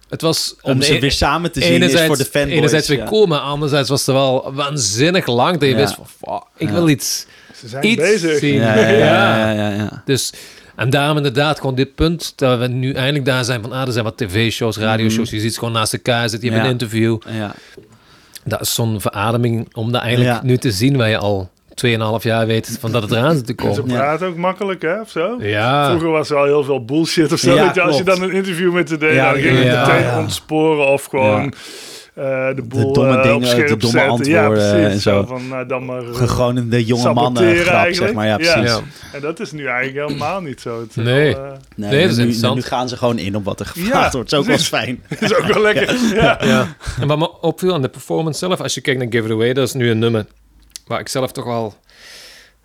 het 0.09 0.21
was 0.21 0.55
om 0.63 0.83
ze 0.83 0.95
e- 0.95 1.01
weer 1.01 1.13
samen 1.13 1.53
te 1.53 1.63
zien 1.63 1.83
is 1.83 2.01
voor 2.01 2.17
de 2.17 2.25
fanboys. 2.25 2.57
enerzijds 2.57 2.89
weer 2.89 2.99
ja. 2.99 3.05
cool, 3.05 3.27
maar 3.27 3.39
anderzijds 3.39 3.89
was 3.89 4.07
het 4.07 4.15
wel 4.15 4.53
waanzinnig 4.55 5.27
lang 5.27 5.53
dat 5.53 5.63
je 5.63 5.69
Ja. 5.69 5.77
wist 5.77 5.95
van, 5.95 6.07
fuck, 6.07 6.43
ik 6.57 6.69
Ja. 6.69 6.75
wil 6.75 6.89
iets, 6.89 7.27
Ze 7.61 7.69
zijn 7.69 7.87
iets 7.87 7.97
bezig. 8.01 8.39
zien. 8.39 8.55
Ja, 8.55 8.75
ja, 8.75 8.89
ja, 8.89 9.53
ja, 9.53 9.53
ja, 9.53 9.71
ja. 9.75 10.03
Dus, 10.05 10.33
en 10.77 10.91
daarom 10.91 11.17
inderdaad 11.17 11.61
gewoon 11.61 11.75
dit 11.75 11.95
punt, 11.95 12.33
dat 12.37 12.59
we 12.59 12.67
nu 12.67 12.93
eindelijk 12.93 13.25
daar 13.25 13.45
zijn 13.45 13.63
van, 13.63 13.73
ah, 13.73 13.87
er 13.87 13.93
zijn 13.93 14.05
wat 14.05 14.17
tv-shows, 14.17 14.77
radioshows, 14.77 15.31
je 15.31 15.41
ziet 15.41 15.53
ze 15.53 15.59
gewoon 15.59 15.75
naast 15.75 15.93
elkaar 15.93 16.29
zitten, 16.29 16.49
je 16.49 16.55
hebt 16.55 16.67
Mhm. 16.69 16.75
Ja. 16.75 16.75
een 16.75 16.81
interview. 16.81 17.19
ja. 17.39 17.55
Dat 18.45 18.61
is 18.61 18.75
zo'n 18.75 19.01
verademing 19.01 19.69
om 19.75 19.93
dat 19.93 20.03
eindelijk 20.03 20.31
Ja. 20.31 20.41
nu 20.43 20.57
te 20.57 20.71
zien, 20.73 20.97
waar 20.97 21.09
je 21.09 21.19
al 21.19 21.51
2,5 21.85 22.23
jaar 22.23 22.47
weet 22.47 22.77
van 22.81 22.93
dat 22.93 23.03
het 23.03 23.11
eraan 23.11 23.35
zit 23.37 23.47
te 23.47 23.55
En 23.57 23.75
ze 23.75 23.81
komen. 23.81 23.97
praten 23.97 24.27
ook 24.29 24.37
makkelijk, 24.37 24.83
hè, 24.83 25.01
of 25.01 25.11
zo? 25.11 25.37
Ja, 25.41 25.89
Vroeger 25.89 26.11
was 26.11 26.31
er 26.31 26.37
al 26.37 26.45
heel 26.45 26.65
veel 26.65 26.85
bullshit 26.85 27.33
of 27.33 27.39
zo. 27.39 27.55
Ja, 27.55 27.71
je, 27.75 27.81
als 27.83 27.97
je 27.97 28.05
dan 28.05 28.23
een 28.23 28.33
interview 28.33 28.73
met 28.73 28.89
ze 28.89 28.97
deed, 28.99 29.15
Ja, 29.15 29.33
dan 29.33 29.41
ging 29.41 29.57
het 29.59 29.67
ja, 29.67 29.87
meteen 29.87 30.03
ja. 30.03 30.19
ontsporen 30.19 30.87
of 30.87 31.05
gewoon 31.05 31.53
eh, 32.15 32.25
de 32.55 32.63
boel 32.63 32.93
domme 32.93 33.17
eh, 33.17 33.23
dingen, 33.23 33.37
op 33.37 33.43
de 33.43 33.49
scherp 33.49 33.81
domme. 33.81 33.99
Ja, 34.01 34.07
antwoorden 34.07 34.71
precies. 34.71 34.93
en 34.95 35.01
zo. 35.01 35.25
Van, 35.29 35.49
nou, 35.49 35.67
dan 35.67 35.85
maar, 35.85 36.03
eh, 36.03 36.15
Gewoon 36.29 36.69
de 36.69 36.85
jonge 36.85 37.13
mannen 37.13 37.43
saboteren 37.43 37.57
grap, 37.65 37.75
zeg 37.75 37.85
eigenlijk. 37.85 38.15
maar. 38.15 38.27
Ja, 38.27 38.37
precies. 38.37 38.71
Ja. 38.71 38.81
En 39.13 39.21
dat 39.21 39.41
is 39.41 39.53
nu 39.53 39.67
eigenlijk 39.67 40.09
helemaal 40.09 40.41
niet 40.41 40.61
zo. 40.61 40.81
Het 40.81 40.97
Nee. 40.97 41.35
wel, 41.35 41.43
Nee, 41.77 41.91
Nee, 41.91 42.01
dat 42.01 42.11
is 42.11 42.17
nu, 42.17 42.23
interessant. 42.23 42.55
nu 42.55 42.63
gaan 42.63 42.89
ze 42.89 42.97
gewoon 42.97 43.19
in 43.19 43.37
op 43.37 43.45
wat 43.45 43.61
er 43.61 43.73
Ja, 43.75 43.83
gevraagd 43.83 44.13
wordt. 44.13 44.31
Dat 44.31 44.41
is 44.41 44.49
ook 44.49 44.57
wel 44.57 44.65
fijn. 44.81 45.03
is 45.21 45.35
ook 45.35 45.47
wel 45.47 45.63
lekker. 45.63 45.97
Ja. 46.15 46.39
ja. 46.45 46.77
En 47.01 47.09
wat 47.09 47.19
me 47.19 47.41
opviel 47.41 47.75
aan 47.75 47.83
de 47.83 47.89
performance 47.89 48.39
zelf, 48.39 48.61
als 48.61 48.75
je 48.75 48.81
kijkt 48.81 49.01
naar 49.01 49.09
Give 49.11 49.25
It 49.27 49.33
Away, 49.33 49.53
dat 49.53 49.67
is 49.67 49.73
nu 49.75 49.91
een 49.91 49.99
nummer 49.99 50.27
waar 50.87 51.01
ik 51.01 51.09
zelf 51.09 51.33
toch 51.33 51.45
wel... 51.45 51.75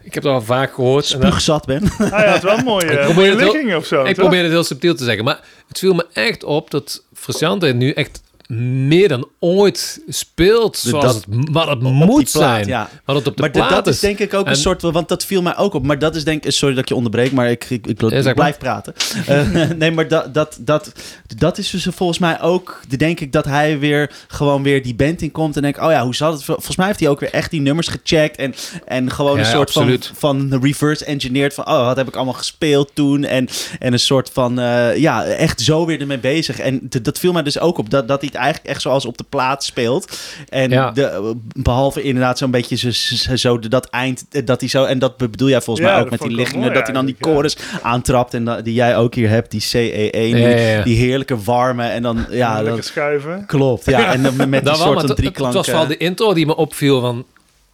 Ik 0.03 0.13
heb 0.13 0.23
dat 0.23 0.33
al 0.33 0.41
vaak 0.41 0.73
gehoord. 0.73 1.05
Spuugzat 1.05 1.65
ben. 1.65 1.83
Hij 1.97 2.29
had 2.29 2.41
wel 2.43 2.57
een 2.57 2.63
mooie, 2.63 2.85
Ik 2.91 2.99
probeer 2.99 3.13
mooie 3.15 3.29
het 3.29 3.39
heel- 3.39 3.51
ligging 3.51 3.75
of 3.75 3.85
zo. 3.85 4.01
ik 4.01 4.05
toch? 4.07 4.15
probeer 4.15 4.41
het 4.41 4.51
heel 4.51 4.63
subtiel 4.63 4.95
te 4.95 5.03
zeggen, 5.03 5.23
maar 5.23 5.39
het 5.67 5.79
viel 5.79 5.93
me 5.93 6.05
echt 6.13 6.43
op 6.43 6.71
dat 6.71 7.03
Frusciante 7.13 7.67
nu 7.67 7.91
echt 7.91 8.21
meer 8.59 9.07
dan 9.07 9.27
ooit 9.39 10.01
speelt 10.07 10.77
zoals 10.77 11.05
dat- 11.05 11.15
het, 11.15 11.49
wat 11.51 11.67
het 11.67 11.81
moet 11.81 12.07
plaat, 12.07 12.29
zijn. 12.29 12.67
ja. 12.67 12.89
Wat 13.05 13.15
het 13.15 13.27
op 13.27 13.35
de 13.35 13.41
Maar 13.41 13.51
plaat 13.51 13.69
dat 13.69 13.87
is 13.87 13.99
denk 13.99 14.19
ik 14.19 14.33
ook 14.33 14.45
En- 14.45 14.51
een 14.51 14.57
soort... 14.57 14.81
Want 14.81 15.09
dat 15.09 15.25
viel 15.25 15.41
mij 15.41 15.57
ook 15.57 15.73
op. 15.73 15.85
Maar 15.85 15.99
dat 15.99 16.15
is 16.15 16.23
denk 16.23 16.45
ik... 16.45 16.51
Sorry 16.51 16.73
dat 16.75 16.83
ik 16.83 16.89
je 16.89 16.95
onderbreek, 16.95 17.31
maar 17.31 17.49
ik, 17.51 17.65
ik, 17.69 17.87
ik, 17.87 18.33
blijf 18.35 18.57
praten. 18.57 18.93
Eh, 19.25 19.69
nee, 19.77 19.91
maar 19.91 20.07
dat, 20.07 20.33
dat, 20.33 20.57
dat, 20.61 20.91
dat 21.37 21.57
is 21.57 21.69
dus 21.69 21.87
volgens 21.91 22.19
mij 22.19 22.41
ook... 22.41 22.81
Denk 22.97 23.19
ik 23.19 23.31
dat 23.31 23.45
hij 23.45 23.79
weer 23.79 24.11
gewoon 24.27 24.63
weer 24.63 24.83
die 24.83 24.95
band 24.95 25.21
in 25.21 25.31
komt. 25.31 25.55
En 25.55 25.61
denk 25.61 25.81
oh 25.81 25.91
ja, 25.91 26.03
hoe 26.03 26.15
zat 26.15 26.33
het? 26.33 26.43
Volgens 26.43 26.75
mij 26.75 26.87
heeft 26.87 26.99
hij 26.99 27.09
ook 27.09 27.19
weer 27.19 27.33
echt 27.33 27.51
die 27.51 27.61
nummers 27.61 27.87
gecheckt. 27.87 28.37
En, 28.37 28.53
en 28.85 29.11
gewoon 29.11 29.33
Ja, 29.33 29.39
een 29.39 29.45
soort 29.51 29.71
van, 29.71 29.81
absoluut. 29.81 30.11
van 30.15 30.59
reverse 30.61 31.05
engineered. 31.05 31.53
Van 31.53 31.67
oh, 31.67 31.85
wat 31.85 31.95
heb 31.97 32.07
ik 32.07 32.15
allemaal 32.15 32.33
gespeeld 32.33 32.91
toen? 32.93 33.23
En, 33.23 33.47
en 33.79 33.93
een 33.93 33.99
soort 33.99 34.29
van... 34.33 34.59
eh, 34.59 34.97
ja, 34.97 35.23
echt 35.25 35.61
zo 35.61 35.85
weer 35.85 35.99
ermee 36.01 36.17
bezig. 36.19 36.59
En 36.59 36.89
dat 37.01 37.19
viel 37.19 37.31
mij 37.33 37.43
dus 37.43 37.59
ook 37.59 37.77
op. 37.77 37.89
Dat, 37.89 38.07
dat 38.07 38.19
hij 38.21 38.29
het 38.31 38.40
eigenlijk 38.41 38.69
echt 38.73 38.81
zoals 38.81 39.05
op 39.05 39.17
de 39.17 39.25
plaat 39.29 39.63
speelt. 39.63 40.17
En 40.49 40.69
Ja. 40.69 40.91
de, 40.91 41.35
behalve 41.55 42.01
inderdaad 42.01 42.37
zo'n 42.37 42.51
beetje 42.51 42.75
zo, 42.75 42.89
zo, 42.91 43.35
zo 43.35 43.59
dat 43.59 43.85
eind, 43.89 44.25
eh, 44.31 44.45
dat 44.45 44.59
hij 44.59 44.69
zo, 44.69 44.83
en 44.83 44.99
dat 44.99 45.17
bedoel 45.17 45.49
jij 45.49 45.61
volgens 45.61 45.85
Ja, 45.87 45.93
mij 45.93 46.01
ook 46.03 46.09
met 46.09 46.19
die 46.19 46.27
wel 46.27 46.37
liggingen, 46.37 46.61
mooi 46.63 46.73
dat 46.73 46.85
hij 46.85 46.93
dan 46.95 47.05
die 47.05 47.15
chorus 47.19 47.57
aantrapt 47.81 48.33
en 48.33 48.45
dat, 48.45 48.65
die 48.65 48.73
jij 48.73 48.97
ook 48.97 49.15
hier 49.15 49.29
hebt, 49.29 49.51
die 49.51 49.61
CE1, 49.61 50.37
Ja, 50.37 50.47
ja, 50.47 50.57
ja. 50.57 50.83
die 50.83 50.97
heerlijke 50.97 51.37
warme 51.43 51.83
en 51.87 52.01
dan, 52.01 52.25
ja, 52.29 52.53
Lekker 52.55 52.75
dat 52.75 52.85
schuiven. 52.85 53.43
klopt, 53.47 53.85
ja, 53.85 54.13
en 54.13 54.23
dan 54.23 54.35
met 54.35 54.51
die 54.51 54.71
wel, 54.71 54.75
soort 54.75 54.99
van 54.99 55.07
het- 55.07 55.15
drie 55.17 55.27
het, 55.29 55.37
het 55.37 55.45
was 55.45 55.51
klanken. 55.51 55.71
vooral 55.71 55.87
de 55.87 55.97
intro 55.97 56.33
die 56.33 56.45
me 56.45 56.55
opviel 56.55 56.99
van... 57.01 57.25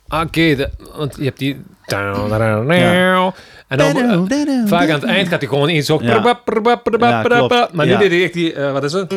ah, 0.08 0.22
Oké, 0.22 0.70
want 0.96 1.16
je 1.18 1.24
hebt 1.24 1.40
die... 1.40 1.58
En 3.68 3.78
dan 3.78 3.98
eh, 4.30 4.62
vaak 4.66 4.90
aan 4.90 5.00
het 5.00 5.04
eind 5.04 5.28
gaat 5.28 5.40
hij 5.40 5.50
gewoon 5.50 5.70
iets 5.70 5.88
zo... 5.88 6.00
Ja. 6.02 6.36
Ja, 7.00 7.22
klopt. 7.22 7.74
Maar 7.74 7.86
nu 7.86 7.92
Ja. 7.92 7.98
deed 7.98 8.12
hij 8.12 8.24
echt 8.24 8.34
die... 8.34 8.54
eh, 8.54 8.72
wat 8.72 8.84
is 8.84 8.94
het? 8.94 9.14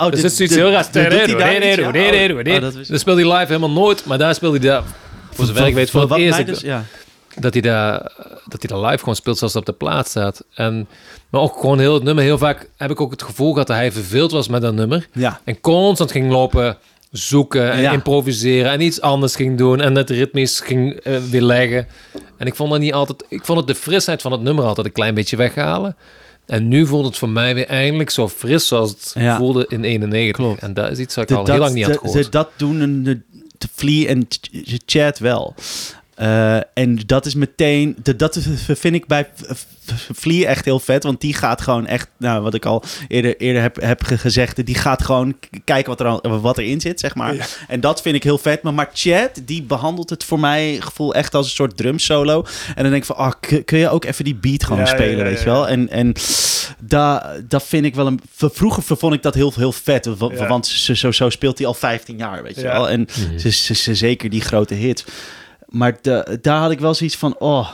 Oh, 0.00 0.10
Dus 0.10 0.20
dit- 0.20 0.22
het 0.30 0.32
is 0.32 0.40
iets 0.40 0.54
heel 0.54 0.70
raars. 0.70 0.86
Oh, 0.86 2.60
dat. 2.60 2.86
Dat 2.88 3.00
speelt 3.00 3.16
hij 3.18 3.26
live 3.32 3.46
helemaal 3.46 3.70
nooit, 3.70 4.04
maar 4.04 4.18
daar 4.18 4.34
speelt 4.34 4.52
hij 4.52 4.60
daar... 4.70 4.82
Voor 5.32 5.44
zover 5.46 5.66
ik 5.66 5.74
weet, 5.74 5.90
voor 5.90 6.00
het 6.00 6.10
eerst 6.18 6.62
dat 7.36 7.52
hij 7.52 7.62
daar 7.62 8.12
dat 8.46 8.62
hij 8.62 8.78
daar 8.78 8.90
live 8.90 8.98
gewoon 8.98 9.16
speelt 9.16 9.38
zoals 9.38 9.52
het 9.54 9.62
op 9.68 9.78
de 9.78 9.84
plaat 9.84 10.08
staat. 10.08 10.44
En, 10.54 10.88
maar 11.30 11.40
ook 11.40 11.60
gewoon 11.60 11.78
heel 11.78 11.94
het 11.94 12.02
nummer. 12.02 12.24
Heel 12.24 12.38
vaak 12.38 12.68
heb 12.76 12.90
ik 12.90 13.00
ook 13.00 13.10
het 13.10 13.22
gevoel 13.22 13.52
gehad 13.52 13.66
dat 13.66 13.76
hij 13.76 13.92
verveeld 13.92 14.30
was 14.32 14.48
met 14.48 14.62
dat 14.62 14.74
nummer. 14.74 15.08
Ja, 15.12 15.40
En 15.44 15.60
constant 15.60 16.10
ging 16.10 16.30
lopen 16.30 16.76
zoeken 17.10 17.70
en 17.72 17.80
Ja. 17.80 17.92
improviseren 17.92 18.70
en 18.72 18.80
iets 18.80 19.00
anders 19.00 19.36
ging 19.36 19.58
doen 19.58 19.80
en 19.80 19.96
het 19.96 20.10
ritmisch 20.10 20.60
ging 20.60 20.92
eh, 20.94 21.16
weer 21.30 21.42
leggen. 21.42 21.86
En 22.36 22.46
ik 22.46 22.54
vond 22.54 22.70
dat 22.70 22.80
niet 22.80 22.92
altijd. 22.92 23.24
Ik 23.28 23.44
vond 23.44 23.58
het 23.58 23.66
de 23.66 23.74
frisheid 23.74 24.22
van 24.22 24.32
het 24.32 24.40
nummer 24.40 24.64
altijd 24.64 24.86
een 24.86 24.92
klein 24.92 25.14
beetje 25.14 25.36
weghalen. 25.36 25.96
En 26.50 26.68
nu 26.68 26.86
voelt 26.86 27.04
het 27.06 27.16
voor 27.16 27.28
mij 27.28 27.54
weer 27.54 27.66
eindelijk 27.66 28.10
zo 28.10 28.28
fris 28.28 28.66
zoals 28.66 28.90
het 28.90 29.10
Ja. 29.18 29.36
voelde 29.36 29.64
in 29.68 29.84
91. 29.84 30.36
Klopt. 30.44 30.60
En 30.62 30.74
dat 30.74 30.90
is 30.90 30.98
iets 30.98 31.14
wat 31.14 31.24
ik 31.24 31.30
De- 31.30 31.36
al 31.42 31.46
heel 31.46 31.58
lang 31.58 31.74
niet 31.74 31.84
had 31.86 31.98
gehoord. 31.98 32.24
de- 32.24 32.28
dat 32.30 32.48
doen 32.56 33.02
de, 33.02 33.20
de 33.58 33.68
Flea 33.74 34.08
en 34.08 34.26
Ch- 34.28 34.48
Ch- 34.64 34.78
Chad 34.86 35.18
wel. 35.18 35.54
Eh, 36.20 36.56
en 36.74 36.98
dat 37.06 37.26
is 37.26 37.34
meteen, 37.34 37.96
de, 38.02 38.16
dat 38.16 38.36
is- 38.36 38.46
vind 38.66 38.94
ik 38.94 39.06
bij 39.06 39.28
Flea 40.16 40.48
echt 40.48 40.64
heel 40.64 40.80
vet, 40.80 41.02
want 41.02 41.20
die 41.20 41.34
gaat 41.34 41.60
gewoon 41.60 41.86
echt, 41.86 42.08
nou, 42.16 42.42
wat 42.42 42.54
ik 42.54 42.64
al 42.64 42.82
eerder, 43.08 43.36
eerder 43.36 43.62
heb, 43.62 43.80
heb 43.80 44.02
ge- 44.02 44.18
gezegd, 44.18 44.66
die 44.66 44.74
gaat 44.74 45.02
gewoon 45.04 45.36
kijken 45.64 45.88
wat, 45.90 46.00
er 46.00 46.06
al, 46.06 46.40
wat 46.40 46.58
erin 46.58 46.80
zit, 46.80 47.00
zeg 47.00 47.14
maar. 47.14 47.34
Ja. 47.34 47.44
En 47.68 47.80
dat 47.80 48.02
vind 48.02 48.14
ik 48.14 48.22
heel 48.22 48.38
vet. 48.38 48.62
Maar, 48.62 48.74
maar 48.74 48.90
Chad, 48.92 49.30
die 49.44 49.62
behandelt 49.62 50.10
het 50.10 50.24
voor 50.24 50.40
mij 50.40 50.76
gevoel 50.80 51.14
echt 51.14 51.34
als 51.34 51.46
een 51.46 51.52
soort 51.52 51.76
drumsolo. 51.76 52.44
En 52.74 52.82
dan 52.82 52.90
denk 52.92 53.02
ik 53.02 53.04
van, 53.04 53.16
ah, 53.16 53.32
kun 53.64 53.78
je 53.78 53.88
ook 53.88 54.04
even 54.04 54.24
die 54.24 54.34
beat 54.34 54.64
gewoon 54.64 54.78
Ja, 54.78 54.84
ja, 54.88 54.90
spelen, 54.94 55.16
ja, 55.18 55.22
weet 55.24 55.38
je 55.38 55.44
wel? 55.44 55.68
En, 55.68 55.88
en 55.88 56.12
dat, 56.78 57.24
dat 57.48 57.62
vind 57.62 57.84
ik 57.84 57.94
wel 57.94 58.06
een... 58.06 58.20
v- 58.36 58.44
Vroeger 58.52 58.82
vond 58.96 59.14
ik 59.14 59.22
dat 59.22 59.34
heel, 59.34 59.52
heel 59.56 59.72
vet. 59.72 60.08
Want 60.48 60.66
zo, 60.66 60.94
zo, 60.94 61.10
zo 61.10 61.30
speelt 61.30 61.58
hij 61.58 61.66
al 61.66 61.74
15 61.74 62.16
jaar, 62.16 62.42
weet 62.42 62.54
je 62.54 62.60
Ja. 62.62 62.72
wel? 62.72 62.88
En 62.88 63.00
Mhm. 63.00 63.38
ze, 63.38 63.50
ze, 63.50 63.74
ze- 63.74 63.94
zeker 63.94 64.30
die 64.30 64.40
grote 64.40 64.74
hits. 64.74 65.04
Maar 65.70 65.96
de, 66.02 66.38
daar 66.42 66.60
had 66.60 66.70
ik 66.70 66.80
wel 66.80 66.94
zoiets 66.94 67.16
van, 67.16 67.36
oh... 67.38 67.68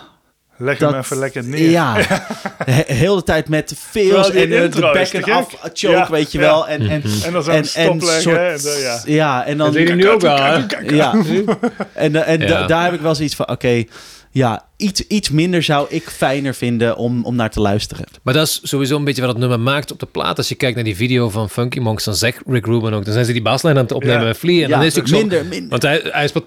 Leg 0.59 0.79
Dat, 0.79 0.91
hem 0.91 1.01
even 1.01 1.19
lekker 1.19 1.45
neer. 1.45 1.71
Ja, 1.71 1.95
He- 2.65 2.83
heel 2.95 3.17
de 3.17 3.23
tijd 3.23 3.49
met 3.49 3.75
veel 3.77 4.25
en 4.25 4.33
eh, 4.43 4.49
de 4.49 4.63
intro 4.63 4.87
is 4.93 4.95
back 4.95 5.07
te 5.07 5.17
en 5.17 5.23
gek. 5.23 5.33
af 5.33 5.55
choke, 5.73 5.97
Ja, 5.97 6.11
weet 6.11 6.33
je 6.33 6.39
ja. 6.39 6.45
wel. 6.45 6.69
En, 6.69 6.81
en, 6.89 7.03
En 7.25 7.33
dan 7.33 7.43
zo'n 7.43 7.53
en, 7.53 7.59
en 7.59 7.65
stopleggen. 7.67 8.21
soort, 8.23 8.39
en 8.39 8.63
dan, 8.63 8.81
ja. 8.81 9.01
ja, 9.05 9.45
en 9.47 9.57
dan... 9.59 9.73
Dat 9.73 9.95
nu 9.95 10.09
ook 10.11 10.21
wel, 10.21 10.37
hè? 10.37 10.55
Ja, 10.87 11.15
en, 11.93 12.17
eh, 12.17 12.29
en 12.33 12.41
da- 12.49 12.67
daar 12.67 12.85
heb 12.85 12.93
ik 12.93 13.01
wel 13.01 13.15
zoiets 13.15 13.35
van, 13.35 13.49
oké, 13.49 13.85
ja, 14.31 14.65
iets, 14.77 15.07
iets 15.07 15.31
minder 15.31 15.63
zou 15.63 15.87
ik 15.91 16.09
fijner 16.09 16.55
vinden 16.55 16.97
om, 16.97 17.25
om 17.25 17.35
naar 17.37 17.51
te 17.51 17.61
luisteren. 17.61 18.05
Maar 18.23 18.35
dat 18.35 18.47
is 18.47 18.61
sowieso 18.63 18.97
een 18.97 19.05
beetje 19.05 19.21
wat 19.23 19.31
het 19.31 19.39
nummer 19.41 19.61
maakt 19.61 19.93
op 19.93 20.01
de 20.01 20.07
plaat. 20.07 20.37
Als 20.39 20.49
je 20.49 20.55
kijkt 20.55 20.75
naar 20.75 20.85
die 20.85 20.97
video 20.97 21.31
van 21.31 21.51
Funky 21.51 21.79
Monks, 21.79 22.05
dan 22.05 22.15
zegt 22.15 22.41
Rick 22.47 22.67
Rubin 22.67 22.93
ook. 22.93 23.05
Dan 23.05 23.13
zijn 23.13 23.25
ze 23.25 23.33
die 23.33 23.43
baslijn 23.43 23.77
aan 23.77 23.83
het 23.83 23.93
opnemen 23.93 24.21
Ja. 24.21 24.27
met 24.27 24.37
Flea. 24.37 24.63
En 24.63 24.69
ja, 24.69 24.77
dan 24.77 24.85
is 24.87 24.95
het 24.95 25.03
ook 25.03 25.09
zo... 25.09 25.17
minder, 25.17 25.45
minder. 25.47 25.69
Want 25.71 25.83
hij, 25.83 26.01
hij 26.05 26.27
speelt... 26.29 26.45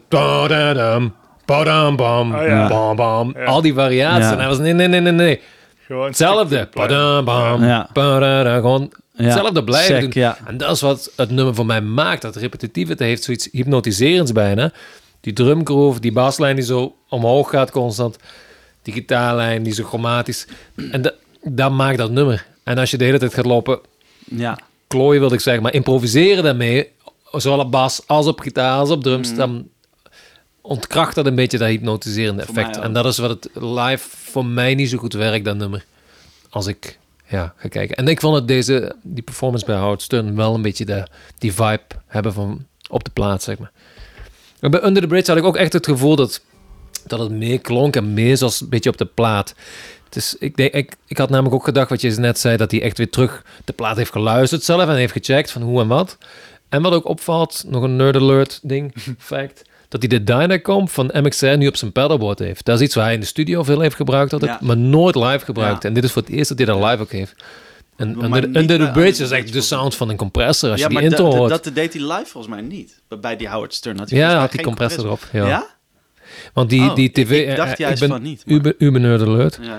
ba-da-dam, 1.58 1.96
ba-dam-bam, 1.96 2.36
Oh 2.42 2.48
ja. 2.48 2.68
bam-bam. 2.68 3.34
Ja. 3.38 3.44
Al 3.46 3.62
die 3.62 3.74
variaties. 3.74 4.26
Ja. 4.26 4.32
En 4.32 4.38
hij 4.40 4.48
was... 4.48 4.58
Nee, 4.58 4.74
nee, 4.74 4.88
nee, 4.88 5.00
nee, 5.02 5.12
nee. 5.12 5.42
Gewoon 5.86 6.06
Hetzelfde. 6.08 6.68
Ba-dam-bam, 6.74 7.64
Ja. 7.66 7.90
ba-da-da. 7.94 8.56
Gewoon 8.56 8.92
Ja, 9.14 9.24
hetzelfde 9.26 9.64
blijven 9.64 10.00
doen. 10.00 10.12
ja. 10.14 10.38
En 10.46 10.58
dat 10.58 10.72
is 10.72 10.82
wat 10.82 11.12
het 11.16 11.30
nummer 11.30 11.56
voor 11.56 11.66
mij 11.66 11.82
maakt. 11.82 12.22
Dat 12.22 12.36
repetitieve, 12.36 12.96
dat 12.96 13.08
heeft 13.08 13.24
zoiets 13.24 13.48
hypnotiserends 13.52 14.32
bijna. 14.32 14.72
Die 15.22 15.34
drumgroove, 15.34 16.00
die 16.00 16.12
baslijn 16.12 16.56
die 16.56 16.66
zo 16.66 16.96
omhoog 17.10 17.50
gaat 17.50 17.72
constant. 17.72 18.18
Die 18.82 18.94
gitaarlijn, 18.94 19.64
die 19.64 19.74
zo 19.74 19.84
chromatisch. 19.84 20.48
En 20.92 21.02
dat, 21.02 21.14
dat 21.44 21.72
maakt 21.72 21.98
dat 21.98 22.12
nummer. 22.12 22.46
En 22.64 22.78
als 22.78 22.92
je 22.92 22.98
de 22.98 23.04
hele 23.06 23.20
tijd 23.20 23.34
gaat 23.34 23.46
lopen 23.46 23.80
Ja, 24.26 24.58
klooien, 24.88 25.22
wil 25.22 25.34
ik 25.34 25.40
zeggen, 25.40 25.64
maar 25.64 25.74
improviseren 25.74 26.44
daarmee, 26.44 26.88
zowel 27.32 27.60
op 27.60 27.72
bas 27.72 28.02
als 28.08 28.28
op 28.28 28.40
gitaar 28.40 28.80
als 28.80 28.90
op 28.90 28.96
Mm. 28.98 29.04
drums, 29.04 29.36
dan 29.36 29.68
ontkracht 30.70 31.16
dat 31.16 31.26
een 31.26 31.36
beetje 31.36 31.58
dat 31.58 31.68
hypnotiserende 31.68 32.42
effect. 32.42 32.78
En 32.78 32.94
dat 32.94 33.06
is 33.06 33.18
wat 33.18 33.30
het 33.30 33.50
live 33.54 34.08
voor 34.10 34.46
mij 34.46 34.76
niet 34.76 34.90
zo 34.90 34.98
goed 34.98 35.14
werkt, 35.14 35.46
dat 35.46 35.56
nummer. 35.56 35.86
Als 36.50 36.68
ik 36.68 37.00
ja, 37.28 37.54
ga 37.58 37.68
kijken. 37.68 37.96
En 37.96 38.08
ik 38.08 38.20
vond 38.20 38.36
het 38.36 38.48
deze, 38.48 38.96
die 39.02 39.24
performance 39.24 39.66
bij 39.66 39.76
Howard 39.76 40.02
Stern 40.02 40.36
wel 40.36 40.56
een 40.56 40.62
beetje 40.62 40.86
de, 40.86 41.08
die 41.38 41.54
vibe 41.54 41.82
hebben 42.08 42.34
van 42.34 42.66
op 42.90 43.04
de 43.04 43.10
plaats, 43.14 43.46
zeg 43.46 43.58
maar. 43.58 43.72
Maar 44.60 44.70
bij 44.70 44.84
Under 44.84 45.02
the 45.02 45.08
Bridge 45.08 45.32
had 45.32 45.40
ik 45.40 45.48
ook 45.48 45.58
echt 45.58 45.74
het 45.74 45.86
gevoel 45.86 46.16
dat, 46.16 46.42
dat 47.08 47.20
het 47.20 47.32
meer 47.32 47.60
klonk 47.60 47.96
en 47.96 48.14
meer 48.14 48.38
zoals 48.38 48.62
een 48.62 48.70
beetje 48.70 48.90
op 48.90 48.98
de 48.98 49.06
plaat. 49.06 49.56
Dus 50.10 50.36
ik, 50.40 50.58
denk, 50.58 50.74
ik, 50.74 50.96
ik 51.08 51.18
had 51.18 51.30
namelijk 51.30 51.56
ook 51.56 51.64
gedacht, 51.64 51.90
wat 51.90 52.02
je 52.02 52.12
net 52.12 52.40
zei, 52.40 52.58
dat 52.58 52.72
hij 52.72 52.82
echt 52.82 52.98
weer 52.98 53.10
terug 53.10 53.44
de 53.66 53.74
plaat 53.74 53.98
heeft 53.98 54.12
geluisterd 54.12 54.64
zelf 54.64 54.90
en 54.90 54.96
heeft 54.96 55.14
gecheckt 55.14 55.52
van 55.52 55.62
hoe 55.62 55.82
en 55.82 55.88
wat. 55.88 56.18
En 56.70 56.82
wat 56.82 56.94
ook 56.94 57.06
opvalt, 57.06 57.64
nog 57.68 57.84
een 57.84 57.96
nerd 57.96 58.16
alert 58.16 58.60
ding, 58.64 58.94
fact, 59.18 59.69
dat 59.90 60.02
hij 60.02 60.10
de 60.10 60.24
Dynacomp 60.24 60.90
van 60.90 61.10
MXR 61.14 61.46
nu 61.58 61.68
op 61.68 61.76
zijn 61.78 61.92
pedalboard 61.92 62.40
heeft. 62.40 62.66
Dat 62.66 62.80
is 62.80 62.86
iets 62.86 62.96
waar 62.96 63.04
hij 63.06 63.14
in 63.14 63.20
de 63.20 63.26
studio 63.26 63.64
veel 63.64 63.80
heeft 63.80 63.96
gebruikt 63.96 64.34
altijd, 64.34 64.52
Ja. 64.52 64.60
maar 64.62 64.78
nooit 64.78 65.16
live 65.16 65.46
gebruikt. 65.46 65.86
En 65.86 65.94
dit 65.94 66.04
is 66.04 66.12
voor 66.12 66.22
het 66.22 66.32
eerst 66.32 66.50
dat 66.50 66.58
hij 66.58 66.68
dat 66.68 66.90
live 66.90 67.02
ook 67.02 67.12
heeft. 67.12 67.36
En 67.96 68.24
Under, 68.24 68.44
Under 68.44 68.68
the 68.68 68.90
Bridge 68.92 68.98
Under 68.98 69.08
is 69.22 69.32
echt 69.32 69.46
de 69.46 69.52
Bridge 69.52 69.62
sound 69.62 69.96
van 69.96 70.10
een 70.10 70.16
compressor. 70.16 70.72
Als 70.72 70.82
je 70.82 70.88
die 70.90 71.02
intro 71.02 71.36
hoort. 71.36 71.50
dat 71.50 71.72
deed 71.74 71.94
hij 71.94 72.02
live 72.02 72.26
volgens 72.26 72.54
mij 72.54 72.62
niet. 72.62 73.02
Bij 73.22 73.36
die 73.36 73.50
Howard 73.50 73.74
Stern 73.74 73.98
had 73.98 74.10
hij 74.10 74.20
ja, 74.20 74.40
had 74.40 74.52
die 74.52 74.62
compressor 74.62 75.06
erop. 75.06 75.20
Ja. 75.32 75.48
Ja? 75.48 75.68
Want 76.54 76.70
die, 76.70 76.82
Oh, 76.90 76.96
die 76.96 77.06
ik- 77.08 77.14
tv... 77.14 77.50
ik 77.50 77.56
dacht 77.56 77.72
eh, 77.72 77.78
juist 77.78 78.00
ben 78.00 78.10
van 78.10 78.22
niet, 78.22 78.44
maar- 78.46 78.74
Uber, 78.78 79.22
alert. 79.22 79.60
Ja, 79.62 79.78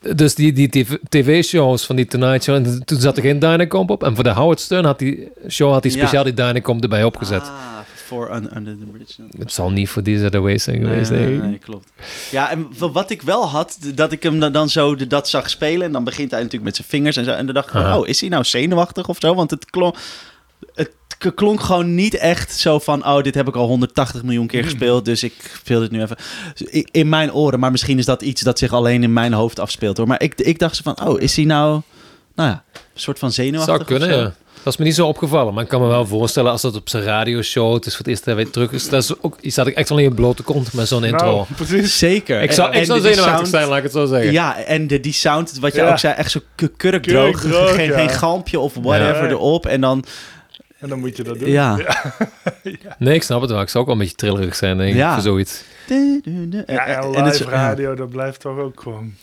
ja. 0.00 0.12
Dus 0.14 0.34
die, 0.34 0.52
die 0.52 0.68
TV 0.68 0.96
tv-shows 1.08 1.86
van 1.86 1.96
die 1.96 2.06
Tonight 2.06 2.42
Show, 2.44 2.54
en 2.54 2.84
toen 2.84 3.00
zat 3.00 3.16
er 3.16 3.22
geen 3.22 3.38
Dynacomp 3.38 3.90
op. 3.90 4.04
En 4.04 4.14
voor 4.14 4.24
de 4.24 4.30
Howard 4.30 4.60
Stern 4.60 4.84
had 4.84 4.98
die 4.98 5.28
show 5.48 5.72
had 5.72 5.82
hij 5.82 5.92
Ja. 5.92 5.98
speciaal 5.98 6.24
die 6.24 6.34
Dynacomp 6.34 6.82
erbij 6.82 7.04
opgezet. 7.04 7.42
Ah, 7.42 7.75
voor 8.06 8.30
un- 8.34 8.56
Under 8.56 8.76
the 8.78 8.84
Bridge. 8.84 9.22
Het 9.38 9.52
zal 9.52 9.70
niet 9.70 9.88
voor 9.88 10.02
These 10.02 10.20
Are 10.20 10.30
The 10.30 10.40
Ways 10.40 10.62
zijn 10.62 10.80
geweest, 10.80 11.10
nee, 11.10 11.58
klopt. 11.58 11.88
Ja, 12.30 12.50
en 12.50 12.68
wat 12.78 13.10
ik 13.10 13.22
wel 13.22 13.48
had, 13.48 13.78
dat 13.94 14.12
ik 14.12 14.22
hem 14.22 14.52
dan, 14.52 14.68
zo 14.68 14.94
de- 14.94 15.06
dat 15.06 15.28
zag 15.28 15.50
spelen. 15.50 15.86
En 15.86 15.92
dan 15.92 16.04
begint 16.04 16.30
hij 16.30 16.38
natuurlijk 16.40 16.64
met 16.66 16.76
zijn 16.76 16.88
vingers 16.88 17.16
en 17.16 17.24
zo. 17.24 17.30
En 17.30 17.46
dan 17.46 17.54
dacht 17.54 17.66
ik, 17.66 17.72
van, 17.72 17.92
oh, 17.92 18.08
is 18.08 18.20
hij 18.20 18.28
nou 18.28 18.44
zenuwachtig 18.44 19.08
of 19.08 19.16
zo? 19.20 19.34
Want 19.34 19.50
het 19.50 19.70
klonk, 19.70 19.96
het 20.74 20.90
klonk 21.34 21.60
gewoon 21.60 21.94
niet 21.94 22.14
echt 22.14 22.52
zo 22.58 22.78
van, 22.78 23.06
oh, 23.06 23.22
dit 23.22 23.34
heb 23.34 23.48
ik 23.48 23.56
al 23.56 23.66
180 23.66 24.22
miljoen 24.22 24.46
keer 24.46 24.62
gespeeld. 24.64 25.04
Dus 25.04 25.22
ik 25.22 25.34
speel 25.58 25.80
dit 25.80 25.90
nu 25.90 26.02
even. 26.02 26.16
In 26.90 27.08
mijn 27.08 27.32
oren, 27.32 27.58
maar 27.60 27.70
misschien 27.70 27.98
is 27.98 28.04
dat 28.04 28.22
iets 28.22 28.40
dat 28.42 28.58
zich 28.58 28.72
alleen 28.72 29.02
in 29.02 29.12
mijn 29.12 29.32
hoofd 29.32 29.58
afspeelt 29.60 29.96
hoor. 29.96 30.06
Maar 30.06 30.22
ik, 30.22 30.34
ik 30.34 30.58
dacht 30.58 30.76
zo 30.76 30.82
van, 30.94 31.08
oh, 31.08 31.20
is 31.20 31.36
hij 31.36 31.44
nou, 31.44 31.80
nou 32.34 32.48
ja, 32.50 32.64
een 32.72 32.80
soort 33.00 33.18
van 33.18 33.32
zenuwachtig 33.32 33.74
Zou 33.74 33.84
kunnen, 33.86 34.08
of 34.08 34.14
zo? 34.14 34.20
ja. 34.20 34.34
Dat 34.66 34.74
is 34.74 34.80
me 34.80 34.86
niet 34.86 34.96
zo 34.96 35.06
opgevallen. 35.06 35.54
Maar 35.54 35.62
ik 35.62 35.68
kan 35.68 35.80
me 35.80 35.86
wel 35.86 36.06
voorstellen 36.06 36.50
als 36.50 36.62
dat 36.62 36.76
op 36.76 36.88
zijn 36.88 37.02
radioshow, 37.02 37.74
het 37.74 37.86
is 37.86 37.90
voor 37.92 37.98
het 38.00 38.08
eerst 38.08 38.24
dat 38.24 38.34
hij 38.34 38.42
weer 38.44 38.52
terug 38.52 38.72
is. 38.72 38.88
Dat 38.88 39.02
is 39.02 39.22
ook, 39.22 39.38
je 39.40 39.50
staat 39.50 39.66
ik 39.66 39.74
echt 39.74 39.88
wel 39.88 39.98
in 39.98 40.04
je 40.04 40.10
blote 40.14 40.42
kont 40.42 40.72
met 40.72 40.88
zo'n 40.88 41.04
intro. 41.04 41.26
Nou, 41.34 41.46
precies. 41.56 41.98
Zeker. 41.98 42.42
ik 42.42 42.52
zou, 42.52 42.72
En- 42.72 42.80
ik 42.80 42.86
zou 42.86 43.00
zenuwachtig 43.00 43.46
zijn, 43.46 43.68
laat 43.68 43.76
ik 43.76 43.82
het 43.82 43.92
zo 43.92 44.06
zeggen. 44.06 44.32
Ja, 44.32 44.58
en 44.58 44.86
de, 44.86 45.00
die 45.00 45.12
sound, 45.12 45.58
wat 45.58 45.74
je 45.74 45.80
Ja. 45.80 45.90
ook 45.90 45.98
zei, 45.98 46.14
echt 46.14 46.30
zo 46.30 46.40
k- 46.54 46.68
kurkdroog. 46.76 47.40
Kurkdroog, 47.40 47.74
geen, 47.76 47.86
ja. 47.88 47.98
geen 47.98 48.08
galmpje 48.08 48.58
of 48.60 48.74
whatever 48.74 49.22
Ja. 49.24 49.28
erop. 49.28 49.66
En 49.66 49.80
dan, 49.80 50.04
En 50.78 50.88
dan 50.88 50.98
moet 50.98 51.16
je 51.16 51.22
dat 51.22 51.38
doen. 51.38 51.50
ja. 51.60 51.78
Nee, 52.98 53.14
ik 53.14 53.22
snap 53.22 53.40
het 53.40 53.50
wel. 53.50 53.60
Ik 53.60 53.68
zou 53.68 53.78
ook 53.84 53.90
wel 53.90 53.98
een 54.00 54.02
beetje 54.02 54.16
trillerig 54.16 54.56
zijn, 54.56 54.76
denk 54.76 54.90
ik, 54.90 54.96
Ja. 54.96 55.12
voor 55.14 55.22
zoiets. 55.22 55.62
Ja, 55.88 55.94
En 56.66 57.22
live 57.24 57.44
radio, 57.44 57.94
dat 57.94 58.08
blijft 58.08 58.40
toch 58.40 58.58
ook 58.58 58.80
gewoon 58.80 59.14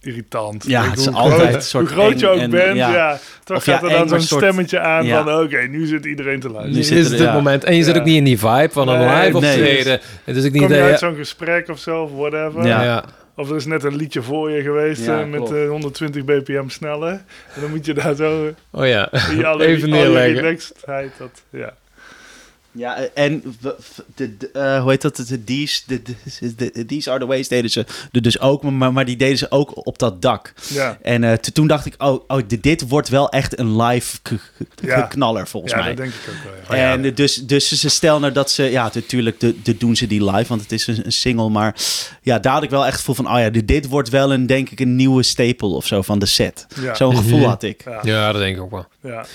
irritant. 0.00 0.64
Ja, 0.66 0.80
Kijk, 0.80 0.90
het 0.90 1.00
is 1.00 1.06
hoe 1.06 1.14
altijd 1.16 1.40
groot- 1.40 1.54
een 1.54 1.62
soort 1.62 1.90
Hoe 1.90 1.98
groot 2.02 2.20
je 2.20 2.28
ook 2.28 2.38
en- 2.38 2.50
bent, 2.50 2.76
ja. 2.76 2.92
ja. 2.92 3.18
Toch 3.44 3.56
Of 3.56 3.64
gaat 3.64 3.80
ja, 3.80 3.88
er 3.88 3.98
dan 3.98 4.08
zo'n 4.08 4.20
soort- 4.20 4.42
stemmetje 4.42 4.80
aan 4.80 5.04
ja. 5.04 5.24
van... 5.24 5.42
Oké, 5.42 5.58
nu 5.58 5.86
zit 5.86 6.04
iedereen 6.04 6.40
te 6.40 6.46
luisteren. 6.50 6.70
Nu 6.72 6.76
Nu 6.78 6.82
zit 6.84 6.98
is 6.98 7.10
het 7.10 7.20
ja. 7.20 7.32
moment. 7.32 7.64
En 7.64 7.76
je 7.76 7.82
zit 7.84 7.96
ook 7.98 8.04
niet 8.04 8.16
in 8.16 8.24
die 8.24 8.38
vibe 8.38 8.68
van 8.72 8.88
een 8.88 8.98
Nee, 8.98 9.08
live 9.08 9.38
nee. 9.40 9.50
optreden. 9.52 10.00
Het 10.24 10.36
is 10.36 10.46
ook 10.46 10.52
niet 10.52 10.62
Kom 10.62 10.72
je 10.72 10.80
uit 10.82 10.98
zo'n 10.98 11.16
gesprek 11.16 11.68
of 11.68 11.78
zo, 11.78 12.02
of 12.02 12.10
whatever. 12.12 12.66
Ja. 12.66 12.82
Ja. 12.82 13.04
Of 13.36 13.50
er 13.50 13.56
is 13.56 13.66
net 13.66 13.84
een 13.84 13.96
liedje 13.96 14.22
voor 14.22 14.50
je 14.50 14.62
geweest 14.62 15.04
Ja, 15.04 15.20
eh, 15.20 15.26
met 15.26 15.36
klopt. 15.40 15.52
eh, 15.52 15.68
120 15.68 16.24
bpm 16.24 16.68
sneller. 16.68 17.10
En 17.54 17.60
dan 17.60 17.70
moet 17.70 17.86
je 17.86 17.94
daar 17.94 18.14
zo 18.14 18.50
Oh 18.70 18.86
ja, 18.86 19.08
even 19.58 19.88
neerleggen. 19.90 20.34
relaxedheid... 20.34 21.10
Dat, 21.18 21.42
ja. 21.50 21.74
Ja, 22.76 22.96
en 23.14 23.42
de, 23.60 23.76
de, 24.36 24.50
eh, 24.52 24.80
hoe 24.80 24.90
heet 24.90 25.02
dat? 25.02 25.16
De, 25.16 25.44
these, 25.44 25.82
de, 25.86 26.02
de, 26.02 26.14
de- 26.72 26.84
these 26.86 27.10
are 27.10 27.18
the 27.20 27.26
ways 27.26 27.48
deden 27.48 27.70
ze 27.70 27.84
er 28.12 28.22
dus 28.22 28.40
ook, 28.40 28.62
maar, 28.62 28.92
maar 28.92 29.04
die 29.04 29.16
deden 29.16 29.38
ze 29.38 29.50
ook 29.50 29.86
op 29.86 29.98
dat 29.98 30.22
dak. 30.22 30.52
Ja, 30.68 30.98
En 31.02 31.24
eh, 31.24 31.32
t- 31.32 31.54
toen 31.54 31.66
dacht 31.66 31.86
ik, 31.86 31.94
oh, 31.98 32.24
oh 32.26 32.40
dit, 32.46 32.62
dit 32.62 32.88
wordt 32.88 33.08
wel 33.08 33.28
echt 33.30 33.58
een 33.58 33.82
live 33.82 34.16
Ja. 34.82 35.00
knaller 35.02 35.48
volgens 35.48 35.72
ja 35.72 35.78
mij. 35.78 35.88
dat 35.88 35.96
denk 35.96 36.12
ik 36.12 36.20
ook 36.28 36.68
wel. 36.68 36.78
Ja. 36.78 36.84
Oh, 36.86 36.92
En 36.92 37.04
eh, 37.04 37.14
dus, 37.14 37.34
dus 37.34 37.68
ze 37.80 37.88
stel 37.88 38.18
nou 38.20 38.32
dat 38.32 38.50
ze, 38.50 38.62
ja, 38.62 38.90
natuurlijk 38.94 39.40
de, 39.40 39.62
de 39.62 39.76
doen 39.76 39.96
ze 39.96 40.06
die 40.06 40.24
live, 40.30 40.48
want 40.48 40.60
het 40.60 40.72
is 40.72 40.86
een, 40.86 41.00
een 41.04 41.12
single. 41.12 41.48
Maar 41.48 41.76
ja, 42.22 42.38
daar 42.38 42.52
had 42.52 42.62
ik 42.62 42.70
wel 42.70 42.80
echt 42.82 42.90
het 42.90 42.98
gevoel 43.00 43.14
van, 43.24 43.34
oh 43.34 43.38
ja, 43.40 43.50
dit, 43.50 43.68
dit 43.68 43.88
wordt 43.88 44.08
wel 44.08 44.32
een, 44.32 44.46
denk 44.46 44.70
ik, 44.70 44.80
een 44.80 44.96
nieuwe 44.96 45.22
staple 45.22 45.68
of 45.68 45.86
zo 45.86 46.02
van 46.02 46.18
de 46.18 46.26
set. 46.26 46.66
Ja. 46.80 46.94
Zo'n 46.94 47.16
gevoel 47.16 47.38
Mhm. 47.38 47.48
had 47.48 47.62
ik. 47.62 47.82
Ja. 47.84 48.00
Ja, 48.02 48.32
dat 48.32 48.40
denk 48.40 48.56
ik 48.56 48.62
ook 48.62 48.70
wel. 48.70 48.86
Ja. 49.02 49.26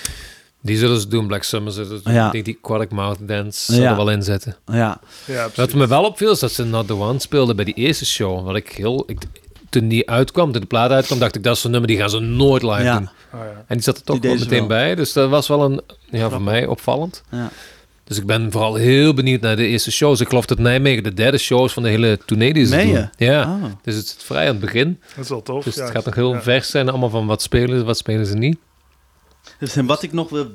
Die 0.62 0.78
zullen 0.78 1.00
ze 1.00 1.08
doen. 1.08 1.28
Black 1.28 1.44
Summer 1.44 1.72
ze. 1.72 2.00
Ja. 2.04 2.26
Ik 2.26 2.32
denk 2.32 2.46
die 2.46 2.58
Aquatic 2.62 2.92
Mouth 2.92 3.18
Dance 3.22 3.66
zullen 3.66 3.82
Ja. 3.82 3.90
er 3.90 3.96
wel 3.96 4.10
inzetten. 4.12 4.56
Ja, 4.66 5.00
Ja, 5.26 5.50
Wat 5.56 5.74
me 5.74 5.88
wel 5.88 6.04
opviel 6.06 6.32
is 6.32 6.40
dat 6.40 6.52
ze 6.52 6.64
Not 6.64 6.88
The 6.88 6.96
One 6.96 7.20
speelden 7.20 7.56
bij 7.56 7.66
die 7.66 7.74
eerste 7.74 8.06
show. 8.06 8.46
Wat 8.46 8.56
ik 8.56 8.70
heel... 8.70 9.04
Ik, 9.08 9.18
toen 9.70 9.88
die 9.88 10.10
uitkwam, 10.10 10.52
toen 10.52 10.62
de 10.62 10.68
plaat 10.68 10.92
uitkwam, 10.92 11.20
dacht 11.20 11.36
ik 11.36 11.44
dat 11.44 11.56
is 11.56 11.62
zo'n 11.62 11.72
nummer 11.72 11.90
die 11.90 11.98
gaan 11.98 12.10
ze 12.10 12.20
nooit 12.20 12.62
live 12.64 12.84
Ja. 12.84 12.98
doen. 12.98 13.10
Oh, 13.34 13.40
ja. 13.40 13.64
En 13.68 13.76
die 13.76 13.82
zat 13.84 13.98
er 13.98 14.04
toch 14.04 14.20
Die 14.20 14.30
wel 14.30 14.40
meteen 14.40 14.58
wel. 14.60 14.68
bij. 14.68 14.96
Dus 14.96 15.14
dat 15.14 15.30
was 15.30 15.48
wel 15.48 15.64
een, 15.64 15.82
ja, 16.10 16.30
voor 16.30 16.42
mij 16.42 16.66
opvallend. 16.66 17.24
ja. 17.32 17.50
Dus 18.04 18.20
ik 18.20 18.26
ben 18.26 18.52
vooral 18.52 18.76
heel 18.76 19.14
benieuwd 19.14 19.42
naar 19.42 19.56
de 19.56 19.66
eerste 19.68 19.92
shows. 19.92 20.20
Ik 20.20 20.28
geloof 20.28 20.46
dat 20.46 20.60
Nijmegen 20.60 21.04
de 21.04 21.14
derde 21.14 21.38
show 21.38 21.66
is 21.66 21.74
van 21.74 21.84
de 21.84 21.90
hele 21.90 22.20
tournee 22.26 22.54
die 22.54 22.66
ze 22.66 22.76
Meen 22.76 22.86
doen. 22.94 23.10
je? 23.18 23.26
Ja. 23.26 23.42
Oh. 23.44 23.64
Dus 23.84 23.96
het 23.96 24.06
is 24.06 24.16
vrij 24.26 24.42
aan 24.46 24.52
het 24.52 24.60
begin. 24.60 25.00
Dat 25.16 25.24
is 25.24 25.30
wel 25.30 25.42
tof. 25.42 25.64
Dus 25.64 25.76
het 25.76 25.90
gaat 25.90 26.06
nog 26.06 26.16
heel 26.16 26.34
Ja. 26.34 26.42
vers 26.42 26.70
zijn 26.70 26.90
allemaal 26.90 27.10
van 27.10 27.26
wat 27.26 27.42
spelen 27.42 27.80
ze, 27.80 27.84
wat 27.86 27.98
spelen 27.98 28.26
ze 28.26 28.36
niet. 28.36 28.58
Dus 29.60 29.76
en 29.76 29.86
wat 29.86 30.04
ik 30.04 30.14
nog 30.14 30.30
wil, 30.30 30.48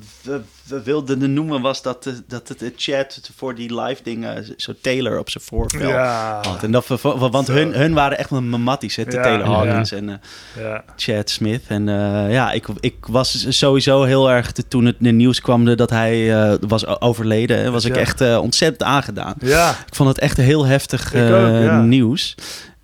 wilde 0.85 1.17
noemen 1.17 1.61
was 1.61 1.83
dat, 1.83 2.13
dat 2.27 2.49
het 2.49 2.73
chat 2.77 3.31
voor 3.37 3.55
die 3.55 3.81
live 3.83 4.03
dingen 4.03 4.55
zo 4.57 4.73
Taylor 4.81 5.19
op 5.19 5.31
zijn 5.31 5.45
voorvel 5.45 5.89
Ja, 5.89 6.41
had. 6.43 6.63
En 6.63 6.71
dat, 6.73 6.87
want 7.03 7.47
hun, 7.47 7.73
hun 7.75 7.95
waren 7.95 8.19
echt 8.19 8.31
wel 8.31 8.43
mammatties, 8.43 8.97
hè? 8.97 9.05
De 9.05 9.17
Ja, 9.17 9.23
Taylor 9.23 9.47
ja. 9.47 9.53
Hawkins 9.53 9.93
en 9.93 10.09
eh. 10.09 10.75
Chad 10.97 11.31
Smith. 11.31 11.63
En 11.67 11.89
eh, 11.89 12.33
ja, 12.33 12.53
ik, 12.53 12.67
ik 12.81 13.07
was 13.07 13.59
sowieso 13.59 14.03
heel 14.03 14.31
erg, 14.31 14.53
te- 14.53 14.69
toen 14.69 14.85
het 14.85 15.01
nieuws 15.01 15.41
kwam 15.41 15.77
dat 15.77 15.91
hij 15.91 16.35
eh, 16.43 16.55
was 16.61 16.87
overleden, 17.01 17.59
hè, 17.59 17.71
was 17.71 17.85
ik 17.85 17.97
echt 17.97 18.21
ontzettend 18.39 18.83
aangedaan. 18.83 19.35
ja. 19.41 19.71
Ik 19.87 19.95
vond 19.95 20.09
het 20.09 20.19
echt 20.19 20.39
een 20.39 20.45
heel 20.45 20.67
heftig 20.67 21.15
ook, 21.15 21.83
nieuws. 21.83 22.35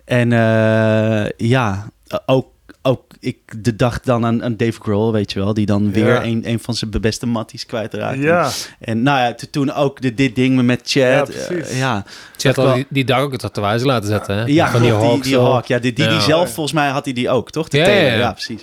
En 0.05 0.29
ja, 1.37 1.87
ook, 2.25 2.47
ook 2.85 3.03
ik 3.19 3.37
de 3.63 3.75
dacht 3.75 4.05
dan 4.05 4.25
aan, 4.25 4.43
aan 4.43 4.57
Dave 4.57 4.79
Grohl, 4.81 5.11
weet 5.11 5.31
je 5.31 5.39
wel, 5.39 5.53
die 5.53 5.65
dan 5.65 5.91
weer 5.91 6.07
Ja. 6.07 6.23
een, 6.23 6.41
een 6.49 6.59
van 6.59 6.73
zijn 6.73 6.91
beste 7.01 7.25
matties 7.25 7.65
kwijtraakt. 7.65 8.19
Ja, 8.21 8.49
En 8.79 9.03
nou 9.03 9.19
ja, 9.19 9.33
to- 9.33 9.47
toen 9.51 9.73
ook 9.73 10.01
de, 10.01 10.13
dit 10.13 10.35
ding 10.35 10.61
met 10.61 10.81
Chad. 10.83 10.93
Ja, 10.93 11.19
eh, 11.39 11.47
precies. 11.47 11.77
ja, 11.77 12.03
Chat 12.37 12.55
wel- 12.55 12.65
had 12.65 12.75
die, 12.75 12.85
die 12.89 13.05
dag 13.05 13.19
ook 13.19 13.31
een 13.31 13.37
tatoeage 13.37 13.85
laten 13.85 14.09
zetten, 14.09 14.37
hè? 14.37 14.43
ja 14.45 14.71
van 14.71 14.81
die 14.81 15.21
die, 15.21 15.39
hawk. 15.39 15.65
Ja, 15.65 15.79
die, 15.79 15.93
die, 15.93 16.05
die 16.07 16.13
Ja. 16.15 16.19
zelf, 16.21 16.53
volgens 16.53 16.75
mij 16.75 16.89
had 16.89 17.05
hij 17.05 17.13
die 17.13 17.29
ook, 17.29 17.51
toch? 17.51 17.67
De 17.67 17.77
Ja, 17.77 17.87
ja, 17.87 18.13
ja. 18.13 18.31
precies. 18.31 18.61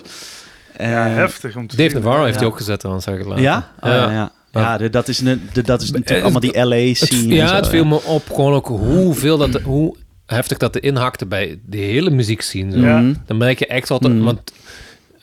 ja, 0.77 1.07
Eh, 1.07 1.13
heftig 1.15 1.55
om 1.55 1.67
te 1.67 1.75
Dave 1.75 1.89
zien. 1.89 2.01
Navarro 2.01 2.21
heeft 2.23 2.33
Ja. 2.33 2.39
die 2.39 2.49
ook 2.49 2.57
gezet, 2.57 2.81
dan 2.81 3.01
zeg 3.01 3.13
ik 3.13 3.19
het 3.19 3.29
later. 3.29 3.43
Ja? 3.43 3.71
Oh, 3.79 3.89
Ja. 3.89 3.95
ja, 3.95 4.11
ja. 4.11 4.31
Ja, 4.53 4.77
de- 4.77 4.89
dat, 4.89 5.07
is, 5.07 5.19
een- 5.19 5.49
de, 5.53 5.61
dat 5.61 5.81
is 5.81 5.91
natuurlijk 5.91 6.21
allemaal 6.21 6.41
die 6.41 6.57
LA 6.65 6.75
Het, 6.75 6.97
scene. 6.97 7.33
ja, 7.33 7.47
zo, 7.47 7.55
het 7.55 7.67
viel 7.67 7.85
me 7.85 8.01
op 8.03 8.23
gewoon 8.29 8.53
ook 8.53 8.67
hoeveel 8.67 9.37
dat, 9.37 9.61
hoe 9.61 9.95
heftig 10.31 10.57
dat 10.57 10.73
de 10.73 10.79
inhakte 10.79 11.25
bij 11.25 11.59
de 11.65 11.77
hele 11.77 12.09
muziekscene. 12.09 12.71
Zo. 12.71 12.77
Ja. 12.79 12.99
Mhm. 12.99 13.13
Dan 13.25 13.37
merk 13.37 13.59
je 13.59 13.67
echt 13.67 13.89
wat, 13.89 14.03
er- 14.03 14.11
Mhm. 14.11 14.23
want 14.23 14.51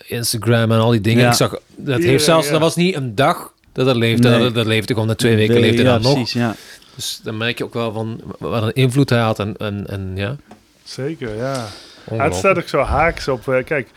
Instagram 0.06 0.72
en 0.72 0.78
al 0.78 0.90
die 0.90 1.00
dingen. 1.00 1.22
Ja. 1.22 1.28
Ik 1.28 1.34
zag, 1.36 1.58
dat 1.76 2.02
heeft 2.02 2.24
zelfs, 2.24 2.46
ja. 2.46 2.52
dat 2.52 2.60
was 2.60 2.76
niet 2.76 2.94
een 2.94 3.14
dag 3.14 3.52
dat 3.72 3.86
dat 3.86 3.96
leefde. 3.96 4.28
Nee. 4.28 4.38
Dat, 4.40 4.54
dat 4.54 4.66
leefde 4.66 4.92
gewoon 4.92 5.08
na 5.08 5.14
twee 5.14 5.36
weken 5.36 5.54
De- 5.54 5.60
leefde 5.60 5.82
ja, 5.82 5.92
dat 5.92 6.02
nog. 6.02 6.12
precies, 6.12 6.32
ja. 6.32 6.54
Dus 6.94 7.20
dan 7.22 7.36
merk 7.36 7.58
je 7.58 7.64
ook 7.64 7.74
wel 7.74 7.92
van 7.92 8.20
wat 8.38 8.62
een 8.62 8.72
invloed 8.72 9.10
hij 9.10 9.18
had 9.20 9.38
en, 9.38 9.56
en, 9.56 9.86
en 9.86 10.12
ja. 10.14 10.36
Zeker, 10.84 11.36
ja. 11.36 11.66
Het 12.14 12.34
staat 12.34 12.56
ook 12.56 12.68
zo 12.68 12.80
haaks 12.80 13.28
op. 13.28 13.48
eh, 13.48 13.64
kijk, 13.64 13.88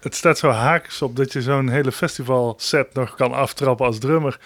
het 0.00 0.14
staat 0.14 0.38
zo 0.38 0.48
haaks 0.50 1.02
op 1.02 1.16
dat 1.16 1.32
je 1.32 1.42
zo'n 1.42 1.68
hele 1.68 1.92
festival 1.92 2.54
set 2.58 2.94
nog 2.94 3.14
kan 3.14 3.32
aftrappen 3.32 3.86
als 3.86 3.98
drummer. 3.98 4.38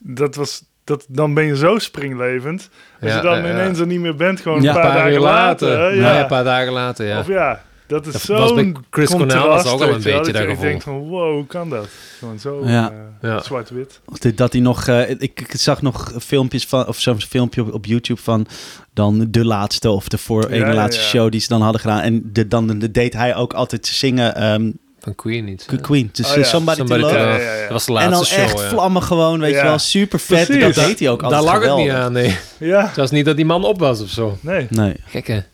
Dat 0.00 0.34
was, 0.34 0.62
dat, 0.86 1.04
dan 1.08 1.34
ben 1.34 1.44
je 1.44 1.56
zo 1.56 1.78
springlevend. 1.78 2.68
Als 3.00 3.10
Ja, 3.10 3.16
je 3.16 3.22
dan 3.22 3.38
ineens 3.38 3.78
er 3.78 3.86
niet 3.86 4.00
meer 4.00 4.16
bent, 4.16 4.40
gewoon 4.40 4.62
Ja, 4.62 4.74
een 4.74 4.80
paar, 4.80 4.94
dagen 4.94 5.12
uur 5.12 5.18
later. 5.20 5.94
Ja, 5.96 6.20
een 6.20 6.26
paar 6.26 6.44
dagen 6.44 6.72
later, 6.72 7.06
ja. 7.06 7.18
Of 7.18 7.28
ja, 7.28 7.62
dat 7.86 8.06
is 8.06 8.26
bij 8.26 8.74
Chris 8.90 9.10
Cornell 9.10 9.38
was 9.38 9.66
ook 9.66 9.80
al 9.80 9.88
een 9.88 10.02
beetje 10.02 10.32
gevoel. 10.34 10.60
denkt 10.62 10.82
van, 10.84 10.98
wow, 10.98 11.34
hoe 11.34 11.46
kan 11.46 11.70
dat? 11.70 11.88
Gewoon 12.18 12.38
zo 12.38 12.60
Ja. 12.64 12.90
eh, 13.20 13.30
Ja. 13.30 13.42
zwart-wit. 13.42 14.00
Dat- 14.20 14.36
Dat 14.36 14.52
hij 14.52 14.62
nog, 14.62 14.86
eh, 14.86 15.10
ik, 15.10 15.20
ik 15.20 15.46
zag 15.56 15.82
nog 15.82 16.12
filmpjes 16.18 16.64
van, 16.66 16.86
of 16.86 17.00
zo'n 17.00 17.20
filmpje 17.20 17.62
op, 17.62 17.72
op 17.72 17.84
YouTube 17.86 18.20
van 18.20 18.46
dan 18.94 19.26
de 19.30 19.44
laatste 19.44 19.90
of 19.90 20.08
de 20.08 20.18
voor 20.18 20.42
Ja, 20.42 20.64
ene 20.64 20.74
laatste 20.74 21.02
ja. 21.02 21.08
show 21.08 21.30
die 21.30 21.40
ze 21.40 21.48
dan 21.48 21.62
hadden 21.62 21.80
gedaan. 21.80 22.00
En 22.00 22.30
de, 22.32 22.48
dan 22.48 22.78
de, 22.78 22.90
deed 22.90 23.12
hij 23.12 23.34
ook 23.34 23.52
altijd 23.52 23.86
zingen 23.86 24.34
ehm, 24.36 24.70
Van 25.06 25.14
Queen 25.14 25.44
niet. 25.44 25.66
Queen. 25.80 26.08
Dus 26.12 26.26
Oh, 26.26 26.32
eh, 26.32 26.38
ja. 26.38 26.44
Somebody, 26.44 26.76
Somebody 26.76 27.00
to 27.00 27.06
Love. 27.08 27.18
Love. 27.18 27.28
Ja, 27.28 27.36
ja, 27.44 27.54
ja. 27.54 27.60
Dat 27.62 27.70
was 27.70 27.84
de 27.86 27.92
En 27.92 27.98
laatste 27.98 28.14
dan 28.14 28.24
show, 28.24 28.38
echt 28.38 28.60
ja. 28.60 28.68
vlammen 28.68 29.02
gewoon, 29.02 29.40
weet 29.40 29.50
Ja. 29.52 29.58
je 29.62 29.64
wel. 29.64 29.78
Super 29.78 30.18
vet. 30.20 30.46
Precies. 30.46 30.74
Dat 30.74 30.84
deed 30.86 30.98
hij 30.98 31.08
ook 31.10 31.22
altijd 31.22 31.42
Daar 31.44 31.52
lag 31.54 31.64
het 31.68 31.76
niet 31.76 31.90
aan, 31.90 32.12
nee. 32.12 32.36
Ja, 32.58 32.86
Het 32.86 32.96
was 32.96 33.10
niet 33.10 33.24
dat 33.24 33.36
die 33.36 33.44
man 33.44 33.64
op 33.64 33.78
was 33.78 34.00
of 34.02 34.08
zo. 34.08 34.38
nee. 34.40 34.66
Nee. 34.70 34.96
Gekke. 35.06 35.44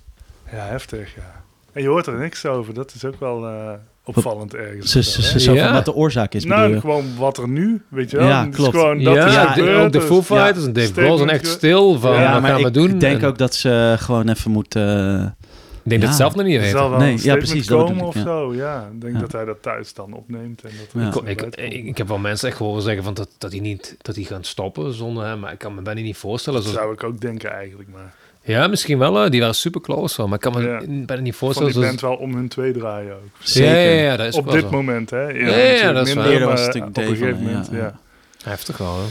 Ja, 0.52 0.66
heftig, 0.66 1.14
ja. 1.16 1.30
En 1.72 1.82
je 1.82 1.88
hoort 1.88 2.06
er 2.06 2.18
niks 2.18 2.46
over. 2.46 2.74
Dat 2.74 2.92
is 2.94 3.04
ook 3.04 3.20
wel 3.20 3.46
eh, 3.46 3.70
opvallend 4.04 4.54
ergens. 4.54 4.96
Of 4.96 5.40
zo, 5.40 5.52
Ja. 5.52 5.72
wat 5.72 5.84
de 5.84 5.94
oorzaak 5.94 6.34
is, 6.34 6.42
bedoel 6.42 6.58
Nou, 6.58 6.80
gewoon 6.80 7.04
wat 7.18 7.38
er 7.38 7.48
nu, 7.48 7.82
weet 7.88 8.10
je 8.10 8.16
wel. 8.16 8.26
Ja, 8.28 8.46
klopt. 8.52 8.70
gewoon 8.76 9.02
dat 9.04 9.14
ja, 9.14 9.26
is 9.26 9.52
gebeurd, 9.52 9.84
ook 9.84 9.92
de 9.92 9.98
dus- 9.98 10.06
Foo 10.06 10.22
Fighters 10.22 10.64
en 10.64 10.72
Dave 10.72 10.92
Grohl 10.92 11.16
zijn 11.16 11.30
echt 11.30 11.46
stil 11.46 11.98
van, 12.00 12.12
Ja, 12.12 12.40
wat 12.40 12.50
gaan 12.50 12.60
we 12.60 12.66
ik 12.66 12.74
doen? 12.74 12.98
denk 12.98 13.20
En 13.20 13.26
ook 13.28 13.38
dat 13.38 13.54
ze 13.54 13.96
gewoon 13.98 14.28
even 14.28 14.50
moeten... 14.50 15.18
eh, 15.20 15.46
ik 15.84 15.90
denk 15.90 16.00
dat 16.00 16.00
Ja. 16.00 16.06
het 16.06 16.16
zelf 16.16 16.34
nog 16.34 16.44
niet 16.46 16.56
weten. 16.60 16.78
zal 16.78 16.90
wel 16.90 16.98
Nee, 16.98 17.12
een 17.12 17.22
ja, 17.22 17.36
precies, 17.36 17.66
dat 17.66 17.78
komen 17.78 17.92
bedoel 17.94 18.08
of 18.08 18.14
ja. 18.14 18.22
zo. 18.22 18.54
Ja, 18.54 18.88
ik 18.94 19.00
denk 19.00 19.14
Ja. 19.14 19.20
dat 19.20 19.32
hij 19.32 19.44
dat 19.44 19.62
thuis 19.62 19.94
dan 19.94 20.12
opneemt. 20.12 20.62
En 20.62 20.70
dat 21.12 21.28
Ik, 21.28 21.42
ik, 21.72 21.98
heb 21.98 22.08
wel 22.08 22.18
mensen 22.18 22.48
echt 22.48 22.58
horen 22.58 22.82
zeggen 22.82 23.04
van 23.04 23.14
dat, 23.14 23.28
dat 23.38 23.50
hij 23.50 23.60
niet 23.60 23.96
dat 24.02 24.14
hij 24.14 24.24
gaan 24.24 24.44
stoppen 24.44 24.92
zonder 24.94 25.24
hem, 25.24 25.38
maar 25.40 25.52
ik 25.52 25.58
kan 25.58 25.74
me 25.74 25.82
bijna 25.82 26.00
niet 26.00 26.16
voorstellen. 26.16 26.62
dat 26.62 26.68
Zo, 26.68 26.74
zou 26.76 26.92
ik 26.92 27.04
ook 27.04 27.20
denken 27.20 27.50
eigenlijk. 27.52 27.88
Maar 27.92 28.14
ja, 28.42 28.66
misschien 28.66 28.98
wel. 28.98 29.14
hè. 29.14 29.30
Die 29.30 29.40
waren 29.40 29.54
super 29.54 29.80
close, 29.80 30.16
wel, 30.16 30.26
maar 30.26 30.34
ik 30.34 30.40
kan 30.52 30.62
me 30.62 30.68
Ja. 30.68 30.78
bijna 31.06 31.22
niet 31.22 31.34
van 31.36 31.52
voorstellen. 31.52 31.72
die 31.72 31.82
zoals- 31.82 32.00
band 32.00 32.00
wel 32.00 32.26
om 32.28 32.34
hun 32.34 32.48
twee 32.48 32.72
draaien 32.72 33.14
ook. 33.14 33.20
Zeker. 33.38 33.72
Ja, 33.74 33.78
ja, 33.90 34.02
ja, 34.02 34.16
dat 34.16 34.26
is 34.26 34.34
Op 34.36 34.44
wel 34.44 34.54
dit 34.54 34.62
zo. 34.62 34.70
moment, 34.70 35.10
hè. 35.10 35.28
Ja, 35.28 35.56
ja, 35.56 35.92
dat 35.92 36.06
is 36.08 36.14
minder, 36.14 36.32
was 36.46 36.58
maar 36.60 36.74
het 36.74 36.84
natuurlijk 36.84 37.22
op 37.22 37.28
een 37.38 37.42
moment, 37.44 37.68
ja. 37.72 37.98
Heftig 38.44 38.78
wel, 38.78 38.96
hè. 38.98 39.06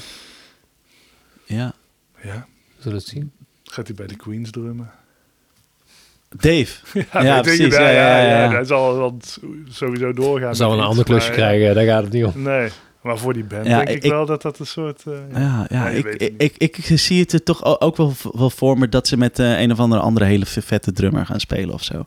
ja. 1.56 1.74
ja. 2.22 2.46
We 2.76 2.82
zullen 2.82 2.98
het 2.98 3.08
zien. 3.08 3.32
Gaat 3.64 3.88
hij 3.88 3.96
bij 3.96 4.08
de 4.08 4.16
Queens 4.16 4.52
drummen? 4.52 4.92
Dave. 6.38 6.68
Ja, 6.94 7.04
Ja, 7.12 7.22
denk 7.22 7.42
precies, 7.44 7.64
het, 7.64 7.74
ja, 7.74 7.90
ja, 7.90 8.22
ja. 8.44 8.52
Hij 8.52 8.64
zal 8.66 8.98
wel 8.98 9.18
sowieso 9.70 10.14
doorgaan. 10.14 10.54
Dan 10.54 10.70
we 10.72 10.78
een 10.78 10.84
ander 10.84 11.06
klusje 11.06 11.32
krijgen, 11.32 11.76
daar 11.76 11.86
gaat 11.86 12.04
het 12.04 12.14
niet 12.14 12.26
om. 12.26 12.34
Nee, 12.36 12.70
maar 13.02 13.18
voor 13.18 13.34
die 13.34 13.44
band 13.44 13.66
Ja, 13.66 13.78
denk 13.78 13.90
ik, 13.90 14.04
ik- 14.04 14.12
wel 14.12 14.26
dat 14.26 14.42
dat 14.42 14.60
een 14.60 14.66
soort... 14.66 15.02
eh, 15.08 15.14
ja. 15.34 15.40
Ja, 15.40 15.66
ja, 15.70 15.84
Ja, 15.84 15.90
ik, 15.90 16.06
het 16.06 16.22
ik, 16.38 16.54
ik, 16.58 16.78
ik 16.78 17.00
zie 17.00 17.20
het 17.22 17.34
er 17.34 17.44
toch 17.44 17.80
ook 17.82 17.98
wel, 17.98 18.14
wel 18.32 18.50
voor 18.50 18.78
me 18.78 18.90
dat 18.90 19.08
ze 19.08 19.18
met 19.18 19.40
eh, 19.40 19.60
een 19.60 19.72
of 19.72 19.80
andere 19.80 20.02
andere 20.02 20.26
hele 20.26 20.46
vette 20.46 20.92
drummer 20.92 21.26
gaan 21.26 21.40
spelen 21.40 21.74
of 21.74 21.84
zo. 21.84 22.06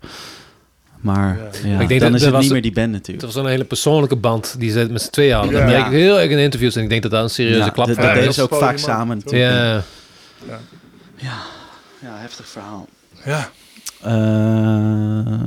Maar 1.00 1.38
Ja. 1.62 1.68
ja, 1.70 1.80
Ik 1.80 1.88
denk 1.88 2.00
dan 2.00 2.10
dat- 2.12 2.20
is 2.20 2.20
dat 2.20 2.20
het 2.20 2.30
was- 2.32 2.42
niet 2.42 2.52
meer 2.52 2.62
die 2.62 2.72
band 2.72 2.86
Het 2.86 2.94
natuurlijk. 2.96 3.26
was 3.26 3.34
een 3.44 3.50
hele 3.50 3.64
persoonlijke 3.64 4.16
band 4.16 4.54
die 4.58 4.70
ze 4.70 4.86
met 4.90 5.02
z'n 5.02 5.10
tweeën 5.10 5.34
hadden. 5.34 5.52
Dat 5.52 5.60
Ja. 5.62 5.66
merk 5.68 5.86
ik 5.86 5.92
heel 5.92 6.20
erg 6.20 6.30
in 6.30 6.38
interviews 6.38 6.76
en 6.76 6.82
ik 6.82 6.88
denk 6.88 7.02
dat 7.02 7.10
dat 7.10 7.22
een 7.22 7.30
serieuze 7.30 7.58
Ja, 7.58 7.68
klap 7.68 7.86
dat, 7.86 7.94
voor 7.94 8.04
dat 8.04 8.12
Ja, 8.12 8.18
deden 8.18 8.28
is. 8.30 8.34
ze 8.36 8.42
ook 8.42 8.50
dat 8.50 8.58
vaak 8.58 8.74
is 8.74 8.82
samen. 8.82 9.16
natuurlijk. 9.16 9.84
Ja, 11.16 11.36
Ja, 12.00 12.16
heftig 12.18 12.48
verhaal. 12.48 12.86
Ja. 13.24 13.50
Eh, 14.04 15.38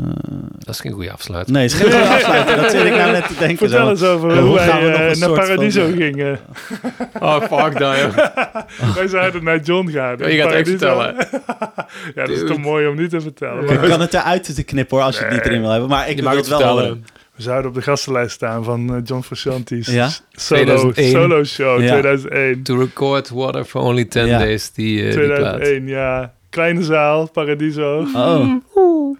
dat 0.59 0.73
is 0.75 0.79
geen 0.81 0.91
goede 0.91 1.11
afsluiting. 1.11 1.57
nee, 1.57 1.67
schiet 1.69 1.93
er 1.93 2.01
afsluiten. 2.01 2.57
Dat 2.57 2.71
zit 2.71 2.83
ik 2.85 2.91
nou 2.95 3.11
net 3.11 3.27
te 3.27 3.33
denken. 3.39 3.57
Vertel 3.57 3.83
zo. 3.85 3.89
eens 3.89 4.03
over 4.03 4.29
Ja, 4.35 4.39
hoe 4.41 4.49
hoe 4.49 4.57
gaan 4.59 4.79
we 4.83 4.85
wij 4.87 5.05
eh, 5.07 5.11
een 5.13 5.19
naar 5.19 5.29
Paradiso 5.31 5.81
van- 5.85 5.93
gingen. 5.97 6.39
Oh, 7.19 7.41
fuck 7.41 7.77
dat, 7.79 7.97
joh. 7.97 8.15
wij 8.95 9.07
zouden 9.07 9.43
naar 9.43 9.59
John 9.59 9.89
gaan. 9.89 10.23
Oh, 10.23 10.29
je 10.31 10.37
gaat 10.37 10.49
het 10.49 10.55
echt 10.59 10.69
vertellen. 10.69 11.15
Ja, 12.15 12.25
dat 12.25 12.29
is 12.29 12.39
te 12.39 12.59
mooi 12.59 12.87
om 12.87 12.95
niet 12.95 13.09
te 13.09 13.21
vertellen. 13.21 13.63
Ik 13.63 13.79
Maar 13.79 13.89
kan 13.89 14.01
het 14.01 14.13
eruit 14.13 14.55
te 14.55 14.63
knippen 14.63 14.97
hoor, 14.97 15.05
als 15.05 15.17
je 15.17 15.23
het 15.23 15.33
niet 15.33 15.45
erin 15.45 15.61
wil 15.61 15.69
hebben. 15.69 15.89
Maar 15.89 16.09
ik 16.09 16.15
Je 16.15 16.21
wil 16.21 16.23
mag 16.29 16.35
het 16.35 16.47
wel 16.47 16.57
vertellen. 16.59 16.83
horen. 16.83 17.05
we 17.35 17.41
zouden 17.43 17.67
op 17.69 17.75
de 17.75 17.81
gastenlijst 17.81 18.31
staan 18.35 18.63
van 18.63 18.89
eh, 18.95 19.01
John 19.03 19.21
Frusciante's 19.21 19.87
Ja? 19.87 20.09
solo, 20.31 20.63
2001. 20.63 21.11
solo 21.11 21.43
show 21.43 21.81
Ja. 21.81 21.87
2001. 21.91 22.63
To 22.63 22.77
record 22.79 23.29
Water 23.29 23.63
for 23.65 23.81
Only 23.81 24.05
10 24.05 24.25
Ja. 24.25 24.37
Days, 24.37 24.71
die, 24.71 25.07
eh, 25.07 25.15
die 25.15 25.25
plaat. 25.25 25.37
2001, 25.37 25.87
ja. 25.87 26.33
Kleine 26.51 26.81
zaal, 26.83 27.27
Paradiso. 27.27 28.05
Oh. 28.75 29.15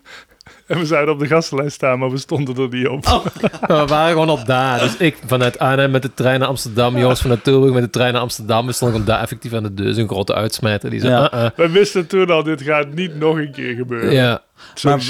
En 0.77 0.80
we 0.80 0.85
zouden 0.85 1.14
op 1.14 1.19
de 1.19 1.27
gastenlijst 1.27 1.76
staan, 1.76 1.99
maar 1.99 2.10
we 2.11 2.18
stonden 2.18 2.57
er 2.57 2.68
niet 2.69 2.88
op. 2.88 3.06
Maar 3.06 3.22
we 3.81 3.85
waren 3.88 4.11
gewoon 4.11 4.30
al 4.30 4.44
daar. 4.45 4.80
Dus 4.80 4.98
ik 4.98 5.18
vanuit 5.26 5.60
Arnhem 5.60 5.91
met 5.91 6.02
de 6.02 6.14
trein 6.14 6.39
naar 6.39 6.48
Amsterdam. 6.48 6.98
Joost 6.98 7.22
van 7.22 7.41
Tilburg 7.41 7.73
met 7.73 7.84
de 7.84 7.89
trein 7.89 8.14
naar 8.14 8.22
Amsterdam. 8.22 8.65
We 8.65 8.72
stonden 8.73 8.98
gewoon 8.98 9.14
daar 9.14 9.23
effectief 9.23 9.53
aan 9.53 9.64
de 9.64 9.73
deur. 9.73 9.94
Zo'n 9.94 10.07
grote 10.07 10.34
uitsmijter. 10.34 10.89
Die 10.89 10.99
zei, 10.99 11.11
Ja. 11.14 11.34
uh-uh. 11.34 11.49
We 11.56 11.69
wisten 11.69 12.07
toen 12.07 12.30
al, 12.30 12.44
dit 12.44 12.61
gaat 12.61 12.94
niet 12.94 13.15
nog 13.19 13.38
een 13.38 13.52
keer 13.52 13.76
gebeuren. 13.76 14.11
ja. 14.14 14.41
Zo'n 14.73 14.91
Maar 14.91 15.02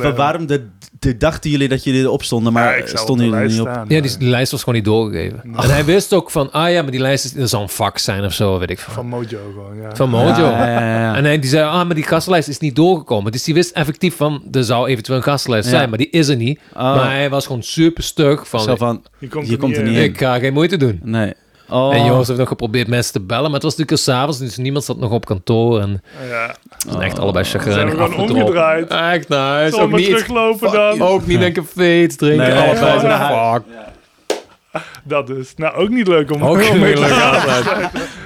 van 0.00 0.14
waarom 0.14 0.46
de, 0.46 0.66
de, 0.98 1.16
dachten 1.16 1.50
jullie 1.50 1.68
dat 1.68 1.84
jullie 1.84 2.00
erop 2.02 2.22
stonden, 2.22 2.52
maar 2.52 2.78
Ja, 2.78 2.86
stonden 2.86 3.10
op 3.10 3.16
de 3.18 3.24
jullie 3.24 3.38
er 3.40 3.46
niet 3.50 3.60
op? 3.60 3.66
staan. 3.68 3.84
Ja, 3.88 4.00
die, 4.00 4.18
die 4.18 4.28
lijst 4.28 4.50
was 4.52 4.60
gewoon 4.60 4.74
niet 4.74 4.84
doorgegeven. 4.84 5.40
En 5.42 5.70
hij 5.70 5.84
wist 5.84 6.12
ook 6.12 6.30
van, 6.30 6.52
ah 6.52 6.70
ja, 6.70 6.82
maar 6.82 6.90
die 6.90 7.00
lijst 7.00 7.24
is, 7.24 7.34
er 7.36 7.48
zal 7.48 7.62
een 7.62 7.68
vak 7.68 7.98
zijn 7.98 8.24
of 8.24 8.32
zo, 8.32 8.58
weet 8.58 8.70
ik 8.70 8.78
veel. 8.78 8.92
Van 8.92 9.06
Mojo 9.06 9.38
gewoon, 9.52 9.76
ja. 9.80 9.96
Van 9.96 10.08
Mojo. 10.08 10.24
Ja, 10.26 10.66
ja, 10.68 10.80
ja, 10.80 10.98
ja. 11.00 11.14
En 11.14 11.24
hij 11.24 11.38
die 11.38 11.50
zei, 11.50 11.64
ah, 11.64 11.86
maar 11.86 11.94
die 11.94 12.04
gastenlijst 12.04 12.48
is 12.48 12.58
niet 12.58 12.76
doorgekomen. 12.76 13.32
Dus 13.32 13.42
die 13.42 13.54
wist 13.54 13.70
effectief 13.74 14.16
van, 14.16 14.42
er 14.52 14.64
zou 14.64 14.88
eventueel 15.04 15.16
een 15.18 15.22
gastenlijst 15.32 15.70
Ja. 15.70 15.76
zijn, 15.76 15.88
maar 15.88 15.98
die 15.98 16.10
is 16.10 16.28
er 16.28 16.36
niet. 16.36 16.60
Oh. 16.74 16.80
Maar 16.82 17.10
hij 17.10 17.30
was 17.30 17.46
gewoon 17.46 17.62
super 17.62 18.02
stug 18.02 18.48
van, 18.48 18.60
Zo 18.60 18.76
van, 18.76 19.02
Je 19.18 19.28
komt 19.28 19.46
Je 19.46 19.52
er 19.52 19.58
komt 19.58 19.70
niet 19.70 19.80
er 19.80 19.86
in. 19.86 19.90
niet 19.92 19.98
in. 20.02 20.04
ik 20.10 20.18
ga 20.18 20.38
geen 20.38 20.52
moeite 20.52 20.76
doen. 20.76 21.00
nee. 21.02 21.32
Oh. 21.68 21.94
En 21.94 22.04
Joost 22.04 22.26
heeft 22.26 22.38
nog 22.38 22.48
geprobeerd 22.48 22.88
mensen 22.88 23.12
te 23.12 23.20
bellen, 23.20 23.44
maar 23.44 23.52
het 23.52 23.62
was 23.62 23.76
natuurlijk 23.76 24.00
s'avonds, 24.00 24.38
dus 24.38 24.56
niemand 24.56 24.84
zat 24.84 24.98
nog 24.98 25.10
op 25.10 25.24
kantoor. 25.24 25.80
En 25.80 26.02
Ja, 26.28 26.54
ze 26.78 26.88
zijn 26.90 27.02
echt 27.02 27.18
allebei 27.18 27.44
zijn 27.44 27.62
chagrijnig 27.62 27.94
we 27.94 28.00
gewoon 28.00 28.12
afgedropen. 28.14 28.42
omgedraaid. 28.44 28.88
Echt 29.18 29.28
nice. 29.28 29.74
Ook 29.74 29.80
zomaar 29.80 29.98
niet, 29.98 30.08
teruglopen 30.08 30.72
dan. 30.72 31.02
ook 31.02 31.26
niet 31.26 31.40
een 31.42 31.52
café 31.52 31.94
iets 32.02 32.16
drinken. 32.16 32.46
Nee, 32.48 32.56
allebei 32.56 32.76
gewoon 32.76 33.00
zo, 33.00 33.06
naar 33.06 33.18
huis. 33.18 33.60
fuck. 33.62 34.82
Dat 35.04 35.28
is 35.30 35.52
nou 35.56 35.74
ook 35.74 35.88
niet 35.88 36.06
leuk 36.08 36.30
om 36.32 36.42
Ook 36.42 36.52
om 36.52 36.58
niet 36.58 36.74
mee 36.80 36.94
te 36.94 37.00
leuk. 37.00 37.08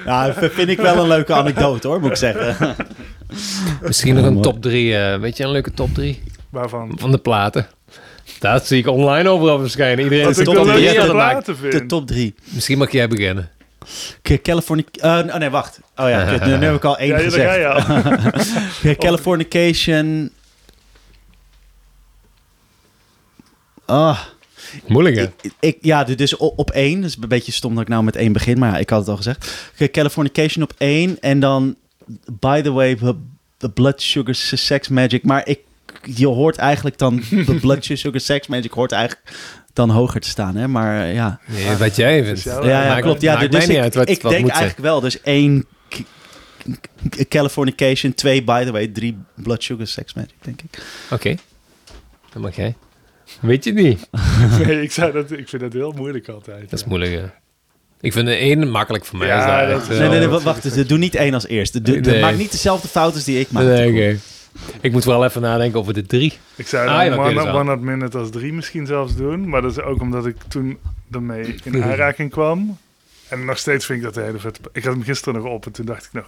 Ja, 0.04 0.32
v- 0.38 0.52
vind 0.52 0.68
ik 0.68 0.78
wel 0.78 0.96
een 1.02 1.08
leuke 1.08 1.32
anekdote 1.34 1.88
hoor, 1.88 2.00
moet 2.00 2.10
ik 2.10 2.16
zeggen. 2.16 2.74
Misschien 3.82 4.14
nog 4.14 4.24
een 4.24 4.40
top 4.42 4.62
3. 4.62 4.96
weet 5.20 5.36
je, 5.36 5.44
een 5.44 5.50
leuke 5.50 5.72
top 5.72 5.94
3 5.94 6.22
Waarvan? 6.50 6.92
van 6.98 7.10
de 7.10 7.18
platen. 7.18 7.66
Dat 8.38 8.66
zie 8.66 8.78
ik 8.78 8.86
online 8.86 9.28
overal 9.28 9.58
verschijnen. 9.60 10.04
Iedereen 10.04 10.24
Dat 10.24 10.30
is 10.30 10.36
de 10.36 10.44
top 10.44 10.54
drie, 10.54 10.66
3 10.66 10.80
leuke 10.82 10.94
ja, 10.94 11.00
aan 11.02 11.06
het 11.08 11.16
maken. 11.16 11.42
platen 11.56 11.70
De 11.80 11.86
top 11.86 12.06
drie. 12.06 12.34
Misschien 12.44 12.78
mag 12.78 12.90
jij 12.92 13.08
beginnen. 13.08 13.50
California... 14.42 14.84
eh, 14.92 15.18
oh 15.26 15.34
nee, 15.34 15.48
wacht. 15.50 15.80
Oh 15.96 16.08
ja, 16.08 16.24
nu, 16.46 16.56
nu 16.56 16.64
heb 16.64 16.74
ik 16.74 16.84
al 16.84 16.98
één 16.98 17.08
Ja, 17.08 17.18
gezegd. 17.18 17.64
al. 17.88 17.96
K- 18.94 18.98
Californication... 18.98 20.30
Ah, 23.84 24.18
Moeilijk, 24.86 25.16
hè? 25.16 25.22
ik, 25.22 25.52
ik- 25.60 25.78
ja, 25.80 26.04
dus 26.04 26.36
op, 26.36 26.58
op 26.58 26.70
één. 26.70 27.00
Dus 27.00 27.16
een 27.20 27.28
beetje 27.28 27.52
stom 27.52 27.72
dat 27.74 27.82
ik 27.82 27.88
nou 27.88 28.04
met 28.04 28.16
één 28.16 28.32
begin, 28.32 28.58
maar 28.58 28.70
ja, 28.72 28.78
ik 28.78 28.90
had 28.90 29.00
het 29.00 29.08
al 29.08 29.16
gezegd. 29.16 29.70
Californication 29.90 30.64
op 30.64 30.72
één. 30.78 31.20
En 31.20 31.40
dan, 31.40 31.76
by 32.40 32.60
the 32.60 32.72
way, 32.72 32.94
the- 32.94 33.14
the 33.56 33.70
Blood 33.70 34.02
Sugar 34.02 34.34
Sex 34.34 34.88
Magic. 34.88 35.24
Maar 35.24 35.46
ik, 35.48 35.60
je 36.02 36.26
hoort 36.26 36.56
eigenlijk 36.56 36.98
dan, 36.98 37.20
the 37.46 37.54
Blood 37.60 37.84
Sugar 37.84 38.20
Sex 38.20 38.46
Magic 38.46 38.70
hoort 38.72 38.92
eigenlijk 38.92 39.30
dan 39.72 39.90
hoger 39.90 40.20
te 40.20 40.28
staan, 40.28 40.56
hè? 40.56 40.68
Maar 40.68 41.00
eh, 41.02 41.14
ja, 41.14 41.40
Nee, 41.46 41.76
wat 41.76 41.96
jij 41.96 42.24
vindt. 42.24 42.42
Ja, 42.42 42.60
ja, 42.64 42.82
ja 42.82 42.88
Maakt- 42.88 43.02
klopt. 43.02 43.20
Ja, 43.20 43.34
maakt 43.34 43.52
dus 43.52 43.58
mij 43.66 43.66
niet 43.68 43.76
ik, 43.76 43.82
uit 43.82 43.94
wat- 43.94 44.08
ik 44.08 44.22
wat 44.22 44.30
denk 44.32 44.44
zijn. 44.46 44.56
eigenlijk 44.58 44.88
wel. 44.88 45.00
Dus 45.00 45.20
één 45.20 45.66
Californication, 47.28 48.14
twee, 48.14 48.42
by 48.44 48.64
the 48.64 48.72
way, 48.72 48.86
drie 48.88 49.16
Blood 49.34 49.62
Sugar 49.62 49.86
Sex 49.86 50.14
Magic, 50.14 50.34
denk 50.40 50.60
ik. 50.62 50.82
Oké. 51.10 51.34
Dan 52.32 52.42
mag 52.42 52.56
jij. 52.56 52.74
Weet 53.40 53.64
je 53.64 53.72
niet. 53.72 54.08
Nee, 54.66 54.82
ik, 54.82 54.92
zei 54.92 55.12
dat, 55.12 55.30
ik 55.32 55.48
vind 55.48 55.62
dat 55.62 55.72
heel 55.72 55.92
moeilijk 55.96 56.28
altijd. 56.28 56.60
Dat 56.60 56.72
is 56.72 56.80
ja. 56.80 56.86
moeilijk, 56.88 57.12
hè. 57.12 57.24
Ik 58.00 58.12
vind 58.12 58.26
de 58.26 58.34
één 58.34 58.70
makkelijk 58.70 59.04
voor 59.04 59.18
mij. 59.18 59.28
Ja, 59.28 59.38
is 59.38 59.44
daar 59.46 59.68
dat 59.68 59.80
echt, 59.80 59.90
is- 59.90 59.98
eh, 59.98 60.08
Nee, 60.08 60.18
nee, 60.18 60.28
wacht. 60.28 60.62
Dus 60.74 60.86
doe 60.86 60.98
niet 60.98 61.14
één 61.14 61.34
als 61.34 61.46
eerste. 61.46 61.82
Doe, 61.82 62.00
Nee. 62.00 62.20
Maak 62.20 62.36
niet 62.36 62.50
dezelfde 62.52 62.88
fouten 62.88 63.14
als 63.16 63.24
die 63.24 63.38
ik 63.40 63.50
maak. 63.50 63.64
Nee, 63.64 63.90
oké. 63.90 64.18
Ik 64.80 64.92
moet 64.92 65.04
wel 65.04 65.24
even 65.24 65.40
nadenken 65.42 65.78
over 65.78 65.94
de 65.94 66.06
drie. 66.06 66.38
Ik 66.56 66.66
zou 66.66 66.88
Ah, 66.88 67.04
ja, 67.04 67.16
one, 67.16 67.50
one 67.52 67.76
Minute 67.76 68.18
als 68.18 68.30
drie 68.30 68.52
misschien 68.52 68.86
zelfs 68.86 69.16
doen. 69.16 69.48
Maar 69.48 69.62
dat 69.62 69.70
is 69.70 69.80
ook 69.80 70.00
omdat 70.00 70.26
ik 70.26 70.36
toen 70.48 70.78
ermee 71.12 71.54
in 71.64 71.82
aanraking 71.84 72.30
kwam. 72.30 72.78
En 73.28 73.44
nog 73.44 73.58
steeds 73.58 73.86
vind 73.86 73.98
ik 73.98 74.04
dat 74.04 74.16
een 74.16 74.24
hele 74.24 74.38
vet. 74.38 74.60
Ik 74.72 74.84
had 74.84 74.92
hem 74.94 75.02
gisteren 75.02 75.42
nog 75.42 75.52
op 75.52 75.66
en 75.66 75.72
toen 75.72 75.84
dacht 75.86 76.04
ik 76.04 76.12
nog, 76.12 76.26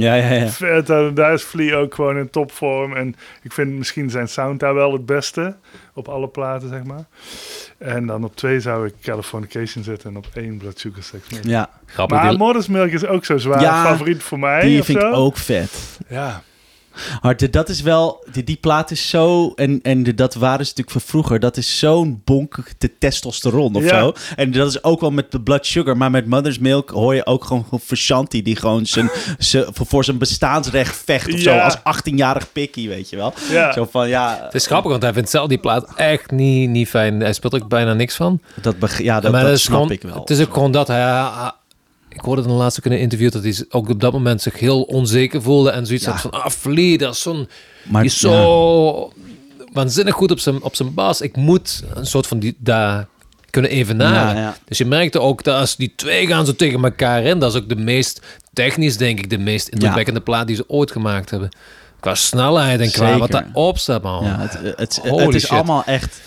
Ja, 0.00 0.14
ja, 0.14 0.32
ja. 0.32 0.48
vet. 0.48 0.90
En 0.90 1.14
daar 1.14 1.32
is 1.32 1.42
Flea 1.42 1.76
ook 1.76 1.94
gewoon 1.94 2.16
in 2.18 2.30
topvorm. 2.30 2.96
En 2.96 3.16
ik 3.42 3.52
vind 3.52 3.70
misschien 3.72 4.10
zijn 4.10 4.28
sound 4.28 4.60
daar 4.60 4.74
wel 4.74 4.92
het 4.92 5.06
beste. 5.06 5.56
Op 5.94 6.08
alle 6.08 6.28
platen, 6.28 6.68
zeg 6.68 6.84
maar. 6.84 7.04
En 7.78 8.06
dan 8.06 8.24
op 8.24 8.36
twee 8.36 8.60
zou 8.60 8.86
ik 8.86 8.94
Californication 9.02 9.84
zetten 9.84 10.10
en 10.10 10.16
op 10.16 10.26
één 10.34 10.56
Blood 10.56 10.78
Sugar 10.78 11.02
Sex 11.02 11.28
Magic. 11.30 11.46
ja. 11.46 11.70
Grappig. 11.86 12.16
Maar 12.38 12.52
die- 12.54 12.70
Milk 12.70 12.90
is 12.90 13.06
ook 13.06 13.24
zo 13.24 13.38
zwaar 13.38 13.60
Ja, 13.60 13.84
favoriet 13.84 14.22
voor 14.22 14.38
mij. 14.38 14.60
Die 14.60 14.82
vind 14.82 15.00
zo. 15.00 15.08
ik 15.08 15.14
ook 15.14 15.36
vet. 15.36 15.98
Ja. 16.08 16.42
Maar 17.22 17.36
de- 17.36 17.50
dat 17.50 17.68
is 17.68 17.80
wel, 17.82 18.24
die, 18.32 18.44
die 18.44 18.56
plaat 18.56 18.90
is 18.90 19.08
zo, 19.08 19.52
en, 19.54 19.78
en 19.82 20.02
de, 20.02 20.14
dat 20.14 20.34
waren 20.34 20.64
ze 20.66 20.70
natuurlijk 20.76 20.90
van 20.90 21.08
vroeger, 21.10 21.40
dat 21.40 21.56
is 21.56 21.78
zo'n 21.78 22.20
bonk 22.24 22.56
de 22.78 22.98
testosteron 22.98 23.74
of 23.74 23.82
Ja. 23.82 23.98
zo. 23.98 24.12
En 24.36 24.50
dat 24.52 24.68
is 24.68 24.82
ook 24.84 25.00
wel 25.00 25.10
met 25.10 25.32
de 25.32 25.40
Blood 25.40 25.66
Sugar, 25.66 25.96
maar 25.96 26.10
met 26.10 26.26
Mother's 26.26 26.58
Milk 26.58 26.90
hoor 26.90 27.14
je 27.14 27.26
ook 27.26 27.44
gewoon 27.44 27.66
Fashanti 27.84 28.42
die 28.42 28.56
gewoon 28.56 28.86
zijn, 28.86 29.10
ze, 29.38 29.68
voor, 29.72 29.86
voor 29.86 30.04
zijn 30.04 30.18
bestaansrecht 30.18 31.02
vecht 31.04 31.32
of 31.32 31.40
zo, 31.40 31.56
als 31.58 31.76
18-jarig 31.78 32.52
pikkie, 32.52 32.88
weet 32.88 33.10
je 33.10 33.16
wel. 33.16 33.34
ja. 33.50 33.72
Zo 33.72 33.88
van, 33.90 34.08
ja, 34.08 34.38
Het 34.42 34.54
is 34.54 34.66
grappig, 34.66 34.90
want 34.90 35.02
hij 35.02 35.12
vindt 35.12 35.30
zelf 35.30 35.48
die 35.48 35.58
plaat 35.58 35.94
echt 35.96 36.30
niet, 36.30 36.68
niet 36.70 36.88
fijn. 36.88 37.20
Hij 37.20 37.32
speelt 37.32 37.54
ook 37.62 37.68
bijna 37.68 37.92
niks 37.94 38.14
van. 38.16 38.40
dat, 38.62 38.74
ja, 38.98 39.20
dat, 39.20 39.32
maar 39.32 39.42
dat 39.44 39.52
is 39.52 39.62
snap 39.62 39.74
gewoon- 39.76 39.90
ik 39.90 40.02
wel. 40.02 40.20
Het 40.20 40.30
is 40.30 40.40
ook 40.40 40.52
gewoon 40.54 40.70
dat 40.72 40.86
hij... 40.88 41.28
ik 42.12 42.20
hoorde 42.20 42.42
het 42.42 42.50
laatst 42.50 42.78
ook 42.78 42.84
in 42.84 42.92
een 42.92 42.98
interview 42.98 43.30
dat 43.30 43.42
hij 43.42 43.64
ook 43.68 43.88
op 43.88 44.00
dat 44.00 44.12
moment 44.12 44.42
zich 44.42 44.58
heel 44.58 44.82
onzeker 44.82 45.42
voelde 45.42 45.70
en 45.70 45.86
zoiets 45.86 46.04
Ja. 46.04 46.10
had 46.10 46.20
van, 46.20 46.30
ah, 46.30 46.50
Flea, 46.50 46.96
dat 46.98 47.14
is 47.14 47.20
zo'n... 47.20 47.48
maar, 47.82 48.02
Die 48.02 48.10
is 48.10 48.20
ja. 48.20 48.28
zo 48.28 49.12
waanzinnig 49.72 50.14
goed 50.14 50.30
op 50.30 50.38
zijn, 50.38 50.62
op 50.62 50.74
zijn 50.74 50.94
bas. 50.94 51.20
Ik 51.20 51.36
moet 51.36 51.82
een 51.94 52.06
soort 52.06 52.26
van 52.26 52.38
die 52.38 52.56
daar 52.58 53.06
kunnen 53.50 53.70
evenaren. 53.70 54.42
Ja. 54.42 54.56
Dus 54.64 54.78
je 54.78 54.84
merkte 54.84 55.20
ook 55.20 55.44
dat 55.44 55.60
als 55.60 55.76
die 55.76 55.92
twee 55.96 56.26
gaan 56.26 56.46
zo 56.46 56.54
tegen 56.54 56.84
elkaar 56.84 57.22
in, 57.22 57.38
dat 57.38 57.54
is 57.54 57.60
ook 57.60 57.68
de 57.68 57.76
meest 57.76 58.20
technisch, 58.52 58.96
denk 58.96 59.18
ik, 59.18 59.30
de 59.30 59.38
meest 59.38 59.68
indrukwekkende 59.68 60.20
plaat 60.20 60.46
die 60.46 60.56
ze 60.56 60.64
ooit 60.68 60.90
gemaakt 60.90 61.30
hebben. 61.30 61.48
Qua 62.00 62.14
snelheid 62.14 62.80
en 62.80 62.90
qua 62.90 63.04
Zeker. 63.04 63.18
wat 63.18 63.30
daarop 63.30 63.78
staat, 63.78 64.02
man. 64.02 64.24
Ja, 64.24 64.36
het, 64.38 64.76
het, 64.76 65.00
is 65.34 65.40
shit. 65.40 65.50
allemaal 65.50 65.84
echt... 65.84 66.20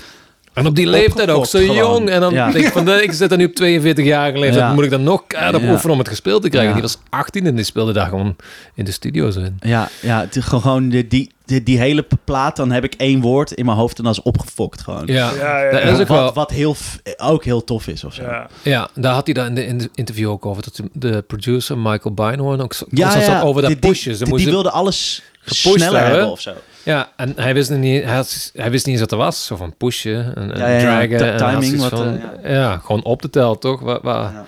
En 0.54 0.68
op 0.68 0.76
die 0.76 0.88
leeftijd 0.88 1.30
ook, 1.30 1.46
zo 1.46 1.60
gewoon. 1.60 1.76
jong. 1.76 2.10
En 2.10 2.20
dan 2.20 2.34
Ja. 2.34 2.52
denk 2.52 2.66
ik 2.66 2.72
van, 2.72 2.90
ik 2.90 3.14
zit 3.14 3.32
er 3.32 3.38
nu 3.38 3.46
op 3.46 3.54
42-jarige 3.56 4.40
leeftijd, 4.40 4.64
Ja. 4.64 4.74
moet 4.74 4.84
ik 4.84 4.90
dan 4.90 5.04
nog 5.04 5.24
keihard 5.28 5.56
op 5.56 5.62
Ja. 5.62 5.72
oefenen 5.72 5.92
om 5.94 6.00
het 6.00 6.08
gespeeld 6.08 6.42
te 6.42 6.50
krijgen. 6.50 6.70
Ja. 6.70 6.74
Die 6.76 6.84
was 6.84 6.98
18 7.10 7.46
en 7.46 7.56
die 7.56 7.66
speelde 7.66 7.94
daar 7.94 8.08
gewoon 8.08 8.36
in 8.76 8.86
de 8.86 8.92
studio 8.92 9.32
zo 9.32 9.40
in. 9.40 9.58
Ja, 9.60 9.90
ja 10.02 10.20
het 10.20 10.36
is 10.36 10.44
gewoon 10.46 10.90
die, 10.90 11.08
die, 11.08 11.32
die, 11.46 11.64
die 11.64 11.78
hele 11.78 12.06
plaat, 12.24 12.56
dan 12.56 12.72
heb 12.72 12.84
ik 12.84 12.94
één 12.94 13.22
woord 13.22 13.52
in 13.52 13.66
mijn 13.66 13.78
hoofd 13.78 13.98
en 13.98 14.04
dat 14.04 14.14
is 14.14 14.22
opgefokt 14.22 14.82
gewoon. 14.82 15.04
Ja, 15.06 15.32
Ja, 15.40 15.60
ja, 15.64 15.72
dat 15.72 15.94
is 15.96 16.00
ook 16.00 16.08
wel... 16.08 16.24
Wat, 16.24 16.34
wat 16.36 16.50
heel, 16.52 16.76
ook 17.18 17.44
heel 17.44 17.64
tof 17.64 17.88
is 17.88 18.04
of 18.04 18.14
zo. 18.14 18.24
Ja. 18.24 18.48
Ja, 18.62 18.90
daar 18.96 19.14
had 19.14 19.26
hij 19.26 19.34
daar 19.34 19.46
in 19.48 19.56
de, 19.56 19.66
in 19.66 19.78
de 19.78 19.90
interview 19.96 20.30
ook 20.30 20.46
over. 20.46 20.64
Dat 20.64 20.80
de, 20.94 21.22
producer 21.28 21.78
Michael 21.78 22.14
Beinhorn 22.14 22.62
ook 22.62 22.74
zo, 22.74 22.86
Ja, 22.90 23.02
constant 23.02 23.26
ja, 23.26 23.32
zat 23.40 23.44
over 23.48 23.62
dat 23.62 23.72
die- 23.72 23.80
pushen. 23.80 24.04
Ze 24.04 24.10
die, 24.10 24.18
die 24.24 24.28
moesten, 24.34 24.52
wilde 24.52 24.70
alles 24.72 25.24
gepusht 25.44 25.62
sneller 25.80 26.06
hebben. 26.06 26.32
of 26.32 26.42
zo. 26.42 26.54
ja, 26.84 27.10
en 27.16 27.34
hij 27.36 27.54
wist, 27.54 27.70
niet, 27.70 28.04
hij, 28.04 28.16
had- 28.16 28.52
hij 28.54 28.72
wist 28.72 28.86
niet 28.86 28.94
eens 28.94 29.04
wat 29.04 29.12
er 29.12 29.26
was. 29.26 29.46
Zo 29.46 29.56
van 29.56 29.74
pushen 29.78 30.36
en, 30.36 30.52
en 30.54 30.60
Ja, 30.60 30.68
ja, 30.68 31.00
ja, 31.02 31.18
dragen. 31.18 31.38
timing, 31.38 31.64
zoiets 31.66 31.90
wat, 31.90 32.00
van, 32.00 32.22
eh, 32.44 32.54
ja. 32.56 32.78
gewoon 32.78 33.04
op 33.04 33.22
de 33.22 33.30
tel, 33.30 33.58
toch? 33.58 33.82
Wa- 33.82 34.00
wa- 34.02 34.22
Ja. 34.34 34.46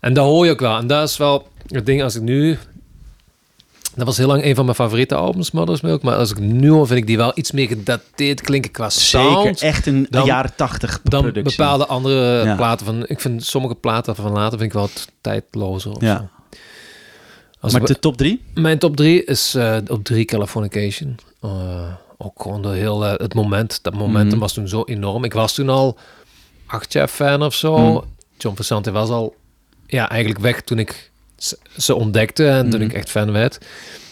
En 0.00 0.14
dat 0.14 0.24
hoor 0.26 0.44
je 0.44 0.50
ook 0.50 0.60
wel. 0.60 0.76
En 0.76 0.86
dat 0.86 1.08
is 1.08 1.16
wel 1.16 1.48
het 1.66 1.86
ding 1.86 2.02
als 2.02 2.14
ik 2.16 2.22
nu... 2.22 2.58
Dat 3.94 4.06
was 4.06 4.16
heel 4.16 4.26
lang 4.26 4.44
een 4.44 4.54
van 4.54 4.64
mijn 4.64 4.76
favoriete 4.76 5.14
albums, 5.14 5.50
Mother's 5.50 5.80
Milk. 5.80 6.02
Maar 6.02 6.16
als 6.16 6.30
ik 6.30 6.38
nu 6.38 6.70
hoor, 6.70 6.86
vind 6.86 6.98
ik 7.00 7.06
die 7.06 7.16
wel 7.16 7.32
iets 7.34 7.50
meer 7.52 7.66
gedateerd 7.66 8.40
klinken 8.40 8.70
qua 8.70 8.88
sound. 8.90 9.58
Zeker, 9.58 9.74
echt 9.74 9.86
een 9.86 10.06
dan- 10.10 10.24
jaren 10.26 10.52
tachtig 10.56 11.00
dan 11.02 11.32
bepaalde 11.32 11.86
andere 11.86 12.54
platen 12.56 12.86
van... 12.86 13.04
Ik 13.06 13.20
vind 13.20 13.44
sommige 13.44 13.74
platen 13.74 14.14
van 14.16 14.32
later 14.32 14.58
vind 14.58 14.72
ik 14.72 14.78
wel 14.78 14.88
tijdlozer. 15.20 15.92
of 15.92 16.02
Ja. 16.02 16.16
zo. 16.16 16.28
Als 17.60 17.72
Maar 17.72 17.84
de 17.84 17.98
top 17.98 18.16
drie? 18.16 18.42
Mijn 18.54 18.78
top 18.78 18.96
3 18.96 19.24
is 19.24 19.54
eh, 19.54 19.76
op 19.88 20.04
3 20.04 20.24
Californication. 20.24 21.16
Eh, 21.40 21.92
ook 22.18 22.42
gewoon 22.42 22.62
de 22.62 22.68
heel, 22.68 23.06
eh, 23.06 23.12
het 23.16 23.34
moment. 23.34 23.82
Dat 23.82 23.94
momentum 23.94 24.28
Mhm. 24.30 24.38
was 24.38 24.52
toen 24.52 24.68
zo 24.68 24.82
enorm. 24.84 25.24
Ik 25.24 25.32
was 25.32 25.54
toen 25.54 25.68
al 25.68 25.98
acht 26.66 26.92
jaar 26.92 27.08
fan 27.08 27.42
of 27.42 27.54
zo. 27.54 27.76
Mhm. 27.78 28.04
John 28.38 28.90
was 28.92 29.10
al 29.10 29.34
ja, 29.86 30.08
eigenlijk 30.08 30.40
weg 30.40 30.60
toen 30.60 30.78
ik 30.78 31.10
ze, 31.76 31.94
ontdekte 31.94 32.48
en 32.48 32.70
toen 32.70 32.80
Mhm. 32.80 32.88
ik 32.90 32.96
echt 32.96 33.10
fan 33.10 33.32
werd. 33.32 33.58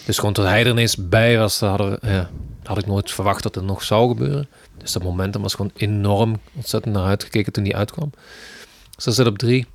Dus 0.04 0.18
gewoon 0.18 0.32
tot 0.32 0.44
hij 0.44 0.60
er 0.64 0.70
ineens 0.70 0.96
bij 0.96 1.38
was, 1.38 1.58
dat 1.58 1.68
hadden, 1.68 1.98
ja, 2.02 2.30
had 2.64 2.78
ik 2.78 2.86
nooit 2.86 3.10
verwacht 3.12 3.42
dat 3.42 3.54
het 3.54 3.64
nog 3.64 3.82
zou 3.82 4.08
gebeuren. 4.08 4.48
Dus 4.78 4.92
dat 4.92 5.02
momentum 5.02 5.42
was 5.42 5.54
gewoon 5.54 5.70
enorm 5.76 6.40
ontzettend 6.56 6.94
naar 6.94 7.04
uitgekeken 7.04 7.52
toen 7.52 7.64
die 7.64 7.76
uitkwam. 7.76 8.10
Dus 8.94 9.04
dat 9.04 9.14
zit 9.14 9.26
op 9.26 9.38
drie. 9.38 9.66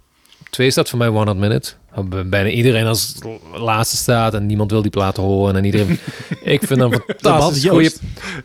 Op 0.54 0.60
twee 0.60 0.72
staat 0.72 0.90
voor 0.90 1.00
mij 1.00 1.08
One 1.08 1.26
Hot 1.26 1.38
Minute. 1.38 1.72
Waar 1.96 2.28
Bijna 2.28 2.50
iedereen 2.50 2.86
als 2.86 3.16
laatste 3.54 3.98
staat 3.98 4.34
en 4.34 4.46
niemand 4.46 4.72
wil 4.72 4.82
die 4.82 4.92
plaat 4.92 5.18
horen. 5.18 5.56
En 5.56 5.66
iedereen... 5.66 6.00
ik 6.44 6.64
vind 6.64 6.80
een 6.80 7.02
fantastisch 7.08 7.66
goede 7.66 7.92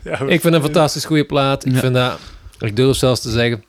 Ja, 0.03 0.19
ik 0.27 0.41
vind 0.41 0.53
een 0.53 0.61
fantastisch 0.61 1.05
goede 1.05 1.23
plaat. 1.23 1.65
Ik 1.65 1.75
vind 1.75 1.93
dat, 1.93 2.19
ik 2.59 2.75
durf 2.75 2.97
zelfs 2.97 3.21
te 3.21 3.29
zeggen, 3.29 3.63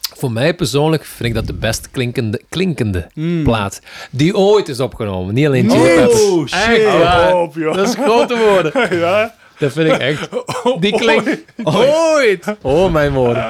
voor 0.00 0.32
mij 0.32 0.54
persoonlijk 0.54 1.04
vind 1.04 1.28
ik 1.28 1.34
dat 1.34 1.46
de 1.46 1.52
best 1.52 1.90
klinkende, 1.90 2.40
klinkende 2.48 3.06
Mm. 3.14 3.42
plaat 3.42 3.80
die 4.10 4.36
ooit 4.36 4.68
is 4.68 4.80
opgenomen. 4.80 5.34
Niet 5.34 5.46
alleen 5.46 5.70
Chili. 5.70 6.06
Oh, 6.06 6.46
shit. 6.46 7.32
op, 7.32 7.54
joh. 7.54 7.74
Dat 7.74 7.88
is 7.88 7.94
grote 7.94 8.36
woorden. 8.36 8.72
ja. 8.98 9.34
Dat 9.58 9.72
vind 9.72 9.92
ik 9.92 9.98
echt. 9.98 10.28
Die 10.80 10.98
klinkt 10.98 11.44
ooit. 11.62 12.56
Oh, 12.62 12.92
mijn 12.92 13.12
woorden. 13.12 13.44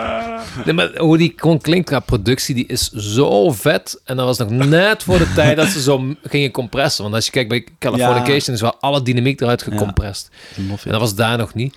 Nee, 0.64 0.74
maar 0.74 0.90
hoe 0.96 1.18
die 1.18 1.32
gewoon 1.36 1.60
klinkt 1.60 1.88
qua 1.88 2.00
productie, 2.00 2.54
die 2.54 2.66
is 2.66 2.90
zo 2.90 3.50
vet. 3.50 4.00
En 4.04 4.16
dat 4.16 4.26
was 4.26 4.38
nog 4.38 4.68
net 4.68 5.02
voor 5.02 5.18
de 5.18 5.32
tijd 5.32 5.56
dat 5.56 5.66
ze 5.66 5.82
zo 5.82 6.14
gingen 6.22 6.50
compressen. 6.50 7.02
Want 7.02 7.14
als 7.14 7.24
je 7.24 7.30
kijkt 7.30 7.48
bij 7.48 7.66
Californication, 7.78 8.54
is 8.54 8.60
wel 8.60 8.76
alle 8.80 9.02
dynamiek 9.02 9.40
eruit 9.40 9.62
gecompressed. 9.62 10.30
En 10.56 10.90
dat 10.90 11.00
was 11.00 11.14
daar 11.14 11.38
nog 11.38 11.54
niet. 11.54 11.76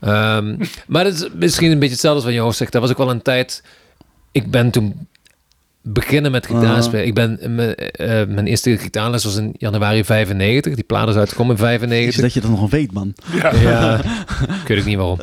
Ehm, 0.00 0.56
maar 0.86 1.04
het 1.04 1.14
is 1.14 1.28
misschien 1.34 1.70
een 1.70 1.78
beetje 1.78 1.92
hetzelfde 1.92 2.20
als 2.20 2.32
wat 2.34 2.42
Joost 2.42 2.58
zegt. 2.58 2.72
Dat 2.72 2.80
was 2.80 2.90
ook 2.90 2.98
wel 2.98 3.10
een 3.10 3.22
tijd... 3.22 3.62
Ik 4.32 4.50
ben 4.50 4.70
toen 4.70 5.08
beginnen 5.86 6.30
met 6.30 6.46
gitaarspelen. 6.46 7.06
Ik 7.06 7.14
ben, 7.14 7.38
mijn, 7.54 7.74
eh, 7.74 8.26
mijn 8.26 8.46
eerste 8.46 8.78
gitaarles 8.78 9.24
was 9.24 9.36
in 9.36 9.54
januari 9.58 10.04
95. 10.04 10.74
Die 10.74 10.84
plaat 10.84 11.08
is 11.08 11.14
uitgekomen 11.14 11.56
in 11.56 11.62
Is 11.62 11.68
95. 11.68 12.22
dat 12.22 12.32
je 12.32 12.40
dat 12.40 12.50
nog 12.50 12.70
weet, 12.70 12.92
man. 12.92 13.14
Ja, 13.32 14.00
ik 14.62 14.68
weet 14.68 14.78
ook 14.78 14.84
niet 14.84 14.96
waarom. 14.96 15.18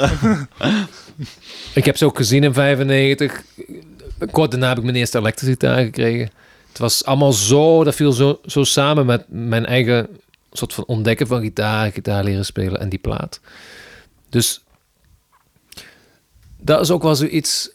ik 1.73 1.85
heb 1.85 1.97
ze 1.97 2.05
ook 2.05 2.17
gezien 2.17 2.43
in 2.43 2.53
95. 2.53 3.43
Kort 4.31 4.51
daarna 4.51 4.67
heb 4.67 4.77
ik 4.77 4.83
mijn 4.83 4.95
eerste 4.95 5.17
elektrische 5.17 5.51
gitaar 5.51 5.83
gekregen. 5.83 6.29
Het 6.69 6.77
was 6.77 7.05
allemaal 7.05 7.33
zo, 7.33 7.83
dat 7.83 7.95
viel 7.95 8.11
zo, 8.11 8.39
zo 8.45 8.63
samen 8.63 9.05
met 9.05 9.25
mijn 9.27 9.65
eigen 9.65 10.07
soort 10.51 10.73
van 10.73 10.85
ontdekken 10.85 11.27
van 11.27 11.41
gitaar, 11.41 11.91
gitaar 11.91 12.23
leren 12.23 12.45
spelen 12.45 12.79
en 12.79 12.89
die 12.89 12.99
plaat. 12.99 13.39
Dus 14.29 14.63
dat 16.57 16.81
is 16.81 16.91
ook 16.91 17.03
wel 17.03 17.15
zoiets. 17.15 17.69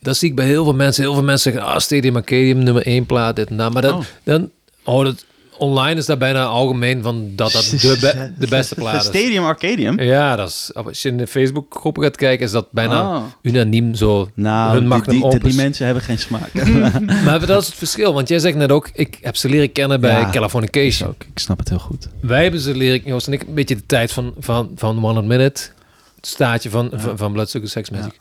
Dat 0.00 0.16
zie 0.16 0.28
ik 0.28 0.34
bij 0.36 0.46
heel 0.46 0.64
veel 0.64 0.74
mensen. 0.74 1.02
Heel 1.02 1.14
veel 1.14 1.22
mensen 1.22 1.52
zeggen, 1.52 1.72
ah, 1.72 1.78
Stadium 1.80 2.16
Arcadium, 2.16 2.58
nummer 2.58 2.86
1 2.86 3.06
plaat, 3.06 3.36
dit 3.36 3.48
en 3.50 3.56
dat. 3.56 3.72
Maar 3.72 3.82
dan, 3.82 3.94
Oh. 3.98 4.04
dan 4.24 4.50
oh, 4.84 5.04
dat, 5.04 5.24
online 5.58 5.98
is 6.00 6.06
dat 6.06 6.18
bijna 6.18 6.44
algemeen 6.44 7.02
van 7.02 7.30
dat 7.36 7.52
dat 7.52 7.62
de, 7.80 7.96
be- 8.00 8.32
de 8.38 8.46
beste 8.56 8.74
plaat 8.74 9.00
is. 9.00 9.06
Stadium 9.18 9.44
Arcadium? 9.44 10.00
Ja, 10.00 10.36
dat 10.36 10.48
is, 10.48 10.70
als 10.74 11.02
je 11.02 11.08
in 11.08 11.16
de 11.16 11.26
Facebook-groepen 11.26 12.02
gaat 12.02 12.16
kijken, 12.16 12.46
is 12.46 12.52
dat 12.52 12.72
bijna 12.72 13.16
Oh. 13.16 13.22
unaniem 13.42 13.94
zo. 13.94 14.30
Nou, 14.34 14.72
hun 14.80 14.88
die, 14.90 15.02
die, 15.02 15.10
die, 15.10 15.22
opus. 15.24 15.54
mensen 15.54 15.84
hebben 15.86 16.02
geen 16.04 16.18
smaak. 16.18 16.50
Maar 17.24 17.46
dat 17.46 17.60
is 17.62 17.66
het 17.66 17.76
verschil, 17.76 18.12
want 18.14 18.28
jij 18.28 18.38
zegt 18.38 18.56
net 18.56 18.72
ook, 18.72 18.90
ik 18.92 19.18
heb 19.22 19.36
ze 19.36 19.48
leren 19.48 19.72
kennen 19.72 20.00
bij 20.00 20.20
Ja, 20.20 20.30
Californication. 20.30 21.08
ook. 21.08 21.22
Ik 21.32 21.38
snap 21.38 21.58
het 21.58 21.68
heel 21.68 21.78
goed. 21.78 22.08
Wij 22.20 22.42
hebben 22.42 22.60
ze 22.60 22.74
leren, 22.76 23.00
Joost 23.04 23.26
en 23.26 23.32
ik, 23.32 23.42
een 23.42 23.54
beetje 23.54 23.76
de 23.76 23.86
tijd 23.86 24.12
van, 24.12 24.34
van, 24.38 24.70
van 24.76 25.04
One 25.04 25.22
Minute, 25.22 25.62
het 26.16 26.26
staatje 26.26 26.70
van, 26.70 26.90
van, 26.94 27.18
van 27.18 27.32
Blood 27.32 27.50
Sugar 27.50 27.68
Sex 27.68 27.90
Magic. 27.90 28.18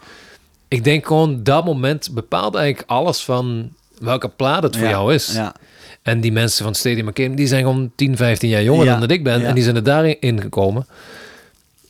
Ik 0.67 0.83
denk 0.83 1.05
gewoon 1.05 1.43
dat 1.43 1.65
moment 1.65 2.09
bepaalt 2.13 2.55
eigenlijk 2.55 2.89
alles 2.89 3.23
van 3.23 3.69
welke 3.99 4.27
plaat 4.27 4.63
het 4.63 4.75
voor 4.75 4.85
Ja, 4.85 4.91
jou 4.91 5.13
is. 5.13 5.33
Ja. 5.33 5.55
En 6.01 6.21
die 6.21 6.31
mensen 6.31 6.63
van 6.63 6.75
Stadium 6.75 7.05
McKim, 7.05 7.35
die 7.35 7.47
zijn 7.47 7.61
gewoon 7.61 7.91
10, 7.95 8.17
15 8.17 8.49
jaar 8.49 8.63
jonger 8.63 8.85
Ja, 8.85 8.91
dan 8.91 8.99
dat 8.99 9.11
ik 9.11 9.23
ben. 9.23 9.45
En 9.45 9.55
die 9.55 9.63
zijn 9.63 9.75
er 9.75 9.83
daarin 9.83 10.41
gekomen. 10.41 10.87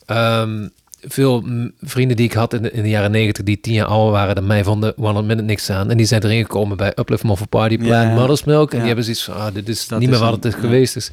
Ehm, 0.06 0.68
veel 1.02 1.44
vrienden 1.82 2.18
die 2.18 2.26
ik 2.26 2.34
had 2.34 2.54
in 2.54 2.62
de, 2.62 2.72
in 2.72 2.84
de 2.84 2.90
jaren 2.90 3.12
90 3.12 3.44
die 3.44 3.60
10 3.60 3.74
jaar 3.74 3.86
ouder 3.86 4.12
waren 4.12 4.36
dan 4.36 4.48
mij, 4.48 4.64
vonden 4.64 4.94
100 4.96 5.26
Minute 5.26 5.46
niks 5.46 5.70
aan. 5.70 5.92
En 5.92 5.98
die 5.98 6.06
zijn 6.06 6.24
erin 6.24 6.42
gekomen 6.42 6.78
bij 6.78 6.94
Uplift 6.96 7.24
for 7.26 7.48
Party 7.48 7.78
Plan. 7.78 8.14
Mother's 8.14 8.44
Milk. 8.44 8.72
En 8.72 8.78
die 8.78 8.88
hebben 8.88 9.04
zoiets 9.04 9.24
van, 9.24 9.36
ah, 9.36 9.54
dit 9.54 9.70
is 9.70 9.88
Dat 9.88 10.00
niet 10.00 10.10
is 10.10 10.16
meer 10.16 10.24
wat 10.26 10.36
het 10.44 10.46
is 10.46 10.60
geweest 10.60 10.96
is. 10.96 11.12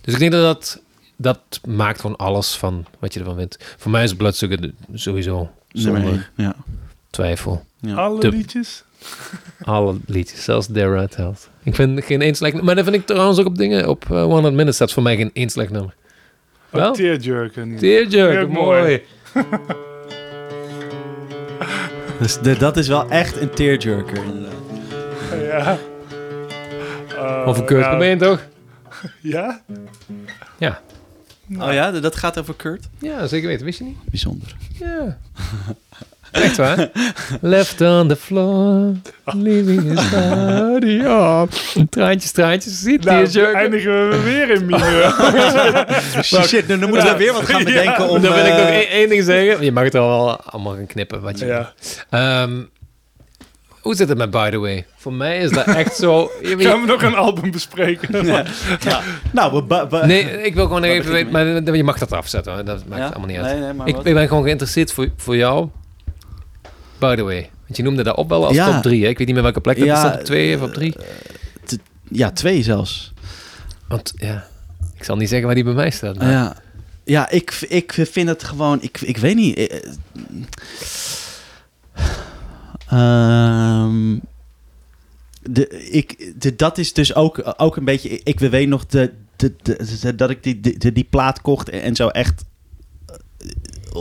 Dus 0.00 0.14
ik 0.14 0.20
denk 0.20 0.32
dat 0.32 0.42
dat, 0.42 0.80
dat 1.16 1.40
maakt 1.66 2.00
gewoon 2.00 2.16
alles 2.16 2.56
van 2.56 2.84
wat 2.98 3.14
je 3.14 3.18
ervan 3.20 3.36
vindt. 3.36 3.56
Voor 3.76 3.90
mij 3.90 4.02
is 4.02 4.14
Bloodsugar 4.14 4.58
sowieso 4.94 5.50
zonder. 5.72 6.30
Ja. 6.36 6.54
Twijfel. 7.16 7.64
Ja. 7.80 7.94
Alle 7.94 8.20
De- 8.20 8.28
liedjes? 8.28 8.84
Alle 9.64 9.96
liedjes, 10.06 10.44
zelfs 10.44 10.66
Dare 10.66 11.08
Health. 11.14 11.48
Ik 11.62 11.74
vind 11.74 12.04
geen 12.04 12.22
één 12.22 12.34
slecht 12.34 12.52
nummer. 12.54 12.74
Maar 12.74 12.84
dat 12.84 12.92
vind 12.92 13.02
ik 13.02 13.06
trouwens 13.06 13.38
ook 13.38 13.46
op 13.46 13.56
dingen. 13.56 13.88
Op 13.88 14.04
eh, 14.10 14.22
100 14.22 14.54
Minutes 14.54 14.74
staat 14.74 14.92
voor 14.92 15.02
mij 15.02 15.16
geen 15.16 15.30
één 15.32 15.50
slecht 15.50 15.70
nummer. 15.70 15.94
Wel? 16.70 16.88
Oh, 16.88 16.94
Tearjerker. 16.94 17.66
niet. 17.66 17.78
Tearjerker, 17.78 18.48
mooi. 18.50 19.02
Dus 22.20 22.38
de- 22.40 22.56
dat 22.56 22.76
is 22.76 22.88
wel 22.88 23.08
echt 23.10 23.40
een 23.40 23.50
tearjerker. 23.50 24.16
inderdaad. 24.24 24.52
Ja. 25.42 25.78
Oh, 27.18 27.48
Over 27.48 27.64
Kurt 27.64 27.84
ja. 27.84 27.90
Cobain, 27.90 28.18
toch? 28.18 28.40
Ja? 29.20 29.62
Ja. 30.58 30.80
Oh 31.58 31.72
ja, 31.72 31.90
dat 31.90 32.16
gaat 32.16 32.38
over 32.38 32.54
Kurt? 32.54 32.88
Ja, 32.98 33.26
zeker 33.26 33.48
weten. 33.48 33.64
Wist 33.64 33.78
je 33.78 33.84
niet? 33.84 33.96
Bijzonder. 34.04 34.56
Ja. 34.78 35.18
Echt 36.42 36.56
waar? 36.56 36.90
Left 37.40 37.80
on 37.80 38.08
the 38.08 38.16
floor, 38.16 38.92
leaving 39.24 39.82
his 39.82 40.10
body 40.10 41.00
up. 41.04 41.50
Traantjes, 41.90 42.30
traantjes. 42.32 42.80
Ziet 42.80 43.04
Nou, 43.04 43.24
Tearjerker. 43.24 43.54
eindigen 43.60 44.08
we 44.08 44.20
weer 44.22 44.50
in 44.50 44.66
mineur. 44.66 45.14
Shit, 46.46 46.68
dan 46.68 46.78
moeten 46.88 47.12
we 47.12 47.16
weer 47.18 47.32
wat 47.32 47.44
gaan 47.50 47.64
bedenken 47.64 48.08
om... 48.08 48.22
Dan 48.22 48.34
wil 48.34 48.44
ik 48.44 48.50
nog 48.52 48.60
eh, 48.60 48.74
één, 48.76 48.88
één 48.88 49.08
ding 49.08 49.24
zeggen. 49.24 49.64
Je 49.64 49.72
mag 49.72 49.84
het 49.84 49.94
er 49.94 50.00
wel 50.00 50.40
allemaal 50.40 50.74
gaan 50.74 50.86
knippen, 50.86 51.20
wat 51.20 51.38
je 51.38 51.46
ja. 51.46 51.72
Ehm, 52.10 52.52
hoe 53.80 53.94
zit 53.94 54.08
het 54.08 54.18
met 54.18 54.30
By 54.30 54.50
The 54.50 54.58
Way? 54.58 54.86
Voor 54.96 55.12
mij 55.12 55.38
is 55.38 55.50
dat 55.50 55.66
echt 55.66 55.96
zo... 55.96 56.30
je 56.42 56.56
weet- 56.56 56.66
Gaan 56.66 56.80
we 56.80 56.86
nog 56.86 57.02
een 57.02 57.14
album 57.14 57.50
bespreken? 57.50 58.26
ja. 58.26 58.44
Ja. 58.84 59.00
Nou, 59.32 59.64
Nee, 60.06 60.42
ik 60.42 60.54
wil 60.54 60.64
gewoon 60.66 60.80
nog 60.80 60.90
even 60.90 61.12
weten... 61.12 61.32
Maar 61.32 61.74
je 61.76 61.84
mag 61.84 61.98
dat 61.98 62.12
afzetten, 62.12 62.52
hoor. 62.52 62.64
dat 62.64 62.86
maakt 62.86 63.00
Ja? 63.02 63.08
allemaal 63.08 63.26
niet 63.26 63.36
uit. 63.36 63.46
Nee, 63.46 63.60
nee, 63.60 63.72
maar 63.72 63.88
ik, 63.88 63.96
ik 64.02 64.14
ben 64.14 64.28
gewoon 64.28 64.42
geïnteresseerd 64.42 64.92
voor, 64.92 65.08
voor 65.16 65.36
jou. 65.36 65.68
By 66.98 67.14
The 67.16 67.22
Way. 67.22 67.50
Want 67.64 67.76
je 67.76 67.82
noemde 67.82 68.02
dat 68.02 68.16
op 68.16 68.28
wel 68.28 68.46
als 68.46 68.54
Ja. 68.56 68.72
top 68.74 68.82
3. 68.82 69.06
Ik 69.08 69.18
weet 69.18 69.26
niet 69.26 69.34
meer 69.34 69.42
welke 69.44 69.60
plek 69.60 69.76
dat 69.78 69.86
Ja, 69.86 70.14
op 70.14 70.20
2 70.20 70.56
of 70.56 70.62
op 70.62 70.72
3? 70.74 70.94
Ja, 72.10 72.30
twee 72.30 72.62
zelfs. 72.62 73.12
Want 73.88 74.12
ja, 74.16 74.46
ik 74.94 75.04
zal 75.04 75.16
niet 75.16 75.28
zeggen 75.28 75.46
waar 75.46 75.54
die 75.54 75.64
bij 75.64 75.72
mij 75.74 75.90
staat. 75.90 76.16
maar- 76.16 76.30
Ja, 76.30 76.56
ja 77.04 77.30
ik, 77.30 77.50
ik 77.68 77.92
vind 78.10 78.28
het 78.28 78.44
gewoon... 78.44 78.78
Ik, 78.82 79.00
ik 79.00 79.16
weet 79.16 79.36
niet... 79.36 79.56
eh, 79.56 79.82
ehm, 82.88 84.18
de, 85.42 85.68
ik, 85.90 86.32
de, 86.42 86.56
dat 86.56 86.78
is 86.78 86.92
dus 86.92 87.14
ook, 87.14 87.54
ook 87.56 87.76
een 87.76 87.84
beetje... 87.84 88.20
Ik 88.24 88.38
weet 88.40 88.68
nog 88.68 88.86
de, 88.86 89.12
de, 89.36 89.54
de, 89.62 90.14
dat 90.14 90.30
ik 90.30 90.42
die, 90.42 90.60
die, 90.60 90.92
die 90.92 91.06
plaat 91.10 91.40
kocht 91.40 91.68
en 91.68 91.96
zo 91.96 92.08
echt 92.08 92.44
eh, 93.06 93.16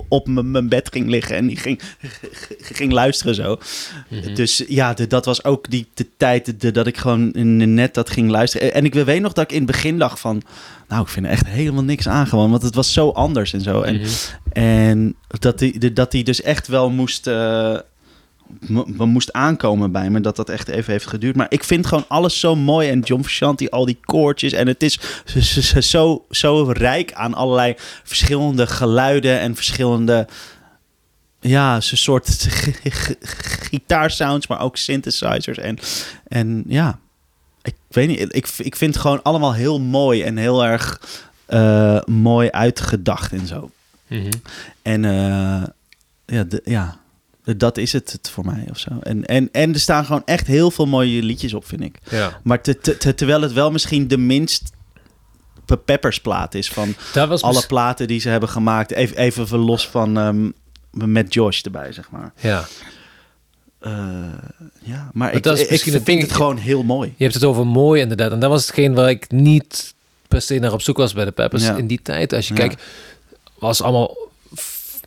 op 0.07 0.27
mijn 0.27 0.69
bed 0.69 0.89
ging 0.91 1.09
liggen 1.09 1.35
en 1.35 1.47
die 1.47 1.57
ging, 1.57 1.79
ging 2.79 2.91
luisteren 2.91 3.35
zo. 3.35 3.57
Mhm. 4.09 4.33
Dus 4.35 4.63
ja, 4.67 4.93
de- 4.93 5.07
dat 5.07 5.25
was 5.25 5.43
ook 5.43 5.69
die 5.71 5.87
de 5.93 6.07
tijd 6.17 6.61
de- 6.61 6.71
dat 6.71 6.87
ik 6.87 6.97
gewoon 6.97 7.31
net 7.73 7.93
dat 7.93 8.09
ging 8.09 8.29
luisteren. 8.29 8.73
En 8.73 8.85
ik 8.85 8.93
weet 8.93 9.21
nog 9.21 9.33
dat 9.33 9.43
ik 9.43 9.51
in 9.51 9.57
het 9.63 9.71
begin 9.71 9.97
dacht 9.97 10.19
van... 10.19 10.41
Nou, 10.87 11.01
ik 11.01 11.07
vind 11.07 11.25
er 11.25 11.31
echt 11.31 11.47
helemaal 11.47 11.83
niks 11.83 12.07
aan 12.07 12.27
gewoon. 12.27 12.49
Want 12.51 12.61
het 12.63 12.75
was 12.75 12.93
zo 12.93 13.09
anders 13.09 13.53
en 13.53 13.61
zo. 13.61 13.81
En, 13.81 13.95
Mhm. 13.95 14.07
en 14.51 15.15
dat 15.27 15.59
hij 15.59 15.91
dat 15.93 16.11
die 16.11 16.23
dus 16.23 16.41
echt 16.41 16.67
wel 16.67 16.89
moest... 16.89 17.27
eh, 17.27 17.77
m- 18.67 19.03
moest 19.03 19.33
aankomen 19.33 19.91
bij 19.91 20.09
me. 20.09 20.21
Dat 20.21 20.35
dat 20.35 20.49
echt 20.49 20.67
even 20.67 20.91
heeft 20.91 21.07
geduurd. 21.07 21.35
Maar 21.35 21.45
ik 21.49 21.63
vind 21.63 21.87
gewoon 21.87 22.05
alles 22.07 22.39
zo 22.39 22.55
mooi. 22.55 22.89
En 22.89 22.99
John 22.99 23.21
Frusciante, 23.21 23.69
al 23.69 23.85
die 23.85 23.99
koortjes. 24.01 24.53
En 24.53 24.67
het 24.67 24.83
is 24.83 24.99
zo, 25.91 26.25
zo, 26.29 26.63
rijk 26.71 27.13
aan 27.13 27.33
allerlei 27.33 27.73
verschillende 28.03 28.67
geluiden. 28.67 29.39
En 29.39 29.55
verschillende... 29.55 30.27
Ja, 31.39 31.81
zo'n 31.81 31.97
soort 31.97 32.47
gitaarsounds, 33.69 34.47
maar 34.47 34.61
ook 34.61 34.77
synthesizers. 34.77 35.57
En, 35.57 35.77
en 36.27 36.63
ja, 36.67 36.99
ik 37.61 37.75
weet 37.87 38.07
niet. 38.07 38.35
Ik, 38.35 38.47
ik 38.57 38.75
vind 38.75 38.93
het 38.93 39.01
gewoon 39.01 39.23
allemaal 39.23 39.53
heel 39.53 39.79
mooi 39.81 40.23
en 40.23 40.37
heel 40.37 40.65
erg 40.65 41.01
eh, 41.45 42.01
mooi 42.05 42.49
uitgedacht 42.49 43.31
en 43.31 43.47
zo. 43.47 43.69
Mhm. 44.07 44.31
En 44.81 45.05
eh, 45.05 45.63
ja, 46.25 46.43
de, 46.43 46.61
ja, 46.63 46.97
dat 47.57 47.77
is 47.77 47.93
het, 47.93 48.11
het 48.11 48.29
voor 48.29 48.45
mij 48.45 48.67
of 48.69 48.77
zo. 48.79 48.89
En, 49.01 49.25
en, 49.25 49.49
en 49.51 49.73
er 49.73 49.79
staan 49.79 50.05
gewoon 50.05 50.21
echt 50.25 50.47
heel 50.47 50.71
veel 50.71 50.85
mooie 50.85 51.23
liedjes 51.23 51.53
op, 51.53 51.65
vind 51.65 51.81
ik. 51.81 51.97
Ja. 52.09 52.39
Maar 52.43 52.61
te, 52.61 52.77
te- 52.79 52.97
te- 52.97 53.13
terwijl 53.15 53.41
het 53.41 53.53
wel 53.53 53.71
misschien 53.71 54.07
de 54.07 54.17
minst 54.17 54.71
Pe- 55.65 55.77
Peppers 55.77 56.19
plaat 56.21 56.53
is 56.55 56.69
van 56.69 56.95
alle 57.41 57.53
mis- 57.53 57.65
platen 57.65 58.07
die 58.07 58.19
ze 58.19 58.29
hebben 58.29 58.49
gemaakt. 58.49 58.91
Even, 58.91 59.17
even 59.17 59.47
van 59.47 59.59
los 59.59 59.87
van 59.87 60.17
ehm, 60.17 60.49
met 61.11 61.33
Josh 61.33 61.61
erbij, 61.61 61.91
zeg 61.91 62.09
maar. 62.11 62.33
Ja. 62.41 62.65
Eh, 63.79 63.91
ja, 64.81 64.95
maar 64.97 65.11
Maar 65.13 65.33
ik, 65.33 65.43
dat 65.43 65.59
is 65.59 65.83
ik 65.83 66.01
vind 66.03 66.21
het 66.21 66.31
gewoon 66.31 66.57
heel 66.57 66.83
mooi. 66.83 67.13
Je 67.17 67.23
hebt 67.23 67.35
het 67.35 67.43
over 67.43 67.67
mooi 67.67 68.01
inderdaad. 68.01 68.31
En 68.31 68.39
dat 68.39 68.49
was 68.49 68.61
hetgeen 68.65 68.93
waar 68.93 69.09
ik 69.09 69.31
niet 69.31 69.93
per 70.27 70.41
se 70.41 70.59
naar 70.59 70.73
op 70.73 70.81
zoek 70.81 70.97
was 70.97 71.13
bij 71.13 71.25
de 71.25 71.31
Peppers 71.31 71.63
Ja. 71.63 71.75
in 71.75 71.87
die 71.87 72.01
tijd. 72.01 72.33
Als 72.33 72.47
je 72.47 72.53
Ja. 72.53 72.59
kijkt, 72.59 72.83
was 73.59 73.81
allemaal 73.81 74.15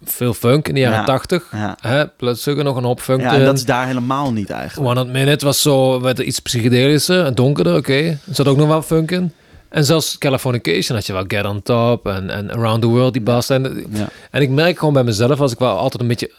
veel 0.05 0.35
funk 0.35 0.69
in 0.69 0.75
de 0.75 0.81
jaren 0.81 0.99
Ja. 0.99 1.05
80. 1.05 1.49
Ja. 1.53 1.77
Hè? 1.81 2.07
Bloodsugar 2.09 2.65
nog 2.65 2.77
een 2.77 2.85
hoop 2.85 3.01
funk 3.01 3.21
Ja, 3.21 3.35
en 3.35 3.45
dat 3.45 3.57
is 3.57 3.65
daar 3.65 3.87
helemaal 3.87 4.33
niet 4.33 4.51
eigenlijk. 4.51 4.87
100 4.95 5.17
Minute 5.17 5.45
was 5.45 5.63
zo 5.63 6.01
met 6.01 6.19
iets 6.19 6.39
psychedelischer 6.39 7.25
en 7.25 7.35
donkerder, 7.35 7.77
oké. 7.77 7.93
Er 7.99 8.19
zat 8.31 8.47
ook 8.49 8.57
nog 8.57 8.69
wel 8.69 8.83
funk 8.83 9.11
in. 9.11 9.33
En 9.69 9.85
zelfs 9.85 10.19
Californication 10.19 10.97
had 10.97 11.07
je 11.07 11.13
wel 11.13 11.25
Get 11.27 11.45
On 11.45 11.63
Top 11.63 12.07
en, 12.07 12.31
en 12.31 12.51
Around 12.51 12.81
the 12.83 12.89
World, 12.89 13.13
die 13.13 13.23
bas. 13.23 13.51
En, 13.51 13.87
Ja. 13.91 14.09
en 14.31 14.43
ik 14.43 14.51
merk 14.51 14.79
gewoon 14.79 14.95
bij 14.95 15.05
mezelf, 15.05 15.41
als 15.41 15.53
ik 15.53 15.59
wel 15.59 15.77
altijd 15.79 16.03
een 16.03 16.09
beetje... 16.09 16.31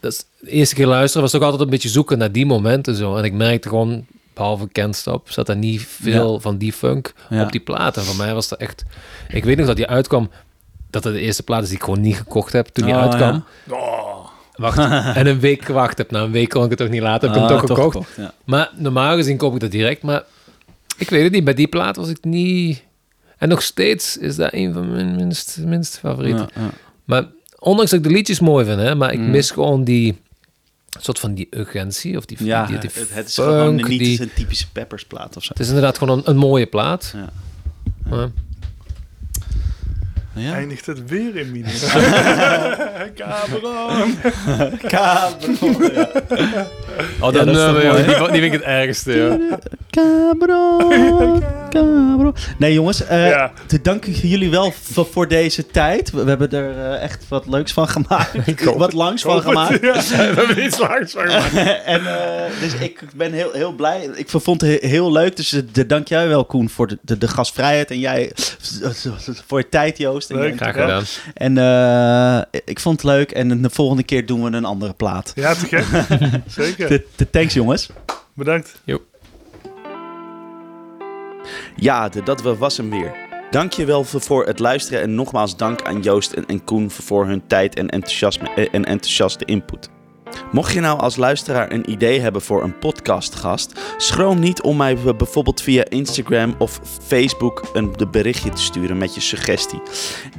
Dat 0.00 0.12
is 0.12 0.24
de 0.40 0.50
eerste 0.50 0.74
keer 0.74 0.86
luisteren, 0.86 1.22
was 1.22 1.34
ook 1.34 1.42
altijd 1.42 1.62
een 1.62 1.70
beetje 1.70 1.88
zoeken 1.88 2.18
naar 2.18 2.32
die 2.32 2.46
momenten 2.46 2.94
zo. 2.94 3.16
En 3.16 3.24
ik 3.24 3.32
merkte 3.32 3.68
gewoon, 3.68 4.06
behalve 4.34 4.68
Can't 4.72 4.96
Stop, 4.96 5.30
zat 5.30 5.48
er 5.48 5.56
niet 5.56 5.82
veel 5.82 6.40
van 6.40 6.56
die 6.56 6.72
funk 6.72 7.12
Ja. 7.30 7.42
op 7.42 7.52
die 7.52 7.60
plaat. 7.60 7.96
En 7.96 8.02
voor 8.02 8.16
mij 8.16 8.34
was 8.34 8.48
dat 8.48 8.58
echt... 8.58 8.82
Ik 9.28 9.44
weet 9.44 9.56
nog 9.56 9.66
dat 9.66 9.76
die 9.76 9.86
uitkwam, 9.86 10.30
dat 10.94 11.04
het 11.04 11.14
de 11.14 11.20
eerste 11.20 11.42
plaat 11.42 11.62
is 11.62 11.68
die 11.68 11.76
ik 11.78 11.84
gewoon 11.84 12.00
niet 12.00 12.16
gekocht 12.16 12.52
heb 12.52 12.66
toen 12.66 12.84
die 12.86 12.94
Oh, 12.94 13.00
uitkwam. 13.00 13.44
Oh. 13.70 14.26
Wacht, 14.56 14.78
en 15.18 15.26
een 15.26 15.40
week 15.40 15.64
gewacht 15.64 15.98
heb. 15.98 16.10
Na 16.10 16.20
een 16.22 16.30
week 16.30 16.48
kon 16.48 16.62
ik 16.64 16.70
het 16.70 16.78
toch 16.78 16.88
niet 16.88 17.00
laten, 17.02 17.28
heb 17.28 17.36
ik 17.38 17.44
hem 17.48 17.56
Ah, 17.58 17.64
toch 17.64 17.76
gekocht. 17.76 18.08
Ja. 18.16 18.32
Maar 18.44 18.70
normaal 18.76 19.16
gezien 19.16 19.36
koop 19.36 19.54
ik 19.54 19.60
dat 19.60 19.70
direct. 19.70 20.02
Maar 20.02 20.22
ik 20.96 21.10
weet 21.10 21.22
het 21.22 21.32
niet. 21.32 21.44
Bij 21.44 21.54
die 21.54 21.66
plaat 21.68 21.96
was 21.96 22.08
ik 22.08 22.24
niet... 22.24 22.82
En 23.38 23.48
nog 23.48 23.62
steeds 23.62 24.16
is 24.16 24.36
dat 24.36 24.52
een 24.52 24.72
van 24.72 24.92
mijn 24.92 25.16
minst, 25.16 25.58
minst 25.64 25.98
favorieten. 25.98 26.48
Ja, 26.54 26.60
ja. 26.62 26.70
Maar 27.04 27.26
ondanks 27.58 27.90
dat 27.90 28.00
ik 28.00 28.06
de 28.06 28.12
liedjes 28.14 28.40
mooi 28.40 28.64
vind, 28.64 28.80
hè, 28.80 28.94
maar 28.94 29.12
ik 29.12 29.18
Mm. 29.18 29.30
mis 29.30 29.50
gewoon 29.50 29.84
die 29.84 30.16
soort 31.00 31.18
van 31.18 31.34
die 31.34 31.46
urgentie 31.50 32.16
of 32.16 32.24
die, 32.24 32.44
Ja, 32.44 32.66
die, 32.66 32.78
die 32.78 32.90
het, 32.94 33.08
het 33.14 33.28
is 33.28 33.34
funk, 33.34 33.48
gewoon 33.48 33.74
niet 33.74 33.86
die- 33.98 34.20
een 34.20 34.30
typische 34.34 34.70
Peppers 34.72 35.04
plaat 35.04 35.36
of 35.36 35.42
zo. 35.44 35.48
Het 35.52 35.60
is 35.60 35.68
inderdaad 35.68 35.98
gewoon 35.98 36.18
een, 36.18 36.30
een 36.30 36.36
mooie 36.36 36.66
plaat. 36.66 37.14
Ja. 37.16 37.28
Maar- 38.10 38.30
Ja. 40.34 40.52
Eindigt 40.54 40.86
het 40.86 41.08
weer 41.08 41.36
in. 41.36 41.64
Cameron. 43.16 44.18
Cabron. 44.88 45.82
Ja. 45.94 46.66
Oh, 47.20 47.32
dat 47.32 47.46
is 47.46 47.56
toch 47.56 47.72
mooi, 47.82 48.04
die, 48.04 48.14
die 48.16 48.40
vind 48.40 48.44
ik 48.44 48.52
het 48.52 48.62
ergste. 48.62 49.12
Ja. 49.12 49.58
Cabron. 49.90 51.42
Cabron. 51.70 52.34
Nee 52.58 52.72
jongens, 52.72 53.04
eh 53.06 53.28
Ja. 53.28 53.52
te 53.66 53.80
danken 53.80 54.12
jullie 54.12 54.50
wel 54.50 54.72
voor, 54.82 55.06
voor 55.06 55.28
deze 55.28 55.66
tijd. 55.66 56.10
We, 56.10 56.22
we 56.22 56.28
hebben 56.28 56.50
er 56.50 56.70
eh, 56.92 57.02
echt 57.02 57.24
wat 57.28 57.46
leuks 57.46 57.72
van 57.72 57.88
gemaakt. 57.88 58.64
wat 58.76 58.92
langs 58.92 59.22
van 59.22 59.42
gemaakt. 59.42 59.80
Ja, 59.82 59.92
we 59.92 60.14
hebben 60.36 60.64
iets 60.64 60.78
langs 60.78 61.12
van 61.12 61.28
gemaakt. 61.30 61.82
en, 61.84 62.06
eh, 62.06 62.50
dus 62.60 62.74
ik 62.74 63.00
ben 63.16 63.32
heel, 63.32 63.50
heel 63.52 63.72
blij. 63.72 64.10
Ik 64.14 64.28
vond 64.28 64.60
het 64.60 64.70
he- 64.80 64.88
heel 64.88 65.12
leuk. 65.12 65.36
Dus 65.36 65.62
de, 65.72 65.86
dank 65.86 66.08
jij 66.08 66.28
wel, 66.28 66.44
Koen, 66.44 66.68
voor 66.70 66.86
de, 66.86 66.98
de, 67.02 67.18
de 67.18 67.28
gastvrijheid. 67.28 67.90
En 67.90 67.98
jij 67.98 68.32
voor 69.46 69.58
je 69.58 69.68
tijd, 69.68 69.98
Joost. 69.98 70.23
Leuk. 70.28 70.56
Graag 70.56 70.76
Ja. 70.76 70.82
gedaan. 70.82 71.04
en 71.34 71.58
eh, 72.52 72.60
ik 72.64 72.80
vond 72.80 73.02
het 73.02 73.10
leuk. 73.10 73.30
En 73.30 73.62
de 73.62 73.70
volgende 73.70 74.02
keer 74.02 74.26
doen 74.26 74.42
we 74.44 74.50
een 74.56 74.64
andere 74.64 74.92
plaat. 74.92 75.32
Ja, 75.34 75.54
te 75.54 75.66
gek. 75.66 75.84
Zeker. 76.46 76.88
De, 76.88 77.06
de 77.16 77.30
thanks, 77.30 77.54
jongens. 77.54 77.90
Bedankt. 78.34 78.80
Ja, 81.76 82.08
de, 82.08 82.22
dat 82.22 82.42
was 82.42 82.76
hem 82.76 82.90
weer. 82.90 83.14
Dankjewel 83.50 84.04
voor, 84.04 84.20
voor 84.20 84.46
het 84.46 84.58
luisteren 84.58 85.02
en 85.02 85.14
nogmaals 85.14 85.56
dank 85.56 85.82
aan 85.82 86.00
Joost 86.00 86.32
en, 86.32 86.46
en 86.46 86.64
Koen 86.64 86.90
voor 86.90 87.26
hun 87.26 87.42
tijd 87.46 87.74
en, 87.74 87.88
enthousiasme, 87.88 88.50
eh, 88.54 88.68
en 88.72 88.84
enthousiaste 88.84 89.44
input. 89.44 89.88
Mocht 90.52 90.72
je 90.72 90.80
nou 90.80 91.00
als 91.00 91.16
luisteraar 91.16 91.72
een 91.72 91.90
idee 91.90 92.20
hebben 92.20 92.42
voor 92.42 92.62
een 92.62 92.78
podcastgast, 92.78 93.80
schroom 93.96 94.38
niet 94.38 94.62
om 94.62 94.76
mij 94.76 94.96
bijvoorbeeld 94.96 95.60
via 95.60 95.84
Instagram 95.88 96.54
of 96.58 96.80
Facebook 97.02 97.70
een 97.72 97.94
berichtje 98.10 98.50
te 98.50 98.62
sturen 98.62 98.98
met 98.98 99.14
je 99.14 99.20
suggestie. 99.20 99.82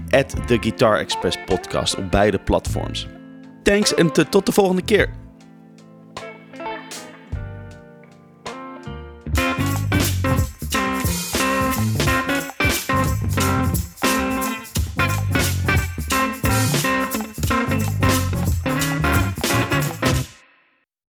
At 0.10 0.48
The 0.48 0.58
Guitar 0.62 0.98
Express 0.98 1.38
Podcast 1.46 1.98
op 1.98 2.12
beide 2.12 2.40
platforms. 2.40 3.08
Thanks 3.64 3.94
en 3.94 4.12
tot 4.30 4.46
de 4.46 4.52
volgende 4.52 4.82
keer. 4.82 5.25